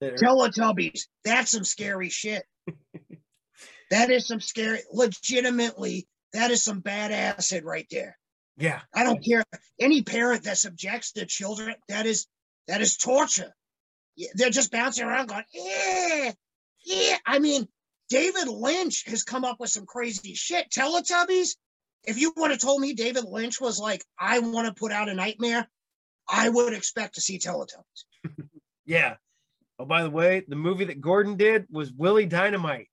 That 0.00 0.14
are, 0.14 0.16
Teletubbies, 0.16 1.02
that's 1.24 1.50
some 1.50 1.64
scary 1.64 2.08
shit. 2.08 2.44
that 3.90 4.10
is 4.10 4.26
some 4.26 4.40
scary, 4.40 4.80
legitimately 4.92 6.06
that 6.32 6.50
is 6.50 6.62
some 6.62 6.80
bad 6.80 7.12
acid 7.12 7.64
right 7.64 7.86
there. 7.90 8.16
Yeah. 8.56 8.80
I 8.94 9.04
don't 9.04 9.24
care 9.24 9.42
any 9.80 10.02
parent 10.02 10.44
that 10.44 10.58
subjects 10.58 11.12
their 11.12 11.24
children. 11.24 11.74
That 11.88 12.06
is 12.06 12.26
that 12.68 12.80
is 12.80 12.96
torture. 12.96 13.52
They're 14.34 14.50
just 14.50 14.70
bouncing 14.70 15.04
around 15.04 15.28
going, 15.28 15.44
yeah, 15.52 16.32
yeah. 16.84 17.16
I 17.26 17.38
mean, 17.38 17.66
David 18.10 18.48
Lynch 18.48 19.04
has 19.06 19.24
come 19.24 19.44
up 19.44 19.58
with 19.58 19.70
some 19.70 19.86
crazy 19.86 20.34
shit. 20.34 20.70
Teletubbies. 20.70 21.56
If 22.04 22.18
you 22.18 22.32
would 22.36 22.50
have 22.50 22.60
told 22.60 22.80
me 22.80 22.94
David 22.94 23.24
Lynch 23.24 23.60
was 23.60 23.78
like, 23.78 24.04
I 24.18 24.38
want 24.38 24.66
to 24.66 24.74
put 24.74 24.92
out 24.92 25.08
a 25.08 25.14
nightmare, 25.14 25.68
I 26.30 26.48
would 26.48 26.72
expect 26.72 27.14
to 27.16 27.20
see 27.20 27.38
Teletubbies. 27.38 28.04
Yeah. 28.86 29.16
Oh, 29.78 29.84
by 29.84 30.02
the 30.02 30.10
way, 30.10 30.42
the 30.48 30.56
movie 30.56 30.86
that 30.86 31.00
Gordon 31.00 31.36
did 31.36 31.66
was 31.70 31.92
Willie 31.92 32.26
Dynamite. 32.26 32.88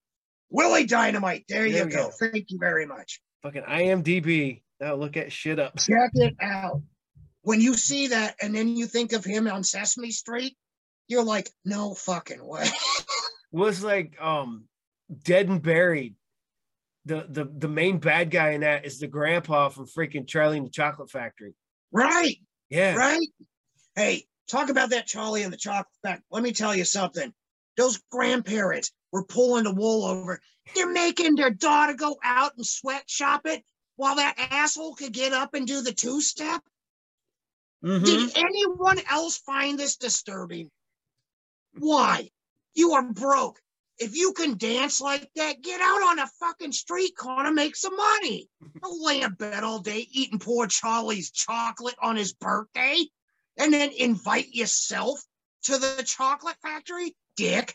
Willie 0.51 0.85
Dynamite. 0.85 1.45
There, 1.49 1.67
There 1.69 1.85
you 1.85 1.89
go. 1.91 2.09
go. 2.09 2.11
Thank 2.29 2.51
you 2.51 2.59
very 2.59 2.85
much. 2.85 3.19
Fucking 3.41 3.63
IMDb. 3.63 4.61
Now 4.79 4.93
look 4.93 5.17
at 5.17 5.31
shit 5.31 5.57
up. 5.57 5.77
Check 5.79 6.11
it 6.13 6.35
out. 6.39 6.83
When 7.41 7.61
you 7.61 7.73
see 7.73 8.07
that 8.07 8.35
and 8.41 8.53
then 8.53 8.67
you 8.75 8.85
think 8.85 9.13
of 9.13 9.25
him 9.25 9.47
on 9.47 9.63
Sesame 9.63 10.11
Street, 10.11 10.55
you're 11.07 11.23
like, 11.23 11.49
no 11.65 11.95
fucking 11.95 12.45
way. 12.45 12.67
Was 13.51 13.83
like 13.83 14.21
um 14.21 14.65
Dead 15.23 15.47
and 15.49 15.61
Buried. 15.63 16.13
The 17.05 17.25
the 17.27 17.45
the 17.45 17.69
main 17.69 17.97
bad 17.97 18.29
guy 18.29 18.51
in 18.51 18.61
that 18.61 18.85
is 18.85 18.99
the 18.99 19.07
grandpa 19.07 19.69
from 19.69 19.87
freaking 19.87 20.27
Charlie 20.27 20.57
and 20.57 20.67
the 20.67 20.71
Chocolate 20.71 21.09
Factory. 21.09 21.53
right, 21.91 22.37
Yeah. 22.69 22.95
right. 22.95 23.27
Hey, 23.95 24.25
talk 24.49 24.69
about 24.69 24.89
that 24.91 25.07
Charlie 25.07 25.43
and 25.43 25.53
the 25.53 25.57
Chocolate 25.57 25.87
Factory. 26.03 26.25
Let 26.31 26.43
me 26.43 26.51
tell 26.51 26.75
you 26.75 26.85
something. 26.85 27.33
Those 27.77 27.97
grandparents 28.11 28.91
were 29.11 29.23
pulling 29.23 29.63
the 29.63 29.73
wool 29.73 30.03
over. 30.05 30.41
They're 30.75 30.91
making 30.91 31.35
their 31.35 31.51
daughter 31.51 31.93
go 31.93 32.17
out 32.23 32.53
and 32.57 32.65
sweatshop 32.65 33.45
it 33.45 33.63
while 33.95 34.15
that 34.15 34.35
asshole 34.51 34.95
could 34.95 35.13
get 35.13 35.33
up 35.33 35.53
and 35.53 35.65
do 35.65 35.81
the 35.81 35.93
two 35.93 36.21
step. 36.21 36.61
Mhm. 37.83 38.05
Did 38.05 38.37
anyone 38.37 38.99
else 39.09 39.37
find 39.37 39.77
this 39.77 39.97
disturbing? 39.97 40.71
Why? 41.77 42.31
You 42.73 42.93
are 42.93 43.03
broke. 43.03 43.61
If 43.99 44.15
you 44.15 44.33
can 44.33 44.57
dance 44.57 45.01
like 45.01 45.27
that, 45.35 45.61
get 45.61 45.81
out 45.81 46.03
on 46.03 46.19
a 46.19 46.27
fucking 46.39 46.71
street 46.71 47.17
corner, 47.17 47.51
make 47.51 47.75
some 47.75 47.95
money. 47.95 48.49
Don't 48.83 49.03
lay 49.03 49.21
in 49.21 49.33
bed 49.33 49.63
all 49.63 49.79
day 49.79 50.07
eating 50.11 50.39
poor 50.39 50.67
Charlie's 50.67 51.31
chocolate 51.31 51.95
on 52.01 52.15
his 52.15 52.33
birthday 52.33 52.97
and 53.57 53.73
then 53.73 53.89
invite 53.97 54.53
yourself 54.53 55.19
to 55.63 55.77
the 55.77 56.03
chocolate 56.05 56.57
factory, 56.61 57.15
dick. 57.35 57.73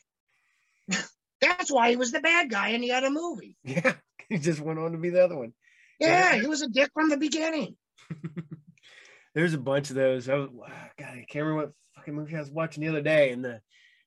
That's 1.40 1.72
why 1.72 1.90
he 1.90 1.96
was 1.96 2.12
the 2.12 2.20
bad 2.20 2.50
guy 2.50 2.68
in 2.68 2.80
the 2.80 2.92
other 2.92 3.10
movie. 3.10 3.56
Yeah. 3.64 3.94
He 4.28 4.38
just 4.38 4.60
went 4.60 4.78
on 4.78 4.92
to 4.92 4.98
be 4.98 5.10
the 5.10 5.22
other 5.22 5.36
one. 5.36 5.52
Yeah, 6.00 6.36
he 6.36 6.46
was 6.46 6.62
a 6.62 6.68
dick 6.68 6.90
from 6.94 7.10
the 7.10 7.18
beginning. 7.18 7.76
There's 9.34 9.52
a 9.52 9.58
bunch 9.58 9.90
of 9.90 9.96
those. 9.96 10.26
I 10.26 10.36
was, 10.36 10.48
God, 10.98 11.06
I 11.06 11.26
can't 11.28 11.44
remember 11.44 11.66
what 11.66 11.72
fucking 11.96 12.14
movie 12.14 12.36
I 12.36 12.40
was 12.40 12.50
watching 12.50 12.82
the 12.82 12.88
other 12.88 13.02
day, 13.02 13.30
and 13.30 13.44
the, 13.44 13.60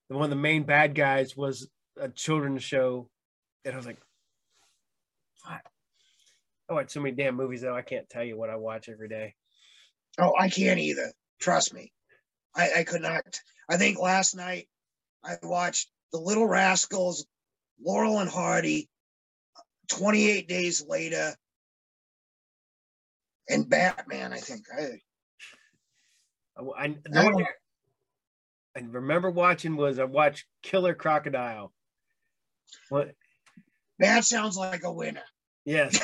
the 0.09 0.15
one 0.15 0.23
of 0.23 0.29
the 0.31 0.35
main 0.35 0.63
bad 0.63 0.95
guys 0.95 1.35
was 1.37 1.69
a 1.99 2.09
children's 2.09 2.63
show, 2.63 3.09
and 3.63 3.73
I 3.73 3.77
was 3.77 3.85
like, 3.85 3.99
"Fuck!" 5.43 5.61
I 6.69 6.73
watch 6.73 6.91
so 6.91 7.01
many 7.01 7.15
damn 7.15 7.35
movies 7.35 7.61
though. 7.61 7.75
I 7.75 7.81
can't 7.81 8.09
tell 8.09 8.23
you 8.23 8.37
what 8.37 8.49
I 8.49 8.55
watch 8.55 8.89
every 8.89 9.09
day. 9.09 9.35
Oh, 10.17 10.33
I 10.37 10.49
can't 10.49 10.79
either. 10.79 11.11
Trust 11.39 11.73
me. 11.73 11.91
I, 12.55 12.69
I 12.77 12.83
could 12.83 13.01
not. 13.01 13.23
I 13.69 13.77
think 13.77 13.99
last 13.99 14.35
night 14.35 14.67
I 15.23 15.35
watched 15.43 15.89
The 16.11 16.19
Little 16.19 16.47
Rascals, 16.47 17.25
Laurel 17.83 18.19
and 18.19 18.29
Hardy, 18.29 18.89
28 19.89 20.47
Days 20.47 20.85
Later, 20.87 21.35
and 23.49 23.69
Batman, 23.69 24.33
I 24.33 24.37
think. 24.37 24.65
I, 24.73 25.01
I, 26.57 26.85
I, 26.85 26.95
I 27.13 27.45
I 28.75 28.81
remember 28.81 29.31
watching 29.31 29.77
was 29.77 29.99
I 29.99 30.03
watched 30.03 30.45
Killer 30.61 30.93
Crocodile. 30.93 31.71
What? 32.89 33.11
that 33.99 34.23
sounds 34.25 34.57
like 34.57 34.83
a 34.83 34.91
winner. 34.91 35.23
Yes, 35.65 35.99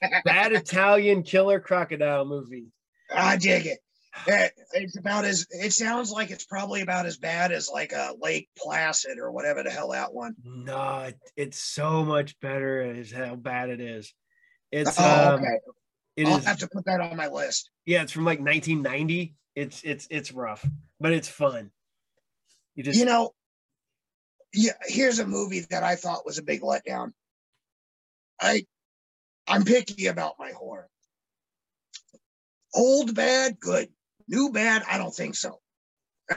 bad 0.24 0.52
Italian 0.52 1.22
Killer 1.22 1.60
Crocodile 1.60 2.24
movie. 2.24 2.66
I 3.14 3.36
dig 3.36 3.66
it. 3.66 3.78
It- 4.26 4.52
It's 4.72 4.96
about 4.96 5.24
as 5.24 5.46
it 5.50 5.72
sounds 5.72 6.10
like 6.10 6.30
it's 6.30 6.44
probably 6.44 6.80
about 6.82 7.06
as 7.06 7.16
bad 7.16 7.52
as 7.52 7.68
like 7.72 7.92
a 7.92 8.14
Lake 8.20 8.48
Placid 8.58 9.18
or 9.18 9.30
whatever 9.32 9.62
the 9.62 9.70
hell 9.70 9.90
that 9.90 10.12
one. 10.14 10.34
No, 10.44 10.98
it, 11.08 11.18
it's 11.36 11.60
so 11.60 12.04
much 12.04 12.38
better 12.40 12.80
as 12.82 13.10
how 13.10 13.34
bad 13.36 13.70
it 13.70 13.80
is. 13.80 14.12
It's 14.72 14.98
Oh, 14.98 15.34
um, 15.34 15.40
okay. 15.40 15.58
it 16.16 16.26
I'll 16.28 16.38
is 16.38 16.44
have 16.44 16.58
to 16.58 16.68
put 16.68 16.84
that 16.86 17.00
on 17.00 17.16
my 17.16 17.28
list. 17.28 17.70
yeah, 17.86 18.02
it's 18.02 18.12
from 18.12 18.24
like 18.24 18.38
1990. 18.40 19.34
It's 19.56 19.82
it's 19.84 20.06
it's 20.10 20.32
rough, 20.32 20.64
but 21.00 21.12
it's 21.12 21.28
fun. 21.28 21.70
You 22.74 22.82
just 22.84 22.98
you 22.98 23.04
know, 23.04 23.32
yeah, 24.54 24.72
here's 24.86 25.18
a 25.18 25.26
movie 25.26 25.66
that 25.70 25.82
I 25.82 25.96
thought 25.96 26.24
was 26.24 26.38
a 26.38 26.42
big 26.42 26.62
letdown. 26.62 27.12
I 28.40 28.64
I'm 29.46 29.64
picky 29.64 30.06
about 30.06 30.36
my 30.38 30.52
horror. 30.52 30.88
Old 32.74 33.14
bad, 33.14 33.58
good. 33.60 33.88
New 34.26 34.52
bad, 34.52 34.82
I 34.88 34.98
don't 34.98 35.14
think 35.14 35.34
so. 35.34 35.60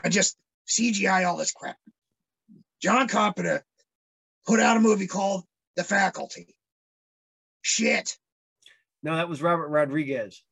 I 0.03 0.09
just 0.09 0.37
CGI 0.67 1.25
all 1.25 1.37
this 1.37 1.51
crap. 1.51 1.77
John 2.81 3.07
Carpenter 3.07 3.63
put 4.45 4.59
out 4.59 4.77
a 4.77 4.81
movie 4.81 5.07
called 5.07 5.45
The 5.75 5.83
Faculty. 5.83 6.55
Shit. 7.61 8.17
no, 9.03 9.15
that 9.15 9.29
was 9.29 9.41
Robert 9.41 9.69
Rodriguez. 9.69 10.43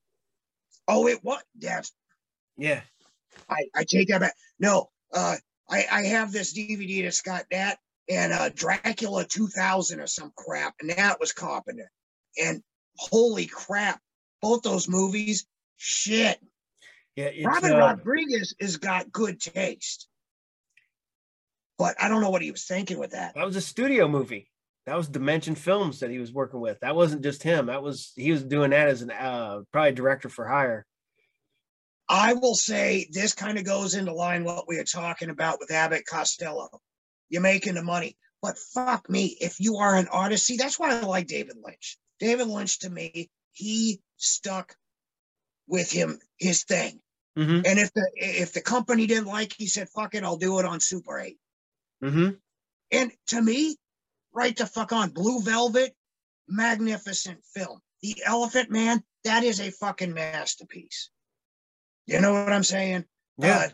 Oh, 0.88 1.08
it 1.08 1.20
what? 1.24 1.44
That's 1.56 1.92
Yeah, 2.58 2.82
I, 3.50 3.66
I 3.76 3.84
take 3.84 4.10
that 4.10 4.22
back. 4.22 4.36
No, 4.60 4.90
uh, 5.14 5.36
I, 5.70 5.86
I 5.92 6.02
have 6.04 6.32
this 6.32 6.54
DVD 6.54 7.04
that's 7.04 7.22
got 7.22 7.46
that 7.52 7.78
and 8.10 8.34
uh, 8.34 8.50
Dracula 8.50 9.26
2000 9.26 10.00
or 10.00 10.08
some 10.08 10.32
crap, 10.36 10.76
and 10.80 10.92
that 10.92 11.20
was 11.20 11.32
Carpenter. 11.32 11.92
And 12.42 12.62
holy 12.98 13.46
crap, 13.46 14.00
both 14.42 14.62
those 14.62 14.88
movies, 14.88 15.46
shit. 15.78 16.40
yeah. 17.16 17.48
Robert 17.48 17.74
uh, 17.74 17.78
Rodriguez 17.78 18.54
has 18.60 18.78
got 18.78 19.12
good 19.12 19.40
taste, 19.40 20.08
but 21.78 21.96
I 22.00 22.10
don't 22.10 22.22
know 22.22 22.30
what 22.30 22.42
he 22.42 22.52
was 22.52 22.66
thinking 22.66 23.00
with 23.00 23.12
that. 23.12 23.36
that 23.36 23.46
was 23.46 23.56
a 23.56 23.62
studio 23.62 24.08
movie. 24.08 24.50
That 24.86 24.98
was 24.98 25.08
Dimension 25.08 25.56
Films 25.56 26.02
that 26.02 26.12
he 26.12 26.20
was 26.20 26.32
working 26.32 26.60
with. 26.60 26.80
That 26.82 26.96
wasn't 26.96 27.24
just 27.24 27.42
him. 27.42 27.68
That 27.68 27.82
was 27.82 28.14
he 28.16 28.32
was 28.32 28.44
doing 28.44 28.70
that 28.70 28.88
as 28.88 29.02
an 29.02 29.10
uh, 29.10 29.62
probably 29.72 29.94
director 29.94 30.30
for 30.30 30.48
hire. 30.48 30.86
I 32.08 32.34
will 32.34 32.56
say 32.56 33.08
this 33.12 33.34
kind 33.34 33.58
of 33.58 33.66
goes 33.66 33.96
into 33.96 34.14
line 34.14 34.44
what 34.44 34.68
we 34.68 34.78
are 34.78 34.84
talking 34.84 35.30
about 35.30 35.60
with 35.60 35.72
Abbott 35.72 36.06
Costello. 36.06 36.70
You're 37.30 37.42
making 37.42 37.74
the 37.74 37.84
money, 37.84 38.18
but 38.42 38.58
fuck 38.58 39.10
me, 39.10 39.38
if 39.42 39.60
you 39.60 39.78
are 39.78 39.96
an 39.96 40.08
artist, 40.10 40.46
see 40.46 40.58
that's 40.58 40.78
why 40.78 40.92
I 40.92 41.02
like 41.02 41.28
David 41.28 41.56
Lynch. 41.64 41.98
David 42.20 42.48
Lynch 42.48 42.80
to 42.80 42.90
me, 42.90 43.30
he 43.52 44.00
stuck 44.18 44.76
with 45.68 45.92
him 45.92 46.20
his 46.38 46.64
thing, 46.64 47.02
Mm-hmm. 47.38 47.66
and 47.66 47.80
if 47.80 47.92
the 47.92 48.10
if 48.16 48.54
the 48.54 48.62
company 48.62 49.08
didn't 49.08 49.28
like, 49.28 49.52
he 49.52 49.68
said, 49.68 49.90
"Fuck 49.90 50.16
it, 50.16 50.24
I'll 50.24 50.38
do 50.38 50.60
it 50.60 50.66
on 50.66 50.80
Super 50.80 51.20
8." 51.20 51.38
Mm-hmm. 52.02 52.30
And 52.92 53.12
to 53.28 53.42
me, 53.42 53.76
right 54.34 54.56
the 54.56 54.66
fuck 54.66 54.94
on 54.94 55.10
Blue 55.10 55.42
Velvet, 55.42 55.94
magnificent 56.48 57.44
film. 57.54 57.82
The 58.02 58.16
Elephant 58.26 58.70
Man, 58.70 59.04
that 59.26 59.44
is 59.44 59.60
a 59.60 59.72
fucking 59.72 60.14
masterpiece. 60.14 61.10
You 62.06 62.22
know 62.22 62.34
what 62.34 62.52
I'm 62.54 62.64
saying? 62.64 63.06
Yeah. 63.38 63.58
Uh, 63.58 63.70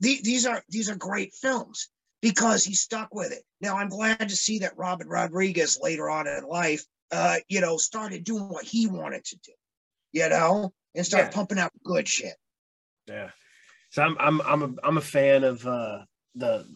the- 0.00 0.20
these 0.22 0.46
are 0.46 0.62
these 0.68 0.88
are 0.90 0.96
great 0.96 1.34
films 1.34 1.88
because 2.20 2.64
he 2.64 2.74
stuck 2.74 3.14
with 3.14 3.32
it. 3.32 3.42
Now 3.60 3.76
I'm 3.76 3.88
glad 3.88 4.28
to 4.28 4.36
see 4.36 4.60
that 4.60 4.76
Robert 4.76 5.06
Rodriguez 5.06 5.78
later 5.80 6.08
on 6.10 6.26
in 6.26 6.44
life, 6.44 6.84
uh, 7.12 7.36
you 7.48 7.60
know, 7.60 7.76
started 7.76 8.24
doing 8.24 8.48
what 8.48 8.64
he 8.64 8.86
wanted 8.86 9.24
to 9.26 9.36
do, 9.36 9.52
you 10.12 10.28
know, 10.28 10.72
and 10.94 11.04
start 11.06 11.26
Yeah. 11.26 11.30
pumping 11.30 11.58
out 11.58 11.72
good 11.84 12.08
shit. 12.08 12.36
Yeah. 13.06 13.30
So 13.90 14.02
I'm 14.02 14.16
I'm 14.18 14.40
I'm 14.42 14.62
a 14.62 14.74
I'm 14.86 14.96
a 14.98 15.02
fan 15.02 15.44
of 15.44 15.66
uh 15.66 16.04
the 16.34 16.66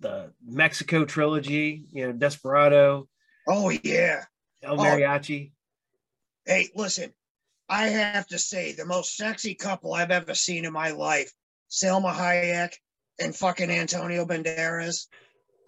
the 0.00 0.34
Mexico 0.44 1.04
trilogy, 1.06 1.84
you 1.92 2.06
know, 2.06 2.12
Desperado, 2.12 3.08
Oh 3.48 3.70
yeah. 3.70 4.24
El 4.62 4.74
Oh. 4.80 4.84
Mariachi. 4.84 5.52
Hey, 6.44 6.68
listen, 6.74 7.14
I 7.74 7.88
have 7.88 8.28
to 8.28 8.38
say 8.38 8.72
the 8.72 8.86
most 8.86 9.16
sexy 9.16 9.56
couple 9.56 9.94
I've 9.94 10.12
ever 10.12 10.32
seen 10.32 10.64
in 10.64 10.72
my 10.72 10.90
life, 10.90 11.32
Salma 11.68 12.14
Hayek 12.14 12.72
and 13.18 13.34
fucking 13.34 13.68
Antonio 13.68 14.24
Banderas. 14.24 15.08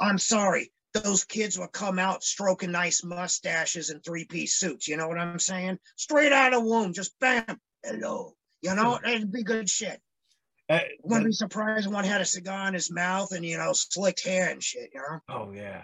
I'm 0.00 0.18
sorry. 0.18 0.72
Those 0.94 1.24
kids 1.24 1.58
would 1.58 1.72
come 1.72 1.98
out 1.98 2.22
stroking 2.22 2.70
nice 2.70 3.02
mustaches 3.02 3.90
and 3.90 4.04
three-piece 4.04 4.54
suits. 4.54 4.86
You 4.86 4.96
know 4.96 5.08
what 5.08 5.18
I'm 5.18 5.40
saying? 5.40 5.80
Straight 5.96 6.30
out 6.30 6.54
of 6.54 6.62
womb, 6.62 6.92
just 6.92 7.18
bam, 7.18 7.60
hello. 7.84 8.36
You 8.62 8.76
know, 8.76 9.00
it'd 9.04 9.32
be 9.32 9.42
good 9.42 9.68
shit. 9.68 10.00
Uh, 10.68 10.78
Wouldn't 11.02 11.26
be 11.26 11.32
surprised 11.32 11.88
if 11.88 11.92
one 11.92 12.04
had 12.04 12.20
a 12.20 12.24
cigar 12.24 12.68
in 12.68 12.74
his 12.74 12.88
mouth 12.88 13.32
and 13.32 13.44
you 13.44 13.58
know, 13.58 13.72
slicked 13.72 14.24
hair 14.24 14.48
and 14.48 14.62
shit, 14.62 14.90
you 14.94 15.00
know. 15.00 15.20
oh 15.28 15.50
yeah. 15.50 15.82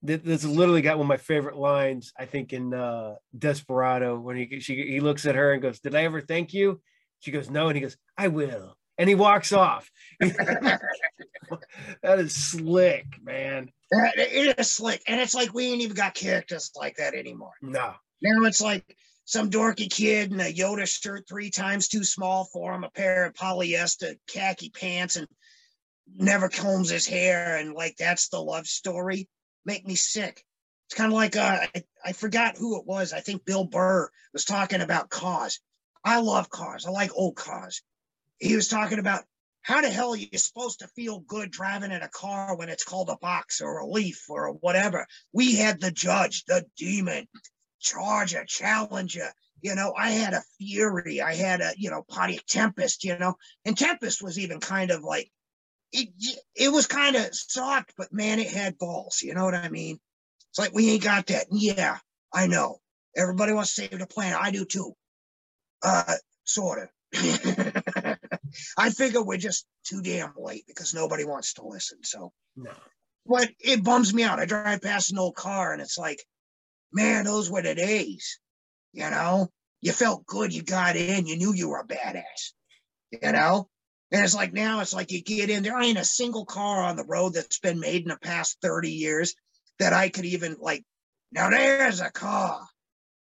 This 0.00 0.44
literally 0.44 0.82
got 0.82 0.96
one 0.96 1.06
of 1.06 1.08
my 1.08 1.16
favorite 1.16 1.56
lines, 1.56 2.12
I 2.16 2.24
think, 2.24 2.52
in 2.52 2.72
uh, 2.72 3.16
Desperado 3.36 4.18
when 4.18 4.36
he 4.36 4.60
she, 4.60 4.76
he 4.86 5.00
looks 5.00 5.26
at 5.26 5.34
her 5.34 5.52
and 5.52 5.60
goes, 5.60 5.80
"Did 5.80 5.96
I 5.96 6.04
ever 6.04 6.20
thank 6.20 6.54
you?" 6.54 6.80
She 7.18 7.32
goes, 7.32 7.50
"No," 7.50 7.66
and 7.66 7.76
he 7.76 7.82
goes, 7.82 7.96
"I 8.16 8.28
will," 8.28 8.76
and 8.96 9.08
he 9.08 9.16
walks 9.16 9.52
off. 9.52 9.90
that 10.20 10.80
is 12.04 12.32
slick, 12.32 13.06
man. 13.20 13.72
It 13.90 14.56
is 14.56 14.70
slick, 14.70 15.02
and 15.08 15.20
it's 15.20 15.34
like 15.34 15.52
we 15.52 15.66
ain't 15.66 15.82
even 15.82 15.96
got 15.96 16.14
characters 16.14 16.70
like 16.76 16.96
that 16.98 17.14
anymore. 17.14 17.54
No, 17.60 17.94
now 18.22 18.44
it's 18.44 18.60
like 18.60 18.84
some 19.24 19.50
dorky 19.50 19.90
kid 19.90 20.32
in 20.32 20.40
a 20.40 20.52
Yoda 20.52 20.86
shirt 20.86 21.24
three 21.28 21.50
times 21.50 21.88
too 21.88 22.04
small 22.04 22.44
for 22.52 22.72
him, 22.72 22.84
a 22.84 22.90
pair 22.90 23.26
of 23.26 23.34
polyester 23.34 24.14
khaki 24.28 24.70
pants, 24.70 25.16
and 25.16 25.26
never 26.14 26.48
combs 26.48 26.88
his 26.88 27.06
hair, 27.06 27.56
and 27.56 27.74
like 27.74 27.96
that's 27.96 28.28
the 28.28 28.40
love 28.40 28.68
story 28.68 29.28
make 29.68 29.86
me 29.86 29.94
sick. 29.94 30.44
It's 30.86 30.96
kind 30.96 31.12
of 31.12 31.16
like 31.16 31.36
uh, 31.36 31.66
I, 31.74 31.84
I 32.04 32.12
forgot 32.12 32.56
who 32.56 32.80
it 32.80 32.86
was. 32.86 33.12
I 33.12 33.20
think 33.20 33.44
Bill 33.44 33.64
Burr 33.64 34.08
was 34.32 34.46
talking 34.46 34.80
about 34.80 35.10
cars. 35.10 35.60
I 36.02 36.20
love 36.20 36.48
cars. 36.48 36.86
I 36.86 36.90
like 36.90 37.10
old 37.14 37.36
cars. 37.36 37.82
He 38.38 38.56
was 38.56 38.68
talking 38.68 38.98
about 38.98 39.24
how 39.60 39.82
the 39.82 39.90
hell 39.90 40.12
are 40.12 40.16
you 40.16 40.38
supposed 40.38 40.78
to 40.78 40.88
feel 40.88 41.20
good 41.20 41.50
driving 41.50 41.92
in 41.92 42.00
a 42.00 42.08
car 42.08 42.56
when 42.56 42.70
it's 42.70 42.84
called 42.84 43.10
a 43.10 43.18
box 43.18 43.60
or 43.60 43.78
a 43.78 43.86
leaf 43.86 44.24
or 44.30 44.52
whatever? 44.52 45.06
We 45.34 45.56
had 45.56 45.78
the 45.78 45.90
judge, 45.90 46.44
the 46.46 46.64
demon, 46.78 47.28
Charger, 47.78 48.46
Challenger. 48.46 49.30
You 49.60 49.74
know, 49.74 49.92
I 49.94 50.12
had 50.12 50.32
a 50.32 50.42
Fury. 50.56 51.20
I 51.20 51.34
had 51.34 51.60
a, 51.60 51.72
you 51.76 51.90
know, 51.90 52.02
Pontiac 52.08 52.46
Tempest, 52.46 53.04
you 53.04 53.18
know, 53.18 53.34
and 53.66 53.76
Tempest 53.76 54.22
was 54.22 54.38
even 54.38 54.60
kind 54.60 54.90
of 54.90 55.02
like 55.04 55.30
it 55.92 56.08
it 56.54 56.70
was 56.70 56.86
kind 56.86 57.16
of 57.16 57.34
soft, 57.34 57.94
but 57.96 58.12
man, 58.12 58.38
it 58.38 58.50
had 58.50 58.78
balls. 58.78 59.20
You 59.22 59.34
know 59.34 59.44
what 59.44 59.54
I 59.54 59.68
mean? 59.68 59.98
It's 60.50 60.58
like 60.58 60.74
we 60.74 60.90
ain't 60.90 61.02
got 61.02 61.26
that. 61.26 61.46
Yeah, 61.50 61.98
I 62.32 62.46
know. 62.46 62.78
Everybody 63.16 63.52
wants 63.52 63.74
to 63.74 63.82
save 63.82 63.98
the 63.98 64.06
planet. 64.06 64.38
I 64.40 64.50
do 64.50 64.64
too. 64.64 64.94
Uh, 65.82 66.14
sort 66.44 66.82
of. 66.82 66.88
I 68.76 68.90
figure 68.90 69.22
we're 69.22 69.38
just 69.38 69.66
too 69.84 70.02
damn 70.02 70.34
late 70.36 70.64
because 70.66 70.94
nobody 70.94 71.24
wants 71.24 71.54
to 71.54 71.66
listen. 71.66 71.98
So, 72.02 72.32
no. 72.56 72.70
But 73.26 73.50
it 73.58 73.84
bums 73.84 74.12
me 74.12 74.22
out. 74.22 74.40
I 74.40 74.46
drive 74.46 74.82
past 74.82 75.10
an 75.12 75.18
old 75.18 75.34
car 75.34 75.72
and 75.72 75.82
it's 75.82 75.98
like, 75.98 76.22
man, 76.92 77.24
those 77.24 77.50
were 77.50 77.62
the 77.62 77.74
days. 77.74 78.38
You 78.92 79.10
know, 79.10 79.48
you 79.80 79.92
felt 79.92 80.26
good. 80.26 80.52
You 80.52 80.62
got 80.62 80.96
in. 80.96 81.26
You 81.26 81.36
knew 81.36 81.52
you 81.52 81.68
were 81.68 81.80
a 81.80 81.86
badass. 81.86 82.52
You 83.10 83.32
know, 83.32 83.68
and 84.10 84.24
it's 84.24 84.34
like 84.34 84.52
now 84.52 84.80
it's 84.80 84.94
like 84.94 85.12
you 85.12 85.22
get 85.22 85.50
in, 85.50 85.62
there 85.62 85.80
ain't 85.80 85.98
a 85.98 86.04
single 86.04 86.44
car 86.44 86.82
on 86.82 86.96
the 86.96 87.04
road 87.04 87.34
that's 87.34 87.58
been 87.58 87.80
made 87.80 88.02
in 88.02 88.08
the 88.08 88.16
past 88.16 88.58
30 88.62 88.90
years 88.90 89.34
that 89.78 89.92
I 89.92 90.08
could 90.08 90.24
even 90.24 90.56
like, 90.60 90.84
now 91.30 91.50
there's 91.50 92.00
a 92.00 92.10
car. 92.10 92.66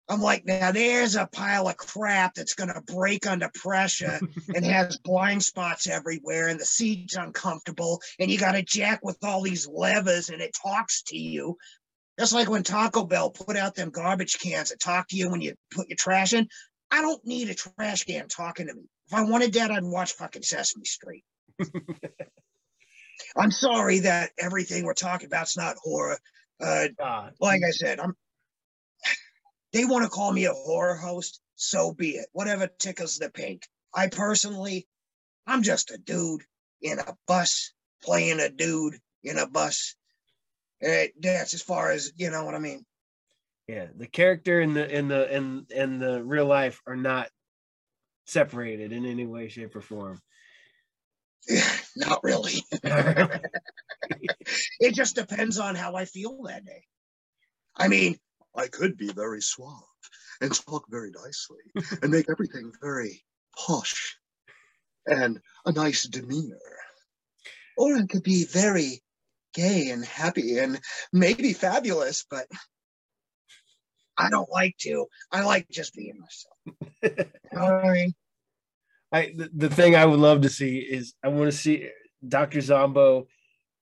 I'm 0.08 0.20
like, 0.20 0.44
now 0.44 0.72
there's 0.72 1.16
a 1.16 1.26
pile 1.26 1.68
of 1.68 1.78
crap 1.78 2.34
that's 2.34 2.54
going 2.54 2.72
to 2.72 2.82
break 2.82 3.26
under 3.26 3.50
pressure 3.54 4.20
and 4.54 4.64
has 4.64 4.98
blind 4.98 5.42
spots 5.42 5.86
everywhere, 5.86 6.48
and 6.48 6.60
the 6.60 6.64
seat's 6.64 7.16
uncomfortable, 7.16 8.02
and 8.18 8.30
you 8.30 8.36
got 8.36 8.56
a 8.56 8.62
jack 8.62 9.00
with 9.02 9.16
all 9.22 9.40
these 9.42 9.66
levers, 9.66 10.28
and 10.28 10.42
it 10.42 10.54
talks 10.62 11.02
to 11.04 11.16
you. 11.16 11.56
Just 12.18 12.34
like 12.34 12.50
when 12.50 12.62
Taco 12.62 13.04
Bell 13.04 13.30
put 13.30 13.56
out 13.56 13.74
them 13.74 13.90
garbage 13.90 14.38
cans 14.38 14.70
that 14.70 14.78
talk 14.78 15.08
to 15.08 15.16
you 15.16 15.30
when 15.30 15.40
you 15.40 15.54
put 15.72 15.88
your 15.88 15.96
trash 15.96 16.32
in. 16.32 16.48
I 16.90 17.00
don't 17.00 17.24
need 17.24 17.48
a 17.48 17.54
trash 17.54 18.04
can 18.04 18.28
talking 18.28 18.68
to 18.68 18.74
me. 18.74 18.84
If 19.14 19.20
I 19.20 19.30
wanted 19.30 19.52
that, 19.52 19.70
I'd 19.70 19.84
watch 19.84 20.14
fucking 20.14 20.42
Sesame 20.42 20.84
Street. 20.84 21.22
I'm 23.36 23.52
sorry 23.52 24.00
that 24.00 24.32
everything 24.36 24.84
we're 24.84 24.94
talking 24.94 25.28
about 25.28 25.46
is 25.46 25.56
not 25.56 25.76
horror. 25.76 26.18
Uh, 26.60 26.88
like 27.38 27.60
I 27.64 27.70
said, 27.70 28.00
I'm. 28.00 28.16
They 29.72 29.84
want 29.84 30.02
to 30.02 30.10
call 30.10 30.32
me 30.32 30.46
a 30.46 30.52
horror 30.52 30.96
host, 30.96 31.40
so 31.54 31.92
be 31.92 32.16
it. 32.16 32.26
Whatever 32.32 32.66
tickles 32.66 33.18
the 33.18 33.30
pink. 33.30 33.62
I 33.94 34.08
personally, 34.08 34.88
I'm 35.46 35.62
just 35.62 35.92
a 35.92 35.98
dude 35.98 36.42
in 36.82 36.98
a 36.98 37.16
bus 37.28 37.72
playing 38.02 38.40
a 38.40 38.48
dude 38.48 38.98
in 39.22 39.38
a 39.38 39.46
bus. 39.46 39.94
Uh, 40.84 41.04
that's 41.20 41.54
as 41.54 41.62
far 41.62 41.92
as 41.92 42.10
you 42.16 42.32
know 42.32 42.44
what 42.44 42.56
I 42.56 42.58
mean. 42.58 42.84
Yeah, 43.68 43.86
the 43.96 44.08
character 44.08 44.60
in 44.60 44.74
the 44.74 44.92
in 44.92 45.06
the 45.06 45.32
in 45.32 45.66
in 45.70 45.98
the 46.00 46.20
real 46.24 46.46
life 46.46 46.80
are 46.84 46.96
not 46.96 47.28
separated 48.24 48.92
in 48.92 49.04
any 49.04 49.26
way, 49.26 49.48
shape, 49.48 49.76
or 49.76 49.80
form? 49.80 50.20
Not 51.96 52.22
really. 52.22 52.64
it 54.80 54.94
just 54.94 55.14
depends 55.14 55.58
on 55.58 55.74
how 55.74 55.94
I 55.94 56.04
feel 56.04 56.42
that 56.44 56.64
day. 56.64 56.84
I 57.76 57.88
mean, 57.88 58.16
I 58.56 58.68
could 58.68 58.96
be 58.96 59.12
very 59.12 59.42
suave 59.42 59.82
and 60.40 60.54
talk 60.54 60.86
very 60.88 61.10
nicely 61.10 61.58
and 62.02 62.10
make 62.10 62.26
everything 62.30 62.72
very 62.80 63.24
posh 63.56 64.16
and 65.06 65.40
a 65.66 65.72
nice 65.72 66.04
demeanor. 66.04 66.56
Or 67.76 67.96
I 67.96 68.06
could 68.06 68.22
be 68.22 68.44
very 68.44 69.02
gay 69.54 69.90
and 69.90 70.04
happy 70.04 70.58
and 70.58 70.80
maybe 71.12 71.52
fabulous, 71.52 72.24
but 72.28 72.46
I 74.16 74.30
don't 74.30 74.50
like 74.50 74.76
to. 74.80 75.06
I 75.32 75.42
like 75.42 75.66
just 75.70 75.94
being 75.94 76.18
myself. 76.20 76.53
You 77.02 77.10
know 77.52 77.74
what 77.74 77.84
I 77.84 77.92
mean? 77.92 78.14
I 79.12 79.32
the, 79.36 79.50
the 79.54 79.70
thing 79.70 79.94
I 79.96 80.04
would 80.04 80.20
love 80.20 80.40
to 80.42 80.48
see 80.48 80.78
is 80.78 81.14
I 81.22 81.28
want 81.28 81.50
to 81.50 81.56
see 81.56 81.88
Dr. 82.26 82.60
Zombo 82.60 83.26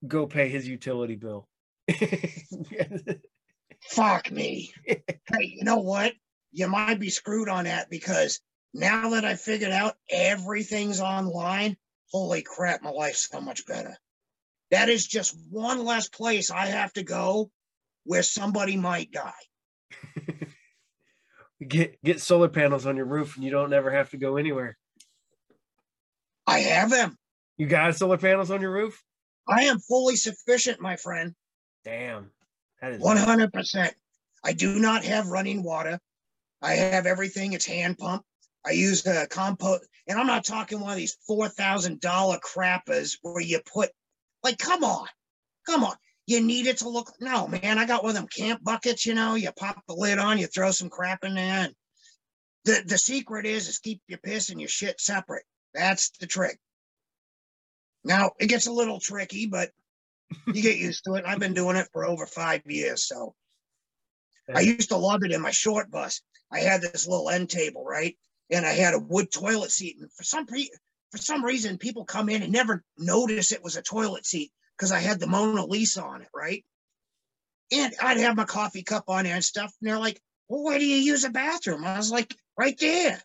go 0.06 0.26
pay 0.26 0.48
his 0.48 0.68
utility 0.68 1.16
bill. 1.16 1.48
Fuck 3.90 4.30
me. 4.30 4.72
hey, 4.86 5.06
you 5.40 5.64
know 5.64 5.78
what? 5.78 6.12
You 6.52 6.68
might 6.68 7.00
be 7.00 7.10
screwed 7.10 7.48
on 7.48 7.64
that 7.64 7.88
because 7.90 8.40
now 8.74 9.10
that 9.10 9.24
I 9.24 9.34
figured 9.36 9.72
out 9.72 9.96
everything's 10.10 11.00
online, 11.00 11.76
holy 12.10 12.42
crap, 12.42 12.82
my 12.82 12.90
life's 12.90 13.28
so 13.28 13.40
much 13.40 13.66
better. 13.66 13.96
That 14.70 14.88
is 14.88 15.06
just 15.06 15.36
one 15.50 15.84
less 15.84 16.09
place 16.09 16.50
I 16.50 16.66
have 16.66 16.92
to 16.94 17.02
go 17.02 17.50
where 18.04 18.22
somebody 18.22 18.76
might 18.76 19.10
die. 19.12 19.32
get 21.68 22.02
get 22.02 22.20
solar 22.20 22.48
panels 22.48 22.86
on 22.86 22.97
your 22.97 23.06
roof 23.06 23.36
and 23.36 23.44
you 23.44 23.51
don't 23.51 23.72
ever 23.72 23.90
have 23.90 24.10
to 24.10 24.16
go 24.16 24.36
anywhere. 24.36 24.76
I 26.47 26.60
have 26.60 26.90
them. 26.90 27.16
You 27.56 27.66
got 27.66 27.94
solar 27.97 28.18
panels 28.18 28.51
on 28.51 28.60
your 28.60 28.72
roof? 28.72 29.02
I 29.48 29.64
am 29.64 29.78
fully 29.78 30.16
sufficient, 30.16 30.80
my 30.80 30.97
friend. 30.97 31.34
Damn. 31.84 32.30
That 32.80 32.93
is 32.93 33.02
100%. 33.02 33.90
I 34.44 34.52
do 34.52 34.78
not 34.78 35.05
have 35.05 35.28
running 35.28 35.62
water. 35.62 35.98
I 36.60 36.74
have 36.74 37.06
everything. 37.06 37.52
It's 37.52 37.66
hand 37.66 37.98
pump. 37.98 38.24
I 38.64 38.72
use 38.72 39.02
the 39.02 39.26
compost, 39.30 39.84
and 40.06 40.18
I'm 40.18 40.26
not 40.26 40.44
talking 40.44 40.80
one 40.80 40.93
of 40.93 40.97
these 40.97 41.16
$4,000 41.28 42.01
crappers 42.40 43.18
where 43.22 43.40
you 43.40 43.60
put, 43.72 43.90
like, 44.44 44.59
come 44.59 44.84
on, 44.84 45.09
come 45.66 45.82
on. 45.82 45.94
You 46.27 46.40
need 46.40 46.66
it 46.66 46.78
to 46.78 46.89
look, 46.89 47.12
no, 47.20 47.49
man, 47.49 47.78
I 47.78 47.86
got 47.86 48.05
one 48.05 48.11
of 48.11 48.16
them 48.16 48.28
camp 48.28 48.62
buckets, 48.62 49.05
you 49.05 49.15
know, 49.15 49.35
you 49.35 49.51
pop 49.53 49.82
the 49.89 49.94
lid 49.94 50.19
on, 50.19 50.39
you 50.39 50.47
throw 50.47 50.70
some 50.70 50.89
crap 50.89 51.24
in 51.24 51.35
there. 51.35 51.65
And 51.65 51.74
the, 52.65 52.82
the 52.86 52.99
secret 52.99 53.44
is, 53.44 53.69
is 53.69 53.78
keep 53.78 54.01
your 54.07 54.19
piss 54.19 54.51
and 54.51 54.61
your 54.61 54.69
shit 54.69 55.01
separate. 55.01 55.44
That's 55.74 56.11
the 56.20 56.27
trick. 56.27 56.59
Now, 58.05 58.32
it 58.39 58.47
gets 58.47 58.66
a 58.66 58.73
little 58.73 59.01
tricky, 59.01 59.47
but 59.47 59.70
you 60.47 60.62
get 60.62 60.77
used 60.77 61.05
to 61.05 61.15
it. 61.15 61.24
I've 61.27 61.40
been 61.40 61.55
doing 61.55 61.77
it 61.77 61.89
for 61.93 62.05
over 62.05 62.27
five 62.27 62.62
years. 62.66 63.05
So 63.05 63.35
I 64.55 64.61
used 64.61 64.90
to 64.90 64.97
love 64.97 65.24
it 65.24 65.32
in 65.32 65.40
my 65.40 65.51
short 65.51 65.90
bus. 65.90 66.20
I 66.51 66.61
had 66.61 66.81
this 66.81 67.09
little 67.09 67.31
end 67.31 67.51
table, 67.51 67.85
right? 67.85 68.16
And 68.51 68.66
I 68.66 68.73
had 68.73 68.94
a 68.94 68.99
wood 68.99 69.32
toilet 69.32 69.70
seat. 69.70 69.97
And 70.01 70.12
for 70.12 70.24
some 70.24 70.47
pre- 70.47 70.70
for 71.11 71.19
some 71.19 71.44
reason, 71.44 71.78
people 71.78 72.05
come 72.05 72.28
in 72.28 72.43
and 72.43 72.53
never 72.53 72.82
notice 72.99 73.53
it 73.53 73.62
was 73.62 73.77
a 73.77 73.82
toilet 73.82 74.27
seat 74.27 74.53
because 74.77 74.93
I 74.93 74.99
had 74.99 75.20
the 75.20 75.27
Mona 75.27 75.65
Lisa 75.65 76.03
on 76.03 76.23
it, 76.23 76.28
right? 76.35 76.65
And 77.73 77.94
I'd 78.03 78.19
have 78.19 78.36
my 78.36 78.44
coffee 78.44 78.82
cup 78.82 79.05
on 79.09 79.24
there 79.24 79.35
and 79.35 79.44
stuff. 79.44 79.73
And 79.81 79.89
they're 79.89 79.99
like, 79.99 80.20
well, 80.49 80.65
where 80.65 80.78
do 80.78 80.86
you 80.86 80.97
use 80.97 81.24
a 81.24 81.31
bathroom? 81.31 81.85
I 81.85 81.97
was 81.97 82.12
like, 82.12 82.35
right 82.59 82.78
there. 82.78 83.23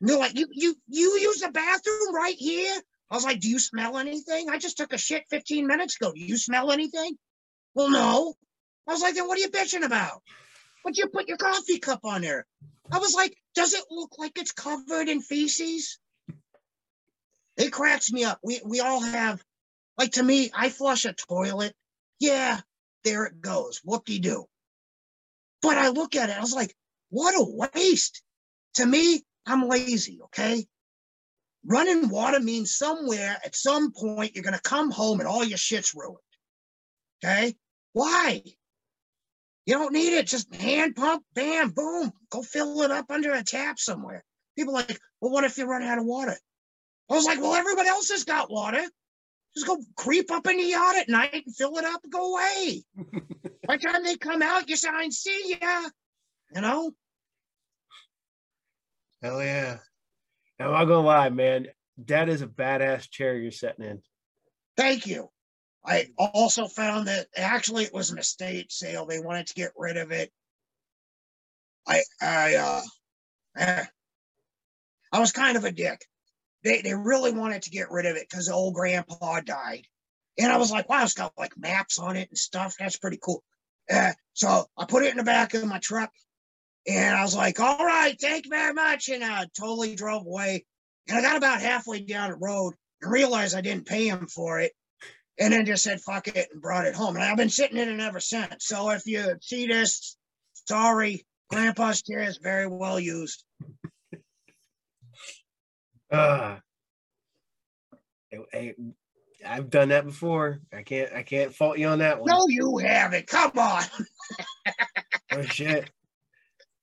And 0.00 0.08
they're 0.08 0.18
like, 0.18 0.36
you 0.36 0.48
you 0.50 0.74
you 0.88 1.18
use 1.20 1.40
the 1.40 1.50
bathroom 1.50 2.14
right 2.14 2.34
here? 2.36 2.74
I 3.10 3.14
was 3.14 3.24
like, 3.24 3.40
do 3.40 3.48
you 3.48 3.58
smell 3.58 3.98
anything? 3.98 4.50
I 4.50 4.58
just 4.58 4.76
took 4.76 4.92
a 4.92 4.98
shit 4.98 5.24
15 5.30 5.66
minutes 5.66 5.96
ago. 5.96 6.12
Do 6.12 6.20
you 6.20 6.36
smell 6.36 6.72
anything? 6.72 7.16
Well, 7.74 7.90
no. 7.90 8.34
I 8.88 8.92
was 8.92 9.02
like, 9.02 9.14
then 9.14 9.28
what 9.28 9.38
are 9.38 9.42
you 9.42 9.50
bitching 9.50 9.84
about? 9.84 10.22
But 10.84 10.96
you 10.96 11.08
put 11.08 11.28
your 11.28 11.36
coffee 11.36 11.78
cup 11.78 12.00
on 12.04 12.22
there. 12.22 12.46
I 12.90 12.98
was 12.98 13.14
like, 13.14 13.36
does 13.54 13.74
it 13.74 13.84
look 13.90 14.18
like 14.18 14.38
it's 14.38 14.52
covered 14.52 15.08
in 15.08 15.20
feces? 15.20 15.98
It 17.56 17.72
cracks 17.72 18.12
me 18.12 18.24
up. 18.24 18.38
We 18.42 18.60
we 18.64 18.80
all 18.80 19.00
have, 19.00 19.42
like 19.98 20.12
to 20.12 20.22
me, 20.22 20.50
I 20.54 20.68
flush 20.68 21.04
a 21.04 21.12
toilet. 21.12 21.74
Yeah, 22.18 22.60
there 23.04 23.24
it 23.24 23.40
goes. 23.40 23.80
Whoop 23.84 24.04
de 24.04 24.18
doo. 24.18 24.46
But 25.62 25.78
I 25.78 25.88
look 25.88 26.16
at 26.16 26.30
it, 26.30 26.36
I 26.36 26.40
was 26.40 26.54
like, 26.54 26.74
what 27.10 27.34
a 27.34 27.68
waste. 27.74 28.22
To 28.74 28.86
me, 28.86 29.24
I'm 29.46 29.68
lazy, 29.68 30.20
okay? 30.24 30.66
Running 31.64 32.08
water 32.08 32.40
means 32.40 32.76
somewhere 32.76 33.38
at 33.44 33.56
some 33.56 33.92
point 33.92 34.34
you're 34.34 34.44
to 34.44 34.60
come 34.60 34.90
home 34.90 35.20
and 35.20 35.28
all 35.28 35.44
your 35.44 35.58
shit's 35.58 35.94
ruined. 35.94 36.18
Okay? 37.24 37.56
Why? 37.92 38.42
You 39.64 39.74
don't 39.74 39.92
need 39.92 40.12
it. 40.12 40.26
Just 40.28 40.54
hand 40.54 40.94
pump, 40.94 41.24
bam, 41.34 41.70
boom. 41.70 42.12
Go 42.30 42.42
fill 42.42 42.82
it 42.82 42.90
up 42.90 43.10
under 43.10 43.32
a 43.32 43.42
tap 43.42 43.80
somewhere. 43.80 44.22
People 44.56 44.74
like, 44.74 45.00
well, 45.20 45.32
what 45.32 45.44
if 45.44 45.58
you 45.58 45.66
run 45.66 45.82
out 45.82 45.98
of 45.98 46.04
water? 46.04 46.36
I 47.10 47.14
was 47.14 47.24
like, 47.24 47.40
well, 47.40 47.54
everybody 47.54 47.88
else 47.88 48.10
has 48.10 48.24
got 48.24 48.50
water. 48.50 48.84
Just 49.56 49.66
go 49.66 49.78
creep 49.96 50.30
up 50.30 50.46
in 50.46 50.58
the 50.58 50.64
yard 50.64 50.96
at 50.96 51.08
night 51.08 51.42
and 51.46 51.56
fill 51.56 51.76
it 51.78 51.84
up 51.84 52.02
and 52.04 52.12
go 52.12 52.34
away. 52.34 52.84
By 53.66 53.78
the 53.78 53.82
time 53.82 54.04
they 54.04 54.16
come 54.16 54.42
out, 54.42 54.68
you 54.68 54.76
sign, 54.76 55.10
see 55.10 55.56
ya. 55.60 55.88
You 56.54 56.60
know? 56.60 56.92
Hell 59.22 59.42
yeah. 59.42 59.78
Now, 60.58 60.66
I'm 60.66 60.72
not 60.72 60.84
gonna 60.84 61.06
lie, 61.06 61.30
man. 61.30 61.68
That 62.06 62.28
is 62.28 62.42
a 62.42 62.46
badass 62.46 63.10
chair 63.10 63.36
you're 63.36 63.50
sitting 63.50 63.84
in. 63.84 64.02
Thank 64.76 65.06
you. 65.06 65.30
I 65.84 66.08
also 66.18 66.66
found 66.66 67.08
that 67.08 67.28
actually 67.36 67.84
it 67.84 67.94
was 67.94 68.10
an 68.10 68.18
estate 68.18 68.70
sale. 68.70 69.06
They 69.06 69.20
wanted 69.20 69.46
to 69.46 69.54
get 69.54 69.72
rid 69.76 69.96
of 69.96 70.10
it. 70.10 70.30
I 71.86 72.02
I 72.20 72.54
uh 72.56 72.82
eh, 73.56 73.84
I 75.12 75.20
was 75.20 75.32
kind 75.32 75.56
of 75.56 75.64
a 75.64 75.72
dick. 75.72 76.04
They 76.64 76.82
they 76.82 76.94
really 76.94 77.32
wanted 77.32 77.62
to 77.62 77.70
get 77.70 77.90
rid 77.90 78.06
of 78.06 78.16
it 78.16 78.28
because 78.28 78.48
old 78.48 78.74
grandpa 78.74 79.40
died. 79.40 79.86
And 80.38 80.52
I 80.52 80.58
was 80.58 80.70
like, 80.70 80.88
wow, 80.88 81.02
it's 81.02 81.14
got 81.14 81.32
like 81.38 81.56
maps 81.56 81.98
on 81.98 82.16
it 82.16 82.28
and 82.28 82.38
stuff. 82.38 82.76
That's 82.78 82.98
pretty 82.98 83.18
cool. 83.22 83.42
Uh, 83.90 84.12
so 84.34 84.66
I 84.76 84.84
put 84.84 85.04
it 85.04 85.12
in 85.12 85.16
the 85.16 85.24
back 85.24 85.54
of 85.54 85.64
my 85.64 85.78
truck 85.78 86.10
and 86.86 87.16
I 87.16 87.22
was 87.22 87.34
like, 87.34 87.58
all 87.58 87.84
right, 87.84 88.16
thank 88.20 88.44
you 88.44 88.50
very 88.50 88.74
much. 88.74 89.08
And 89.08 89.24
I 89.24 89.46
totally 89.58 89.94
drove 89.94 90.26
away. 90.26 90.64
And 91.08 91.16
I 91.16 91.22
got 91.22 91.36
about 91.36 91.60
halfway 91.60 92.00
down 92.00 92.30
the 92.30 92.36
road 92.36 92.74
and 93.02 93.12
realized 93.12 93.56
I 93.56 93.60
didn't 93.60 93.86
pay 93.86 94.08
him 94.08 94.26
for 94.26 94.60
it. 94.60 94.72
And 95.38 95.52
then 95.52 95.66
just 95.66 95.84
said, 95.84 96.00
fuck 96.00 96.28
it, 96.28 96.48
and 96.50 96.62
brought 96.62 96.86
it 96.86 96.94
home. 96.94 97.14
And 97.14 97.24
I've 97.24 97.36
been 97.36 97.50
sitting 97.50 97.76
in 97.76 97.88
it 97.88 98.00
ever 98.00 98.20
since. 98.20 98.66
So 98.66 98.90
if 98.90 99.06
you 99.06 99.36
see 99.42 99.66
this, 99.66 100.16
sorry, 100.66 101.26
Grandpa's 101.50 102.02
chair 102.02 102.22
is 102.22 102.38
very 102.38 102.66
well 102.66 102.98
used. 102.98 103.44
Uh, 106.10 106.56
I, 108.52 108.74
have 109.42 109.70
done 109.70 109.88
that 109.90 110.04
before. 110.04 110.60
I 110.72 110.82
can't 110.82 111.12
I 111.12 111.22
can't 111.22 111.54
fault 111.54 111.78
you 111.78 111.88
on 111.88 111.98
that 111.98 112.20
one. 112.20 112.28
No, 112.30 112.46
you 112.48 112.78
haven't. 112.78 113.26
Come 113.26 113.52
on. 113.56 113.82
oh 115.32 115.42
shit. 115.42 115.90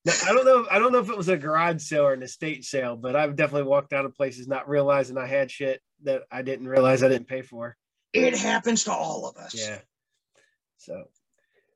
Now, 0.05 0.13
I 0.27 0.33
don't 0.33 0.45
know. 0.45 0.67
I 0.69 0.79
don't 0.79 0.91
know 0.91 0.99
if 0.99 1.09
it 1.09 1.17
was 1.17 1.29
a 1.29 1.37
garage 1.37 1.81
sale 1.81 2.03
or 2.03 2.13
an 2.13 2.23
estate 2.23 2.65
sale, 2.65 2.97
but 2.97 3.15
I've 3.15 3.35
definitely 3.35 3.69
walked 3.69 3.93
out 3.93 4.05
of 4.05 4.15
places 4.15 4.47
not 4.47 4.67
realizing 4.67 5.17
I 5.17 5.27
had 5.27 5.49
shit 5.49 5.81
that 6.03 6.23
I 6.31 6.41
didn't 6.41 6.67
realize 6.67 7.03
I 7.03 7.09
didn't 7.09 7.27
pay 7.27 7.41
for. 7.41 7.77
It 8.11 8.37
happens 8.37 8.83
to 8.83 8.91
all 8.91 9.27
of 9.27 9.37
us. 9.37 9.55
Yeah. 9.55 9.79
So, 10.77 11.05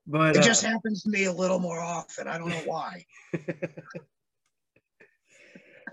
but 0.05 0.35
it 0.35 0.39
uh, 0.39 0.43
just 0.43 0.63
happens 0.63 1.03
to 1.03 1.09
me 1.09 1.25
a 1.25 1.31
little 1.31 1.59
more 1.59 1.79
often. 1.79 2.27
I 2.27 2.37
don't 2.37 2.49
know 2.49 2.63
why. 2.65 3.05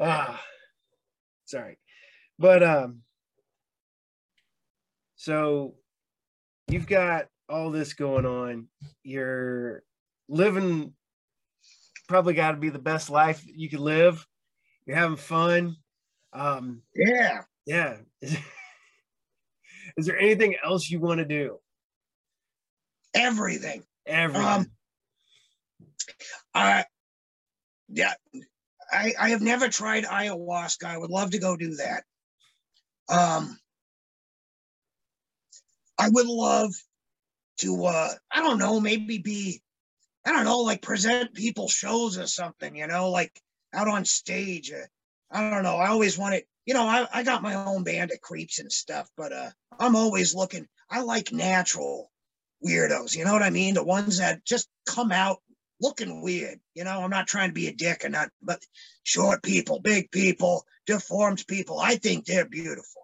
ah, 0.00 0.42
sorry, 1.44 1.78
but 2.38 2.62
um, 2.62 3.02
so 5.16 5.74
you've 6.68 6.86
got 6.86 7.26
all 7.48 7.70
this 7.70 7.94
going 7.94 8.26
on. 8.26 8.68
You're 9.02 9.82
living 10.28 10.94
probably 12.08 12.34
got 12.34 12.52
to 12.52 12.56
be 12.58 12.68
the 12.70 12.78
best 12.78 13.10
life 13.10 13.42
you 13.46 13.68
could 13.68 13.80
live. 13.80 14.26
You're 14.86 14.96
having 14.96 15.16
fun. 15.16 15.76
Um, 16.32 16.82
yeah. 16.94 17.42
Yeah. 17.66 17.96
Is, 18.20 18.36
is 19.96 20.06
there 20.06 20.18
anything 20.18 20.56
else 20.62 20.90
you 20.90 21.00
want 21.00 21.18
to 21.18 21.24
do? 21.24 21.58
Everything. 23.14 23.82
Everything. 24.06 24.46
Um, 24.46 24.66
I, 26.54 26.84
yeah, 27.88 28.14
I, 28.94 29.14
I 29.20 29.28
have 29.30 29.42
never 29.42 29.68
tried 29.68 30.04
ayahuasca. 30.04 30.84
I 30.84 30.98
would 30.98 31.10
love 31.10 31.32
to 31.32 31.38
go 31.38 31.56
do 31.56 31.76
that. 31.76 32.04
Um, 33.08 33.58
I 35.98 36.08
would 36.08 36.26
love 36.26 36.72
to, 37.58 37.84
uh, 37.84 38.10
I 38.32 38.42
don't 38.42 38.58
know, 38.58 38.80
maybe 38.80 39.18
be 39.18 39.62
I 40.24 40.32
don't 40.32 40.44
know, 40.44 40.60
like 40.60 40.80
present 40.80 41.34
people 41.34 41.68
shows 41.68 42.18
or 42.18 42.26
something, 42.26 42.76
you 42.76 42.86
know, 42.86 43.10
like 43.10 43.38
out 43.74 43.88
on 43.88 44.04
stage. 44.04 44.72
Uh, 44.72 44.86
I 45.30 45.50
don't 45.50 45.62
know. 45.62 45.76
I 45.76 45.88
always 45.88 46.16
wanted, 46.16 46.44
you 46.64 46.72
know, 46.72 46.86
I, 46.86 47.06
I 47.12 47.22
got 47.22 47.42
my 47.42 47.54
own 47.54 47.84
band 47.84 48.10
of 48.10 48.20
creeps 48.20 48.58
and 48.58 48.72
stuff, 48.72 49.08
but 49.16 49.32
uh, 49.32 49.50
I'm 49.78 49.96
always 49.96 50.34
looking. 50.34 50.66
I 50.88 51.02
like 51.02 51.32
natural 51.32 52.10
weirdos, 52.66 53.14
you 53.14 53.24
know 53.24 53.32
what 53.32 53.42
I 53.42 53.50
mean? 53.50 53.74
The 53.74 53.84
ones 53.84 54.18
that 54.18 54.44
just 54.44 54.68
come 54.86 55.12
out 55.12 55.38
looking 55.80 56.22
weird. 56.22 56.60
You 56.74 56.84
know, 56.84 57.02
I'm 57.02 57.10
not 57.10 57.26
trying 57.26 57.50
to 57.50 57.54
be 57.54 57.68
a 57.68 57.74
dick 57.74 58.04
and 58.04 58.12
not, 58.12 58.30
but 58.42 58.62
short 59.02 59.42
people, 59.42 59.80
big 59.80 60.10
people, 60.10 60.64
deformed 60.86 61.44
people. 61.46 61.78
I 61.78 61.96
think 61.96 62.24
they're 62.24 62.48
beautiful. 62.48 63.02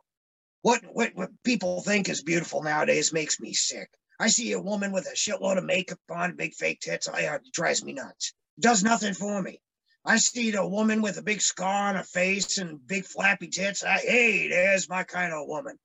What 0.63 0.83
what 0.93 1.13
what 1.15 1.31
people 1.45 1.81
think 1.83 2.09
is 2.09 2.23
beautiful 2.23 2.63
nowadays 2.63 3.13
makes 3.13 3.41
me 3.41 3.55
sick. 3.55 3.91
I 4.19 4.29
see 4.29 4.53
a 4.53 4.61
woman 4.61 4.93
with 4.93 5.07
a 5.07 5.17
shitload 5.17 5.57
of 5.57 5.65
makeup 5.65 5.99
on, 6.11 6.37
big 6.37 6.55
fake 6.55 6.81
tits. 6.81 7.09
I, 7.09 7.25
uh, 7.27 7.37
it 7.37 7.53
drives 7.53 7.83
me 7.83 7.95
nuts. 7.95 8.35
Does 8.59 8.85
nothing 8.85 9.15
for 9.15 9.41
me. 9.41 9.63
I 10.05 10.19
see 10.19 10.55
a 10.55 10.67
woman 10.67 11.01
with 11.01 11.17
a 11.17 11.23
big 11.23 11.41
scar 11.41 11.89
on 11.89 11.95
her 11.95 12.03
face 12.03 12.59
and 12.59 12.87
big 12.87 13.07
flappy 13.07 13.49
tits. 13.49 13.83
I, 13.83 13.99
hey, 13.99 14.49
there's 14.49 14.89
my 14.89 15.05
kind 15.05 15.33
of 15.33 15.49
woman. 15.49 15.79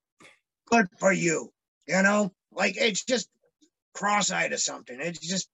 Good 0.68 0.88
for 0.99 1.14
you. 1.14 1.53
You 1.88 2.02
know, 2.02 2.34
like 2.52 2.76
it's 2.78 3.06
just 3.06 3.30
cross-eyed 3.94 4.52
or 4.52 4.57
something. 4.57 4.99
It's 4.99 5.20
just 5.20 5.49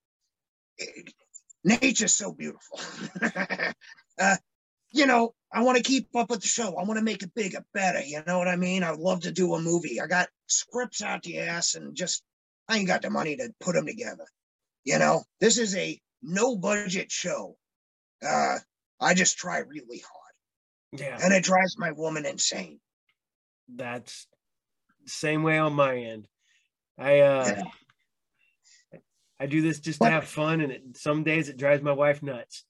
nature's 1.64 2.14
so 2.14 2.32
beautiful. 2.32 2.80
uh, 4.20 4.36
you 4.91 5.06
know, 5.06 5.34
I 5.52 5.62
want 5.64 5.78
to 5.78 5.84
keep 5.84 6.08
up 6.16 6.30
with 6.30 6.41
the 6.41 6.48
show. 6.48 6.76
I 6.76 6.84
want 6.84 6.98
to 6.98 7.03
make 7.03 7.24
it 7.24 7.34
bigger, 7.34 7.64
better. 7.74 8.02
You 8.02 8.22
know 8.26 8.38
what 8.38 8.48
I 8.48 8.56
mean? 8.56 8.84
I 8.84 8.91
would 8.91 8.99
love 8.99 9.22
to 9.22 9.32
do 9.32 9.53
a 9.56 9.62
movie. 9.62 9.99
I 10.02 10.08
got 10.08 10.30
scripts 10.48 11.02
out 11.02 11.24
the 11.24 11.40
ass 11.40 11.76
and 11.76 11.95
just 11.95 12.24
I 12.68 12.78
ain't 12.78 12.88
got 12.88 13.02
the 13.02 13.10
money 13.10 13.36
to 13.38 13.53
put 13.60 13.76
them 13.76 13.86
together. 13.86 14.26
You 14.84 14.99
know, 14.99 15.24
this 15.40 15.58
is 15.58 15.76
a 15.76 15.99
no 16.22 16.56
budget 16.56 17.12
show. 17.12 17.56
Uh, 18.26 18.58
I 18.99 19.14
just 19.14 19.38
try 19.38 19.60
really 19.60 19.99
hard. 19.99 21.02
Yeah. 21.02 21.18
And 21.22 21.34
it 21.34 21.44
drives 21.44 21.78
my 21.78 21.91
woman 21.91 22.26
insane. 22.26 22.80
That's 23.74 24.28
same 25.06 25.44
way 25.44 25.58
on 25.58 25.74
my 25.74 25.95
end. 25.95 26.28
I 26.98 27.20
uh 27.20 27.45
yeah. 27.48 27.64
I 29.41 29.47
do 29.47 29.63
this 29.63 29.80
just 29.80 29.99
to 30.01 30.09
have 30.09 30.26
fun 30.26 30.61
and 30.61 30.72
it, 30.72 30.84
some 30.95 31.23
days 31.23 31.49
it 31.49 31.57
drives 31.57 31.81
my 31.81 31.91
wife 31.91 32.22
nuts. 32.22 32.63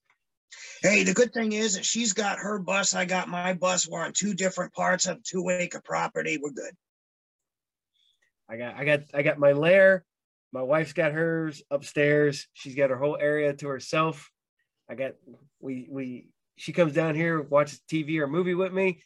Hey, 0.82 1.04
the 1.04 1.14
good 1.14 1.34
thing 1.34 1.52
is 1.52 1.76
that 1.76 1.84
she's 1.84 2.14
got 2.14 2.40
her 2.40 2.60
bus, 2.60 2.94
I 2.94 3.04
got 3.04 3.28
my 3.28 3.54
bus. 3.54 3.90
We're 3.90 4.06
on 4.06 4.14
two 4.14 4.34
different 4.34 4.74
parts 4.74 5.06
of 5.06 5.22
two 5.22 5.50
acre 5.50 5.82
property. 5.84 6.40
We're 6.42 6.52
good. 6.52 6.74
I 8.50 8.56
got 8.56 8.76
I 8.76 8.86
got 8.86 9.00
I 9.14 9.22
got 9.22 9.38
my 9.38 9.52
lair. 9.52 10.06
My 10.54 10.62
wife's 10.62 10.94
got 10.94 11.12
hers 11.12 11.62
upstairs. 11.70 12.48
She's 12.54 12.76
got 12.76 12.90
her 12.90 12.98
whole 12.98 13.18
area 13.20 13.54
to 13.54 13.68
herself. 13.68 14.32
I 14.90 14.96
got 14.96 15.12
we 15.60 15.90
we 15.92 16.30
she 16.56 16.72
comes 16.72 16.94
down 16.94 17.16
here, 17.16 17.42
watches 17.42 17.82
TV 17.92 18.18
or 18.20 18.28
movie 18.28 18.56
with 18.56 18.72
me. 18.72 19.04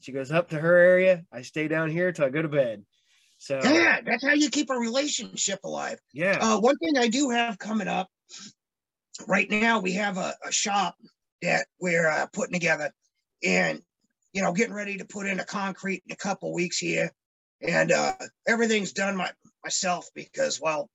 She 0.00 0.10
goes 0.10 0.32
up 0.32 0.48
to 0.48 0.58
her 0.58 0.76
area. 0.76 1.24
I 1.32 1.42
stay 1.42 1.68
down 1.68 1.90
here 1.90 2.10
till 2.10 2.24
I 2.24 2.30
go 2.30 2.42
to 2.42 2.48
bed. 2.48 2.84
So 3.44 3.60
yeah, 3.62 4.00
that's 4.04 4.24
how 4.24 4.34
you 4.34 4.50
keep 4.50 4.70
a 4.70 4.74
relationship 4.74 5.60
alive. 5.64 5.98
Yeah. 6.12 6.38
Uh, 6.40 6.60
one 6.60 6.76
thing 6.78 6.96
I 6.96 7.08
do 7.08 7.30
have 7.30 7.58
coming 7.58 7.88
up 7.88 8.08
right 9.28 9.50
now, 9.50 9.80
we 9.80 9.92
have 9.92 10.16
a, 10.16 10.34
a 10.46 10.52
shop 10.52 10.96
that 11.42 11.66
we're 11.80 12.08
uh, 12.08 12.26
putting 12.32 12.54
together, 12.54 12.90
and 13.42 13.82
you 14.32 14.42
know, 14.42 14.52
getting 14.52 14.74
ready 14.74 14.96
to 14.96 15.04
put 15.04 15.26
in 15.26 15.40
a 15.40 15.44
concrete 15.44 16.02
in 16.06 16.12
a 16.12 16.16
couple 16.16 16.52
weeks 16.52 16.78
here 16.78 17.10
and 17.66 17.92
uh, 17.92 18.14
everything's 18.46 18.92
done 18.92 19.16
my, 19.16 19.30
myself 19.62 20.08
because 20.14 20.60
well 20.60 20.88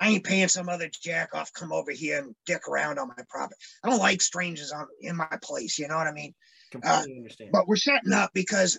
i 0.00 0.08
ain't 0.08 0.24
paying 0.24 0.48
some 0.48 0.68
other 0.68 0.88
jack 1.02 1.34
off 1.34 1.52
come 1.52 1.72
over 1.72 1.90
here 1.90 2.18
and 2.18 2.34
dick 2.46 2.68
around 2.68 2.98
on 2.98 3.08
my 3.08 3.22
property 3.28 3.56
i 3.84 3.88
don't 3.88 3.98
like 3.98 4.20
strangers 4.20 4.72
on 4.72 4.86
in 5.00 5.16
my 5.16 5.38
place 5.42 5.78
you 5.78 5.88
know 5.88 5.96
what 5.96 6.06
i 6.06 6.12
mean 6.12 6.34
completely 6.70 7.16
understand 7.16 7.50
but 7.52 7.66
we're 7.66 7.76
setting 7.76 8.12
up 8.12 8.30
because 8.34 8.78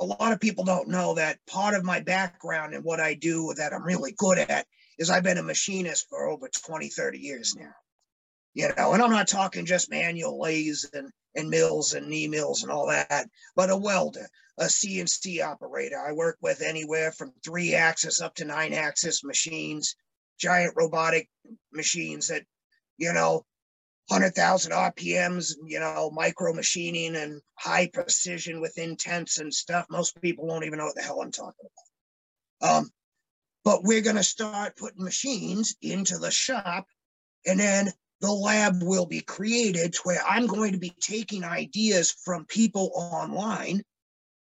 a 0.00 0.04
lot 0.04 0.32
of 0.32 0.40
people 0.40 0.64
don't 0.64 0.88
know 0.88 1.14
that 1.14 1.38
part 1.46 1.74
of 1.74 1.84
my 1.84 2.00
background 2.00 2.74
and 2.74 2.84
what 2.84 3.00
i 3.00 3.14
do 3.14 3.52
that 3.56 3.72
i'm 3.72 3.84
really 3.84 4.12
good 4.16 4.38
at 4.38 4.66
is 4.98 5.10
i've 5.10 5.24
been 5.24 5.38
a 5.38 5.42
machinist 5.42 6.06
for 6.08 6.28
over 6.28 6.48
20 6.48 6.88
30 6.88 7.18
years 7.18 7.54
now 7.56 7.72
you 8.54 8.68
know 8.76 8.92
and 8.92 9.02
i'm 9.02 9.10
not 9.10 9.28
talking 9.28 9.66
just 9.66 9.90
manual 9.90 10.40
lathes 10.40 10.88
and, 10.92 11.10
and 11.34 11.48
mills 11.48 11.94
and 11.94 12.08
knee 12.08 12.28
mills 12.28 12.62
and 12.62 12.72
all 12.72 12.86
that 12.86 13.26
but 13.56 13.70
a 13.70 13.76
welder 13.76 14.28
a 14.58 14.64
CNC 14.64 15.42
operator. 15.44 15.98
I 15.98 16.12
work 16.12 16.36
with 16.40 16.62
anywhere 16.62 17.12
from 17.12 17.32
three 17.44 17.74
axis 17.74 18.20
up 18.20 18.34
to 18.36 18.44
nine 18.44 18.72
axis 18.72 19.22
machines, 19.24 19.94
giant 20.38 20.74
robotic 20.76 21.28
machines 21.72 22.28
that, 22.28 22.42
you 22.96 23.12
know, 23.12 23.44
100,000 24.08 24.72
RPMs, 24.72 25.54
you 25.66 25.80
know, 25.80 26.10
micro 26.12 26.52
machining 26.52 27.16
and 27.16 27.40
high 27.54 27.88
precision 27.92 28.60
with 28.60 28.78
intents 28.78 29.38
and 29.38 29.52
stuff. 29.52 29.86
Most 29.90 30.20
people 30.20 30.46
won't 30.46 30.64
even 30.64 30.78
know 30.78 30.86
what 30.86 30.94
the 30.94 31.02
hell 31.02 31.20
I'm 31.20 31.30
talking 31.30 31.66
about. 32.60 32.78
Um, 32.78 32.90
but 33.64 33.84
we're 33.84 34.00
going 34.00 34.16
to 34.16 34.22
start 34.22 34.76
putting 34.76 35.04
machines 35.04 35.76
into 35.82 36.16
the 36.18 36.30
shop 36.30 36.86
and 37.46 37.60
then 37.60 37.92
the 38.20 38.32
lab 38.32 38.82
will 38.82 39.06
be 39.06 39.20
created 39.20 39.92
to 39.92 40.00
where 40.04 40.22
I'm 40.26 40.46
going 40.46 40.72
to 40.72 40.78
be 40.78 40.92
taking 41.00 41.44
ideas 41.44 42.14
from 42.24 42.46
people 42.46 42.90
online 42.94 43.82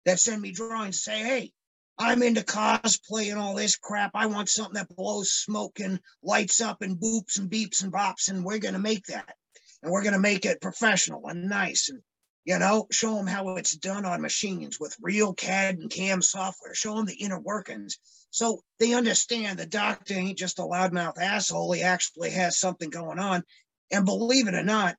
that 0.05 0.19
send 0.19 0.41
me 0.41 0.51
drawings 0.51 1.01
say, 1.01 1.19
hey, 1.19 1.51
I'm 1.97 2.23
into 2.23 2.41
cosplay 2.41 3.29
and 3.29 3.39
all 3.39 3.55
this 3.55 3.77
crap. 3.77 4.11
I 4.15 4.25
want 4.25 4.49
something 4.49 4.73
that 4.73 4.93
blows 4.95 5.31
smoke 5.31 5.79
and 5.79 5.99
lights 6.23 6.59
up 6.59 6.81
and 6.81 6.97
boops 6.97 7.37
and 7.37 7.49
beeps 7.49 7.83
and 7.83 7.93
bops, 7.93 8.29
and 8.29 8.43
we're 8.43 8.57
going 8.57 8.73
to 8.73 8.79
make 8.79 9.05
that. 9.07 9.35
And 9.83 9.91
we're 9.91 10.01
going 10.01 10.13
to 10.13 10.19
make 10.19 10.45
it 10.45 10.61
professional 10.61 11.27
and 11.27 11.49
nice 11.49 11.89
and, 11.89 12.01
you 12.45 12.57
know, 12.57 12.87
show 12.91 13.15
them 13.15 13.27
how 13.27 13.55
it's 13.57 13.75
done 13.75 14.05
on 14.05 14.21
machines 14.21 14.79
with 14.79 14.95
real 15.01 15.33
CAD 15.33 15.77
and 15.77 15.91
CAM 15.91 16.21
software, 16.21 16.73
show 16.73 16.95
them 16.95 17.05
the 17.05 17.15
inner 17.15 17.39
workings. 17.39 17.99
So 18.31 18.61
they 18.79 18.93
understand 18.93 19.59
the 19.59 19.65
doctor 19.65 20.15
ain't 20.15 20.37
just 20.37 20.59
a 20.59 20.63
loudmouth 20.63 21.19
asshole. 21.19 21.73
He 21.73 21.83
actually 21.83 22.31
has 22.31 22.59
something 22.59 22.89
going 22.89 23.19
on. 23.19 23.43
And 23.91 24.05
believe 24.05 24.47
it 24.47 24.55
or 24.55 24.63
not, 24.63 24.95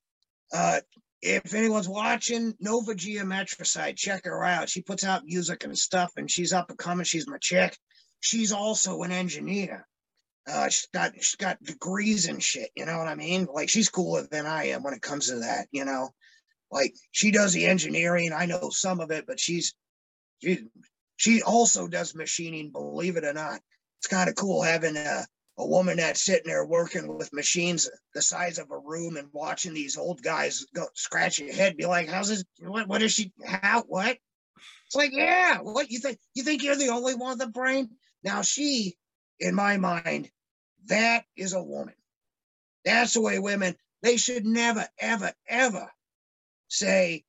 uh, 0.52 0.80
if 1.22 1.54
anyone's 1.54 1.88
watching 1.88 2.54
Nova 2.60 2.94
Geometricide, 2.94 3.96
check 3.96 4.26
her 4.26 4.44
out. 4.44 4.68
She 4.68 4.82
puts 4.82 5.04
out 5.04 5.24
music 5.24 5.64
and 5.64 5.76
stuff, 5.76 6.12
and 6.16 6.30
she's 6.30 6.52
up 6.52 6.68
and 6.68 6.78
coming. 6.78 7.04
She's 7.04 7.26
my 7.26 7.38
chick. 7.38 7.76
She's 8.20 8.52
also 8.52 9.02
an 9.02 9.10
engineer. 9.10 9.86
Uh, 10.46 10.68
she's 10.68 10.88
got 10.92 11.12
she's 11.14 11.36
got 11.36 11.62
degrees 11.62 12.26
and 12.26 12.42
shit. 12.42 12.70
You 12.76 12.86
know 12.86 12.98
what 12.98 13.08
I 13.08 13.14
mean? 13.14 13.46
Like 13.52 13.68
she's 13.68 13.88
cooler 13.88 14.26
than 14.30 14.46
I 14.46 14.66
am 14.68 14.82
when 14.82 14.94
it 14.94 15.02
comes 15.02 15.28
to 15.28 15.36
that. 15.40 15.68
You 15.72 15.84
know, 15.84 16.10
like 16.70 16.94
she 17.12 17.30
does 17.30 17.52
the 17.52 17.66
engineering. 17.66 18.32
I 18.32 18.46
know 18.46 18.70
some 18.70 19.00
of 19.00 19.10
it, 19.10 19.26
but 19.26 19.40
she's 19.40 19.74
she 20.42 20.66
she 21.16 21.42
also 21.42 21.88
does 21.88 22.14
machining. 22.14 22.72
Believe 22.72 23.16
it 23.16 23.24
or 23.24 23.32
not, 23.32 23.60
it's 23.98 24.06
kind 24.06 24.28
of 24.28 24.34
cool 24.34 24.62
having 24.62 24.96
a 24.96 25.24
a 25.56 25.66
woman 25.66 25.98
that's 25.98 26.24
sitting 26.24 26.48
there 26.48 26.66
working 26.66 27.16
with 27.16 27.32
machines 27.32 27.88
the 28.12 28.20
size 28.20 28.58
of 28.58 28.70
a 28.70 28.78
room 28.78 29.16
and 29.16 29.28
watching 29.32 29.72
these 29.72 29.96
old 29.96 30.20
guys 30.20 30.66
go 30.74 30.86
scratch 30.94 31.38
your 31.38 31.54
head, 31.54 31.76
be 31.76 31.86
like, 31.86 32.08
"How's 32.08 32.28
this? 32.28 32.44
What? 32.60 32.88
What 32.88 33.02
is 33.02 33.12
she? 33.12 33.32
How? 33.44 33.82
What?" 33.86 34.18
It's 34.86 34.96
like, 34.96 35.12
yeah. 35.12 35.58
What 35.58 35.90
you 35.90 35.98
think? 35.98 36.18
You 36.34 36.42
think 36.42 36.62
you're 36.62 36.76
the 36.76 36.88
only 36.88 37.14
one 37.14 37.38
with 37.38 37.48
a 37.48 37.50
brain? 37.50 37.90
Now 38.22 38.42
she, 38.42 38.96
in 39.40 39.54
my 39.54 39.76
mind, 39.76 40.30
that 40.86 41.24
is 41.36 41.52
a 41.52 41.62
woman. 41.62 41.94
That's 42.84 43.14
the 43.14 43.20
way 43.20 43.38
women. 43.38 43.76
They 44.02 44.16
should 44.16 44.44
never, 44.44 44.86
ever, 44.98 45.32
ever 45.48 45.90
say, 46.68 47.24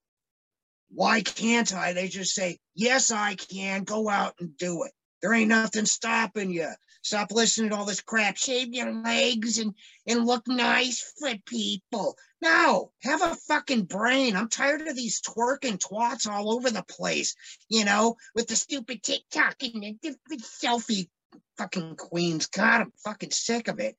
"Why 0.89 1.21
can't 1.21 1.73
I?" 1.73 1.93
They 1.93 2.09
just 2.09 2.35
say, 2.35 2.59
"Yes, 2.73 3.11
I 3.11 3.35
can. 3.35 3.83
Go 3.83 4.09
out 4.09 4.35
and 4.39 4.57
do 4.57 4.83
it." 4.83 4.91
There 5.21 5.33
ain't 5.33 5.49
nothing 5.49 5.85
stopping 5.85 6.51
you. 6.51 6.69
Stop 7.01 7.31
listening 7.31 7.69
to 7.69 7.77
all 7.77 7.85
this 7.85 8.01
crap. 8.01 8.35
Shave 8.35 8.73
your 8.73 8.91
legs 8.91 9.59
and, 9.59 9.73
and 10.07 10.25
look 10.25 10.47
nice 10.47 11.13
for 11.19 11.33
people. 11.45 12.17
No, 12.41 12.91
have 13.03 13.21
a 13.21 13.35
fucking 13.35 13.85
brain. 13.85 14.35
I'm 14.35 14.49
tired 14.49 14.81
of 14.87 14.95
these 14.95 15.21
twerking 15.21 15.77
twats 15.77 16.27
all 16.27 16.51
over 16.51 16.69
the 16.69 16.83
place, 16.83 17.35
you 17.69 17.85
know, 17.85 18.17
with 18.33 18.47
the 18.47 18.55
stupid 18.55 19.03
TikTok 19.03 19.61
and 19.61 19.83
the 19.83 19.97
stupid 20.01 20.43
selfie 20.43 21.09
fucking 21.57 21.95
queens. 21.95 22.47
God, 22.47 22.81
I'm 22.81 22.93
fucking 23.03 23.31
sick 23.31 23.67
of 23.67 23.79
it. 23.79 23.95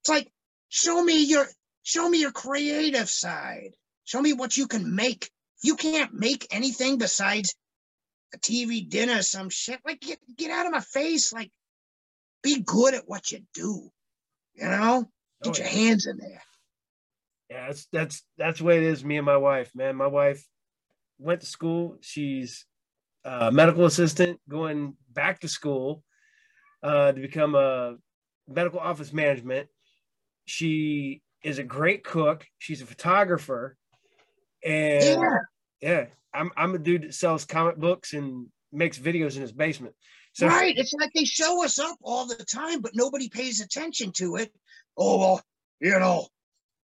It's 0.00 0.08
like, 0.08 0.30
show 0.68 1.02
me 1.02 1.24
your 1.24 1.46
show 1.82 2.08
me 2.08 2.20
your 2.20 2.32
creative 2.32 3.08
side. 3.08 3.72
Show 4.04 4.20
me 4.20 4.32
what 4.32 4.56
you 4.56 4.66
can 4.66 4.94
make. 4.94 5.30
You 5.62 5.76
can't 5.76 6.14
make 6.14 6.46
anything 6.50 6.98
besides 6.98 7.54
a 8.34 8.38
TV 8.38 8.88
dinner, 8.88 9.22
some 9.22 9.50
shit. 9.50 9.80
Like, 9.84 10.00
get, 10.00 10.18
get 10.36 10.50
out 10.50 10.66
of 10.66 10.72
my 10.72 10.80
face. 10.80 11.32
Like, 11.32 11.50
be 12.42 12.60
good 12.60 12.94
at 12.94 13.04
what 13.06 13.30
you 13.30 13.40
do. 13.54 13.90
You 14.54 14.68
know, 14.68 15.04
oh, 15.06 15.10
get 15.42 15.58
oh, 15.58 15.62
your 15.62 15.66
yeah. 15.66 15.72
hands 15.72 16.06
in 16.06 16.16
there. 16.18 16.42
Yeah, 17.50 17.66
that's 17.66 17.86
that's 17.92 18.22
that's 18.38 18.58
the 18.58 18.64
way 18.64 18.78
it 18.78 18.84
is. 18.84 19.04
Me 19.04 19.16
and 19.16 19.26
my 19.26 19.36
wife, 19.36 19.70
man. 19.74 19.96
My 19.96 20.06
wife 20.06 20.44
went 21.18 21.40
to 21.40 21.46
school. 21.46 21.98
She's 22.00 22.64
a 23.24 23.50
medical 23.50 23.84
assistant, 23.84 24.40
going 24.48 24.96
back 25.12 25.40
to 25.40 25.48
school 25.48 26.02
uh, 26.82 27.12
to 27.12 27.20
become 27.20 27.54
a 27.54 27.96
medical 28.48 28.80
office 28.80 29.12
management. 29.12 29.68
She 30.46 31.22
is 31.42 31.58
a 31.58 31.64
great 31.64 32.04
cook. 32.04 32.46
She's 32.58 32.82
a 32.82 32.86
photographer, 32.86 33.76
and 34.64 35.04
yeah, 35.04 35.38
yeah 35.80 36.06
I'm 36.32 36.50
I'm 36.56 36.74
a 36.74 36.78
dude 36.78 37.02
that 37.02 37.14
sells 37.14 37.44
comic 37.44 37.76
books 37.76 38.12
and 38.12 38.46
makes 38.72 38.98
videos 38.98 39.36
in 39.36 39.42
his 39.42 39.52
basement. 39.52 39.94
So, 40.32 40.46
right. 40.46 40.76
It's 40.76 40.92
like 40.92 41.12
they 41.12 41.24
show 41.24 41.64
us 41.64 41.78
up 41.78 41.98
all 42.02 42.26
the 42.26 42.36
time, 42.36 42.80
but 42.80 42.92
nobody 42.94 43.28
pays 43.28 43.60
attention 43.60 44.12
to 44.12 44.36
it. 44.36 44.52
Oh, 44.96 45.18
well, 45.18 45.42
you 45.80 45.98
know, 45.98 46.28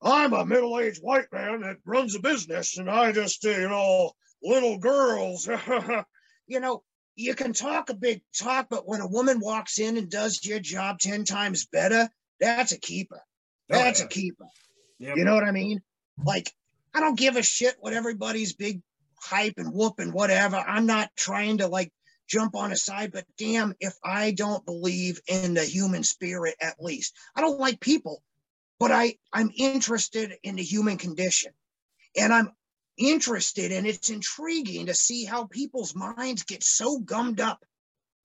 I'm 0.03 0.33
a 0.33 0.45
middle 0.45 0.79
aged 0.79 1.03
white 1.03 1.33
man 1.33 1.63
that 1.63 1.77
runs 1.85 2.15
a 2.15 2.21
business 2.21 2.77
and 2.77 2.91
I 2.91 3.13
just, 3.13 3.43
you 3.45 3.69
know, 3.69 4.13
little 4.43 4.79
girls. 4.79 5.49
you 6.47 6.61
know, 6.61 6.83
you 7.15 7.35
can 7.35 7.53
talk 7.53 7.91
a 7.91 7.95
big 7.95 8.23
talk, 8.37 8.69
but 8.71 8.87
when 8.87 9.01
a 9.01 9.07
woman 9.07 9.41
walks 9.41 9.79
in 9.79 9.97
and 9.97 10.11
does 10.11 10.45
your 10.45 10.61
job 10.61 10.99
10 10.99 11.25
times 11.25 11.67
better, 11.67 12.09
that's 12.41 12.73
a 12.73 12.79
keeper. 12.79 13.21
Oh, 13.71 13.77
that's 13.77 14.01
oh, 14.01 14.05
yeah. 14.05 14.07
a 14.07 14.09
keeper. 14.09 14.45
Yep. 14.99 15.17
You 15.17 15.25
know 15.25 15.35
what 15.35 15.45
I 15.45 15.51
mean? 15.51 15.83
Like, 16.25 16.51
I 16.95 17.01
don't 17.01 17.19
give 17.19 17.37
a 17.37 17.43
shit 17.43 17.77
what 17.81 17.93
everybody's 17.93 18.55
big 18.55 18.83
hype 19.21 19.55
and 19.57 19.73
whoop 19.73 19.99
and 19.99 20.13
whatever. 20.13 20.57
I'm 20.57 20.87
not 20.87 21.11
trying 21.17 21.59
to 21.59 21.69
like 21.69 21.93
jump 22.29 22.55
on 22.55 22.73
a 22.73 22.77
side, 22.77 23.13
but 23.13 23.25
damn 23.39 23.75
if 23.81 23.95
I 24.05 24.33
don't 24.33 24.65
believe 24.65 25.21
in 25.27 25.55
the 25.55 25.65
human 25.65 26.03
spirit 26.03 26.55
at 26.61 26.77
least. 26.81 27.15
I 27.37 27.41
don't 27.41 27.61
like 27.61 27.81
people, 27.81 28.23
but 28.79 28.91
I, 28.91 29.17
I'm 29.33 29.51
interested 29.57 30.33
in 30.43 30.57
the 30.57 30.63
human 30.63 30.99
condition. 30.99 31.53
And 32.17 32.33
I'm 32.33 32.53
interested 32.99 33.73
and 33.73 33.87
it's 33.87 34.11
intriguing 34.11 34.87
to 34.87 34.95
see 34.95 35.25
how 35.25 35.47
people's 35.47 35.95
minds 35.95 36.45
get 36.45 36.63
so 36.63 36.99
gummed 37.01 37.41
up 37.41 37.65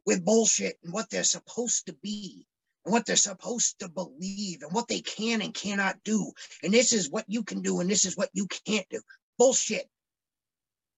with 0.06 0.26
bullshit 0.26 0.78
and 0.84 0.94
what 0.94 1.10
they're 1.10 1.24
supposed 1.24 1.88
to 1.88 1.94
be 2.02 2.48
and 2.86 2.94
what 2.94 3.06
they're 3.06 3.16
supposed 3.16 3.80
to 3.80 3.90
believe 3.90 4.62
and 4.64 4.74
what 4.74 4.88
they 4.88 5.02
can 5.02 5.42
and 5.42 5.54
cannot 5.54 5.98
do. 6.04 6.32
And 6.64 6.74
this 6.74 6.94
is 6.94 7.10
what 7.10 7.26
you 7.28 7.44
can 7.44 7.62
do 7.62 7.80
and 7.80 7.90
this 7.90 8.06
is 8.06 8.18
what 8.18 8.30
you 8.34 8.48
can't 8.66 8.88
do. 8.90 9.02
Bullshit. 9.38 9.88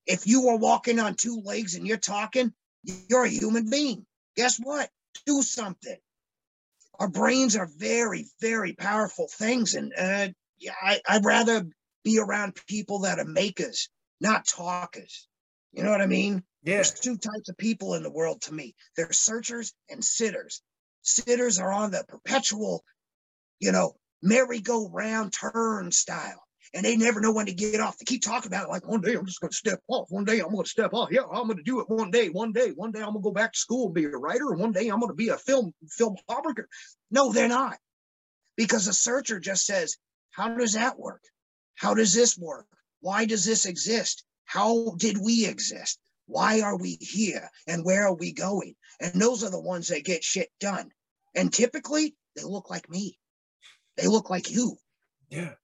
If 0.08 0.28
you 0.28 0.50
are 0.50 0.58
walking 0.58 1.00
on 1.00 1.16
two 1.16 1.42
legs 1.46 1.76
and 1.76 1.88
you're 1.88 1.98
talking, 1.98 2.54
you're 3.10 3.26
a 3.26 3.30
human 3.30 3.70
being. 3.70 4.06
Guess 4.36 4.60
what? 4.60 4.90
Do 5.26 5.42
something. 5.42 5.98
Our 7.00 7.10
brains 7.10 7.56
are 7.56 7.70
very, 7.78 8.28
very 8.42 8.74
powerful 8.74 9.28
things. 9.30 9.76
And 9.76 9.94
uh, 9.98 10.30
I, 10.82 11.02
I'd 11.08 11.26
rather 11.26 11.68
be 12.10 12.20
around 12.20 12.60
people 12.68 13.00
that 13.00 13.20
are 13.20 13.26
makers, 13.26 13.90
not 14.20 14.48
talkers. 14.48 15.28
You 15.72 15.84
know 15.84 15.92
what 15.92 16.02
I 16.02 16.08
mean? 16.08 16.44
Yeah. 16.64 16.76
There's 16.76 16.92
two 16.92 17.18
types 17.18 17.50
of 17.50 17.58
people 17.58 17.94
in 17.94 18.04
the 18.04 18.12
world 18.12 18.42
to 18.44 18.54
me. 18.54 18.76
There's 18.98 19.20
searchers 19.20 19.74
and 19.90 20.04
sitters. 20.04 20.62
Sitters 21.04 21.60
are 21.60 21.72
on 21.72 21.92
the 21.92 22.04
perpetual, 22.08 22.84
you 23.60 23.72
know, 23.72 23.96
merry-go-round 24.22 25.34
turn 25.34 25.92
style 25.92 26.44
and 26.74 26.86
they 26.86 26.98
never 26.98 27.22
know 27.22 27.32
when 27.32 27.46
to 27.46 27.54
get 27.54 27.80
off. 27.80 27.98
They 27.98 28.06
keep 28.06 28.22
talking 28.22 28.52
about 28.52 28.66
it 28.66 28.70
like 28.70 28.88
one 28.88 29.02
day 29.02 29.14
I'm 29.14 29.26
just 29.26 29.40
going 29.40 29.52
to 29.52 29.58
step 29.58 29.80
off. 29.88 30.08
One 30.10 30.26
day 30.26 30.40
I'm 30.40 30.52
going 30.52 30.64
to 30.64 30.70
step 30.70 30.94
off. 30.94 31.10
Yeah, 31.12 31.22
I'm 31.32 31.46
going 31.46 31.58
to 31.58 31.64
do 31.64 31.80
it 31.80 31.90
one 31.90 32.12
day. 32.12 32.30
One 32.30 32.52
day, 32.52 32.70
one 32.70 32.92
day 32.92 33.00
I'm 33.00 33.14
going 33.14 33.22
to 33.22 33.30
go 33.30 33.32
back 33.32 33.54
to 33.54 33.60
school 33.60 33.86
and 33.86 33.96
be 33.96 34.06
a 34.06 34.10
writer. 34.10 34.52
And 34.52 34.60
one 34.60 34.72
day 34.72 34.88
I'm 34.88 35.00
going 35.00 35.10
to 35.10 35.16
be 35.16 35.30
a 35.30 35.38
film 35.38 35.74
film 35.90 36.16
photographer. 36.28 36.68
No, 37.10 37.32
they're 37.32 37.48
not, 37.48 37.78
because 38.58 38.88
a 38.88 38.94
searcher 38.94 39.40
just 39.40 39.66
says, 39.66 39.98
"How 40.32 40.50
does 40.50 40.74
that 40.74 41.00
work? 41.00 41.22
How 41.80 41.94
does 41.94 42.14
this 42.14 42.38
work? 42.38 42.68
Why 43.02 43.26
does 43.26 43.46
this 43.46 43.66
exist? 43.66 44.24
How 44.46 44.94
did 44.98 45.18
we 45.18 45.46
exist? 45.46 46.00
Why 46.28 46.62
are 46.62 46.78
we 46.78 46.98
here? 47.02 47.50
And 47.68 47.84
where 47.84 48.06
are 48.08 48.16
we 48.16 48.32
going?" 48.32 48.76
And 49.00 49.20
those 49.20 49.44
are 49.44 49.52
the 49.52 49.60
ones 49.60 49.88
that 49.88 50.06
get 50.06 50.24
shit 50.24 50.52
done. 50.60 50.92
And 51.36 51.52
typically, 51.52 52.16
they 52.36 52.44
look 52.44 52.70
like 52.70 52.90
me. 52.90 53.18
They 53.98 54.08
look 54.08 54.30
like 54.30 54.52
you. 54.52 54.78
Yeah 55.30 55.56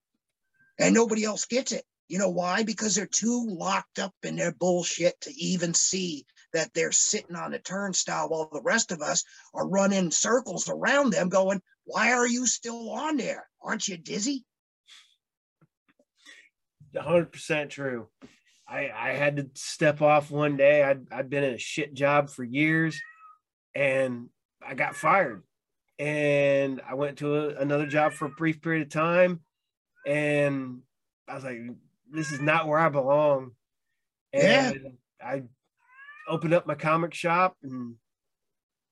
and 0.77 0.93
nobody 0.93 1.23
else 1.23 1.45
gets 1.45 1.71
it. 1.71 1.85
You 2.07 2.19
know 2.19 2.29
why? 2.29 2.63
Because 2.63 2.95
they're 2.95 3.07
too 3.07 3.47
locked 3.47 3.99
up 3.99 4.13
in 4.23 4.35
their 4.35 4.51
bullshit 4.51 5.19
to 5.21 5.33
even 5.33 5.73
see 5.73 6.25
that 6.53 6.73
they're 6.73 6.91
sitting 6.91 7.35
on 7.35 7.53
a 7.53 7.59
turnstile 7.59 8.29
while 8.29 8.49
the 8.51 8.61
rest 8.61 8.91
of 8.91 9.01
us 9.01 9.23
are 9.53 9.67
running 9.67 10.11
circles 10.11 10.69
around 10.69 11.11
them 11.11 11.29
going, 11.29 11.61
Why 11.85 12.13
are 12.13 12.27
you 12.27 12.45
still 12.45 12.91
on 12.91 13.17
there? 13.17 13.49
Aren't 13.61 13.87
you 13.87 13.97
dizzy? 13.97 14.45
100% 16.95 17.69
true. 17.69 18.07
I, 18.67 18.89
I 18.95 19.09
had 19.11 19.37
to 19.37 19.49
step 19.53 20.01
off 20.01 20.31
one 20.31 20.57
day. 20.57 20.83
I'd, 20.83 21.11
I'd 21.11 21.29
been 21.29 21.43
in 21.43 21.53
a 21.53 21.59
shit 21.59 21.93
job 21.93 22.29
for 22.29 22.43
years 22.43 22.99
and 23.75 24.29
I 24.65 24.73
got 24.73 24.95
fired. 24.95 25.43
And 25.99 26.81
I 26.87 26.95
went 26.95 27.19
to 27.19 27.35
a, 27.35 27.55
another 27.55 27.85
job 27.85 28.13
for 28.13 28.25
a 28.25 28.29
brief 28.29 28.61
period 28.61 28.81
of 28.81 28.89
time 28.89 29.41
and 30.05 30.81
I 31.27 31.35
was 31.35 31.43
like, 31.43 31.59
this 32.11 32.31
is 32.31 32.41
not 32.41 32.67
where 32.67 32.79
I 32.79 32.89
belong. 32.89 33.51
And 34.33 34.79
yeah. 34.83 35.27
I 35.27 35.43
opened 36.27 36.53
up 36.53 36.67
my 36.67 36.75
comic 36.75 37.13
shop 37.13 37.55
and 37.63 37.95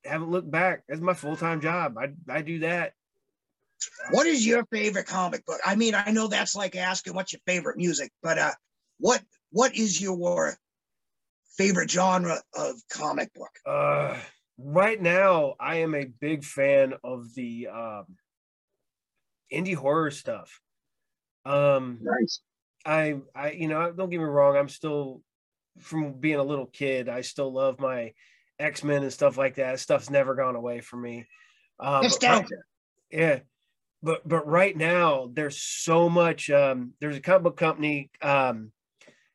haven't 0.04 0.32
looked 0.32 0.50
back. 0.50 0.84
That's 0.88 1.02
my 1.02 1.14
full 1.14 1.36
time 1.36 1.62
job. 1.62 1.98
I 1.98 2.14
I 2.32 2.42
do 2.42 2.60
that. 2.60 2.94
What 4.12 4.28
is 4.28 4.46
your 4.46 4.66
favorite 4.72 5.08
comic 5.08 5.46
book? 5.46 5.60
I 5.66 5.76
mean, 5.76 5.96
I 5.96 6.12
know 6.12 6.28
that's 6.28 6.56
like 6.56 6.76
asking 6.76 7.14
what's 7.14 7.34
your 7.34 7.42
favorite 7.46 7.78
music, 7.78 8.12
but 8.22 8.38
uh, 8.38 8.52
what 9.00 9.22
what 9.52 9.76
is 9.76 10.02
your 10.02 10.58
favorite 11.58 11.90
genre 11.90 12.42
of 12.56 12.76
comic 12.90 13.34
book? 13.34 13.52
Uh, 13.66 14.18
right 14.58 15.02
now, 15.02 15.56
I 15.60 15.78
am 15.78 15.96
a 15.96 16.06
big 16.06 16.44
fan 16.44 16.94
of 17.04 17.34
the 17.36 17.68
um, 17.68 18.06
indie 19.52 19.76
horror 19.76 20.12
stuff. 20.12 20.60
Um, 21.46 22.00
Nice. 22.02 22.42
I, 22.86 23.16
I, 23.36 23.52
you 23.52 23.68
know, 23.68 23.92
don't 23.92 24.10
get 24.10 24.18
me 24.20 24.26
wrong. 24.26 24.58
I'm 24.58 24.70
still, 24.70 25.22
from 25.80 26.14
being 26.14 26.40
a 26.40 26.44
little 26.44 26.66
kid, 26.66 27.08
I 27.10 27.22
still 27.22 27.52
love 27.52 27.80
my 27.80 28.14
X 28.60 28.84
Men 28.84 29.04
and 29.04 29.14
stuff 29.14 29.38
like 29.38 29.56
that. 29.56 29.80
Stuff's 29.80 30.10
never 30.10 30.36
gone 30.36 30.56
away 30.56 30.82
for 30.82 30.98
me. 30.98 31.26
Uh, 31.80 32.04
but 32.04 32.24
right- 32.24 32.48
yeah, 33.12 33.40
but 34.04 34.28
but 34.28 34.46
right 34.46 34.76
now 34.76 35.30
there's 35.32 35.58
so 35.58 36.10
much. 36.10 36.50
Um, 36.50 36.94
there's 37.00 37.16
a 37.16 37.22
comic 37.22 37.44
book 37.44 37.58
company 37.58 38.12
um, 38.22 38.72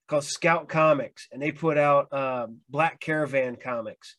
called 0.07 0.24
Scout 0.24 0.69
Comics, 0.69 1.27
and 1.32 1.40
they 1.40 1.53
put 1.53 1.78
out 1.78 2.12
um, 2.12 2.59
Black 2.69 3.01
Caravan 3.01 3.57
comics, 3.57 4.16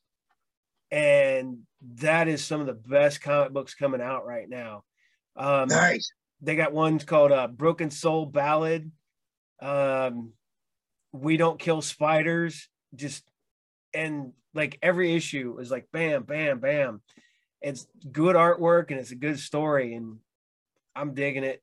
and 0.89 1.59
that 1.95 2.27
is 2.27 2.43
some 2.43 2.59
of 2.59 2.67
the 2.67 2.73
best 2.73 3.21
comic 3.21 3.53
books 3.53 3.75
coming 3.75 4.01
out 4.01 4.25
right 4.25 4.49
now. 4.49 4.83
Um, 5.35 5.67
Nice. 5.69 6.11
they 6.41 6.55
got 6.55 6.73
ones 6.73 7.03
called 7.03 7.31
uh, 7.31 7.47
Broken 7.47 7.91
Soul 7.91 8.25
Ballad. 8.25 8.91
Um, 9.61 10.33
we 11.11 11.37
don't 11.37 11.59
kill 11.59 11.83
spiders. 11.83 12.67
Just 12.95 13.23
and 13.93 14.33
like 14.55 14.79
every 14.81 15.15
issue 15.15 15.59
is 15.59 15.69
like 15.69 15.89
bam, 15.93 16.23
bam, 16.23 16.59
bam. 16.59 17.01
It's 17.61 17.85
good 18.11 18.35
artwork 18.35 18.89
and 18.89 18.99
it's 18.99 19.11
a 19.11 19.15
good 19.15 19.37
story, 19.37 19.93
and 19.93 20.17
I'm 20.99 21.13
digging 21.13 21.43
it. 21.43 21.61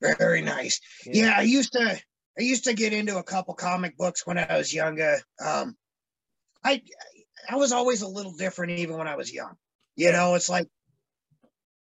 Very 0.00 0.42
nice. 0.42 0.80
Yeah. 1.06 1.34
I 1.36 1.42
used 1.42 1.72
to 1.72 2.00
I 2.38 2.42
used 2.42 2.64
to 2.64 2.74
get 2.74 2.92
into 2.92 3.18
a 3.18 3.22
couple 3.22 3.54
comic 3.54 3.96
books 3.96 4.26
when 4.26 4.38
I 4.38 4.56
was 4.56 4.72
younger. 4.72 5.18
Um 5.44 5.76
I 6.64 6.82
I 7.48 7.56
was 7.56 7.72
always 7.72 8.02
a 8.02 8.08
little 8.08 8.32
different 8.32 8.78
even 8.78 8.96
when 8.96 9.08
I 9.08 9.16
was 9.16 9.32
young. 9.32 9.54
You 9.96 10.12
know, 10.12 10.34
it's 10.34 10.48
like 10.48 10.68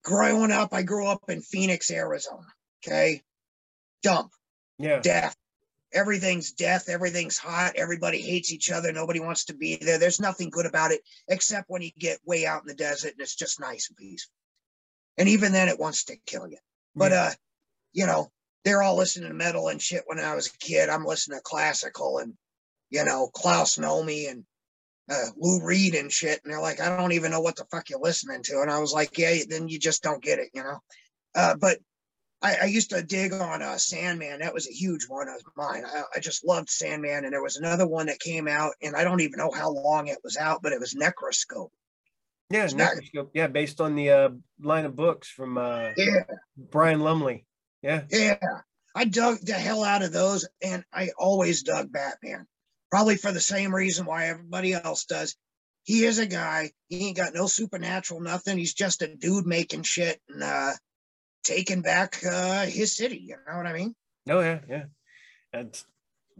growing 0.04 0.52
up, 0.52 0.70
I 0.74 0.84
grew 0.84 1.08
up 1.08 1.22
in 1.30 1.42
Phoenix, 1.42 1.92
Arizona. 1.92 2.48
Okay. 2.86 3.22
Dump, 4.04 4.32
yeah, 4.78 5.00
death. 5.00 5.36
Everything's 5.94 6.52
death, 6.52 6.90
everything's 6.90 7.38
hot, 7.38 7.74
everybody 7.76 8.22
hates 8.22 8.52
each 8.52 8.72
other, 8.72 8.92
nobody 8.92 9.20
wants 9.20 9.46
to 9.46 9.56
be 9.56 9.78
there. 9.78 9.98
There's 9.98 10.20
nothing 10.20 10.50
good 10.50 10.66
about 10.66 10.92
it 10.92 11.02
except 11.28 11.70
when 11.70 11.82
you 11.82 11.92
get 11.98 12.20
way 12.26 12.46
out 12.46 12.62
in 12.62 12.68
the 12.68 12.76
desert 12.76 13.14
and 13.14 13.22
it's 13.22 13.36
just 13.36 13.60
nice 13.60 13.90
and 13.90 13.98
peaceful. 13.98 14.34
And 15.18 15.28
even 15.30 15.52
then 15.52 15.68
it 15.68 15.80
wants 15.80 16.06
to 16.06 16.18
kill 16.26 16.48
you. 16.48 16.58
But 16.98 17.14
uh, 17.14 17.30
you 17.94 18.06
know, 18.06 18.32
they're 18.64 18.84
all 18.84 18.98
listening 18.98 19.30
to 19.30 19.36
metal 19.36 19.70
and 19.70 19.82
shit 19.82 20.04
when 20.06 20.20
I 20.20 20.36
was 20.36 20.48
a 20.48 20.58
kid. 20.58 20.90
I'm 20.90 21.06
listening 21.06 21.38
to 21.40 21.44
classical 21.44 22.20
and 22.20 22.34
you 22.90 23.04
know, 23.04 23.30
Klaus 23.34 23.78
Nomi 23.78 24.30
and 24.30 24.44
uh, 25.10 25.28
Lou 25.38 25.64
Reed 25.64 25.96
and 25.96 26.12
shit. 26.12 26.40
And 26.44 26.52
they're 26.52 26.62
like, 26.62 26.82
I 26.82 26.96
don't 26.96 27.14
even 27.14 27.32
know 27.32 27.42
what 27.42 27.56
the 27.56 27.66
fuck 27.66 27.90
you're 27.90 28.00
listening 28.00 28.44
to. 28.44 28.62
And 28.62 28.72
I 28.72 28.80
was 28.80 28.94
like, 28.94 29.18
yeah, 29.18 29.36
then 29.48 29.68
you 29.68 29.80
just 29.80 30.04
don't 30.04 30.24
get 30.24 30.40
it, 30.40 30.50
you 30.54 30.64
know. 30.64 30.80
Uh, 31.36 31.56
but 31.56 31.80
I, 32.42 32.58
I 32.64 32.66
used 32.66 32.92
to 32.92 33.02
dig 33.02 33.34
on 33.34 33.62
uh, 33.62 33.78
Sandman. 33.78 34.40
That 34.40 34.54
was 34.54 34.68
a 34.68 34.74
huge 34.74 35.06
one 35.08 35.28
of 35.28 35.42
mine. 35.56 35.84
I, 35.86 36.04
I 36.16 36.20
just 36.20 36.46
loved 36.46 36.70
Sandman. 36.70 37.26
And 37.26 37.34
there 37.34 37.44
was 37.44 37.58
another 37.58 37.88
one 37.88 38.08
that 38.08 38.20
came 38.20 38.48
out, 38.48 38.74
and 38.82 38.96
I 38.96 39.04
don't 39.04 39.22
even 39.22 39.38
know 39.38 39.52
how 39.52 39.70
long 39.72 40.08
it 40.08 40.20
was 40.24 40.38
out, 40.38 40.62
but 40.62 40.72
it 40.72 40.80
was 40.80 40.96
Necroscope. 40.96 41.72
Yeah, 42.50 42.64
it's 42.66 42.74
not- 42.74 42.94
yeah, 43.34 43.48
based 43.48 43.82
on 43.82 43.96
the 43.96 44.10
uh, 44.10 44.30
line 44.62 44.86
of 44.86 44.96
books 44.96 45.28
from 45.30 45.58
uh, 45.58 45.92
Yeah, 45.98 46.24
Brian 46.58 47.00
Lumley. 47.02 47.46
Yeah, 47.82 48.04
yeah. 48.10 48.38
I 48.96 49.06
dug 49.06 49.40
the 49.42 49.54
hell 49.54 49.84
out 49.84 50.02
of 50.02 50.12
those, 50.12 50.48
and 50.64 50.84
I 50.92 51.10
always 51.18 51.62
dug 51.64 51.92
Batman. 51.92 52.48
Probably 52.90 53.18
for 53.18 53.32
the 53.32 53.40
same 53.40 53.74
reason 53.76 54.06
why 54.06 54.28
everybody 54.28 54.74
else 54.74 55.06
does. 55.06 55.36
He 55.84 56.04
is 56.04 56.20
a 56.20 56.26
guy. 56.26 56.72
He 56.88 57.08
ain't 57.08 57.18
got 57.18 57.34
no 57.34 57.48
supernatural 57.48 58.22
nothing. 58.22 58.58
He's 58.58 58.74
just 58.74 59.02
a 59.02 59.16
dude 59.16 59.46
making 59.46 59.84
shit 59.84 60.20
and 60.28 60.42
uh, 60.44 60.72
taking 61.44 61.82
back 61.82 62.18
uh, 62.26 62.66
his 62.66 62.96
city. 62.96 63.20
You 63.20 63.38
know 63.48 63.58
what 63.58 63.68
I 63.68 63.74
mean? 63.74 63.96
oh 64.30 64.40
yeah, 64.40 64.60
yeah. 64.70 64.86
And 65.54 65.80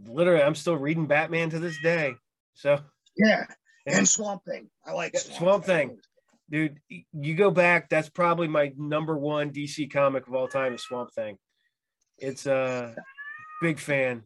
literally, 0.06 0.42
I'm 0.42 0.54
still 0.54 0.76
reading 0.76 1.06
Batman 1.06 1.50
to 1.50 1.58
this 1.58 1.78
day. 1.82 2.14
So, 2.54 2.80
Yeah. 3.16 3.46
And 3.88 4.08
Swamp 4.08 4.44
Thing. 4.44 4.68
I 4.86 4.92
like 4.92 5.16
Swamp, 5.16 5.38
Swamp 5.38 5.64
Thing. 5.64 5.88
Thing. 5.88 5.98
dude, 6.50 7.04
you 7.12 7.34
go 7.34 7.50
back. 7.50 7.88
That's 7.88 8.08
probably 8.08 8.48
my 8.48 8.72
number 8.76 9.16
one 9.16 9.50
DC 9.50 9.90
comic 9.92 10.26
of 10.26 10.34
all 10.34 10.48
time. 10.48 10.74
Is 10.74 10.82
Swamp 10.82 11.12
Thing. 11.12 11.38
It's 12.18 12.46
a 12.46 12.54
uh, 12.54 12.94
big 13.62 13.78
fan. 13.78 14.24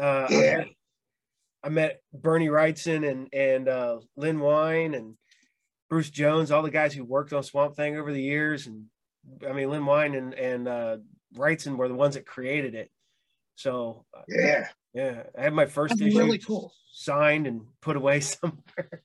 Uh, 0.00 0.26
I 0.28 0.32
Yeah. 0.32 0.56
met- 0.58 0.68
I 1.62 1.68
met 1.70 2.02
Bernie 2.12 2.48
Wrightson 2.48 3.08
and 3.10 3.28
and 3.32 3.68
uh, 3.68 4.00
Len 4.16 4.38
Wein 4.38 4.92
and 4.94 5.16
Bruce 5.88 6.10
Jones, 6.10 6.50
all 6.50 6.62
the 6.62 6.70
guys 6.70 6.92
who 6.92 7.04
worked 7.04 7.32
on 7.32 7.42
Swamp 7.42 7.74
Thing 7.74 7.96
over 7.96 8.12
the 8.12 8.20
years, 8.20 8.66
and 8.66 8.84
I 9.48 9.52
mean 9.54 9.70
Len 9.70 9.86
Wein 9.86 10.14
and 10.14 10.34
and 10.34 10.68
uh, 10.68 10.96
Wrightson 11.36 11.76
were 11.78 11.88
the 11.88 11.94
ones 11.94 12.16
that 12.16 12.26
created 12.26 12.74
it. 12.74 12.90
So 13.56 14.04
uh, 14.14 14.22
Yeah. 14.28 14.68
Yeah, 14.94 15.24
I 15.36 15.42
had 15.42 15.52
my 15.52 15.66
first 15.66 15.98
That's 15.98 16.02
issue 16.02 16.18
really 16.18 16.38
cool. 16.38 16.72
signed 16.92 17.46
and 17.46 17.62
put 17.80 17.96
away 17.96 18.20
somewhere. 18.20 19.02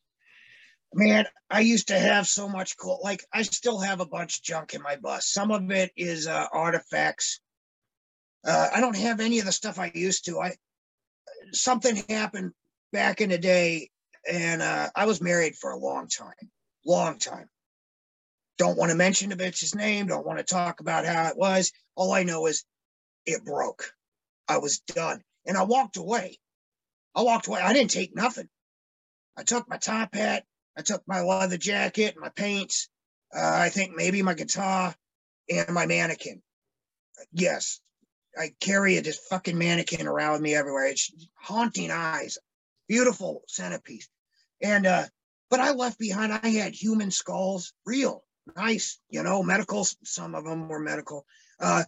Man, 0.93 1.25
I 1.49 1.59
used 1.59 1.89
to 1.89 1.99
have 1.99 2.27
so 2.27 2.47
much 2.47 2.77
cool. 2.77 2.99
Like, 3.03 3.23
I 3.33 3.43
still 3.43 3.79
have 3.79 3.99
a 3.99 4.05
bunch 4.05 4.37
of 4.37 4.43
junk 4.43 4.73
in 4.73 4.81
my 4.81 4.95
bus. 4.95 5.27
Some 5.27 5.51
of 5.51 5.69
it 5.71 5.91
is 5.95 6.27
uh, 6.27 6.47
artifacts. 6.51 7.41
Uh, 8.45 8.69
I 8.73 8.81
don't 8.81 8.95
have 8.95 9.19
any 9.19 9.39
of 9.39 9.45
the 9.45 9.51
stuff 9.51 9.77
I 9.77 9.91
used 9.93 10.25
to. 10.25 10.39
I 10.39 10.55
something 11.51 12.03
happened 12.09 12.53
back 12.91 13.21
in 13.21 13.29
the 13.29 13.37
day, 13.37 13.89
and 14.29 14.61
uh, 14.61 14.89
I 14.95 15.05
was 15.05 15.21
married 15.21 15.55
for 15.55 15.71
a 15.71 15.77
long 15.77 16.07
time, 16.07 16.33
long 16.85 17.17
time. 17.17 17.49
Don't 18.57 18.77
want 18.77 18.91
to 18.91 18.97
mention 18.97 19.29
the 19.29 19.35
bitch's 19.35 19.75
name. 19.75 20.07
Don't 20.07 20.25
want 20.25 20.39
to 20.39 20.43
talk 20.43 20.79
about 20.79 21.05
how 21.05 21.27
it 21.27 21.37
was. 21.37 21.71
All 21.95 22.11
I 22.11 22.23
know 22.23 22.45
is 22.47 22.65
it 23.25 23.45
broke. 23.45 23.91
I 24.47 24.57
was 24.57 24.79
done, 24.79 25.21
and 25.49 25.57
I 25.57 25.63
walked 25.63 25.97
away. 25.97 26.37
I 27.15 27.23
walked 27.23 27.47
away. 27.47 27.59
I 27.59 27.73
didn't 27.73 27.89
take 27.89 28.15
nothing. 28.15 28.47
I 29.35 29.43
took 29.43 29.67
my 29.67 29.77
top 29.77 30.13
hat. 30.13 30.45
I 30.77 30.83
took 30.83 31.01
my 31.07 31.21
leather 31.21 31.57
jacket, 31.57 32.13
and 32.13 32.21
my 32.21 32.29
paints, 32.29 32.87
uh, 33.35 33.39
I 33.41 33.69
think 33.69 33.93
maybe 33.95 34.21
my 34.21 34.35
guitar 34.35 34.95
and 35.49 35.69
my 35.69 35.87
mannequin. 35.87 36.41
Yes, 37.33 37.81
I 38.37 38.51
carry 38.61 38.97
this 38.99 39.19
fucking 39.29 39.57
mannequin 39.57 40.07
around 40.07 40.33
with 40.33 40.41
me 40.41 40.55
everywhere. 40.55 40.85
It's 40.85 41.11
haunting 41.35 41.89
eyes, 41.91 42.37
beautiful 42.87 43.41
centerpiece. 43.47 44.07
And, 44.61 44.85
uh, 44.85 45.05
but 45.49 45.59
I 45.59 45.71
left 45.71 45.97
behind, 45.97 46.31
I 46.31 46.47
had 46.47 46.75
human 46.75 47.09
skulls, 47.09 47.73
real, 47.85 48.23
nice, 48.55 48.99
you 49.09 49.23
know, 49.23 49.41
medical. 49.41 49.85
Some 50.03 50.35
of 50.35 50.45
them 50.45 50.69
were 50.69 50.79
medical. 50.79 51.25
Uh, 51.59 51.83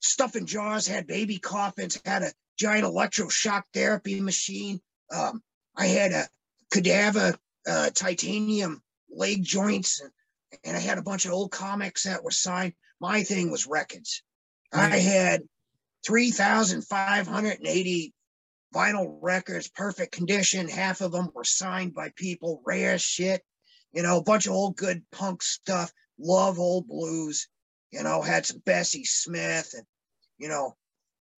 stuff 0.00 0.36
in 0.36 0.46
jars, 0.46 0.86
had 0.86 1.06
baby 1.06 1.38
coffins, 1.38 2.00
had 2.04 2.22
a 2.22 2.32
giant 2.58 2.84
electroshock 2.84 3.62
therapy 3.72 4.20
machine. 4.20 4.80
Um, 5.12 5.42
I 5.76 5.86
had 5.86 6.12
a 6.12 6.28
cadaver 6.72 7.36
uh, 7.68 7.90
titanium 7.90 8.82
leg 9.10 9.42
joints, 9.42 10.00
and, 10.00 10.10
and 10.64 10.76
I 10.76 10.80
had 10.80 10.98
a 10.98 11.02
bunch 11.02 11.24
of 11.24 11.32
old 11.32 11.50
comics 11.50 12.04
that 12.04 12.22
were 12.22 12.30
signed. 12.30 12.74
My 13.00 13.22
thing 13.22 13.50
was 13.50 13.66
records. 13.66 14.22
I 14.72 14.96
had 14.96 15.42
3,580 16.04 18.14
vinyl 18.74 19.18
records, 19.22 19.68
perfect 19.68 20.12
condition. 20.12 20.68
Half 20.68 21.00
of 21.00 21.12
them 21.12 21.30
were 21.32 21.44
signed 21.44 21.94
by 21.94 22.10
people, 22.16 22.60
rare 22.66 22.98
shit. 22.98 23.42
You 23.92 24.02
know, 24.02 24.18
a 24.18 24.22
bunch 24.22 24.46
of 24.46 24.52
old 24.52 24.76
good 24.76 25.02
punk 25.12 25.42
stuff. 25.42 25.92
Love 26.18 26.58
old 26.58 26.88
blues. 26.88 27.48
You 27.92 28.02
know, 28.02 28.22
had 28.22 28.44
some 28.44 28.60
Bessie 28.64 29.04
Smith 29.04 29.72
and, 29.74 29.86
you 30.38 30.48
know, 30.48 30.74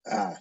uh, 0.09 0.33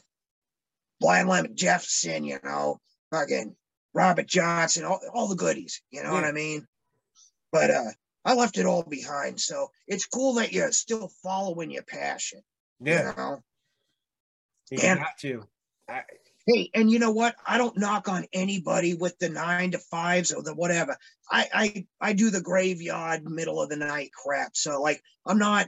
Blind 1.01 1.28
Lemon 1.28 1.56
Jefferson, 1.56 2.24
you 2.24 2.39
know, 2.43 2.81
fucking 3.10 3.55
Robert 3.94 4.27
Johnson, 4.27 4.85
all, 4.85 5.01
all 5.12 5.28
the 5.28 5.36
goodies, 5.36 5.82
you 5.90 6.02
know 6.02 6.12
what 6.12 6.24
I 6.24 6.32
mean? 6.32 6.66
But 7.52 7.70
uh 7.70 7.90
I 8.24 8.35
left 8.35 8.59
it 8.59 8.66
all 8.66 8.82
behind. 8.82 9.40
So 9.40 9.70
it's 9.86 10.06
cool 10.06 10.35
that 10.35 10.52
you're 10.52 10.73
still 10.73 11.09
following 11.23 11.70
your 11.70 11.85
passion. 11.85 12.40
Yeah, 12.81 13.10
You 13.10 13.16
know? 13.16 13.43
you 14.70 14.78
And- 14.82 14.98
got 15.01 15.18
to. 15.20 15.44
I, 15.89 16.02
Hey, 16.48 16.70
and 16.74 16.89
you 16.89 17.01
know 17.01 17.10
what? 17.10 17.35
I 17.44 17.59
don't 17.59 17.77
knock 17.77 18.09
on 18.09 18.24
anybody 18.32 18.94
with 18.94 19.18
the 19.18 19.28
nine 19.28 19.73
to 19.73 19.78
fives 19.78 20.31
or 20.32 20.44
the 20.44 20.55
whatever. 20.55 20.97
I 21.28 21.48
I 21.52 21.86
I 22.01 22.12
do 22.12 22.31
the 22.31 22.40
graveyard 22.40 23.24
middle 23.24 23.60
of 23.60 23.68
the 23.68 23.74
night 23.77 24.12
crap. 24.12 24.56
So 24.56 24.81
like 24.81 25.02
I'm 25.24 25.39
not 25.39 25.66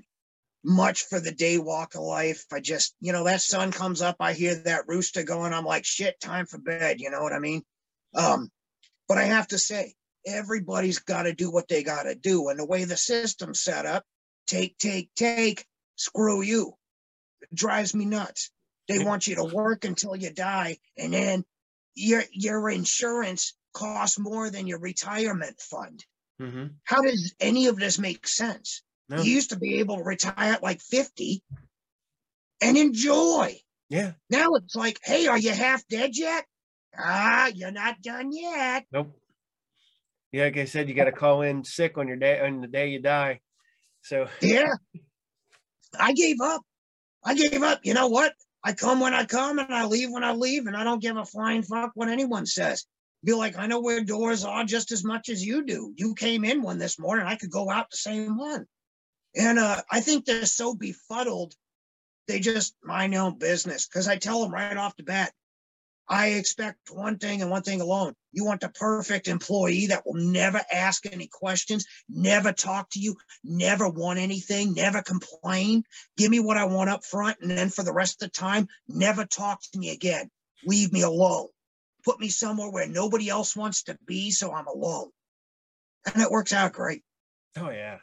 much 0.68 1.04
for 1.04 1.18
the 1.18 1.32
day 1.32 1.56
walk 1.56 1.94
of 1.94 2.02
life. 2.02 2.44
I 2.52 2.60
just, 2.60 2.94
you 3.00 3.12
know, 3.12 3.24
that 3.24 3.40
sun 3.40 3.72
comes 3.72 4.02
up, 4.02 4.16
I 4.20 4.34
hear 4.34 4.54
that 4.54 4.86
rooster 4.86 5.22
going, 5.22 5.54
I'm 5.54 5.64
like, 5.64 5.86
shit, 5.86 6.20
time 6.20 6.44
for 6.44 6.58
bed. 6.58 7.00
You 7.00 7.10
know 7.10 7.22
what 7.22 7.32
I 7.32 7.38
mean? 7.38 7.62
Um, 8.14 8.50
but 9.08 9.16
I 9.16 9.24
have 9.24 9.48
to 9.48 9.58
say, 9.58 9.94
everybody's 10.26 10.98
got 10.98 11.22
to 11.22 11.32
do 11.32 11.50
what 11.50 11.68
they 11.68 11.82
got 11.82 12.02
to 12.02 12.14
do. 12.14 12.50
And 12.50 12.58
the 12.58 12.66
way 12.66 12.84
the 12.84 12.98
system's 12.98 13.62
set 13.62 13.86
up, 13.86 14.04
take, 14.46 14.76
take, 14.76 15.08
take, 15.16 15.64
screw 15.96 16.42
you. 16.42 16.74
It 17.40 17.54
drives 17.54 17.94
me 17.94 18.04
nuts. 18.04 18.50
They 18.88 18.98
want 18.98 19.26
you 19.26 19.36
to 19.36 19.44
work 19.44 19.84
until 19.84 20.16
you 20.16 20.32
die, 20.32 20.78
and 20.96 21.12
then 21.12 21.44
your 21.94 22.22
your 22.32 22.70
insurance 22.70 23.54
costs 23.74 24.18
more 24.18 24.48
than 24.48 24.66
your 24.66 24.78
retirement 24.78 25.60
fund. 25.60 26.04
Mm-hmm. 26.40 26.66
How 26.84 27.02
does 27.02 27.34
any 27.38 27.66
of 27.66 27.76
this 27.76 27.98
make 27.98 28.26
sense? 28.26 28.82
No. 29.08 29.22
You 29.22 29.32
used 29.32 29.50
to 29.50 29.58
be 29.58 29.78
able 29.78 29.96
to 29.96 30.02
retire 30.02 30.52
at 30.54 30.62
like 30.62 30.80
50 30.80 31.42
and 32.60 32.76
enjoy. 32.76 33.56
Yeah. 33.88 34.12
Now 34.28 34.54
it's 34.54 34.74
like, 34.74 35.00
hey, 35.02 35.26
are 35.28 35.38
you 35.38 35.50
half 35.50 35.86
dead 35.88 36.10
yet? 36.14 36.44
Ah, 36.96 37.50
you're 37.54 37.70
not 37.70 38.02
done 38.02 38.30
yet. 38.32 38.84
Nope. 38.92 39.18
Yeah, 40.32 40.44
like 40.44 40.58
I 40.58 40.64
said, 40.66 40.88
you 40.88 40.94
got 40.94 41.04
to 41.04 41.12
call 41.12 41.42
in 41.42 41.64
sick 41.64 41.96
on 41.96 42.06
your 42.06 42.18
day 42.18 42.40
on 42.40 42.60
the 42.60 42.66
day 42.66 42.88
you 42.88 43.00
die. 43.00 43.40
So 44.02 44.28
Yeah. 44.42 44.74
I 45.98 46.12
gave 46.12 46.40
up. 46.42 46.62
I 47.24 47.34
gave 47.34 47.62
up. 47.62 47.80
You 47.82 47.94
know 47.94 48.08
what? 48.08 48.34
I 48.62 48.72
come 48.72 49.00
when 49.00 49.14
I 49.14 49.24
come 49.24 49.58
and 49.58 49.72
I 49.72 49.86
leave 49.86 50.10
when 50.10 50.24
I 50.24 50.32
leave, 50.32 50.66
and 50.66 50.76
I 50.76 50.84
don't 50.84 51.00
give 51.00 51.16
a 51.16 51.24
flying 51.24 51.62
fuck 51.62 51.92
what 51.94 52.08
anyone 52.08 52.44
says. 52.44 52.84
Be 53.24 53.32
like, 53.32 53.58
I 53.58 53.66
know 53.66 53.80
where 53.80 54.04
doors 54.04 54.44
are 54.44 54.64
just 54.64 54.92
as 54.92 55.04
much 55.04 55.28
as 55.28 55.44
you 55.44 55.64
do. 55.64 55.92
You 55.96 56.14
came 56.14 56.44
in 56.44 56.62
one 56.62 56.78
this 56.78 56.98
morning, 56.98 57.26
I 57.26 57.36
could 57.36 57.50
go 57.50 57.70
out 57.70 57.90
the 57.90 57.96
same 57.96 58.36
one. 58.36 58.66
And 59.36 59.58
uh, 59.58 59.82
I 59.90 60.00
think 60.00 60.24
they're 60.24 60.46
so 60.46 60.74
befuddled, 60.74 61.54
they 62.26 62.40
just 62.40 62.74
mind 62.82 63.12
their 63.12 63.22
own 63.22 63.38
business. 63.38 63.86
Because 63.86 64.08
I 64.08 64.16
tell 64.16 64.42
them 64.42 64.52
right 64.52 64.76
off 64.76 64.96
the 64.96 65.02
bat, 65.02 65.32
I 66.08 66.28
expect 66.28 66.90
one 66.90 67.18
thing 67.18 67.42
and 67.42 67.50
one 67.50 67.62
thing 67.62 67.82
alone. 67.82 68.14
You 68.32 68.44
want 68.44 68.62
the 68.62 68.70
perfect 68.70 69.28
employee 69.28 69.88
that 69.88 70.06
will 70.06 70.14
never 70.14 70.60
ask 70.72 71.04
any 71.06 71.28
questions, 71.30 71.86
never 72.08 72.52
talk 72.52 72.88
to 72.90 72.98
you, 72.98 73.16
never 73.44 73.88
want 73.88 74.18
anything, 74.18 74.72
never 74.72 75.02
complain. 75.02 75.84
Give 76.16 76.30
me 76.30 76.40
what 76.40 76.56
I 76.56 76.64
want 76.64 76.88
up 76.88 77.04
front. 77.04 77.38
And 77.42 77.50
then 77.50 77.68
for 77.68 77.82
the 77.82 77.92
rest 77.92 78.22
of 78.22 78.30
the 78.30 78.32
time, 78.32 78.68
never 78.88 79.26
talk 79.26 79.60
to 79.72 79.78
me 79.78 79.90
again. 79.90 80.30
Leave 80.64 80.92
me 80.92 81.02
alone. 81.02 81.48
Put 82.04 82.20
me 82.20 82.30
somewhere 82.30 82.70
where 82.70 82.88
nobody 82.88 83.28
else 83.28 83.54
wants 83.54 83.82
to 83.84 83.98
be 84.06 84.30
so 84.30 84.52
I'm 84.52 84.66
alone. 84.66 85.10
And 86.06 86.22
it 86.22 86.30
works 86.30 86.54
out 86.54 86.72
great. 86.72 87.02
Oh 87.56 87.70
yeah, 87.70 87.98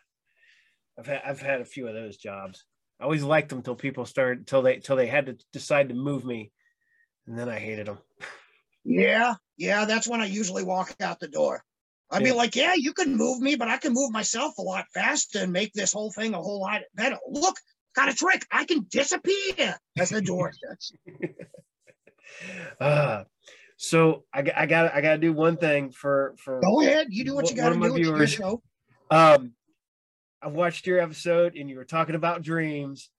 I've 0.97 1.05
had 1.07 1.21
I've 1.25 1.41
had 1.41 1.61
a 1.61 1.65
few 1.65 1.87
of 1.87 1.93
those 1.93 2.17
jobs. 2.17 2.63
I 2.99 3.03
always 3.03 3.23
liked 3.23 3.49
them 3.49 3.61
till 3.61 3.75
people 3.75 4.05
started 4.05 4.47
till 4.47 4.61
they 4.61 4.77
till 4.77 4.95
they 4.95 5.07
had 5.07 5.25
to 5.27 5.37
decide 5.51 5.89
to 5.89 5.95
move 5.95 6.23
me, 6.25 6.51
and 7.27 7.37
then 7.37 7.49
I 7.49 7.59
hated 7.59 7.87
them. 7.87 7.97
Yeah, 8.83 9.35
yeah, 9.57 9.85
that's 9.85 10.07
when 10.07 10.21
I 10.21 10.25
usually 10.27 10.63
walk 10.63 10.95
out 11.01 11.19
the 11.19 11.27
door. 11.27 11.63
I'd 12.11 12.21
Yeah. 12.21 12.31
be 12.31 12.37
like, 12.37 12.55
yeah, 12.55 12.73
you 12.75 12.93
can 12.93 13.15
move 13.17 13.41
me, 13.41 13.55
but 13.55 13.67
I 13.67 13.77
can 13.77 13.93
move 13.93 14.11
myself 14.11 14.57
a 14.59 14.61
lot 14.61 14.85
faster 14.93 15.39
and 15.39 15.51
make 15.51 15.73
this 15.73 15.91
whole 15.91 16.11
thing 16.11 16.33
a 16.35 16.37
whole 16.41 16.61
lot 16.61 16.81
better. 16.93 17.17
Look, 17.27 17.55
got 17.95 18.09
a 18.09 18.13
trick. 18.13 18.45
I 18.51 18.63
can 18.65 18.85
disappear 18.91 19.75
as 19.97 20.09
the 20.11 20.21
door 20.21 20.53
shuts. 20.69 20.93
Uh, 22.79 23.23
so 23.77 24.23
I, 24.33 24.41
got- 24.43 24.55
I 24.57 24.65
got 24.67 24.93
I 24.93 25.01
got 25.01 25.11
to 25.13 25.17
do 25.17 25.33
one 25.33 25.57
thing 25.57 25.91
for 25.91 26.35
for 26.37 26.61
Go 26.61 26.81
ahead. 26.81 27.07
You 27.09 27.25
do 27.25 27.35
what 27.35 27.49
you 27.49 27.55
got 27.55 27.69
to 27.73 27.79
do. 27.79 27.93
Viewers- 27.93 28.33
show. 28.33 28.61
Um, 29.11 29.53
I 30.41 30.47
watched 30.47 30.85
your 30.85 30.99
episode 30.99 31.55
and 31.55 31.69
you 31.69 31.77
were 31.77 31.85
talking 31.85 32.15
about 32.15 32.41
dreams, 32.43 33.09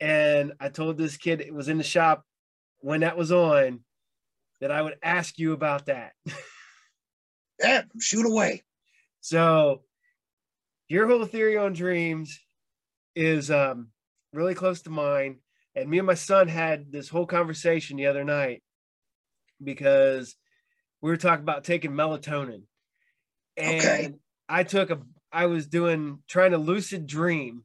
and 0.00 0.52
I 0.60 0.68
told 0.68 0.98
this 0.98 1.16
kid 1.16 1.40
it 1.40 1.54
was 1.54 1.68
in 1.68 1.78
the 1.78 1.84
shop 1.84 2.24
when 2.78 3.00
that 3.00 3.16
was 3.16 3.32
on 3.32 3.80
that 4.60 4.70
I 4.70 4.82
would 4.82 4.96
ask 5.02 5.38
you 5.38 5.52
about 5.52 5.86
that. 5.86 6.12
Yeah, 7.60 7.82
shoot 8.00 8.26
away. 8.26 8.64
So 9.20 9.82
your 10.88 11.06
whole 11.06 11.24
theory 11.24 11.56
on 11.56 11.72
dreams 11.72 12.40
is 13.14 13.50
um, 13.50 13.88
really 14.32 14.54
close 14.54 14.82
to 14.82 14.90
mine. 14.90 15.38
And 15.74 15.88
me 15.88 15.98
and 15.98 16.06
my 16.06 16.14
son 16.14 16.48
had 16.48 16.92
this 16.92 17.08
whole 17.08 17.26
conversation 17.26 17.96
the 17.96 18.06
other 18.06 18.24
night 18.24 18.62
because 19.62 20.36
we 21.00 21.10
were 21.10 21.16
talking 21.16 21.42
about 21.42 21.64
taking 21.64 21.92
melatonin. 21.92 22.62
And 23.56 23.78
Okay. 23.80 24.14
I 24.48 24.64
took 24.64 24.90
a 24.90 25.00
I 25.34 25.46
was 25.46 25.66
doing 25.66 26.20
trying 26.28 26.52
to 26.52 26.58
lucid 26.58 27.06
dream. 27.06 27.64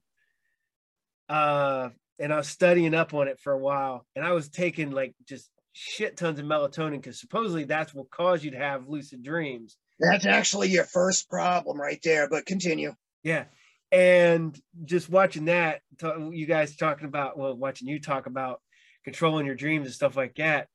Uh 1.30 1.90
and 2.20 2.34
I 2.34 2.38
was 2.38 2.50
studying 2.50 2.94
up 2.94 3.14
on 3.14 3.28
it 3.28 3.40
for 3.40 3.54
a 3.54 3.58
while. 3.58 4.06
And 4.16 4.26
I 4.26 4.34
was 4.34 4.50
taking 4.50 4.92
like 4.92 5.16
just 5.28 5.50
shit 5.72 6.18
tons 6.18 6.40
of 6.40 6.46
melatonin 6.46 6.98
because 6.98 7.20
supposedly 7.20 7.64
that's 7.64 7.94
what 7.94 8.12
cause 8.12 8.44
you 8.44 8.52
to 8.52 8.58
have 8.58 8.90
lucid 8.90 9.24
dreams. 9.24 9.78
That's 10.00 10.26
actually 10.26 10.70
your 10.70 10.84
first 10.84 11.30
problem 11.30 11.80
right 11.80 12.00
there, 12.04 12.28
but 12.30 12.46
continue. 12.46 12.94
Yeah. 13.24 13.46
And 13.92 14.60
just 14.86 15.10
watching 15.10 15.46
that, 15.46 15.82
you 16.02 16.46
guys 16.46 16.76
talking 16.76 17.08
about, 17.08 17.38
well, 17.38 17.56
watching 17.56 17.88
you 17.88 18.00
talk 18.00 18.28
about 18.28 18.62
controlling 19.04 19.46
your 19.46 19.56
dreams 19.56 19.88
and 19.88 19.96
stuff 19.96 20.16
like 20.16 20.36
that. 20.36 20.68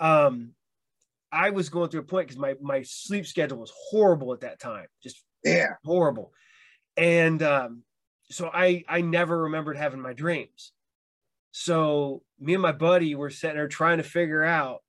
Um, 0.00 0.52
I 1.30 1.50
was 1.50 1.68
going 1.68 1.90
through 1.90 2.00
a 2.00 2.04
point 2.04 2.28
because 2.28 2.40
my, 2.40 2.54
my 2.60 2.82
sleep 2.82 3.26
schedule 3.26 3.58
was 3.58 3.72
horrible 3.90 4.32
at 4.32 4.40
that 4.40 4.60
time, 4.60 4.86
just 5.02 5.22
Yeah. 5.46 5.74
horrible. 5.84 6.32
And 6.96 7.42
um, 7.42 7.82
so 8.30 8.50
I, 8.52 8.84
I 8.88 9.00
never 9.00 9.42
remembered 9.42 9.76
having 9.76 10.00
my 10.00 10.12
dreams. 10.12 10.72
So 11.52 12.22
me 12.38 12.54
and 12.54 12.62
my 12.62 12.72
buddy 12.72 13.14
were 13.14 13.30
sitting 13.30 13.56
there 13.56 13.68
trying 13.68 13.98
to 13.98 14.02
figure 14.04 14.44
out 14.44 14.82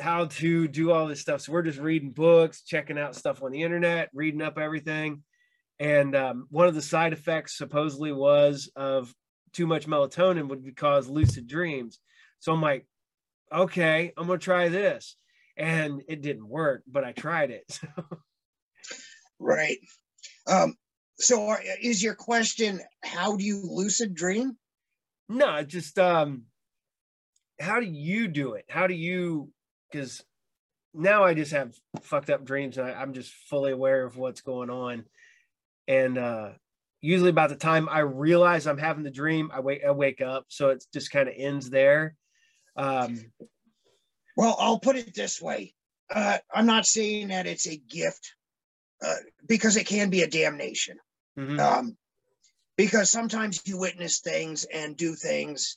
how 0.00 0.26
to 0.26 0.68
do 0.68 0.90
all 0.90 1.06
this 1.06 1.20
stuff. 1.20 1.42
So 1.42 1.52
we're 1.52 1.62
just 1.62 1.78
reading 1.78 2.10
books, 2.10 2.62
checking 2.62 2.98
out 2.98 3.14
stuff 3.14 3.42
on 3.42 3.52
the 3.52 3.62
internet, 3.62 4.10
reading 4.12 4.42
up 4.42 4.58
everything. 4.58 5.22
And 5.78 6.14
um, 6.14 6.46
one 6.50 6.68
of 6.68 6.74
the 6.74 6.82
side 6.82 7.12
effects 7.12 7.56
supposedly 7.56 8.12
was 8.12 8.70
of 8.76 9.14
too 9.52 9.66
much 9.66 9.86
melatonin 9.86 10.48
would 10.48 10.76
cause 10.76 11.08
lucid 11.08 11.46
dreams. 11.46 12.00
So 12.40 12.52
I'm 12.52 12.62
like, 12.62 12.86
okay, 13.52 14.12
I'm 14.16 14.26
gonna 14.26 14.38
try 14.38 14.68
this. 14.68 15.16
And 15.56 16.02
it 16.08 16.22
didn't 16.22 16.48
work, 16.48 16.82
but 16.86 17.04
I 17.04 17.12
tried 17.12 17.50
it. 17.50 17.80
Right. 19.38 19.78
Um, 20.46 20.74
so 21.18 21.48
are, 21.48 21.60
is 21.80 22.02
your 22.02 22.14
question 22.14 22.80
how 23.02 23.36
do 23.36 23.44
you 23.44 23.62
lucid 23.64 24.14
dream? 24.14 24.56
no, 25.28 25.62
just 25.62 25.98
um 25.98 26.44
how 27.60 27.80
do 27.80 27.86
you 27.86 28.28
do 28.28 28.54
it? 28.54 28.64
How 28.68 28.86
do 28.86 28.94
you 28.94 29.50
because 29.90 30.22
now 30.92 31.24
I 31.24 31.34
just 31.34 31.52
have 31.52 31.74
fucked 32.02 32.30
up 32.30 32.44
dreams 32.44 32.78
and 32.78 32.88
I, 32.88 32.92
I'm 32.92 33.14
just 33.14 33.32
fully 33.48 33.72
aware 33.72 34.04
of 34.04 34.16
what's 34.16 34.40
going 34.40 34.70
on. 34.70 35.04
And 35.86 36.18
uh 36.18 36.50
usually 37.00 37.30
about 37.30 37.50
the 37.50 37.56
time 37.56 37.88
I 37.88 38.00
realize 38.00 38.66
I'm 38.66 38.78
having 38.78 39.04
the 39.04 39.10
dream, 39.10 39.50
I 39.52 39.60
wake 39.60 39.82
I 39.86 39.92
wake 39.92 40.20
up. 40.20 40.46
So 40.48 40.70
it 40.70 40.84
just 40.92 41.10
kind 41.10 41.28
of 41.28 41.34
ends 41.36 41.70
there. 41.70 42.16
Um 42.76 43.32
Well, 44.36 44.56
I'll 44.58 44.80
put 44.80 44.96
it 44.96 45.14
this 45.14 45.40
way. 45.40 45.74
Uh, 46.12 46.38
I'm 46.52 46.66
not 46.66 46.86
saying 46.86 47.28
that 47.28 47.46
it's 47.46 47.66
a 47.66 47.76
gift 47.76 48.34
uh, 49.04 49.16
because 49.46 49.76
it 49.76 49.86
can 49.86 50.10
be 50.10 50.22
a 50.22 50.26
damnation. 50.28 50.98
mhm. 51.36 51.60
Um, 51.60 51.96
because 52.76 53.10
sometimes 53.10 53.62
you 53.66 53.78
witness 53.78 54.20
things 54.20 54.64
and 54.64 54.96
do 54.96 55.14
things 55.14 55.76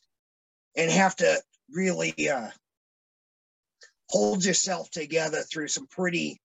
and 0.76 0.90
have 0.90 1.16
to 1.18 1.42
really 1.72 2.30
uh, 2.30 2.50
hold 4.10 4.44
yourself 4.46 4.90
together 4.90 5.44
through 5.44 5.68
some 5.68 5.88
pretty 5.88 6.42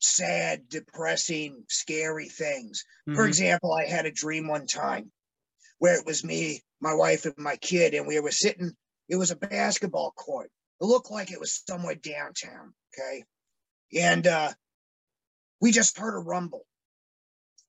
sad, 0.00 0.68
depressing, 0.68 1.64
scary 1.68 2.28
things. 2.28 2.84
For 3.14 3.24
Mhm. 3.24 3.28
example, 3.28 3.72
I 3.72 3.84
had 3.86 4.06
a 4.06 4.10
dream 4.12 4.48
one 4.48 4.66
time 4.66 5.12
where 5.78 5.98
it 5.98 6.06
was 6.06 6.24
me, 6.24 6.62
my 6.80 6.94
wife, 6.94 7.24
and 7.26 7.36
my 7.38 7.56
kid, 7.56 7.94
and 7.94 8.06
we 8.06 8.18
were 8.20 8.30
sitting, 8.30 8.76
it 9.08 9.16
was 9.16 9.30
a 9.30 9.36
basketball 9.36 10.12
court. 10.12 10.50
It 10.80 10.84
looked 10.84 11.10
like 11.10 11.30
it 11.30 11.40
was 11.40 11.62
somewhere 11.68 11.94
downtown. 11.94 12.74
Okay. 12.94 13.24
And 13.98 14.26
uh, 14.26 14.52
we 15.60 15.72
just 15.72 15.98
heard 15.98 16.14
a 16.14 16.18
rumble. 16.18 16.66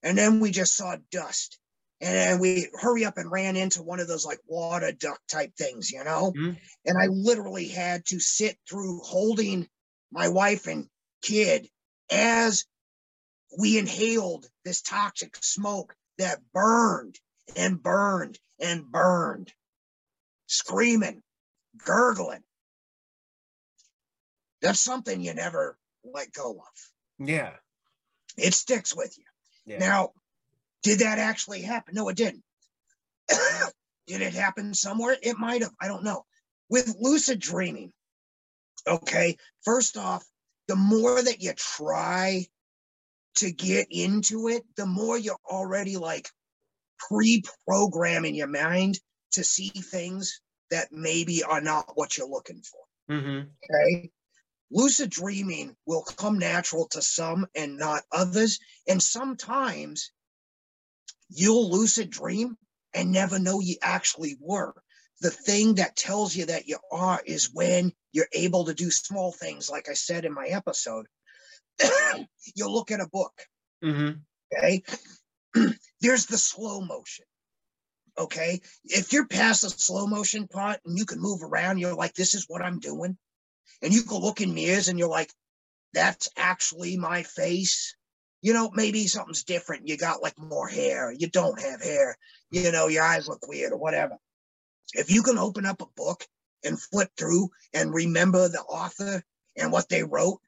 And 0.04 0.18
then 0.18 0.40
we 0.40 0.52
just 0.52 0.76
saw 0.76 0.96
dust. 1.12 1.60
And 2.00 2.16
then 2.16 2.40
we 2.40 2.68
hurry 2.74 3.06
up 3.06 3.18
and 3.18 3.30
ran 3.32 3.56
into 3.56 3.84
one 3.84 4.00
of 4.00 4.08
those 4.08 4.26
like 4.26 4.40
water 4.48 4.92
duck 4.92 5.20
type 5.28 5.56
things, 5.56 5.92
you 5.92 6.04
know? 6.04 6.34
Mhm. 6.36 6.60
And 6.86 6.98
I 6.98 7.06
literally 7.08 7.68
had 7.68 8.06
to 8.08 8.20
sit 8.20 8.58
through 8.68 9.02
holding 9.02 9.70
my 10.12 10.28
wife 10.28 10.66
and 10.66 10.90
kid 11.22 11.70
as 12.10 12.66
we 13.60 13.78
inhaled 13.78 14.50
this 14.64 14.82
toxic 14.82 15.36
smoke 15.44 15.96
that 16.18 16.40
burned 16.52 17.20
and 17.56 17.82
burned 17.82 18.40
and 18.60 18.90
burned, 18.90 19.54
screaming, 20.48 21.22
gurgling. 21.78 22.44
That's 24.62 24.80
something 24.80 25.22
you 25.22 25.34
never 25.34 25.78
let 26.04 26.32
go 26.32 26.60
of. 26.60 27.28
yeah. 27.28 27.58
It 28.38 28.54
sticks 28.54 28.96
with 28.96 29.18
you. 29.18 29.26
Yeah. 29.66 29.80
Now, 29.80 30.12
did 30.84 31.00
that 31.00 31.20
actually 31.20 31.62
happen? 31.62 31.96
No, 31.96 32.10
it 32.10 32.18
didn't. 32.18 32.44
did 34.08 34.22
it 34.22 34.34
happen 34.34 34.74
somewhere? 34.74 35.16
It 35.22 35.38
might 35.38 35.62
have. 35.62 35.72
I 35.80 35.88
don't 35.88 36.04
know. 36.04 36.26
With 36.70 36.96
lucid 37.00 37.40
dreaming, 37.40 37.92
okay, 38.88 39.38
first 39.64 39.98
off, 39.98 40.26
the 40.68 40.76
more 40.76 41.22
that 41.22 41.42
you 41.42 41.54
try 41.54 42.48
to 43.36 43.52
get 43.52 43.88
into 43.90 44.48
it, 44.48 44.64
the 44.78 44.86
more 44.86 45.18
you're 45.18 45.38
already 45.50 45.98
like 45.98 46.30
pre-programming 46.98 48.36
your 48.36 48.48
mind 48.48 49.00
to 49.34 49.44
see 49.44 49.70
things 49.70 50.42
that 50.70 50.90
maybe 50.92 51.44
are 51.44 51.62
not 51.62 51.92
what 51.96 52.18
you're 52.18 52.28
looking 52.28 52.62
for. 52.62 53.16
Mm-hmm. 53.16 53.50
Okay. 53.70 54.12
Lucid 54.72 55.10
dreaming 55.10 55.76
will 55.86 56.02
come 56.02 56.40
natural 56.40 56.88
to 56.88 57.02
some 57.02 57.46
and 57.56 57.78
not 57.78 58.04
others. 58.12 58.60
And 58.88 59.04
sometimes 59.04 60.12
you'll 61.30 61.70
lucid 61.70 62.10
dream 62.10 62.58
and 62.94 63.12
never 63.12 63.38
know 63.38 63.60
you 63.60 63.76
actually 63.82 64.38
were. 64.40 64.74
The 65.20 65.30
thing 65.30 65.76
that 65.76 65.96
tells 65.96 66.36
you 66.36 66.46
that 66.48 66.68
you 66.68 66.78
are 66.92 67.22
is 67.26 67.54
when 67.54 67.92
you're 68.12 68.28
able 68.34 68.66
to 68.66 68.74
do 68.74 68.90
small 68.90 69.32
things, 69.32 69.70
like 69.70 69.88
I 69.90 69.94
said 69.94 70.26
in 70.26 70.34
my 70.34 70.48
episode. 70.48 71.06
you'll 72.56 72.74
look 72.74 72.92
at 72.92 73.02
a 73.02 73.10
book. 73.10 73.34
Mm-hmm. 73.84 74.20
Okay. 74.58 74.84
There's 76.02 76.26
the 76.26 76.38
slow 76.38 76.82
motion. 76.82 77.26
Okay. 78.18 78.62
If 78.86 79.14
you're 79.14 79.28
past 79.28 79.62
the 79.62 79.70
slow 79.70 80.08
motion 80.08 80.48
part 80.48 80.80
and 80.86 80.98
you 80.98 81.06
can 81.06 81.20
move 81.20 81.44
around, 81.44 81.78
you're 81.78 81.96
like, 81.96 82.14
this 82.14 82.34
is 82.34 82.46
what 82.48 82.62
I'm 82.62 82.80
doing. 82.80 83.18
And 83.82 83.94
you 83.94 84.04
can 84.04 84.18
look 84.18 84.42
in 84.42 84.54
mirrors 84.54 84.88
and 84.88 85.00
you're 85.00 85.08
like, 85.08 85.32
that's 85.94 86.30
actually 86.38 86.98
my 86.98 87.24
face. 87.24 87.96
You 88.42 88.54
know, 88.54 88.72
maybe 88.74 89.08
something's 89.08 89.44
different. 89.44 89.88
You 89.88 89.98
got 89.98 90.24
like 90.24 90.38
more 90.38 90.68
hair. 90.68 91.12
You 91.12 91.28
don't 91.28 91.60
have 91.62 91.82
hair. 91.82 92.18
You 92.50 92.72
know, 92.72 92.88
your 92.88 93.04
eyes 93.04 93.28
look 93.28 93.48
weird 93.48 93.72
or 93.72 93.78
whatever. 93.78 94.18
If 94.94 95.12
you 95.12 95.24
can 95.24 95.38
open 95.38 95.66
up 95.66 95.82
a 95.82 95.88
book 95.96 96.26
and 96.64 96.82
flip 96.82 97.10
through 97.18 97.50
and 97.74 97.94
remember 97.94 98.48
the 98.48 98.62
author 98.62 99.24
and 99.58 99.72
what 99.72 99.90
they 99.90 100.04
wrote 100.04 100.40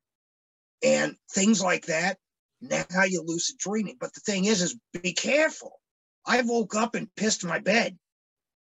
and 0.84 1.15
things 1.31 1.61
like 1.61 1.85
that, 1.88 2.18
now 2.61 3.03
you're 3.07 3.23
lucid 3.23 3.57
dreaming. 3.57 3.97
But 3.99 4.14
the 4.14 4.22
thing 4.22 4.45
is, 4.45 4.61
is 4.61 4.77
be 5.01 5.14
careful. 5.14 5.80
I 6.26 6.41
woke 6.41 6.76
up 6.76 6.95
and 6.95 7.14
pissed 7.15 7.45
my 7.45 7.60
bed, 7.60 7.97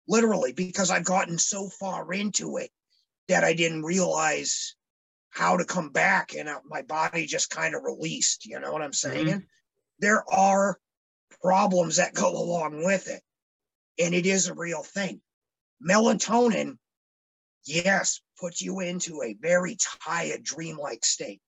literally, 0.09 0.53
because 0.53 0.91
I've 0.91 1.05
gotten 1.05 1.39
so 1.39 1.69
far 1.69 2.11
into 2.13 2.57
it 2.57 2.71
that 3.31 3.45
I 3.45 3.55
didn't 3.55 3.85
realize 3.85 4.75
how 5.31 5.57
to 5.57 5.65
come 5.65 5.91
back, 5.91 6.35
and 6.35 6.49
uh, 6.49 6.59
my 6.67 6.83
body 6.83 7.27
just 7.27 7.49
kind 7.49 7.77
of 7.77 7.85
released. 7.85 8.45
You 8.45 8.59
know 8.59 8.73
what 8.73 8.83
I'm 8.83 8.93
saying? 8.93 9.27
Mm-hmm. 9.27 9.39
There 10.01 10.25
are 10.33 10.79
problems 11.41 11.97
that 11.97 12.15
go 12.15 12.31
along 12.37 12.85
with 12.85 13.09
it, 13.09 13.23
and 14.03 14.15
it 14.15 14.27
is 14.27 14.49
a 14.49 14.55
real 14.55 14.83
thing. 14.83 15.21
Melatonin, 15.81 16.77
yes, 17.65 18.21
puts 18.39 18.61
you 18.61 18.81
into 18.81 19.23
a 19.23 19.37
very 19.41 19.77
tired, 20.05 20.43
dreamlike 20.43 21.05
state. 21.05 21.41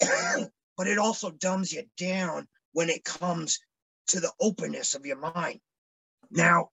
but 0.00 0.86
it 0.86 0.98
also 0.98 1.30
dumbs 1.30 1.72
you 1.72 1.84
down 1.96 2.46
when 2.72 2.90
it 2.90 3.04
comes 3.04 3.60
to 4.08 4.20
the 4.20 4.32
openness 4.40 4.94
of 4.94 5.06
your 5.06 5.18
mind. 5.18 5.60
Now, 6.30 6.70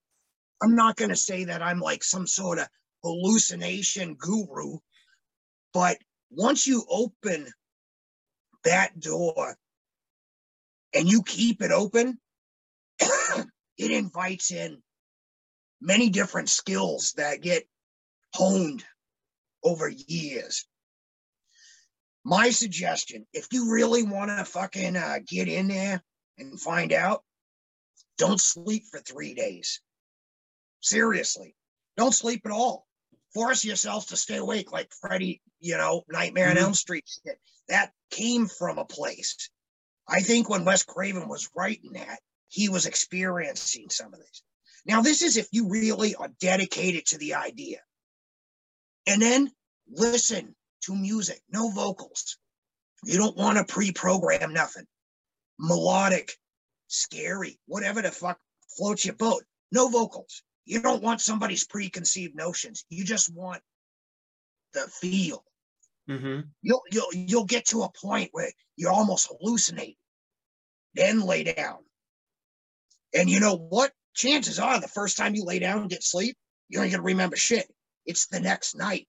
I'm 0.62 0.76
not 0.76 0.96
going 0.96 1.10
to 1.10 1.16
say 1.16 1.46
that 1.46 1.62
I'm 1.62 1.80
like 1.80 2.04
some 2.04 2.26
sort 2.26 2.60
of 2.60 2.68
hallucination 3.06 4.16
guru, 4.16 4.80
but 5.74 5.98
once 6.32 6.66
you 6.66 6.84
open 6.90 7.48
that 8.64 9.00
door 9.00 9.56
and 10.92 11.08
you 11.08 11.22
keep 11.22 11.62
it 11.62 11.72
open, 11.72 12.18
it 13.00 13.92
invites 13.92 14.52
in 14.52 14.82
many 15.80 16.10
different 16.10 16.50
skills 16.50 17.14
that 17.18 17.42
get 17.42 17.64
honed 18.34 18.84
over 19.64 19.88
years. 19.88 20.66
My 22.24 22.50
suggestion 22.50 23.28
if 23.34 23.48
you 23.52 23.72
really 23.72 24.02
want 24.02 24.32
to 24.32 24.46
fucking 24.46 24.96
uh, 24.96 25.20
get 25.28 25.48
in 25.48 25.68
there 25.68 26.02
and 26.40 26.60
find 26.60 26.92
out 26.92 27.22
don't 28.18 28.42
sleep 28.42 28.84
for 28.90 29.00
three 29.00 29.36
days. 29.36 29.80
Seriously 30.82 31.56
don't 31.98 32.14
sleep 32.14 32.42
at 32.46 32.52
all 32.52 32.85
force 33.36 33.64
yourself 33.64 34.08
to 34.08 34.18
stay 34.18 34.38
awake 34.38 34.72
like 34.72 34.92
freddy 35.00 35.42
you 35.60 35.78
know 35.78 36.02
nightmare 36.10 36.48
mm-hmm. 36.48 36.58
on 36.58 36.64
elm 36.64 36.74
street 36.74 37.08
that 37.70 37.92
came 38.10 38.48
from 38.48 38.80
a 38.80 38.86
place 38.86 39.52
i 40.08 40.22
think 40.22 40.50
when 40.50 40.66
wes 40.66 40.84
craven 40.84 41.28
was 41.28 41.52
writing 41.56 41.94
that 41.94 42.20
he 42.48 42.70
was 42.70 42.88
experiencing 42.88 43.90
some 43.90 44.12
of 44.14 44.20
this 44.20 44.42
now 44.88 45.02
this 45.02 45.22
is 45.22 45.38
if 45.38 45.48
you 45.52 45.70
really 45.70 46.16
are 46.16 46.32
dedicated 46.40 47.06
to 47.06 47.20
the 47.20 47.36
idea 47.36 47.78
and 49.08 49.22
then 49.22 49.52
listen 49.92 50.56
to 50.84 50.96
music, 50.96 51.42
no 51.50 51.70
vocals. 51.70 52.38
You 53.04 53.18
don't 53.18 53.38
want 53.38 53.58
to 53.58 53.72
pre-program 53.72 54.54
nothing. 54.54 54.86
Melodic, 55.60 56.34
scary, 56.88 57.60
whatever 57.68 58.02
the 58.02 58.12
fuck 58.12 58.40
floats 58.78 59.06
your 59.06 59.16
boat. 59.16 59.44
No 59.72 59.90
vocals. 59.90 60.42
You 60.66 60.82
don't 60.82 61.04
want 61.04 61.22
somebody's 61.22 61.66
preconceived 61.66 62.36
notions. 62.36 62.86
You 62.90 63.04
just 63.04 63.34
want 63.34 63.62
the 64.74 64.82
feel. 64.82 65.44
Mm-hmm. 66.10 66.42
You'll 66.62 66.82
you'll 66.92 67.14
you'll 67.14 67.46
get 67.46 67.66
to 67.68 67.84
a 67.84 67.92
point 67.92 68.30
where 68.32 68.52
you 68.76 68.90
almost 68.90 69.30
hallucinate. 69.30 69.98
Then 70.94 71.22
lay 71.22 71.44
down. 71.44 71.80
And 73.14 73.30
you 73.30 73.40
know 73.40 73.56
what? 73.56 73.92
Chances 74.14 74.60
are 74.60 74.80
the 74.80 74.88
first 74.88 75.18
time 75.18 75.36
you 75.36 75.44
lay 75.44 75.60
down 75.60 75.82
and 75.82 75.90
get 75.90 76.04
sleep, 76.04 76.38
you 76.70 76.82
ain't 76.82 76.92
gonna 76.92 77.04
remember 77.04 77.36
shit. 77.36 77.68
It's 78.06 78.28
the 78.28 78.40
next 78.40 78.76
night 78.76 79.08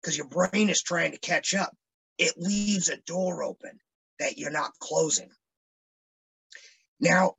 because 0.00 0.16
your 0.16 0.28
brain 0.28 0.68
is 0.68 0.82
trying 0.82 1.12
to 1.12 1.18
catch 1.18 1.54
up. 1.54 1.74
It 2.18 2.34
leaves 2.36 2.88
a 2.88 2.98
door 2.98 3.42
open 3.42 3.80
that 4.20 4.38
you're 4.38 4.50
not 4.50 4.72
closing. 4.80 5.30
Now, 7.00 7.34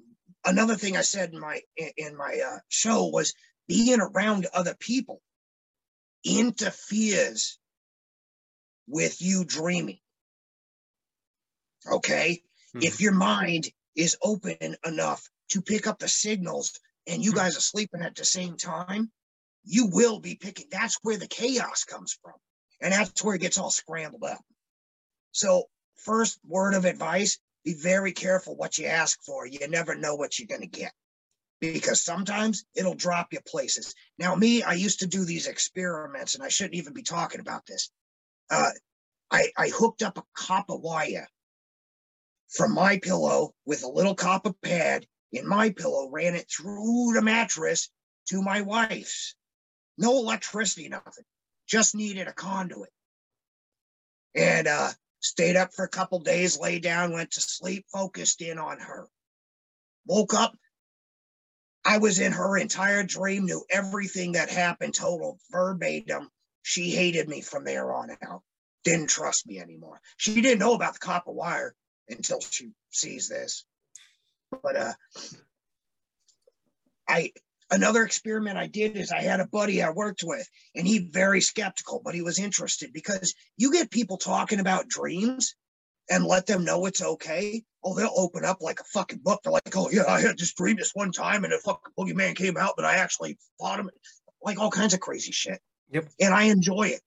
another 0.46 0.76
thing 0.76 0.98
I 0.98 1.02
said 1.02 1.32
in 1.32 1.40
my 1.40 1.62
in 1.98 2.18
my 2.18 2.42
uh, 2.46 2.60
show 2.70 3.08
was 3.08 3.34
being 3.68 4.00
around 4.00 4.48
other 4.54 4.76
people 4.76 5.22
interferes 6.24 7.58
with 8.88 9.22
you 9.22 9.46
dreaming. 9.46 10.00
Okay, 11.92 12.42
mm-hmm. 12.76 12.80
if 12.82 13.00
your 13.00 13.14
mind 13.14 13.70
is 13.96 14.18
open 14.24 14.76
enough 14.86 15.30
to 15.50 15.62
pick 15.62 15.88
up 15.88 16.00
the 16.00 16.08
signals 16.08 16.80
and 17.08 17.24
you 17.24 17.32
hmm. 17.32 17.38
guys 17.38 17.58
are 17.58 17.62
sleeping 17.62 18.02
at 18.02 18.16
the 18.16 18.26
same 18.26 18.58
time, 18.58 19.12
you 19.64 19.88
will 19.88 20.20
be 20.20 20.36
picking. 20.36 20.68
That's 20.72 20.98
where 21.04 21.18
the 21.18 21.28
chaos 21.28 21.84
comes 21.84 22.18
from. 22.22 22.34
And 22.82 22.92
that's 22.92 23.24
where 23.24 23.36
it 23.36 23.42
gets 23.42 23.58
all 23.58 23.70
scrambled 23.70 24.24
up. 24.24 24.42
So, 25.32 25.66
first 25.96 26.40
word 26.46 26.74
of 26.74 26.86
advice 26.86 27.40
be 27.64 27.74
very 27.74 28.12
careful 28.12 28.56
what 28.56 28.78
you 28.78 28.86
ask 28.86 29.22
for. 29.24 29.46
You 29.46 29.68
never 29.68 29.96
know 29.96 30.16
what 30.16 30.38
you're 30.38 30.48
going 30.48 30.62
to 30.62 30.68
get 30.68 30.92
because 31.62 32.04
sometimes 32.04 32.66
it'll 32.76 32.96
drop 32.96 33.32
you 33.32 33.40
places. 33.48 33.96
Now, 34.18 34.36
me, 34.36 34.64
I 34.64 34.74
used 34.74 35.00
to 35.00 35.08
do 35.08 35.26
these 35.26 35.48
experiments, 35.48 36.36
and 36.36 36.44
I 36.44 36.50
shouldn't 36.50 36.76
even 36.76 36.94
be 36.94 37.04
talking 37.04 37.40
about 37.40 37.66
this. 37.66 37.92
Uh, 38.50 38.72
I, 39.32 39.48
I 39.58 39.70
hooked 39.70 40.04
up 40.04 40.18
a 40.18 40.24
copper 40.36 40.76
wire 40.76 41.28
from 42.50 42.74
my 42.74 43.00
pillow 43.00 43.54
with 43.66 43.84
a 43.84 43.90
little 43.90 44.16
copper 44.16 44.54
pad 44.62 45.06
in 45.32 45.48
my 45.48 45.72
pillow, 45.72 46.10
ran 46.10 46.36
it 46.36 46.50
through 46.50 47.14
the 47.14 47.22
mattress 47.22 47.90
to 48.28 48.42
my 48.42 48.62
wife's. 48.62 49.36
No 49.98 50.18
electricity, 50.18 50.90
nothing 50.90 51.24
just 51.68 51.96
needed 51.96 52.28
a 52.28 52.34
conduit. 52.34 52.90
And 54.36 54.68
uh, 54.68 54.90
stayed 55.20 55.56
up 55.56 55.74
for 55.74 55.86
a 55.86 55.90
couple 55.90 56.20
days, 56.20 56.60
lay 56.60 56.80
down, 56.80 57.14
went 57.14 57.32
to 57.32 57.42
sleep, 57.42 57.86
focused 57.92 58.42
in 58.42 58.60
on 58.60 58.80
her. 58.80 59.08
Woke 60.06 60.34
up. 60.34 60.56
I 61.86 62.00
was 62.00 62.20
in 62.20 62.32
her 62.32 62.58
entire 62.58 63.04
dream, 63.04 63.46
knew 63.46 63.64
everything 63.70 64.32
that 64.32 64.50
happened, 64.50 64.96
total 64.96 65.40
verbatim. 65.52 66.30
She 66.64 66.90
hated 66.90 67.30
me 67.30 67.42
from 67.42 67.64
there 67.64 67.94
on 67.94 68.10
out. 68.28 68.42
Didn't 68.84 69.08
trust 69.08 69.46
me 69.46 69.60
anymore. 69.60 70.02
She 70.18 70.42
didn't 70.42 70.60
know 70.60 70.74
about 70.74 70.94
the 70.94 71.00
copper 71.00 71.32
wire 71.32 71.76
until 72.10 72.40
she 72.40 72.72
sees 72.90 73.30
this. 73.30 73.66
But 74.64 74.76
uh 74.76 74.94
I 77.08 77.34
another 77.70 78.04
experiment 78.04 78.58
I 78.58 78.68
did 78.68 78.98
is 78.98 79.12
I 79.12 79.22
had 79.22 79.40
a 79.40 79.48
buddy 79.48 79.84
I 79.84 79.92
worked 79.92 80.24
with, 80.24 80.48
and 80.76 80.88
he 80.88 81.10
very 81.12 81.42
skeptical, 81.42 82.02
but 82.04 82.16
he 82.16 82.22
was 82.22 82.40
interested 82.40 82.94
because 82.94 83.36
you 83.58 83.72
get 83.72 83.92
people 83.92 84.18
talking 84.18 84.60
about 84.60 84.88
dreams 84.88 85.56
and 86.10 86.26
let 86.26 86.46
them 86.46 86.64
know 86.64 86.86
it's 86.86 87.02
okay. 87.02 87.64
Oh, 87.84 87.96
they'll 87.96 88.12
open 88.16 88.46
up 88.46 88.62
like 88.62 88.80
a 88.80 88.86
fucking 88.86 89.20
book. 89.20 89.42
They're 89.44 89.54
like, 89.54 89.76
oh 89.76 89.90
yeah, 89.92 90.06
I 90.08 90.22
had 90.22 90.38
this 90.38 90.54
dream 90.54 90.78
this 90.78 90.92
one 90.94 91.12
time, 91.12 91.44
and 91.44 91.54
a 91.54 91.60
fucking 91.60 91.94
boogeyman 91.98 92.36
came 92.36 92.58
out, 92.58 92.74
but 92.76 92.86
I 92.86 92.96
actually 92.96 93.38
fought 93.60 93.80
him. 93.80 93.90
Like 94.42 94.60
all 94.60 94.72
kinds 94.72 94.94
of 94.94 95.00
crazy 95.00 95.32
shit. 95.32 95.60
Yep. 95.92 96.08
And 96.20 96.34
I 96.34 96.44
enjoy 96.44 96.90
it. 96.90 97.02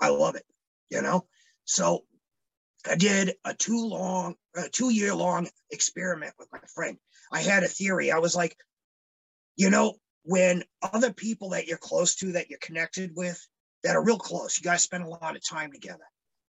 I 0.00 0.08
love 0.08 0.36
it. 0.36 0.44
You 0.88 1.02
know. 1.02 1.26
So 1.64 2.04
I 2.88 2.96
did 2.96 3.34
a 3.44 3.54
two 3.54 3.86
long, 3.86 4.34
a 4.56 4.68
two 4.68 4.90
year 4.90 5.14
long 5.14 5.48
experiment 5.70 6.34
with 6.38 6.48
my 6.52 6.60
friend. 6.74 6.96
I 7.32 7.40
had 7.40 7.62
a 7.62 7.68
theory. 7.68 8.10
I 8.10 8.18
was 8.18 8.34
like, 8.34 8.56
you 9.56 9.70
know, 9.70 9.94
when 10.24 10.64
other 10.82 11.12
people 11.12 11.50
that 11.50 11.66
you're 11.66 11.78
close 11.78 12.16
to, 12.16 12.32
that 12.32 12.48
you're 12.48 12.58
connected 12.60 13.12
with, 13.14 13.46
that 13.82 13.96
are 13.96 14.04
real 14.04 14.18
close, 14.18 14.58
you 14.58 14.64
guys 14.64 14.82
spend 14.82 15.04
a 15.04 15.08
lot 15.08 15.36
of 15.36 15.46
time 15.46 15.72
together. 15.72 16.04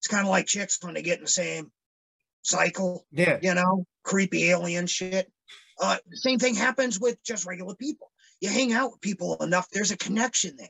It's 0.06 0.14
kind 0.14 0.24
of 0.24 0.30
like 0.30 0.46
chicks 0.46 0.78
when 0.82 0.94
they 0.94 1.02
get 1.02 1.18
in 1.18 1.24
the 1.24 1.28
same 1.28 1.72
cycle, 2.42 3.04
Yeah. 3.10 3.40
you 3.42 3.54
know, 3.54 3.86
creepy 4.04 4.50
alien 4.50 4.86
shit. 4.86 5.32
Uh, 5.80 5.96
same 6.12 6.38
thing 6.38 6.54
happens 6.54 7.00
with 7.00 7.20
just 7.24 7.44
regular 7.44 7.74
people. 7.74 8.12
You 8.40 8.48
hang 8.48 8.72
out 8.72 8.92
with 8.92 9.00
people 9.00 9.34
enough, 9.42 9.68
there's 9.70 9.90
a 9.90 9.96
connection 9.96 10.54
there. 10.56 10.68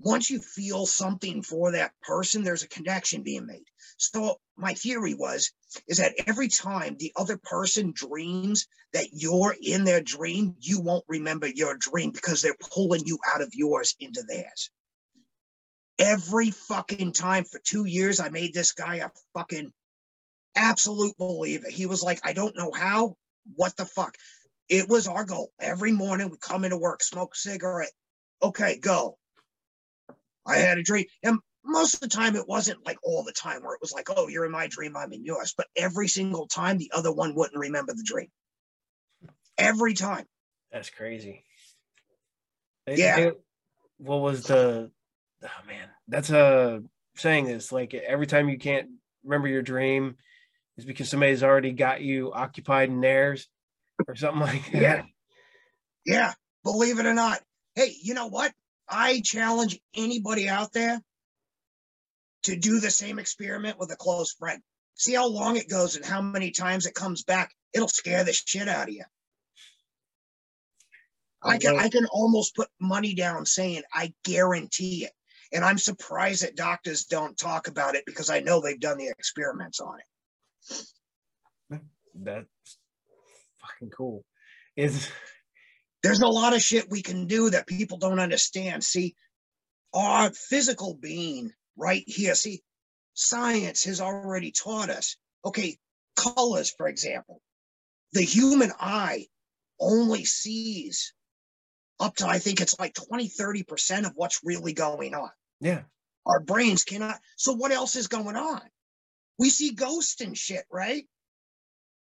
Once 0.00 0.28
you 0.28 0.38
feel 0.40 0.84
something 0.84 1.42
for 1.42 1.72
that 1.72 1.92
person, 2.02 2.44
there's 2.44 2.62
a 2.62 2.68
connection 2.68 3.22
being 3.22 3.46
made. 3.46 3.64
So 3.96 4.36
my 4.54 4.74
theory 4.74 5.14
was 5.14 5.50
is 5.88 5.96
that 5.96 6.12
every 6.26 6.48
time 6.48 6.96
the 6.98 7.12
other 7.16 7.38
person 7.38 7.94
dreams 7.96 8.66
that 8.92 9.06
you're 9.14 9.56
in 9.62 9.84
their 9.84 10.02
dream, 10.02 10.56
you 10.60 10.82
won't 10.82 11.06
remember 11.08 11.46
your 11.46 11.74
dream 11.78 12.10
because 12.10 12.42
they're 12.42 12.54
pulling 12.60 13.06
you 13.06 13.18
out 13.34 13.40
of 13.40 13.54
yours 13.54 13.96
into 13.98 14.22
theirs. 14.28 14.70
Every 15.98 16.50
fucking 16.50 17.12
time 17.12 17.44
for 17.44 17.58
two 17.64 17.84
years, 17.86 18.20
I 18.20 18.28
made 18.28 18.52
this 18.52 18.72
guy 18.72 18.96
a 18.96 19.10
fucking 19.34 19.72
absolute 20.54 21.16
believer. 21.16 21.68
He 21.70 21.86
was 21.86 22.02
like, 22.02 22.20
I 22.24 22.32
don't 22.32 22.56
know 22.56 22.70
how. 22.72 23.16
What 23.54 23.76
the 23.76 23.86
fuck? 23.86 24.16
It 24.68 24.88
was 24.88 25.06
our 25.06 25.24
goal. 25.24 25.52
Every 25.60 25.92
morning 25.92 26.28
we 26.30 26.36
come 26.38 26.64
into 26.64 26.76
work, 26.76 27.02
smoke 27.02 27.34
a 27.34 27.38
cigarette. 27.38 27.92
Okay, 28.42 28.78
go. 28.78 29.16
I 30.44 30.56
had 30.56 30.78
a 30.78 30.82
dream. 30.82 31.06
And 31.22 31.38
most 31.64 31.94
of 31.94 32.00
the 32.00 32.08
time 32.08 32.36
it 32.36 32.46
wasn't 32.48 32.84
like 32.84 32.98
all 33.02 33.24
the 33.24 33.32
time 33.32 33.62
where 33.62 33.74
it 33.74 33.80
was 33.80 33.92
like, 33.92 34.08
oh, 34.14 34.28
you're 34.28 34.44
in 34.44 34.52
my 34.52 34.66
dream, 34.66 34.96
I'm 34.96 35.12
in 35.12 35.24
yours. 35.24 35.54
But 35.56 35.66
every 35.76 36.08
single 36.08 36.46
time 36.46 36.78
the 36.78 36.90
other 36.94 37.12
one 37.12 37.34
wouldn't 37.34 37.58
remember 37.58 37.94
the 37.94 38.04
dream. 38.04 38.28
Every 39.56 39.94
time. 39.94 40.26
That's 40.70 40.90
crazy. 40.90 41.44
They- 42.86 42.96
Yeah. 42.98 43.16
they- 43.16 43.32
what 43.98 44.16
was 44.20 44.42
the? 44.44 44.90
Oh 45.44 45.66
man, 45.66 45.88
that's 46.08 46.30
a 46.30 46.82
saying. 47.16 47.48
Is 47.48 47.72
like 47.72 47.94
every 47.94 48.26
time 48.26 48.48
you 48.48 48.58
can't 48.58 48.88
remember 49.24 49.48
your 49.48 49.62
dream, 49.62 50.16
is 50.76 50.84
because 50.84 51.08
somebody's 51.08 51.42
already 51.42 51.72
got 51.72 52.00
you 52.00 52.32
occupied 52.32 52.88
in 52.88 53.00
theirs, 53.00 53.48
or 54.08 54.14
something 54.14 54.40
like 54.40 54.70
that. 54.72 54.82
Yeah. 54.82 55.02
Yeah, 56.06 56.32
believe 56.62 57.00
it 57.00 57.06
or 57.06 57.14
not. 57.14 57.40
Hey, 57.74 57.92
you 58.00 58.14
know 58.14 58.28
what? 58.28 58.52
I 58.88 59.20
challenge 59.24 59.78
anybody 59.94 60.48
out 60.48 60.72
there 60.72 61.00
to 62.44 62.56
do 62.56 62.78
the 62.78 62.90
same 62.90 63.18
experiment 63.18 63.78
with 63.78 63.90
a 63.90 63.96
close 63.96 64.32
friend. 64.32 64.62
See 64.94 65.14
how 65.14 65.28
long 65.28 65.56
it 65.56 65.68
goes 65.68 65.96
and 65.96 66.04
how 66.04 66.22
many 66.22 66.52
times 66.52 66.86
it 66.86 66.94
comes 66.94 67.24
back. 67.24 67.52
It'll 67.74 67.88
scare 67.88 68.22
the 68.22 68.32
shit 68.32 68.68
out 68.68 68.88
of 68.88 68.94
you. 68.94 69.04
I 71.42 71.58
can 71.58 71.76
I 71.76 71.88
can 71.88 72.06
almost 72.06 72.54
put 72.54 72.68
money 72.80 73.14
down 73.14 73.44
saying 73.44 73.82
I 73.92 74.14
guarantee 74.24 75.04
it. 75.04 75.12
And 75.56 75.64
I'm 75.64 75.78
surprised 75.78 76.42
that 76.42 76.54
doctors 76.54 77.06
don't 77.06 77.34
talk 77.34 77.66
about 77.66 77.94
it 77.94 78.04
because 78.04 78.28
I 78.28 78.40
know 78.40 78.60
they've 78.60 78.78
done 78.78 78.98
the 78.98 79.08
experiments 79.08 79.80
on 79.80 79.98
it. 81.70 81.80
That's 82.14 82.46
fucking 83.62 83.88
cool. 83.88 84.22
Is 84.76 85.08
there's 86.02 86.20
a 86.20 86.28
lot 86.28 86.54
of 86.54 86.60
shit 86.60 86.90
we 86.90 87.00
can 87.00 87.26
do 87.26 87.48
that 87.48 87.66
people 87.66 87.96
don't 87.96 88.20
understand. 88.20 88.84
See, 88.84 89.16
our 89.94 90.30
physical 90.30 90.92
being 90.92 91.52
right 91.74 92.04
here, 92.06 92.34
see, 92.34 92.62
science 93.14 93.84
has 93.84 94.02
already 94.02 94.52
taught 94.52 94.90
us. 94.90 95.16
Okay, 95.42 95.78
colors, 96.16 96.70
for 96.76 96.86
example. 96.86 97.40
The 98.12 98.20
human 98.20 98.72
eye 98.78 99.28
only 99.80 100.26
sees 100.26 101.14
up 101.98 102.16
to, 102.16 102.26
I 102.26 102.40
think 102.40 102.60
it's 102.60 102.78
like 102.78 102.92
20, 102.92 103.30
30% 103.30 104.04
of 104.04 104.12
what's 104.16 104.40
really 104.44 104.74
going 104.74 105.14
on. 105.14 105.30
Yeah, 105.60 105.82
Our 106.24 106.40
brains 106.40 106.84
cannot. 106.84 107.18
So, 107.36 107.52
what 107.52 107.72
else 107.72 107.96
is 107.96 108.08
going 108.08 108.36
on? 108.36 108.62
We 109.38 109.50
see 109.50 109.72
ghosts 109.72 110.20
and 110.20 110.36
shit, 110.36 110.64
right? 110.70 111.06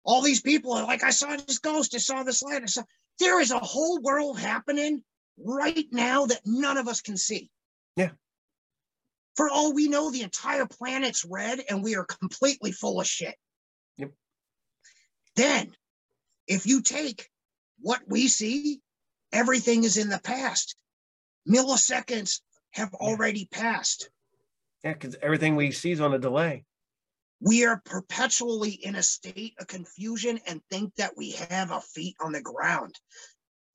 All 0.03 0.21
these 0.21 0.41
people 0.41 0.73
are 0.73 0.83
like, 0.83 1.03
I 1.03 1.11
saw 1.11 1.35
this 1.35 1.59
ghost, 1.59 1.95
I 1.95 1.99
saw 1.99 2.23
this 2.23 2.41
light, 2.41 2.63
I 2.63 2.65
saw. 2.65 2.83
There 3.19 3.39
is 3.39 3.51
a 3.51 3.59
whole 3.59 4.01
world 4.01 4.39
happening 4.39 5.03
right 5.37 5.85
now 5.91 6.25
that 6.25 6.41
none 6.45 6.77
of 6.77 6.87
us 6.87 7.01
can 7.01 7.17
see. 7.17 7.49
Yeah. 7.95 8.11
For 9.35 9.49
all 9.49 9.73
we 9.73 9.87
know, 9.87 10.11
the 10.11 10.23
entire 10.23 10.65
planet's 10.65 11.25
red 11.25 11.61
and 11.69 11.83
we 11.83 11.95
are 11.95 12.05
completely 12.05 12.71
full 12.71 12.99
of 12.99 13.07
shit. 13.07 13.35
Yep. 13.97 14.11
Then, 15.35 15.71
if 16.47 16.65
you 16.65 16.81
take 16.81 17.29
what 17.79 18.01
we 18.07 18.27
see, 18.27 18.81
everything 19.31 19.83
is 19.83 19.97
in 19.97 20.09
the 20.09 20.19
past. 20.19 20.75
Milliseconds 21.47 22.41
have 22.71 22.93
already 22.93 23.47
passed. 23.51 24.09
yeah, 24.83 24.93
because 24.93 25.15
everything 25.21 25.55
we 25.55 25.71
see 25.71 25.91
is 25.91 26.01
on 26.01 26.13
a 26.13 26.19
delay. 26.19 26.65
We 27.39 27.65
are 27.65 27.81
perpetually 27.85 28.71
in 28.71 28.95
a 28.95 29.03
state 29.03 29.55
of 29.59 29.67
confusion 29.67 30.39
and 30.47 30.61
think 30.69 30.95
that 30.95 31.17
we 31.17 31.31
have 31.31 31.71
our 31.71 31.81
feet 31.81 32.15
on 32.21 32.31
the 32.31 32.41
ground. 32.41 32.95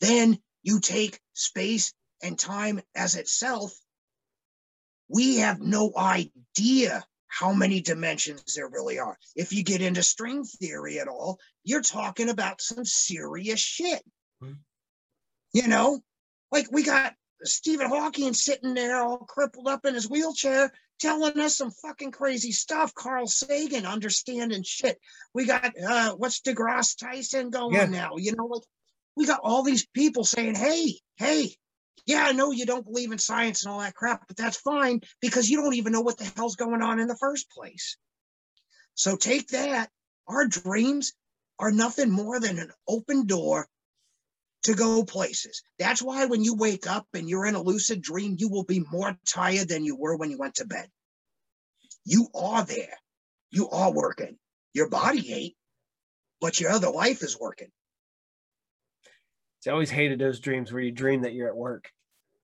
Then 0.00 0.38
you 0.62 0.80
take 0.80 1.20
space 1.32 1.92
and 2.22 2.38
time 2.38 2.80
as 2.94 3.16
itself. 3.16 3.72
We 5.08 5.36
have 5.38 5.60
no 5.60 5.92
idea 5.96 7.04
how 7.28 7.52
many 7.52 7.80
dimensions 7.80 8.54
there 8.54 8.68
really 8.68 8.98
are. 8.98 9.18
If 9.34 9.52
you 9.52 9.62
get 9.62 9.82
into 9.82 10.02
string 10.02 10.44
theory 10.44 10.98
at 11.00 11.08
all, 11.08 11.38
you're 11.64 11.82
talking 11.82 12.28
about 12.28 12.60
some 12.60 12.84
serious 12.84 13.60
shit. 13.60 14.02
Mhm. 14.42 14.58
You 15.52 15.66
know, 15.68 16.02
like 16.50 16.70
we 16.70 16.82
got 16.82 17.14
Stephen 17.42 17.88
Hawking 17.88 18.34
sitting 18.34 18.74
there 18.74 19.02
all 19.02 19.18
crippled 19.18 19.68
up 19.68 19.84
in 19.84 19.94
his 19.94 20.08
wheelchair 20.08 20.72
telling 20.98 21.38
us 21.38 21.56
some 21.56 21.70
fucking 21.70 22.10
crazy 22.10 22.52
stuff. 22.52 22.94
Carl 22.94 23.26
Sagan 23.26 23.86
understanding 23.86 24.62
shit. 24.62 24.98
We 25.34 25.46
got 25.46 25.72
uh 25.78 26.14
what's 26.16 26.40
DeGrasse 26.40 26.98
Tyson 26.98 27.50
going 27.50 27.74
Yeah. 27.74 27.86
now? 27.86 28.16
You 28.16 28.34
know, 28.36 28.46
like 28.46 28.62
we 29.16 29.26
got 29.26 29.40
all 29.42 29.62
these 29.62 29.86
people 29.86 30.24
saying, 30.24 30.54
Hey, 30.54 30.94
hey, 31.16 31.54
yeah, 32.06 32.24
I 32.26 32.32
know 32.32 32.52
you 32.52 32.66
don't 32.66 32.86
believe 32.86 33.12
in 33.12 33.18
science 33.18 33.64
and 33.64 33.72
all 33.72 33.80
that 33.80 33.94
crap, 33.94 34.26
but 34.28 34.36
that's 34.36 34.56
fine 34.56 35.00
because 35.20 35.50
you 35.50 35.60
don't 35.60 35.74
even 35.74 35.92
know 35.92 36.02
what 36.02 36.18
the 36.18 36.32
hell's 36.36 36.56
going 36.56 36.82
on 36.82 37.00
in 37.00 37.08
the 37.08 37.16
first 37.16 37.50
place. 37.50 37.96
So 38.94 39.16
take 39.16 39.48
that. 39.48 39.90
Our 40.28 40.46
dreams 40.46 41.12
are 41.58 41.70
nothing 41.70 42.10
more 42.10 42.40
than 42.40 42.58
an 42.58 42.70
open 42.88 43.26
door 43.26 43.68
to 44.66 44.74
go 44.74 45.04
places. 45.04 45.62
That's 45.78 46.02
why 46.02 46.26
when 46.26 46.44
you 46.44 46.54
wake 46.54 46.86
up 46.86 47.06
and 47.14 47.28
you're 47.28 47.46
in 47.46 47.54
a 47.54 47.62
lucid 47.62 48.02
dream, 48.02 48.36
you 48.38 48.48
will 48.48 48.64
be 48.64 48.84
more 48.92 49.16
tired 49.26 49.68
than 49.68 49.84
you 49.84 49.96
were 49.96 50.16
when 50.16 50.30
you 50.30 50.38
went 50.38 50.56
to 50.56 50.66
bed. 50.66 50.88
You 52.04 52.28
are 52.34 52.64
there. 52.64 52.98
You 53.50 53.68
are 53.70 53.92
working. 53.92 54.38
Your 54.74 54.88
body 54.88 55.32
ain't, 55.32 55.54
but 56.40 56.60
your 56.60 56.70
other 56.70 56.90
life 56.90 57.22
is 57.22 57.38
working. 57.40 57.68
I 59.66 59.70
always 59.70 59.90
hated 59.90 60.20
those 60.20 60.38
dreams 60.38 60.72
where 60.72 60.82
you 60.82 60.92
dream 60.92 61.22
that 61.22 61.32
you're 61.32 61.48
at 61.48 61.56
work. 61.56 61.90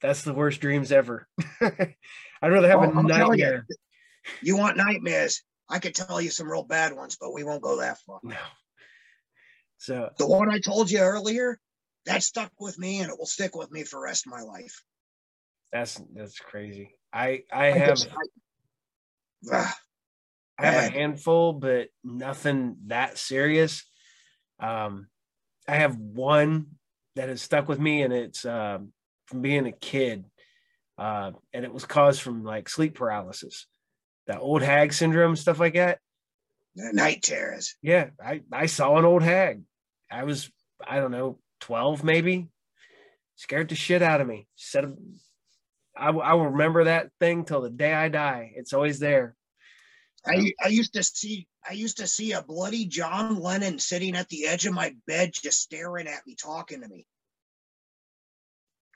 That's 0.00 0.22
the 0.22 0.34
worst 0.34 0.60
dreams 0.60 0.90
ever. 0.90 1.28
I'd 1.60 1.94
rather 2.42 2.68
have 2.68 2.80
Oh, 2.80 2.82
a 2.82 2.86
I'm 2.88 3.06
telling 3.06 3.38
you. 3.38 3.44
nightmare. 3.44 3.66
You 4.40 4.56
want 4.56 4.76
nightmares? 4.76 5.42
I 5.68 5.78
could 5.78 5.94
tell 5.94 6.20
you 6.20 6.30
some 6.30 6.50
real 6.50 6.64
bad 6.64 6.94
ones, 6.96 7.16
but 7.20 7.32
we 7.32 7.44
won't 7.44 7.62
go 7.62 7.78
that 7.78 7.98
far. 8.00 8.18
No. 8.24 8.34
So 9.78 10.10
The 10.18 10.26
one 10.26 10.50
I 10.50 10.58
told 10.58 10.90
you 10.90 10.98
earlier, 10.98 11.60
that 12.06 12.22
stuck 12.22 12.52
with 12.58 12.78
me 12.78 13.00
and 13.00 13.10
it 13.10 13.18
will 13.18 13.26
stick 13.26 13.54
with 13.56 13.70
me 13.70 13.84
for 13.84 13.96
the 14.00 14.04
rest 14.04 14.26
of 14.26 14.32
my 14.32 14.42
life. 14.42 14.82
that's 15.72 16.00
that's 16.14 16.38
crazy. 16.38 16.90
I 17.12 17.42
I 17.52 17.66
I 17.66 17.70
have 17.72 17.98
I- 18.00 19.52
Ugh. 19.52 19.74
I 20.58 20.66
have 20.66 20.92
a 20.92 20.94
handful, 20.94 21.52
but 21.54 21.88
nothing 22.04 22.76
that 22.86 23.18
serious. 23.18 23.84
Um, 24.60 25.08
I 25.66 25.76
have 25.76 25.96
one 25.96 26.66
that 27.16 27.28
has 27.28 27.42
stuck 27.42 27.68
with 27.68 27.80
me, 27.80 28.02
and 28.02 28.12
it's 28.12 28.44
um, 28.44 28.92
from 29.26 29.42
being 29.42 29.66
a 29.66 29.72
kid, 29.72 30.24
uh, 30.98 31.32
and 31.52 31.64
it 31.64 31.72
was 31.72 31.84
caused 31.84 32.22
from 32.22 32.44
like 32.44 32.68
sleep 32.68 32.94
paralysis, 32.94 33.66
that 34.28 34.38
old 34.38 34.62
hag 34.62 34.92
syndrome, 34.92 35.34
stuff 35.34 35.58
like 35.58 35.74
that. 35.74 35.98
night 36.76 37.22
terrors. 37.22 37.74
Yeah, 37.82 38.10
I 38.24 38.42
I 38.52 38.66
saw 38.66 38.96
an 38.98 39.04
old 39.04 39.22
hag. 39.22 39.62
I 40.10 40.22
was 40.24 40.50
I 40.86 41.00
don't 41.00 41.10
know 41.12 41.38
twelve 41.62 42.02
maybe, 42.02 42.48
scared 43.36 43.68
the 43.68 43.76
shit 43.76 44.02
out 44.02 44.20
of 44.20 44.26
me. 44.26 44.48
Said 44.56 44.97
I 45.97 46.09
I 46.09 46.34
will 46.34 46.51
remember 46.51 46.84
that 46.84 47.10
thing 47.20 47.44
till 47.44 47.60
the 47.60 47.70
day 47.70 47.94
I 47.94 48.09
die. 48.09 48.52
It's 48.56 48.72
always 48.72 48.98
there. 48.98 49.36
I, 50.26 50.52
I 50.62 50.68
used 50.68 50.94
to 50.94 51.02
see 51.02 51.47
I 51.68 51.74
used 51.74 51.98
to 51.98 52.06
see 52.09 52.32
a 52.32 52.43
bloody 52.43 52.86
John 52.86 53.40
Lennon 53.40 53.78
sitting 53.78 54.16
at 54.16 54.28
the 54.28 54.47
edge 54.47 54.66
of 54.66 54.74
my 54.74 54.94
bed 55.06 55.32
just 55.32 55.60
staring 55.60 56.09
at 56.09 56.26
me 56.26 56.34
talking 56.34 56.80
to 56.80 56.89
me. 56.89 57.06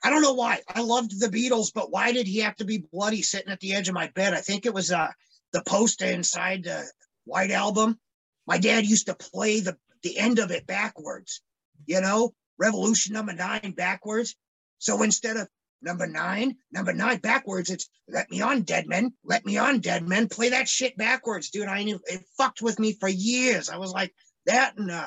I 0.03 0.11
don't 0.11 0.23
know 0.23 0.35
why. 0.35 0.61
I 0.69 0.83
loved 0.83 1.21
the 1.21 1.29
Beatles, 1.29 1.73
but 1.73 1.91
why 1.91 2.13
did 2.13 2.27
he 2.27 2.39
have 2.41 2.57
to 2.57 2.65
be 2.65 2.85
bloody 2.93 3.23
sitting 3.23 3.53
at 3.53 3.61
the 3.61 3.75
edge 3.75 3.89
of 3.89 3.95
my 3.95 4.09
bed? 4.15 4.35
I 4.35 4.41
think 4.41 4.67
it 4.67 4.75
was 4.75 4.91
uh 4.91 5.11
the 5.53 5.63
poster 5.63 6.07
inside 6.07 6.65
the 6.65 6.85
White 7.25 7.53
Album. 7.53 7.99
My 8.47 8.59
dad 8.59 8.87
used 8.87 9.07
to 9.07 9.15
play 9.15 9.61
the 9.61 9.77
the 10.03 10.19
end 10.19 10.39
of 10.39 10.51
it 10.51 10.67
backwards, 10.67 11.43
you 11.87 12.01
know, 12.01 12.35
Revolution 12.59 13.13
number 13.15 13.33
nine 13.33 13.75
backwards. 13.77 14.35
So 14.79 15.03
instead 15.03 15.37
of 15.37 15.49
Number 15.83 16.07
nine, 16.07 16.57
number 16.73 16.95
nine, 16.95 17.19
backwards. 17.19 17.69
It's 17.71 17.89
let 18.09 18.31
me 18.31 18.41
on, 18.41 18.63
dead 18.63 18.89
men. 18.89 19.13
Let 19.23 19.45
me 19.45 19.59
on, 19.59 19.81
dead 19.81 20.09
men. 20.09 20.27
Play 20.27 20.49
that 20.49 20.69
shit 20.71 20.97
backwards, 20.97 21.51
dude. 21.51 21.69
I 21.69 21.85
knew 21.85 22.01
it 22.07 22.25
fucked 22.39 22.63
with 22.63 22.79
me 22.81 22.95
for 22.95 23.09
years. 23.11 23.69
I 23.69 23.77
was 23.77 23.93
like 23.93 24.13
that 24.47 24.77
and 24.79 24.91
uh, 24.91 25.07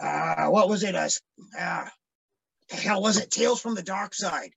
uh 0.00 0.48
what 0.48 0.68
was 0.68 0.82
it? 0.84 0.94
Uh, 0.94 1.08
uh 1.58 1.86
the 2.68 2.76
hell 2.76 3.00
was 3.02 3.16
it? 3.16 3.30
Tales 3.30 3.60
from 3.60 3.74
the 3.74 3.82
Dark 3.82 4.14
Side. 4.14 4.50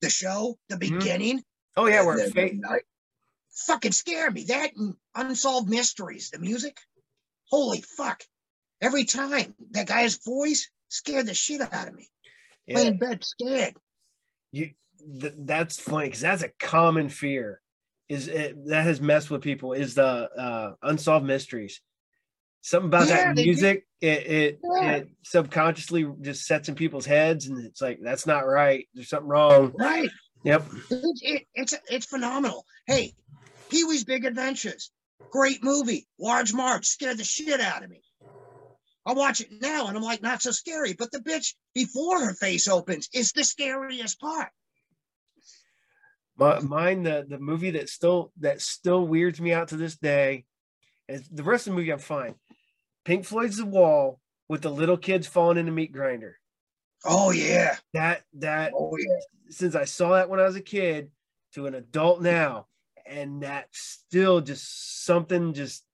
The 0.00 0.08
show, 0.10 0.56
the 0.68 0.76
Mhm. 0.76 0.98
beginning. 1.00 1.42
Oh 1.76 1.86
yeah, 1.86 2.04
where 2.04 2.16
the- 2.24 2.30
fate. 2.30 2.60
the- 2.60 2.82
fucking 3.66 3.92
scare 3.92 4.30
me. 4.30 4.44
That 4.44 4.74
and 4.76 4.94
unsolved 5.16 5.68
mysteries, 5.68 6.30
the 6.30 6.38
music. 6.38 6.78
Holy 7.50 7.82
fuck! 7.82 8.22
Every 8.82 9.04
time 9.04 9.54
that 9.70 9.86
guy's 9.86 10.18
voice 10.24 10.68
scared 10.88 11.26
the 11.26 11.34
shit 11.34 11.60
out 11.60 11.88
of 11.88 11.94
me. 11.94 12.08
Yeah, 12.66 12.76
Lay 12.78 12.86
in 12.88 12.98
bed 12.98 13.24
scared. 13.24 13.74
you. 14.50 14.72
Th- 15.20 15.32
that's 15.38 15.80
funny 15.80 16.06
because 16.06 16.20
that's 16.20 16.42
a 16.42 16.50
common 16.60 17.08
fear. 17.08 17.60
Is 18.08 18.28
it, 18.28 18.56
that 18.66 18.82
has 18.84 19.00
messed 19.00 19.30
with 19.30 19.40
people? 19.42 19.72
Is 19.72 19.94
the 19.94 20.04
uh, 20.04 20.72
unsolved 20.82 21.24
mysteries? 21.26 21.80
Something 22.60 22.88
about 22.88 23.08
Yeah, 23.08 23.32
that 23.32 23.36
music. 23.36 23.84
It 24.00 24.26
it, 24.26 24.60
Yeah. 24.62 24.92
it 24.96 25.08
subconsciously 25.24 26.06
just 26.20 26.44
sets 26.46 26.68
in 26.68 26.74
people's 26.76 27.06
heads, 27.06 27.46
and 27.46 27.64
it's 27.64 27.80
like 27.80 27.98
that's 28.02 28.26
not 28.26 28.46
right. 28.46 28.86
There's 28.94 29.08
something 29.08 29.28
wrong. 29.28 29.72
Right. 29.76 30.10
Yep. 30.44 30.64
It, 30.90 31.18
it, 31.22 31.42
it's 31.54 31.74
it's 31.90 32.06
phenomenal. 32.06 32.64
Hey, 32.86 33.14
Pee 33.70 33.84
Wee's 33.84 34.04
Big 34.04 34.24
Adventures, 34.24 34.92
great 35.30 35.64
movie. 35.64 36.06
Large 36.20 36.52
Marge 36.54 36.86
scared 36.86 37.18
the 37.18 37.24
shit 37.24 37.60
out 37.60 37.82
of 37.82 37.90
me. 37.90 38.02
I 39.04 39.14
watch 39.14 39.40
it 39.40 39.48
now 39.60 39.88
and 39.88 39.96
I'm 39.96 40.02
like, 40.02 40.22
not 40.22 40.42
so 40.42 40.52
scary. 40.52 40.92
But 40.92 41.10
the 41.10 41.18
bitch 41.18 41.54
before 41.74 42.24
her 42.24 42.34
face 42.34 42.68
opens 42.68 43.08
is 43.12 43.32
the 43.32 43.44
scariest 43.44 44.20
part. 44.20 44.50
My, 46.36 46.60
mine, 46.60 47.02
the 47.02 47.26
the 47.28 47.38
movie 47.38 47.72
that 47.72 47.88
still 47.88 48.32
that 48.40 48.60
still 48.60 49.06
weirds 49.06 49.40
me 49.40 49.52
out 49.52 49.68
to 49.68 49.76
this 49.76 49.96
day, 49.96 50.44
is 51.08 51.28
the 51.28 51.42
rest 51.42 51.66
of 51.66 51.72
the 51.72 51.78
movie 51.78 51.92
I'm 51.92 51.98
fine. 51.98 52.34
Pink 53.04 53.24
Floyd's 53.24 53.58
The 53.58 53.66
Wall 53.66 54.20
with 54.48 54.62
the 54.62 54.70
little 54.70 54.96
kids 54.96 55.26
falling 55.26 55.58
in 55.58 55.66
the 55.66 55.72
meat 55.72 55.92
grinder. 55.92 56.38
Oh 57.04 57.32
yeah. 57.32 57.76
That 57.94 58.22
that 58.34 58.72
Oh 58.74 58.96
yeah. 58.96 59.18
since 59.50 59.74
I 59.74 59.84
saw 59.84 60.12
that 60.12 60.28
when 60.28 60.40
I 60.40 60.44
was 60.44 60.56
a 60.56 60.62
kid 60.62 61.10
to 61.54 61.66
an 61.66 61.74
adult 61.74 62.22
now, 62.22 62.66
and 63.04 63.42
that 63.42 63.68
still 63.72 64.40
just 64.40 65.04
something 65.04 65.52
just 65.52 65.84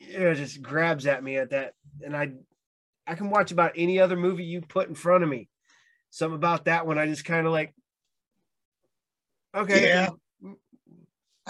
yeah, 0.00 0.32
just 0.34 0.62
grabs 0.62 1.06
at 1.06 1.22
me 1.22 1.36
at 1.36 1.50
that, 1.50 1.74
and 2.04 2.16
I 2.16 2.32
I 3.06 3.14
can 3.14 3.30
watch 3.30 3.52
about 3.52 3.72
any 3.76 4.00
other 4.00 4.16
movie 4.16 4.44
you 4.44 4.62
put 4.62 4.88
in 4.88 4.94
front 4.94 5.22
of 5.22 5.28
me. 5.28 5.48
Something 6.10 6.36
about 6.36 6.64
that 6.64 6.86
one 6.86 6.98
I 6.98 7.06
just 7.06 7.24
kind 7.24 7.46
of 7.46 7.52
like. 7.52 7.74
Okay. 9.54 9.88
Yeah. 9.88 10.10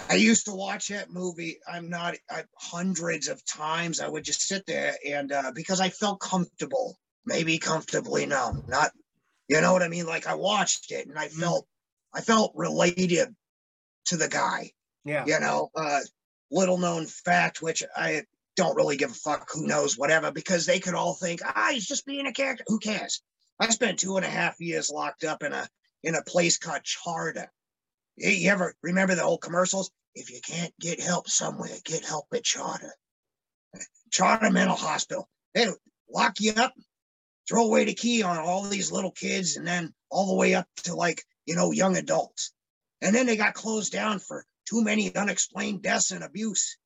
I 0.08 0.14
used 0.14 0.46
to 0.46 0.54
watch 0.54 0.88
that 0.88 1.10
movie. 1.10 1.58
I'm 1.70 1.90
not 1.90 2.14
I, 2.30 2.44
hundreds 2.56 3.28
of 3.28 3.44
times. 3.44 4.00
I 4.00 4.08
would 4.08 4.24
just 4.24 4.46
sit 4.46 4.64
there 4.66 4.94
and 5.06 5.32
uh, 5.32 5.52
because 5.54 5.80
I 5.80 5.90
felt 5.90 6.20
comfortable, 6.20 6.98
maybe 7.26 7.58
comfortably, 7.58 8.24
no, 8.24 8.62
not, 8.66 8.92
you 9.48 9.60
know 9.60 9.72
what 9.72 9.82
I 9.82 9.88
mean. 9.88 10.06
Like 10.06 10.26
I 10.26 10.34
watched 10.34 10.90
it 10.92 11.06
and 11.06 11.18
I 11.18 11.28
felt, 11.28 11.66
I 12.14 12.22
felt 12.22 12.52
related 12.54 13.34
to 14.06 14.16
the 14.16 14.28
guy. 14.28 14.70
Yeah. 15.04 15.24
You 15.26 15.40
know, 15.40 15.70
uh, 15.74 16.00
little 16.50 16.78
known 16.78 17.06
fact, 17.06 17.60
which 17.60 17.82
I 17.94 18.22
don't 18.56 18.76
really 18.76 18.96
give 18.96 19.10
a 19.10 19.14
fuck. 19.14 19.48
Who 19.52 19.66
knows, 19.66 19.96
whatever, 19.96 20.30
because 20.30 20.66
they 20.66 20.80
could 20.80 20.94
all 20.94 21.14
think, 21.14 21.40
ah, 21.44 21.70
he's 21.72 21.86
just 21.86 22.06
being 22.06 22.26
a 22.26 22.32
character. 22.32 22.64
Who 22.66 22.78
cares? 22.78 23.22
I 23.58 23.68
spent 23.70 23.98
two 23.98 24.16
and 24.16 24.24
a 24.24 24.30
half 24.30 24.60
years 24.60 24.90
locked 24.90 25.24
up 25.24 25.42
in 25.42 25.52
a 25.52 25.68
in 26.02 26.14
a 26.14 26.22
place 26.22 26.58
called 26.58 26.82
Charter. 26.82 27.50
You 28.16 28.50
ever 28.50 28.74
remember 28.82 29.14
the 29.14 29.22
old 29.22 29.42
commercials? 29.42 29.90
If 30.14 30.30
you 30.30 30.40
can't 30.40 30.72
get 30.80 31.00
help 31.00 31.28
somewhere, 31.28 31.70
get 31.84 32.04
help 32.04 32.26
at 32.34 32.42
Charter. 32.42 32.92
Charter 34.10 34.50
Mental 34.50 34.76
Hospital. 34.76 35.28
They 35.54 35.66
lock 36.08 36.40
you 36.40 36.52
up, 36.56 36.74
throw 37.48 37.66
away 37.66 37.84
the 37.84 37.94
key 37.94 38.22
on 38.22 38.38
all 38.38 38.62
these 38.62 38.90
little 38.90 39.12
kids, 39.12 39.56
and 39.56 39.66
then 39.66 39.94
all 40.10 40.26
the 40.26 40.34
way 40.34 40.54
up 40.54 40.66
to 40.84 40.94
like, 40.94 41.22
you 41.46 41.54
know, 41.54 41.70
young 41.70 41.96
adults. 41.96 42.52
And 43.00 43.14
then 43.14 43.26
they 43.26 43.36
got 43.36 43.54
closed 43.54 43.92
down 43.92 44.18
for 44.18 44.44
too 44.68 44.82
many 44.82 45.14
unexplained 45.14 45.82
deaths 45.82 46.10
and 46.10 46.24
abuse. 46.24 46.76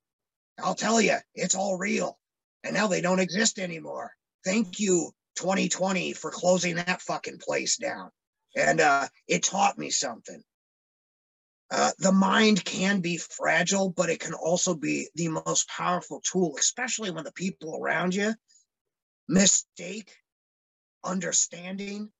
I'll 0.62 0.74
tell 0.74 1.00
you, 1.00 1.16
it's 1.34 1.54
all 1.54 1.76
real. 1.76 2.18
And 2.62 2.74
now 2.74 2.86
they 2.86 3.00
don't 3.00 3.20
exist 3.20 3.58
anymore. 3.58 4.12
Thank 4.44 4.78
you, 4.80 5.10
2020, 5.36 6.12
for 6.12 6.30
closing 6.30 6.76
that 6.76 7.02
fucking 7.02 7.38
place 7.38 7.76
down. 7.76 8.10
And 8.56 8.80
uh, 8.80 9.08
it 9.26 9.42
taught 9.42 9.78
me 9.78 9.90
something. 9.90 10.42
Uh, 11.70 11.90
the 11.98 12.12
mind 12.12 12.64
can 12.64 13.00
be 13.00 13.16
fragile, 13.16 13.90
but 13.90 14.10
it 14.10 14.20
can 14.20 14.34
also 14.34 14.74
be 14.74 15.08
the 15.16 15.28
most 15.28 15.68
powerful 15.68 16.20
tool, 16.20 16.54
especially 16.58 17.10
when 17.10 17.24
the 17.24 17.32
people 17.32 17.76
around 17.76 18.14
you 18.14 18.34
mistake 19.28 20.14
understanding 21.02 22.10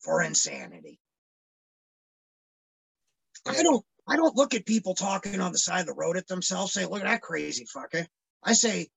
for 0.00 0.22
insanity. 0.22 1.00
I 3.46 3.62
don't 3.62 3.84
I 4.08 4.16
don't 4.16 4.36
look 4.36 4.54
at 4.54 4.66
people 4.66 4.94
talking 4.94 5.40
on 5.40 5.52
the 5.52 5.58
side 5.58 5.80
of 5.80 5.86
the 5.86 5.94
road 5.94 6.16
at 6.16 6.28
themselves, 6.28 6.72
say, 6.72 6.84
look 6.84 7.00
at 7.00 7.06
that 7.06 7.22
crazy 7.22 7.66
fucker. 7.66 8.06
I 8.44 8.52
say, 8.52 8.88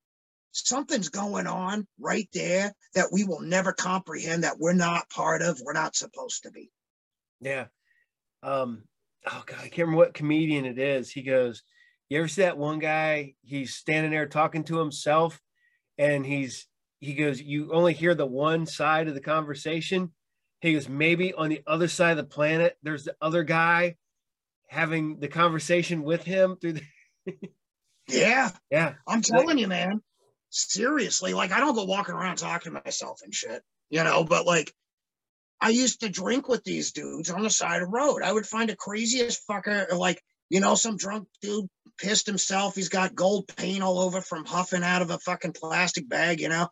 something's 0.52 1.08
going 1.08 1.46
on 1.46 1.86
right 1.98 2.28
there 2.32 2.72
that 2.94 3.08
we 3.12 3.24
will 3.24 3.40
never 3.40 3.72
comprehend, 3.72 4.44
that 4.44 4.58
we're 4.58 4.72
not 4.72 5.10
part 5.10 5.42
of, 5.42 5.60
we're 5.64 5.72
not 5.72 5.96
supposed 5.96 6.44
to 6.44 6.50
be. 6.50 6.70
Yeah. 7.40 7.66
Um, 8.42 8.84
oh 9.26 9.42
god, 9.46 9.58
I 9.58 9.68
can't 9.68 9.88
remember 9.88 9.98
what 9.98 10.14
comedian 10.14 10.64
it 10.64 10.78
is. 10.78 11.10
He 11.10 11.22
goes, 11.22 11.62
You 12.08 12.18
ever 12.18 12.28
see 12.28 12.42
that 12.42 12.58
one 12.58 12.78
guy? 12.78 13.34
He's 13.42 13.74
standing 13.74 14.10
there 14.10 14.26
talking 14.26 14.64
to 14.64 14.78
himself, 14.78 15.40
and 15.98 16.24
he's 16.24 16.66
he 17.00 17.14
goes, 17.14 17.40
You 17.40 17.72
only 17.72 17.94
hear 17.94 18.14
the 18.14 18.26
one 18.26 18.66
side 18.66 19.08
of 19.08 19.14
the 19.14 19.20
conversation. 19.20 20.12
He 20.60 20.74
goes, 20.74 20.88
maybe 20.88 21.32
on 21.32 21.48
the 21.48 21.62
other 21.66 21.88
side 21.88 22.12
of 22.12 22.16
the 22.18 22.24
planet, 22.24 22.76
there's 22.82 23.04
the 23.04 23.16
other 23.22 23.42
guy 23.42 23.96
having 24.70 25.18
the 25.18 25.28
conversation 25.28 26.02
with 26.02 26.22
him 26.22 26.56
through 26.60 26.74
the 26.74 26.82
Yeah, 28.08 28.50
yeah. 28.70 28.94
I'm 29.06 29.22
telling 29.22 29.58
you, 29.58 29.68
man. 29.68 30.00
Seriously, 30.50 31.32
like 31.34 31.52
I 31.52 31.60
don't 31.60 31.74
go 31.74 31.84
walking 31.84 32.14
around 32.14 32.36
talking 32.36 32.72
to 32.72 32.80
myself 32.84 33.20
and 33.22 33.32
shit, 33.32 33.62
you 33.88 34.02
know, 34.02 34.24
but 34.24 34.46
like 34.46 34.72
I 35.60 35.68
used 35.68 36.00
to 36.00 36.08
drink 36.08 36.48
with 36.48 36.64
these 36.64 36.92
dudes 36.92 37.30
on 37.30 37.42
the 37.42 37.50
side 37.50 37.82
of 37.82 37.88
the 37.88 37.92
road. 37.92 38.22
I 38.22 38.32
would 38.32 38.46
find 38.46 38.68
the 38.68 38.76
craziest 38.76 39.46
fucker, 39.48 39.92
like, 39.92 40.20
you 40.48 40.58
know, 40.60 40.74
some 40.74 40.96
drunk 40.96 41.28
dude 41.42 41.68
pissed 41.98 42.26
himself. 42.26 42.74
He's 42.74 42.88
got 42.88 43.14
gold 43.14 43.46
paint 43.56 43.82
all 43.82 44.00
over 44.00 44.20
from 44.20 44.44
huffing 44.44 44.82
out 44.82 45.02
of 45.02 45.10
a 45.10 45.18
fucking 45.18 45.52
plastic 45.52 46.08
bag, 46.08 46.40
you 46.40 46.48
know. 46.48 46.68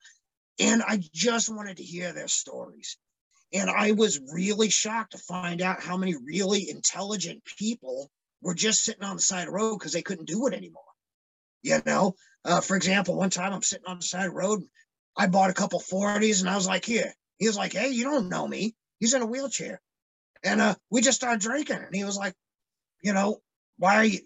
And 0.58 0.82
I 0.82 1.00
just 1.12 1.54
wanted 1.54 1.76
to 1.76 1.84
hear 1.84 2.12
their 2.12 2.28
stories. 2.28 2.96
And 3.52 3.70
I 3.70 3.92
was 3.92 4.20
really 4.32 4.68
shocked 4.70 5.12
to 5.12 5.18
find 5.18 5.62
out 5.62 5.82
how 5.82 5.96
many 5.96 6.14
really 6.16 6.68
intelligent 6.68 7.42
people 7.44 8.10
were 8.42 8.54
just 8.54 8.84
sitting 8.84 9.04
on 9.04 9.16
the 9.16 9.22
side 9.22 9.40
of 9.40 9.46
the 9.46 9.52
road 9.52 9.78
because 9.78 9.92
they 9.92 10.02
couldn't 10.02 10.28
do 10.28 10.46
it 10.46 10.54
anymore. 10.54 10.82
You 11.62 11.80
know, 11.86 12.14
uh, 12.44 12.60
for 12.60 12.76
example, 12.76 13.16
one 13.16 13.30
time 13.30 13.52
I'm 13.52 13.62
sitting 13.62 13.86
on 13.86 13.98
the 13.98 14.04
side 14.04 14.26
of 14.26 14.32
the 14.32 14.38
road. 14.38 14.62
I 15.16 15.26
bought 15.26 15.50
a 15.50 15.54
couple 15.54 15.80
40s 15.80 16.40
and 16.40 16.48
I 16.48 16.54
was 16.54 16.68
like, 16.68 16.84
here. 16.84 17.12
He 17.38 17.46
was 17.46 17.56
like, 17.56 17.72
hey, 17.72 17.90
you 17.90 18.04
don't 18.04 18.28
know 18.28 18.46
me. 18.46 18.74
He's 19.00 19.14
in 19.14 19.22
a 19.22 19.26
wheelchair. 19.26 19.80
And 20.44 20.60
uh, 20.60 20.74
we 20.90 21.00
just 21.00 21.18
started 21.18 21.40
drinking. 21.40 21.76
And 21.76 21.94
he 21.94 22.04
was 22.04 22.16
like, 22.16 22.34
you 23.02 23.12
know, 23.12 23.38
why 23.78 23.96
are 23.96 24.04
you, 24.04 24.20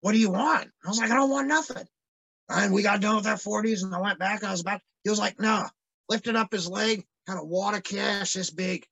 what 0.00 0.12
do 0.12 0.18
you 0.18 0.30
want? 0.30 0.70
I 0.84 0.88
was 0.88 0.98
like, 0.98 1.10
I 1.10 1.16
don't 1.16 1.30
want 1.30 1.48
nothing. 1.48 1.84
And 2.48 2.72
we 2.72 2.82
got 2.82 3.00
done 3.00 3.16
with 3.16 3.26
our 3.26 3.36
40s 3.36 3.82
and 3.82 3.94
I 3.94 4.00
went 4.00 4.18
back. 4.18 4.40
And 4.40 4.48
I 4.48 4.52
was 4.52 4.62
about, 4.62 4.80
he 5.04 5.10
was 5.10 5.18
like, 5.18 5.38
no, 5.38 5.66
lifted 6.08 6.36
up 6.36 6.52
his 6.52 6.68
leg, 6.68 7.04
had 7.28 7.38
a 7.38 7.44
water 7.44 7.80
cash 7.80 8.32
this 8.32 8.50
big. 8.50 8.84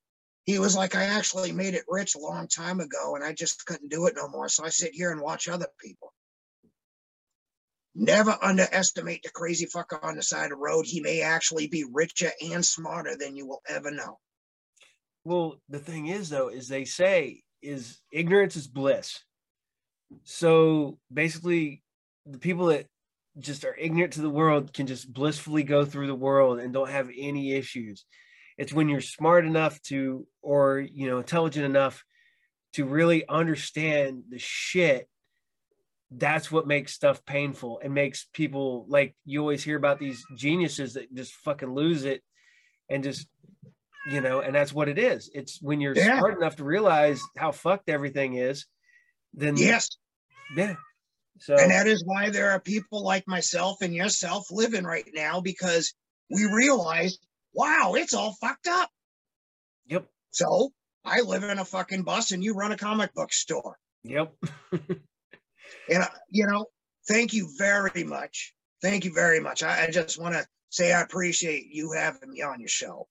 He 0.45 0.59
was 0.59 0.75
like, 0.75 0.95
I 0.95 1.03
actually 1.03 1.51
made 1.51 1.73
it 1.73 1.83
rich 1.89 2.15
a 2.15 2.19
long 2.19 2.47
time 2.47 2.79
ago 2.79 3.15
and 3.15 3.23
I 3.23 3.33
just 3.33 3.65
couldn't 3.65 3.89
do 3.89 4.05
it 4.05 4.15
no 4.15 4.29
more. 4.29 4.47
So 4.47 4.63
I 4.63 4.69
sit 4.69 4.91
here 4.93 5.11
and 5.11 5.21
watch 5.21 5.49
other 5.49 5.67
people. 5.83 6.13
Never 7.95 8.37
underestimate 8.41 9.23
the 9.23 9.31
crazy 9.31 9.65
fucker 9.65 10.01
on 10.03 10.15
the 10.15 10.21
side 10.21 10.45
of 10.45 10.49
the 10.51 10.55
road. 10.55 10.85
He 10.85 11.01
may 11.01 11.21
actually 11.21 11.67
be 11.67 11.83
richer 11.91 12.31
and 12.41 12.63
smarter 12.63 13.17
than 13.17 13.35
you 13.35 13.47
will 13.47 13.61
ever 13.67 13.91
know. 13.91 14.19
Well, 15.25 15.55
the 15.67 15.79
thing 15.79 16.07
is, 16.07 16.29
though, 16.29 16.49
is 16.49 16.67
they 16.67 16.85
say 16.85 17.41
is 17.61 17.99
ignorance 18.13 18.55
is 18.55 18.67
bliss. 18.67 19.19
So 20.23 20.99
basically, 21.11 21.83
the 22.25 22.37
people 22.37 22.67
that 22.67 22.85
just 23.39 23.65
are 23.65 23.75
ignorant 23.75 24.13
to 24.13 24.21
the 24.21 24.29
world 24.29 24.73
can 24.73 24.87
just 24.87 25.11
blissfully 25.11 25.63
go 25.63 25.85
through 25.85 26.07
the 26.07 26.15
world 26.15 26.59
and 26.59 26.73
don't 26.73 26.89
have 26.89 27.09
any 27.15 27.53
issues. 27.53 28.05
It's 28.57 28.73
when 28.73 28.89
you're 28.89 29.01
smart 29.01 29.45
enough 29.45 29.81
to, 29.83 30.27
or 30.41 30.79
you 30.79 31.07
know, 31.07 31.17
intelligent 31.19 31.65
enough 31.65 32.03
to 32.73 32.85
really 32.85 33.27
understand 33.27 34.23
the 34.29 34.39
shit. 34.39 35.07
That's 36.09 36.51
what 36.51 36.67
makes 36.67 36.93
stuff 36.93 37.25
painful 37.25 37.81
and 37.83 37.93
makes 37.93 38.25
people 38.33 38.85
like 38.87 39.15
you 39.25 39.41
always 39.41 39.63
hear 39.63 39.77
about 39.77 39.99
these 39.99 40.23
geniuses 40.35 40.93
that 40.93 41.13
just 41.13 41.33
fucking 41.33 41.73
lose 41.73 42.05
it 42.05 42.23
and 42.89 43.03
just 43.03 43.27
you 44.09 44.21
know, 44.21 44.39
and 44.39 44.55
that's 44.55 44.71
what 44.73 44.87
it 44.87 44.97
is. 44.97 45.29
It's 45.33 45.61
when 45.61 45.81
you're 45.81 45.95
Yeah. 45.95 46.17
smart 46.17 46.37
enough 46.37 46.55
to 46.57 46.63
realize 46.63 47.21
how 47.35 47.51
fucked 47.51 47.89
everything 47.89 48.35
is, 48.35 48.65
then 49.33 49.57
Yes. 49.57 49.89
yeah. 50.55 50.75
So 51.39 51.57
And 51.57 51.71
that 51.71 51.87
is 51.87 52.03
why 52.05 52.29
there 52.29 52.51
are 52.51 52.59
people 52.59 53.03
like 53.03 53.27
myself 53.27 53.81
and 53.81 53.93
yourself 53.93 54.47
living 54.49 54.85
right 54.85 55.07
now 55.13 55.41
because 55.41 55.93
we 56.29 56.45
realized, 56.45 57.19
wow, 57.57 57.95
it's 57.95 58.13
all 58.13 58.33
fucked 58.39 58.67
up. 58.67 58.89
yep, 59.87 60.05
So 60.31 60.71
I 61.03 61.21
live 61.21 61.43
in 61.43 61.59
a 61.59 61.65
fucking 61.65 62.03
bus 62.03 62.31
and 62.31 62.43
you 62.43 62.53
run 62.53 62.71
a 62.71 62.77
comic 62.77 63.13
book 63.13 63.33
store. 63.33 63.77
yep. 64.03 64.33
And, 65.89 66.03
uh, 66.03 66.07
you 66.29 66.47
know, 66.47 66.65
thank 67.09 67.33
you 67.33 67.49
very 67.57 68.03
much. 68.05 68.53
Thank 68.81 69.03
you 69.03 69.13
very 69.13 69.39
much. 69.41 69.63
I, 69.63 69.85
I 69.85 69.89
just 69.89 70.17
want 70.21 70.33
to 70.35 70.45
say 70.69 70.93
I 70.93 71.01
appreciate 71.01 71.65
you 71.69 71.91
having 71.93 72.29
me 72.29 72.41
on 72.41 72.59
your 72.61 72.69
show. 72.69 73.07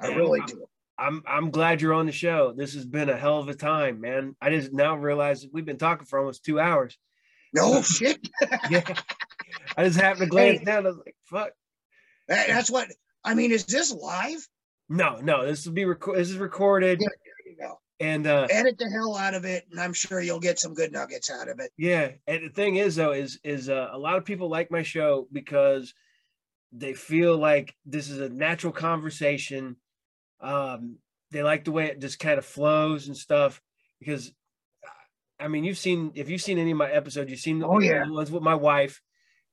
I 0.00 0.08
Yeah, 0.08 0.16
really 0.16 0.40
I'm- 0.40 0.48
do. 0.48 0.66
I'm 0.98 1.22
I'm 1.26 1.50
glad 1.50 1.80
you're 1.80 1.94
on 1.94 2.04
the 2.06 2.12
show. 2.12 2.52
This 2.54 2.74
has 2.74 2.84
been 2.84 3.08
a 3.08 3.16
hell 3.16 3.38
of 3.38 3.48
a 3.48 3.54
time, 3.54 4.02
man. 4.02 4.36
I 4.38 4.50
just 4.50 4.70
now 4.72 4.96
realize 4.96 5.46
we've 5.50 5.64
been 5.64 5.78
talking 5.78 6.04
for 6.04 6.18
almost 6.18 6.44
two 6.44 6.60
hours. 6.60 6.98
No 7.54 7.80
shit. 7.82 8.18
Yeah. 8.70 8.82
I 9.78 9.84
just 9.84 9.98
happened 9.98 10.24
to 10.24 10.26
glance 10.26 10.60
down. 10.62 10.84
I 10.84 10.90
was 10.90 10.98
like, 10.98 11.16
fuck. 11.24 11.52
That's 12.28 12.70
what 12.70 12.88
I 13.24 13.34
mean. 13.34 13.52
Is 13.52 13.64
this 13.66 13.92
live? 13.92 14.46
No, 14.88 15.16
no, 15.22 15.46
this 15.46 15.64
will 15.66 15.72
be 15.72 15.82
reco- 15.84 16.16
this 16.16 16.30
is 16.30 16.36
recorded 16.36 17.00
Yeah. 17.00 17.06
There 17.08 17.52
you 17.52 17.58
go. 17.58 17.78
and 18.00 18.26
uh 18.26 18.46
Edit 18.50 18.78
the 18.78 18.88
hell 18.90 19.16
out 19.16 19.34
of 19.34 19.44
it, 19.44 19.64
and 19.70 19.80
I'm 19.80 19.92
sure 19.92 20.20
you'll 20.20 20.40
get 20.40 20.58
some 20.58 20.74
good 20.74 20.90
nuggets 20.92 21.30
out 21.30 21.48
of 21.48 21.60
it. 21.60 21.70
yeah, 21.78 22.12
and 22.26 22.44
the 22.44 22.52
thing 22.52 22.76
is 22.76 22.96
though 22.96 23.12
is 23.12 23.38
is 23.44 23.68
uh, 23.68 23.88
a 23.92 23.98
lot 23.98 24.16
of 24.16 24.24
people 24.24 24.48
like 24.48 24.70
my 24.70 24.82
show 24.82 25.28
because 25.32 25.94
they 26.72 26.94
feel 26.94 27.36
like 27.36 27.74
this 27.86 28.08
is 28.10 28.20
a 28.20 28.28
natural 28.28 28.72
conversation. 28.72 29.76
Um 30.40 30.98
they 31.30 31.42
like 31.44 31.64
the 31.64 31.72
way 31.72 31.86
it 31.86 32.00
just 32.00 32.18
kind 32.18 32.38
of 32.38 32.44
flows 32.44 33.06
and 33.06 33.16
stuff 33.16 33.60
because 34.00 34.32
I 35.38 35.48
mean, 35.48 35.64
you've 35.64 35.78
seen 35.78 36.12
if 36.16 36.28
you've 36.28 36.42
seen 36.42 36.58
any 36.58 36.72
of 36.72 36.76
my 36.76 36.90
episodes, 36.90 37.30
you've 37.30 37.40
seen 37.40 37.60
the, 37.60 37.66
Oh, 37.66 37.78
yeah. 37.80 38.04
the 38.04 38.12
ones 38.12 38.30
with 38.30 38.42
my 38.42 38.54
wife. 38.56 39.00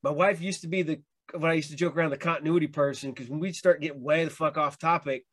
My 0.03 0.09
wife 0.11 0.41
used 0.41 0.61
to 0.61 0.67
be 0.67 0.81
the 0.81 1.01
what 1.33 1.51
I 1.51 1.53
used 1.53 1.71
to 1.71 1.75
joke 1.75 1.95
around 1.95 2.11
the 2.11 2.17
continuity 2.17 2.67
person 2.67 3.11
because 3.11 3.29
when 3.29 3.39
we'd 3.39 3.55
start 3.55 3.81
getting 3.81 4.01
way 4.01 4.23
the 4.23 4.31
fuck 4.31 4.57
off 4.57 4.77
topic, 4.77 5.25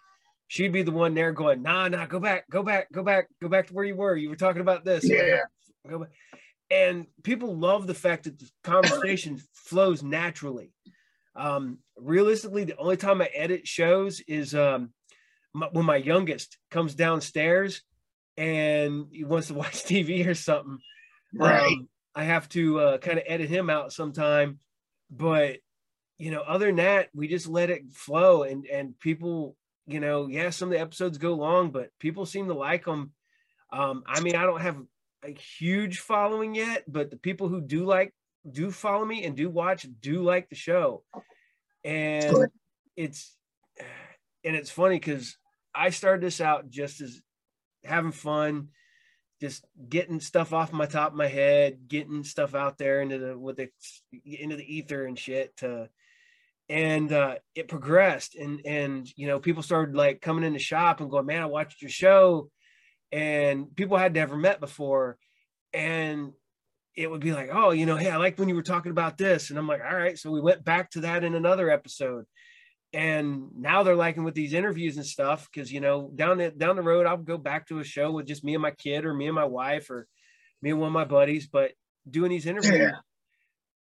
she'd 0.49 0.73
be 0.73 0.83
the 0.83 0.91
one 0.91 1.15
there 1.15 1.33
going, 1.33 1.63
"Nah, 1.63 1.89
nah, 1.89 2.07
go 2.07 2.21
back, 2.21 2.49
go 2.51 2.63
back, 2.63 2.91
go 2.93 3.03
back, 3.03 3.29
go 3.41 3.49
back 3.49 3.69
to 3.69 3.75
where 3.75 3.85
you 3.85 3.97
were. 3.97 4.17
You 4.17 4.31
were 4.31 4.37
talking 4.37 4.63
about 4.63 4.85
this." 4.85 5.09
Yeah. 5.09 5.41
Go 5.89 6.01
back. 6.01 6.11
And 6.71 7.07
people 7.23 7.57
love 7.57 7.87
the 7.87 7.95
fact 7.95 8.25
that 8.25 8.39
the 8.39 8.51
conversation 8.63 9.41
flows 9.53 10.03
naturally. 10.03 10.73
Um, 11.37 11.79
realistically, 11.97 12.65
the 12.65 12.77
only 12.77 12.97
time 12.97 13.21
I 13.21 13.27
edit 13.27 13.67
shows 13.67 14.21
is 14.21 14.55
um, 14.55 14.93
my, 15.53 15.69
when 15.73 15.85
my 15.85 15.97
youngest 15.97 16.59
comes 16.71 16.95
downstairs 16.95 17.83
and 18.37 19.07
he 19.13 19.25
wants 19.25 19.49
to 19.49 19.55
watch 19.63 19.85
TV 19.85 20.27
or 20.27 20.35
something. 20.35 20.79
Right. 21.35 21.67
Um, 21.67 21.89
I 22.15 22.25
have 22.25 22.49
to 22.51 22.79
uh, 22.79 22.99
kind 22.99 23.19
of 23.19 23.25
edit 23.27 23.49
him 23.49 23.69
out 23.69 23.93
sometime, 23.93 24.61
but 25.11 25.59
you 26.19 26.31
know, 26.31 26.41
other 26.41 26.67
than 26.67 26.77
that, 26.77 27.09
we 27.15 27.29
just 27.29 27.49
let 27.49 27.71
it 27.71 27.93
flow, 27.93 28.45
and 28.45 28.67
and 28.67 28.99
people, 29.01 29.57
you 29.87 30.01
know, 30.01 30.27
yeah, 30.29 30.51
some 30.51 30.69
of 30.69 30.73
the 30.73 30.81
episodes 30.81 31.19
go 31.19 31.35
long, 31.35 31.71
but 31.71 31.91
people 31.99 32.27
seem 32.27 32.47
to 32.49 32.55
like 32.55 32.85
them. 32.85 33.13
Um, 33.73 34.05
I 34.07 34.21
mean, 34.21 34.37
I 34.37 34.45
don't 34.45 34.61
have 34.61 34.79
a 35.25 35.31
huge 35.31 35.99
following 36.01 36.55
yet, 36.55 36.85
but 36.87 37.11
the 37.11 37.17
people 37.17 37.49
who 37.49 37.61
do 37.61 37.85
like 37.85 38.15
do 38.49 38.71
follow 38.71 39.05
me 39.05 39.25
and 39.25 39.37
do 39.37 39.49
watch 39.51 39.87
do 40.01 40.23
like 40.23 40.49
the 40.49 40.55
show, 40.55 41.03
and 41.83 42.35
Good. 42.35 42.51
it's 42.97 43.37
and 44.45 44.55
it's 44.55 44.71
funny 44.71 44.97
because 44.97 45.37
I 45.75 45.91
started 45.91 46.23
this 46.23 46.41
out 46.41 46.71
just 46.71 47.01
as 47.01 47.21
having 47.83 48.13
fun, 48.13 48.69
just 49.41 49.65
getting 49.89 50.21
stuff 50.21 50.53
off 50.53 50.73
my 50.73 50.87
top 50.87 51.11
of 51.11 51.17
my 51.17 51.27
head, 51.27 51.89
getting 51.89 52.23
stuff 52.23 52.55
out 52.55 52.79
there 52.79 53.01
into 53.01 53.19
the 53.19 53.39
with 53.39 53.57
the 53.57 53.69
into 54.25 54.57
the 54.57 54.77
ether 54.77 55.07
and 55.07 55.19
shit 55.19 55.57
to 55.57 55.89
and 56.69 57.13
uh 57.13 57.35
it 57.55 57.69
progressed 57.69 58.37
and 58.37 58.61
and 58.65 59.07
you 59.17 59.27
know 59.27 59.39
people 59.39 59.63
started 59.63 59.95
like 59.95 60.21
coming 60.23 60.45
in 60.45 60.55
the 60.55 60.59
shop 60.59 61.01
and 61.01 61.11
going 61.11 61.27
man 61.27 61.43
i 61.43 61.47
watched 61.47 61.83
your 61.83 61.91
show 61.91 62.49
and 63.13 63.75
people 63.77 63.97
had 63.99 64.15
never 64.15 64.37
met 64.37 64.61
before 64.61 65.19
and 65.75 66.33
it 66.97 67.11
would 67.11 67.21
be 67.21 67.33
like 67.33 67.51
oh 67.53 67.71
you 67.71 67.85
know 67.85 67.97
hey 67.97 68.11
i 68.11 68.17
like 68.17 68.39
when 68.39 68.49
you 68.49 68.55
were 68.55 68.63
talking 68.63 68.91
about 68.93 69.19
this 69.19 69.51
and 69.51 69.59
i'm 69.59 69.69
like 69.69 69.83
all 69.87 69.97
right 69.97 70.19
so 70.19 70.31
we 70.31 70.41
went 70.41 70.65
back 70.65 70.91
to 70.91 71.01
that 71.01 71.23
in 71.23 71.35
another 71.35 71.69
episode 71.71 72.25
and 72.95 73.49
now 73.57 73.83
they're 73.83 73.97
liking 73.97 74.25
with 74.25 74.35
these 74.35 74.55
interviews 74.55 74.97
and 74.97 75.05
stuff 75.05 75.49
because 75.53 75.71
you 75.71 75.81
know 75.81 76.11
down 76.15 76.39
the 76.39 76.51
down 76.51 76.77
the 76.77 76.83
road 76.83 77.05
i'll 77.07 77.17
go 77.17 77.37
back 77.37 77.67
to 77.67 77.81
a 77.81 77.85
show 77.85 78.11
with 78.11 78.27
just 78.27 78.45
me 78.45 78.55
and 78.55 78.63
my 78.63 78.71
kid 78.71 79.05
or 79.05 79.13
me 79.13 79.27
and 79.27 79.35
my 79.35 79.45
wife 79.45 79.91
or 79.91 80.07
me 80.63 80.71
and 80.71 80.81
one 80.81 80.87
of 80.89 80.93
my 80.95 81.05
buddies 81.05 81.47
but 81.47 81.73
doing 82.09 82.31
these 82.31 82.47
interviews 82.47 82.75
Yeah. 82.79 82.91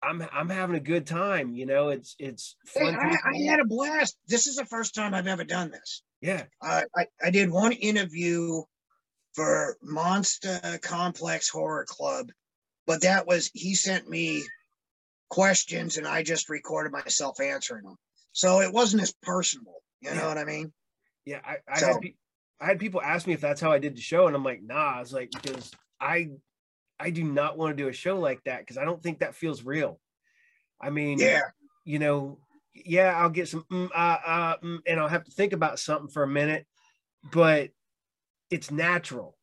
I'm 0.03 0.25
i'm 0.33 0.49
having 0.49 0.77
a 0.77 0.81
good 0.81 1.07
time 1.07 1.55
you 1.55 1.67
know 1.67 1.89
it's 1.91 2.15
it's 2.19 2.57
Hey, 2.75 2.89
I, 2.89 3.17
I 3.25 3.51
had 3.51 3.61
a 3.61 3.65
blast. 3.65 4.17
This 4.27 4.47
is 4.47 4.57
the 4.57 4.65
first 4.67 4.95
time 4.95 5.15
I've 5.15 5.27
ever 5.27 5.45
done 5.45 5.71
this. 5.71 6.03
yeah 6.21 6.45
Uh, 6.63 6.83
I, 6.97 7.07
I 7.23 7.31
did 7.31 7.51
one 7.51 7.73
interview 7.73 8.63
for 9.35 9.77
Monster 9.83 10.59
Complex 10.83 11.49
Horror 11.49 11.85
Club, 11.89 12.31
but 12.87 13.03
that 13.03 13.27
was 13.27 13.51
he 13.55 13.75
sent 13.75 14.09
me 14.09 14.43
questions 15.29 15.97
and 15.99 16.07
I 16.07 16.23
just 16.23 16.49
recorded 16.49 16.93
myself 16.93 17.41
answering 17.41 17.85
them. 17.85 17.97
So 18.33 18.61
it 18.61 18.73
wasn't 18.73 19.03
as 19.03 19.13
personal. 19.23 19.75
You 20.01 20.11
know 20.11 20.17
Yeah. 20.23 20.27
what 20.29 20.39
I 20.39 20.45
mean? 20.45 20.73
Yeah, 21.25 21.41
I, 21.45 21.57
I 21.69 21.79
So- 21.79 21.87
had 21.93 22.01
pe- 22.01 22.15
I 22.63 22.67
had 22.67 22.79
people 22.81 23.01
ask 23.01 23.27
me 23.27 23.33
if 23.33 23.41
that's 23.41 23.61
how 23.61 23.73
I 23.73 23.79
did 23.79 23.97
the 23.97 24.03
show, 24.03 24.27
and 24.27 24.37
I'm 24.37 24.45
like, 24.45 24.63
nah. 24.63 24.97
I 24.97 25.01
was 25.01 25.15
like, 25.15 25.31
because 25.31 25.71
I 25.99 26.29
I 27.01 27.11
do 27.11 27.25
not 27.25 27.57
want 27.57 27.77
to 27.77 27.83
do 27.83 27.89
a 27.89 27.93
show 27.93 28.19
like 28.19 28.45
that 28.45 28.61
because 28.61 28.79
I 28.79 28.85
don't 28.85 29.03
think 29.03 29.21
that 29.21 29.35
feels 29.35 29.65
real. 29.65 30.01
I 30.81 30.91
mean, 30.91 31.19
Yeah. 31.19 31.43
you 31.85 31.99
know, 31.99 32.39
yeah, 32.75 33.17
I'll 33.17 33.31
get 33.31 33.49
some 33.49 33.65
mm, 33.71 33.91
uh, 33.95 34.19
uh, 34.27 34.57
mm, 34.59 34.81
and 34.87 35.01
I'll 35.01 35.09
have 35.09 35.25
to 35.25 35.31
think 35.31 35.53
about 35.53 35.79
something 35.79 36.09
for 36.09 36.23
a 36.23 36.29
minute, 36.29 36.67
but 37.33 37.71
it's 38.51 38.71
natural 38.71 39.37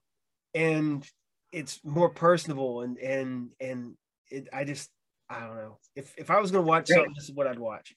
and 0.54 1.08
it's 1.52 1.84
more 1.84 2.10
personable 2.10 2.82
and 2.82 2.98
and 2.98 3.50
and 3.60 3.96
it, 4.30 4.48
I 4.52 4.64
just 4.64 4.90
I 5.30 5.40
don't 5.42 5.56
know 5.56 5.80
if 5.96 6.14
if 6.18 6.30
I 6.30 6.40
was 6.40 6.52
gonna 6.52 6.64
watch 6.64 6.88
something, 6.88 7.14
this 7.16 7.30
is 7.30 7.36
what 7.36 7.48
I'd 7.48 7.60
watch. 7.60 7.96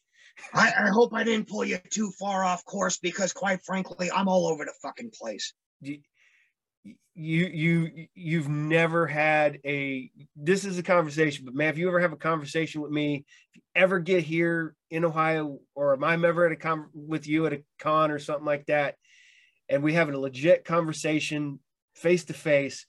I, 0.55 0.73
I 0.79 0.89
hope 0.89 1.13
I 1.13 1.25
didn't 1.25 1.49
pull 1.49 1.65
you 1.65 1.79
too 1.91 2.11
far 2.19 2.45
off 2.45 2.65
course 2.65 2.99
because 2.99 3.33
quite 3.33 3.63
frankly, 3.65 4.11
I'm 4.11 4.29
all 4.29 4.47
over 4.47 4.65
the 4.65 4.75
fucking 4.83 5.11
place. 5.11 5.53
you 5.81 6.01
you 6.85 7.47
you 7.47 8.07
you've 8.15 8.49
never 8.49 9.07
had 9.07 9.59
a 9.65 10.11
this 10.37 10.65
is 10.65 10.79
a 10.79 10.83
conversation 10.83 11.45
but 11.45 11.55
man 11.55 11.69
if 11.69 11.77
you 11.77 11.89
ever 11.89 12.01
have 12.01 12.13
a 12.13 12.17
conversation 12.17 12.81
with 12.81 12.91
me 12.91 13.17
if 13.51 13.57
you 13.57 13.63
ever 13.75 13.99
get 13.99 14.23
here 14.23 14.75
in 14.91 15.05
ohio 15.05 15.59
or 15.75 15.93
if 15.93 16.03
i'm 16.03 16.25
ever 16.25 16.47
at 16.47 16.53
a 16.53 16.57
con 16.57 16.87
with 16.95 17.27
you 17.27 17.45
at 17.47 17.53
a 17.53 17.63
con 17.79 18.11
or 18.11 18.19
something 18.19 18.47
like 18.47 18.65
that 18.67 18.95
and 19.69 19.83
we 19.83 19.93
have 19.93 20.09
a 20.09 20.19
legit 20.19 20.65
conversation 20.65 21.59
face 21.95 22.25
to 22.25 22.33
face 22.33 22.87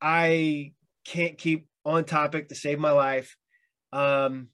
i 0.00 0.72
can't 1.04 1.38
keep 1.38 1.66
on 1.84 2.04
topic 2.04 2.48
to 2.48 2.54
save 2.54 2.78
my 2.78 2.92
life. 2.92 3.36
Um 3.92 4.48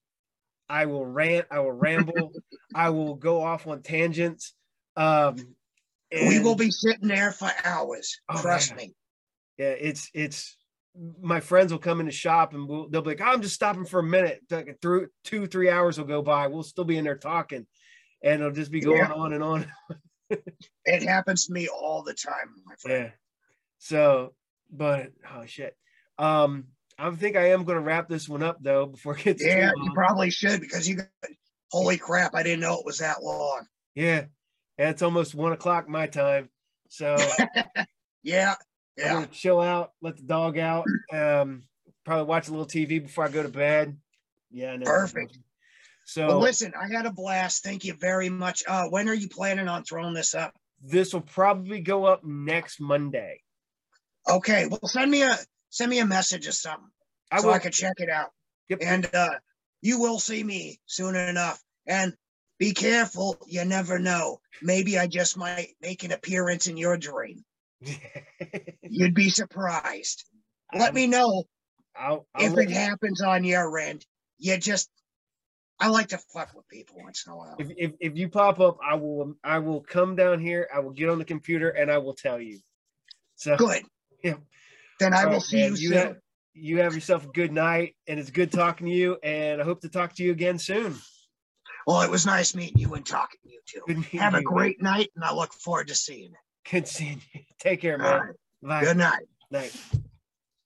i 0.71 0.85
will 0.85 1.07
rant 1.07 1.47
i 1.51 1.61
will 1.61 1.73
ramble 1.73 2.33
i 2.75 2.91
will 2.91 3.15
go 3.15 3.43
off 3.43 3.67
on 3.67 3.83
tangents. 3.83 4.55
Um 4.97 5.55
we 6.13 6.39
will 6.39 6.55
be 6.57 6.71
sitting 6.71 7.09
there 7.09 7.33
for 7.33 7.51
hours. 7.65 8.19
Oh, 8.29 8.41
trust 8.41 8.71
yeah. 8.71 8.77
me. 8.77 8.95
yeah 9.59 9.67
it's 9.71 10.11
it's 10.15 10.57
my 11.21 11.41
friends 11.41 11.71
will 11.71 11.79
come 11.79 12.01
in 12.01 12.07
the 12.07 12.13
shop 12.13 12.55
and 12.55 12.67
we'll, 12.69 12.89
they'll 12.89 13.03
be 13.03 13.11
like 13.11 13.21
"Oh, 13.21 13.27
i'm 13.27 13.43
just 13.43 13.55
stopping 13.55 13.85
for 13.85 14.01
a 14.01 14.03
minute 14.03 14.41
Like, 14.51 14.79
through 14.83 15.09
two 15.25 15.47
three 15.47 15.71
hours 15.71 15.99
will 15.99 16.07
go 16.07 16.23
by 16.23 16.47
we'll 16.49 16.63
still 16.65 16.85
be 16.85 16.97
in 16.99 17.05
there 17.05 17.17
talking 17.19 17.67
and 18.25 18.41
it'll 18.41 18.53
just 18.53 18.71
be 18.73 18.81
going 18.81 18.99
Yeah. 18.99 19.13
on 19.13 19.33
and 19.33 19.43
on 19.45 19.67
It 20.85 21.03
happens 21.03 21.47
to 21.47 21.53
me 21.53 21.69
all 21.69 22.03
the 22.03 22.15
time, 22.15 22.55
my 22.67 22.75
friend. 22.81 23.05
yeah 23.07 23.11
so 23.79 24.35
but 24.71 25.09
oh 25.35 25.45
shit 25.47 25.77
um 26.19 26.65
i 26.99 27.09
think 27.11 27.37
i 27.37 27.51
am 27.51 27.65
going 27.65 27.79
to 27.79 27.85
wrap 27.85 28.09
this 28.09 28.29
one 28.29 28.43
up 28.43 28.59
though 28.61 28.87
before 28.87 29.17
it 29.17 29.23
gets 29.25 29.45
Yeah, 29.45 29.71
you 29.85 29.93
probably 29.95 30.31
should 30.31 30.61
because 30.61 30.89
you 30.89 30.97
got 30.97 31.07
holy 31.71 31.97
crap, 31.99 32.35
I 32.35 32.43
didn't 32.43 32.61
know 32.61 32.79
it 32.79 32.85
was 32.87 32.99
that 32.99 33.23
long. 33.23 33.67
yeah 33.95 34.25
yeah 34.79 34.91
it's 34.91 35.03
almost 35.03 35.35
one 35.35 35.53
o'clock 35.53 35.89
my 35.89 36.07
time 36.07 36.49
so 36.89 37.17
Yeah, 38.23 38.51
I'm 38.51 38.57
yeah. 38.97 39.13
gonna 39.15 39.27
chill 39.29 39.61
out, 39.61 39.93
let 40.03 40.17
the 40.17 40.23
dog 40.23 40.59
out. 40.59 40.85
Um, 41.13 41.63
probably 42.05 42.27
watch 42.27 42.49
a 42.49 42.51
little 42.51 42.67
TV 42.67 43.01
before 43.01 43.25
I 43.25 43.29
go 43.29 43.43
to 43.43 43.49
bed. 43.49 43.97
Yeah, 44.51 44.77
no, 44.77 44.85
Perfect. 44.85 45.39
So 46.05 46.27
Well, 46.27 46.39
listen, 46.41 46.73
I 46.79 46.95
had 46.95 47.07
a 47.07 47.13
blast. 47.13 47.63
Thank 47.63 47.85
you 47.85 47.95
very 47.95 48.29
much. 48.29 48.63
Uh, 48.67 48.89
when 48.89 49.09
are 49.09 49.15
you 49.15 49.29
planning 49.29 49.69
on 49.69 49.85
throwing 49.85 50.15
this 50.15 50.35
up? 50.35 50.53
this 50.81 51.13
will 51.13 51.23
probably 51.23 51.81
go 51.81 52.05
up 52.05 52.23
next 52.23 52.81
Monday. 52.81 53.43
Okay, 54.29 54.67
well, 54.67 54.81
send 54.85 55.11
me 55.11 55.23
a 55.23 55.37
send 55.71 55.91
me 55.91 55.99
a 55.99 56.07
message 56.07 56.47
or 56.47 56.53
something 56.53 56.91
I 57.33 57.41
so 57.41 57.47
will. 57.49 57.55
I 57.55 57.59
can 57.59 57.73
check 57.73 57.95
it 57.99 58.09
out. 58.11 58.31
Yep. 58.69 58.79
And 58.83 59.15
uh, 59.15 59.31
you 59.81 59.99
will 59.99 60.19
see 60.19 60.45
me 60.45 60.79
soon 60.87 61.17
enough. 61.17 61.61
And 61.87 62.15
Be 62.59 62.73
careful. 62.73 63.39
You 63.47 63.65
never 63.65 63.99
know. 63.99 64.41
Maybe 64.63 64.99
I 64.99 65.07
just 65.07 65.37
might 65.37 65.75
make 65.81 66.03
an 66.05 66.13
appearance 66.13 66.67
in 66.67 66.77
your 66.77 66.97
dream. 66.97 67.45
You'd 68.83 69.15
be 69.15 69.31
surprised. 69.31 70.25
Let 70.75 70.91
Um, 70.91 70.95
me 70.97 71.07
know 71.07 71.45
I'll, 71.97 72.27
I'll 72.35 72.47
if 72.53 72.59
it 72.59 72.71
you- 72.71 72.75
happens 72.77 73.23
on 73.23 73.45
your 73.45 73.79
end. 73.79 74.05
You 74.39 74.57
just, 74.59 74.89
I 75.81 75.89
like 75.89 76.09
to 76.09 76.19
fuck 76.19 76.55
with 76.55 76.67
people 76.69 76.97
once 77.03 77.25
in 77.27 77.33
a 77.33 77.37
while. 77.37 77.57
if, 77.59 77.69
if 77.77 77.93
if 78.01 78.17
you 78.17 78.29
pop 78.29 78.59
up, 78.59 78.79
I 78.85 78.95
will 78.97 79.35
I 79.45 79.59
will 79.61 79.81
come 79.81 80.17
down 80.17 80.41
here. 80.41 80.69
I 80.75 80.81
will 80.81 80.91
get 80.91 81.09
on 81.09 81.19
the 81.19 81.25
computer 81.25 81.71
and 81.71 81.91
I 81.91 81.99
will 81.99 82.15
tell 82.15 82.41
you. 82.41 82.59
So 83.37 83.57
Good. 83.57 83.83
Yeah. 84.25 84.35
Then 84.99 85.15
I 85.15 85.27
will 85.27 85.35
right, 85.35 85.43
see 85.43 85.61
man, 85.63 85.71
you 85.71 85.77
soon. 85.77 85.93
have, 85.93 86.17
you 86.55 86.79
have 86.81 86.95
yourself 86.97 87.25
a 87.25 87.29
good 87.29 87.53
night, 87.53 87.95
and 88.09 88.19
it's 88.19 88.31
good 88.33 88.51
talking 88.51 88.89
to 88.89 88.93
you. 88.93 89.17
And 89.23 89.61
I 89.61 89.65
hope 89.65 89.81
to 89.83 89.89
talk 89.89 90.15
to 90.17 90.25
you 90.25 90.33
again 90.33 90.59
soon. 90.59 90.97
Well, 91.87 92.03
it 92.03 92.11
was 92.11 92.27
nice 92.27 92.55
meeting 92.55 92.79
you 92.79 92.95
and 92.95 93.05
talking 93.05 93.41
to 93.43 93.51
you 93.51 93.61
too. 93.67 94.19
Have 94.19 94.35
a 94.35 94.43
great 94.43 94.83
night, 94.83 95.11
and 95.15 95.25
I 95.25 95.35
look 95.35 95.53
forward 95.53 95.89
to 95.89 95.95
seeing 95.95 96.31
you. 96.31 96.37
Good 96.71 96.89
seeing 96.89 97.21
you. 97.33 97.41
Take 97.61 97.81
care, 97.81 97.99
man. 97.99 98.35
right. 98.63 98.85
Good 98.85 98.97
night. 98.97 99.27
night. 99.51 99.75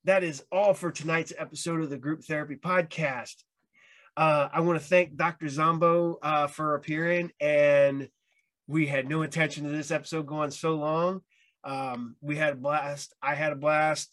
That 0.05 0.25
is 0.25 0.43
all 0.51 0.75
for 0.75 0.91
tonight's 0.91 1.33
episode 1.37 1.81
of 1.81 1.91
the 1.91 1.97
Group 1.97 2.25
Therapy 2.25 2.57
Podcast. 2.57 3.37
Uh, 4.17 4.49
I 4.53 4.61
want 4.61 4.81
to 4.81 4.85
thank 4.85 5.17
Dr. 5.17 5.49
Zombo 5.49 6.19
uh, 6.23 6.47
for 6.49 6.75
appearing, 6.75 7.31
and 7.41 8.09
we 8.67 8.87
had 8.87 9.09
no 9.09 9.23
intention 9.23 9.65
of 9.65 9.73
this 9.73 9.91
episode 9.91 10.27
going 10.27 10.51
so 10.51 10.75
long. 10.75 11.21
Um, 11.65 12.17
we 12.21 12.37
had 12.37 12.55
a 12.55 12.57
blast. 12.57 13.15
I 13.23 13.35
had 13.35 13.53
a 13.53 13.57
blast. 13.57 14.11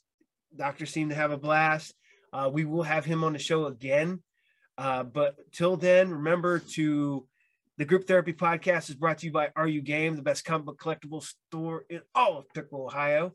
Doctor 0.55 0.85
seemed 0.85 1.09
to 1.09 1.15
have 1.15 1.31
a 1.31 1.37
blast. 1.37 1.93
Uh, 2.31 2.49
we 2.51 2.65
will 2.65 2.83
have 2.83 3.05
him 3.05 3.23
on 3.23 3.33
the 3.33 3.39
show 3.39 3.65
again. 3.65 4.21
Uh, 4.79 5.03
but 5.03 5.35
till 5.51 5.75
then, 5.75 6.09
remember 6.09 6.59
to 6.59 7.27
the 7.77 7.83
Group 7.83 8.07
Therapy 8.07 8.31
Podcast 8.31 8.89
is 8.89 8.95
brought 8.95 9.17
to 9.17 9.25
you 9.25 9.31
by 9.33 9.49
Are 9.57 9.67
You 9.67 9.81
Game, 9.81 10.15
the 10.15 10.21
best 10.21 10.45
comic 10.45 10.65
book 10.65 10.81
collectible 10.81 11.21
store 11.21 11.83
in 11.89 11.99
all 12.15 12.37
of 12.37 12.45
Piqua, 12.53 12.85
Ohio 12.85 13.33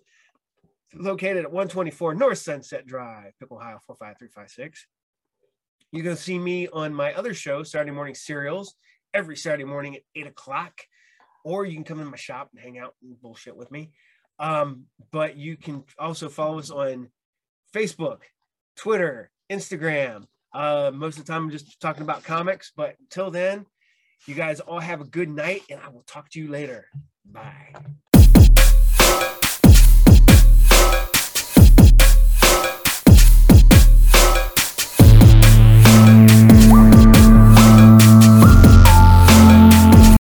located 0.95 1.45
at 1.45 1.53
124 1.53 2.15
North 2.15 2.39
Sunset 2.39 2.87
Drive, 2.87 3.33
Piqua, 3.39 3.57
Ohio 3.57 3.79
45356. 3.87 4.87
You 5.93 6.03
can 6.03 6.17
see 6.17 6.39
me 6.39 6.67
on 6.69 6.95
my 6.95 7.13
other 7.13 7.35
show, 7.35 7.63
Saturday 7.63 7.91
Morning 7.91 8.15
Serials, 8.15 8.75
every 9.13 9.37
Saturday 9.37 9.65
morning 9.65 9.97
at 9.97 10.03
8 10.15 10.29
o'clock. 10.29 10.81
Or 11.45 11.67
you 11.67 11.75
can 11.75 11.85
come 11.85 12.01
in 12.01 12.07
my 12.07 12.17
shop 12.17 12.49
and 12.53 12.63
hang 12.63 12.79
out 12.79 12.95
and 13.03 13.21
bullshit 13.21 13.55
with 13.55 13.71
me. 13.71 13.93
Um, 14.39 14.85
but 15.13 15.37
you 15.37 15.59
can 15.59 15.85
also 15.99 16.31
follow 16.31 16.59
us 16.59 16.71
on 16.71 17.11
Facebook, 17.75 18.21
Twitter, 18.77 19.31
Instagram. 19.51 20.25
Uh, 20.55 20.93
most 20.95 21.19
of 21.19 21.27
the 21.27 21.33
time, 21.33 21.45
I'm 21.45 21.51
just 21.51 21.81
talking 21.81 22.03
about 22.03 22.23
comics. 22.23 22.73
But 22.75 22.95
till 23.11 23.31
then, 23.31 23.67
you 24.27 24.35
guys 24.35 24.61
all 24.61 24.81
have 24.81 25.01
a 25.01 25.05
good 25.05 25.29
night, 25.29 25.63
and 25.71 25.81
I 25.81 25.89
will 25.89 26.05
talk 26.07 26.31
to 26.31 26.41
you 26.41 26.49
later. 26.49 26.87
Bye. 27.31 27.75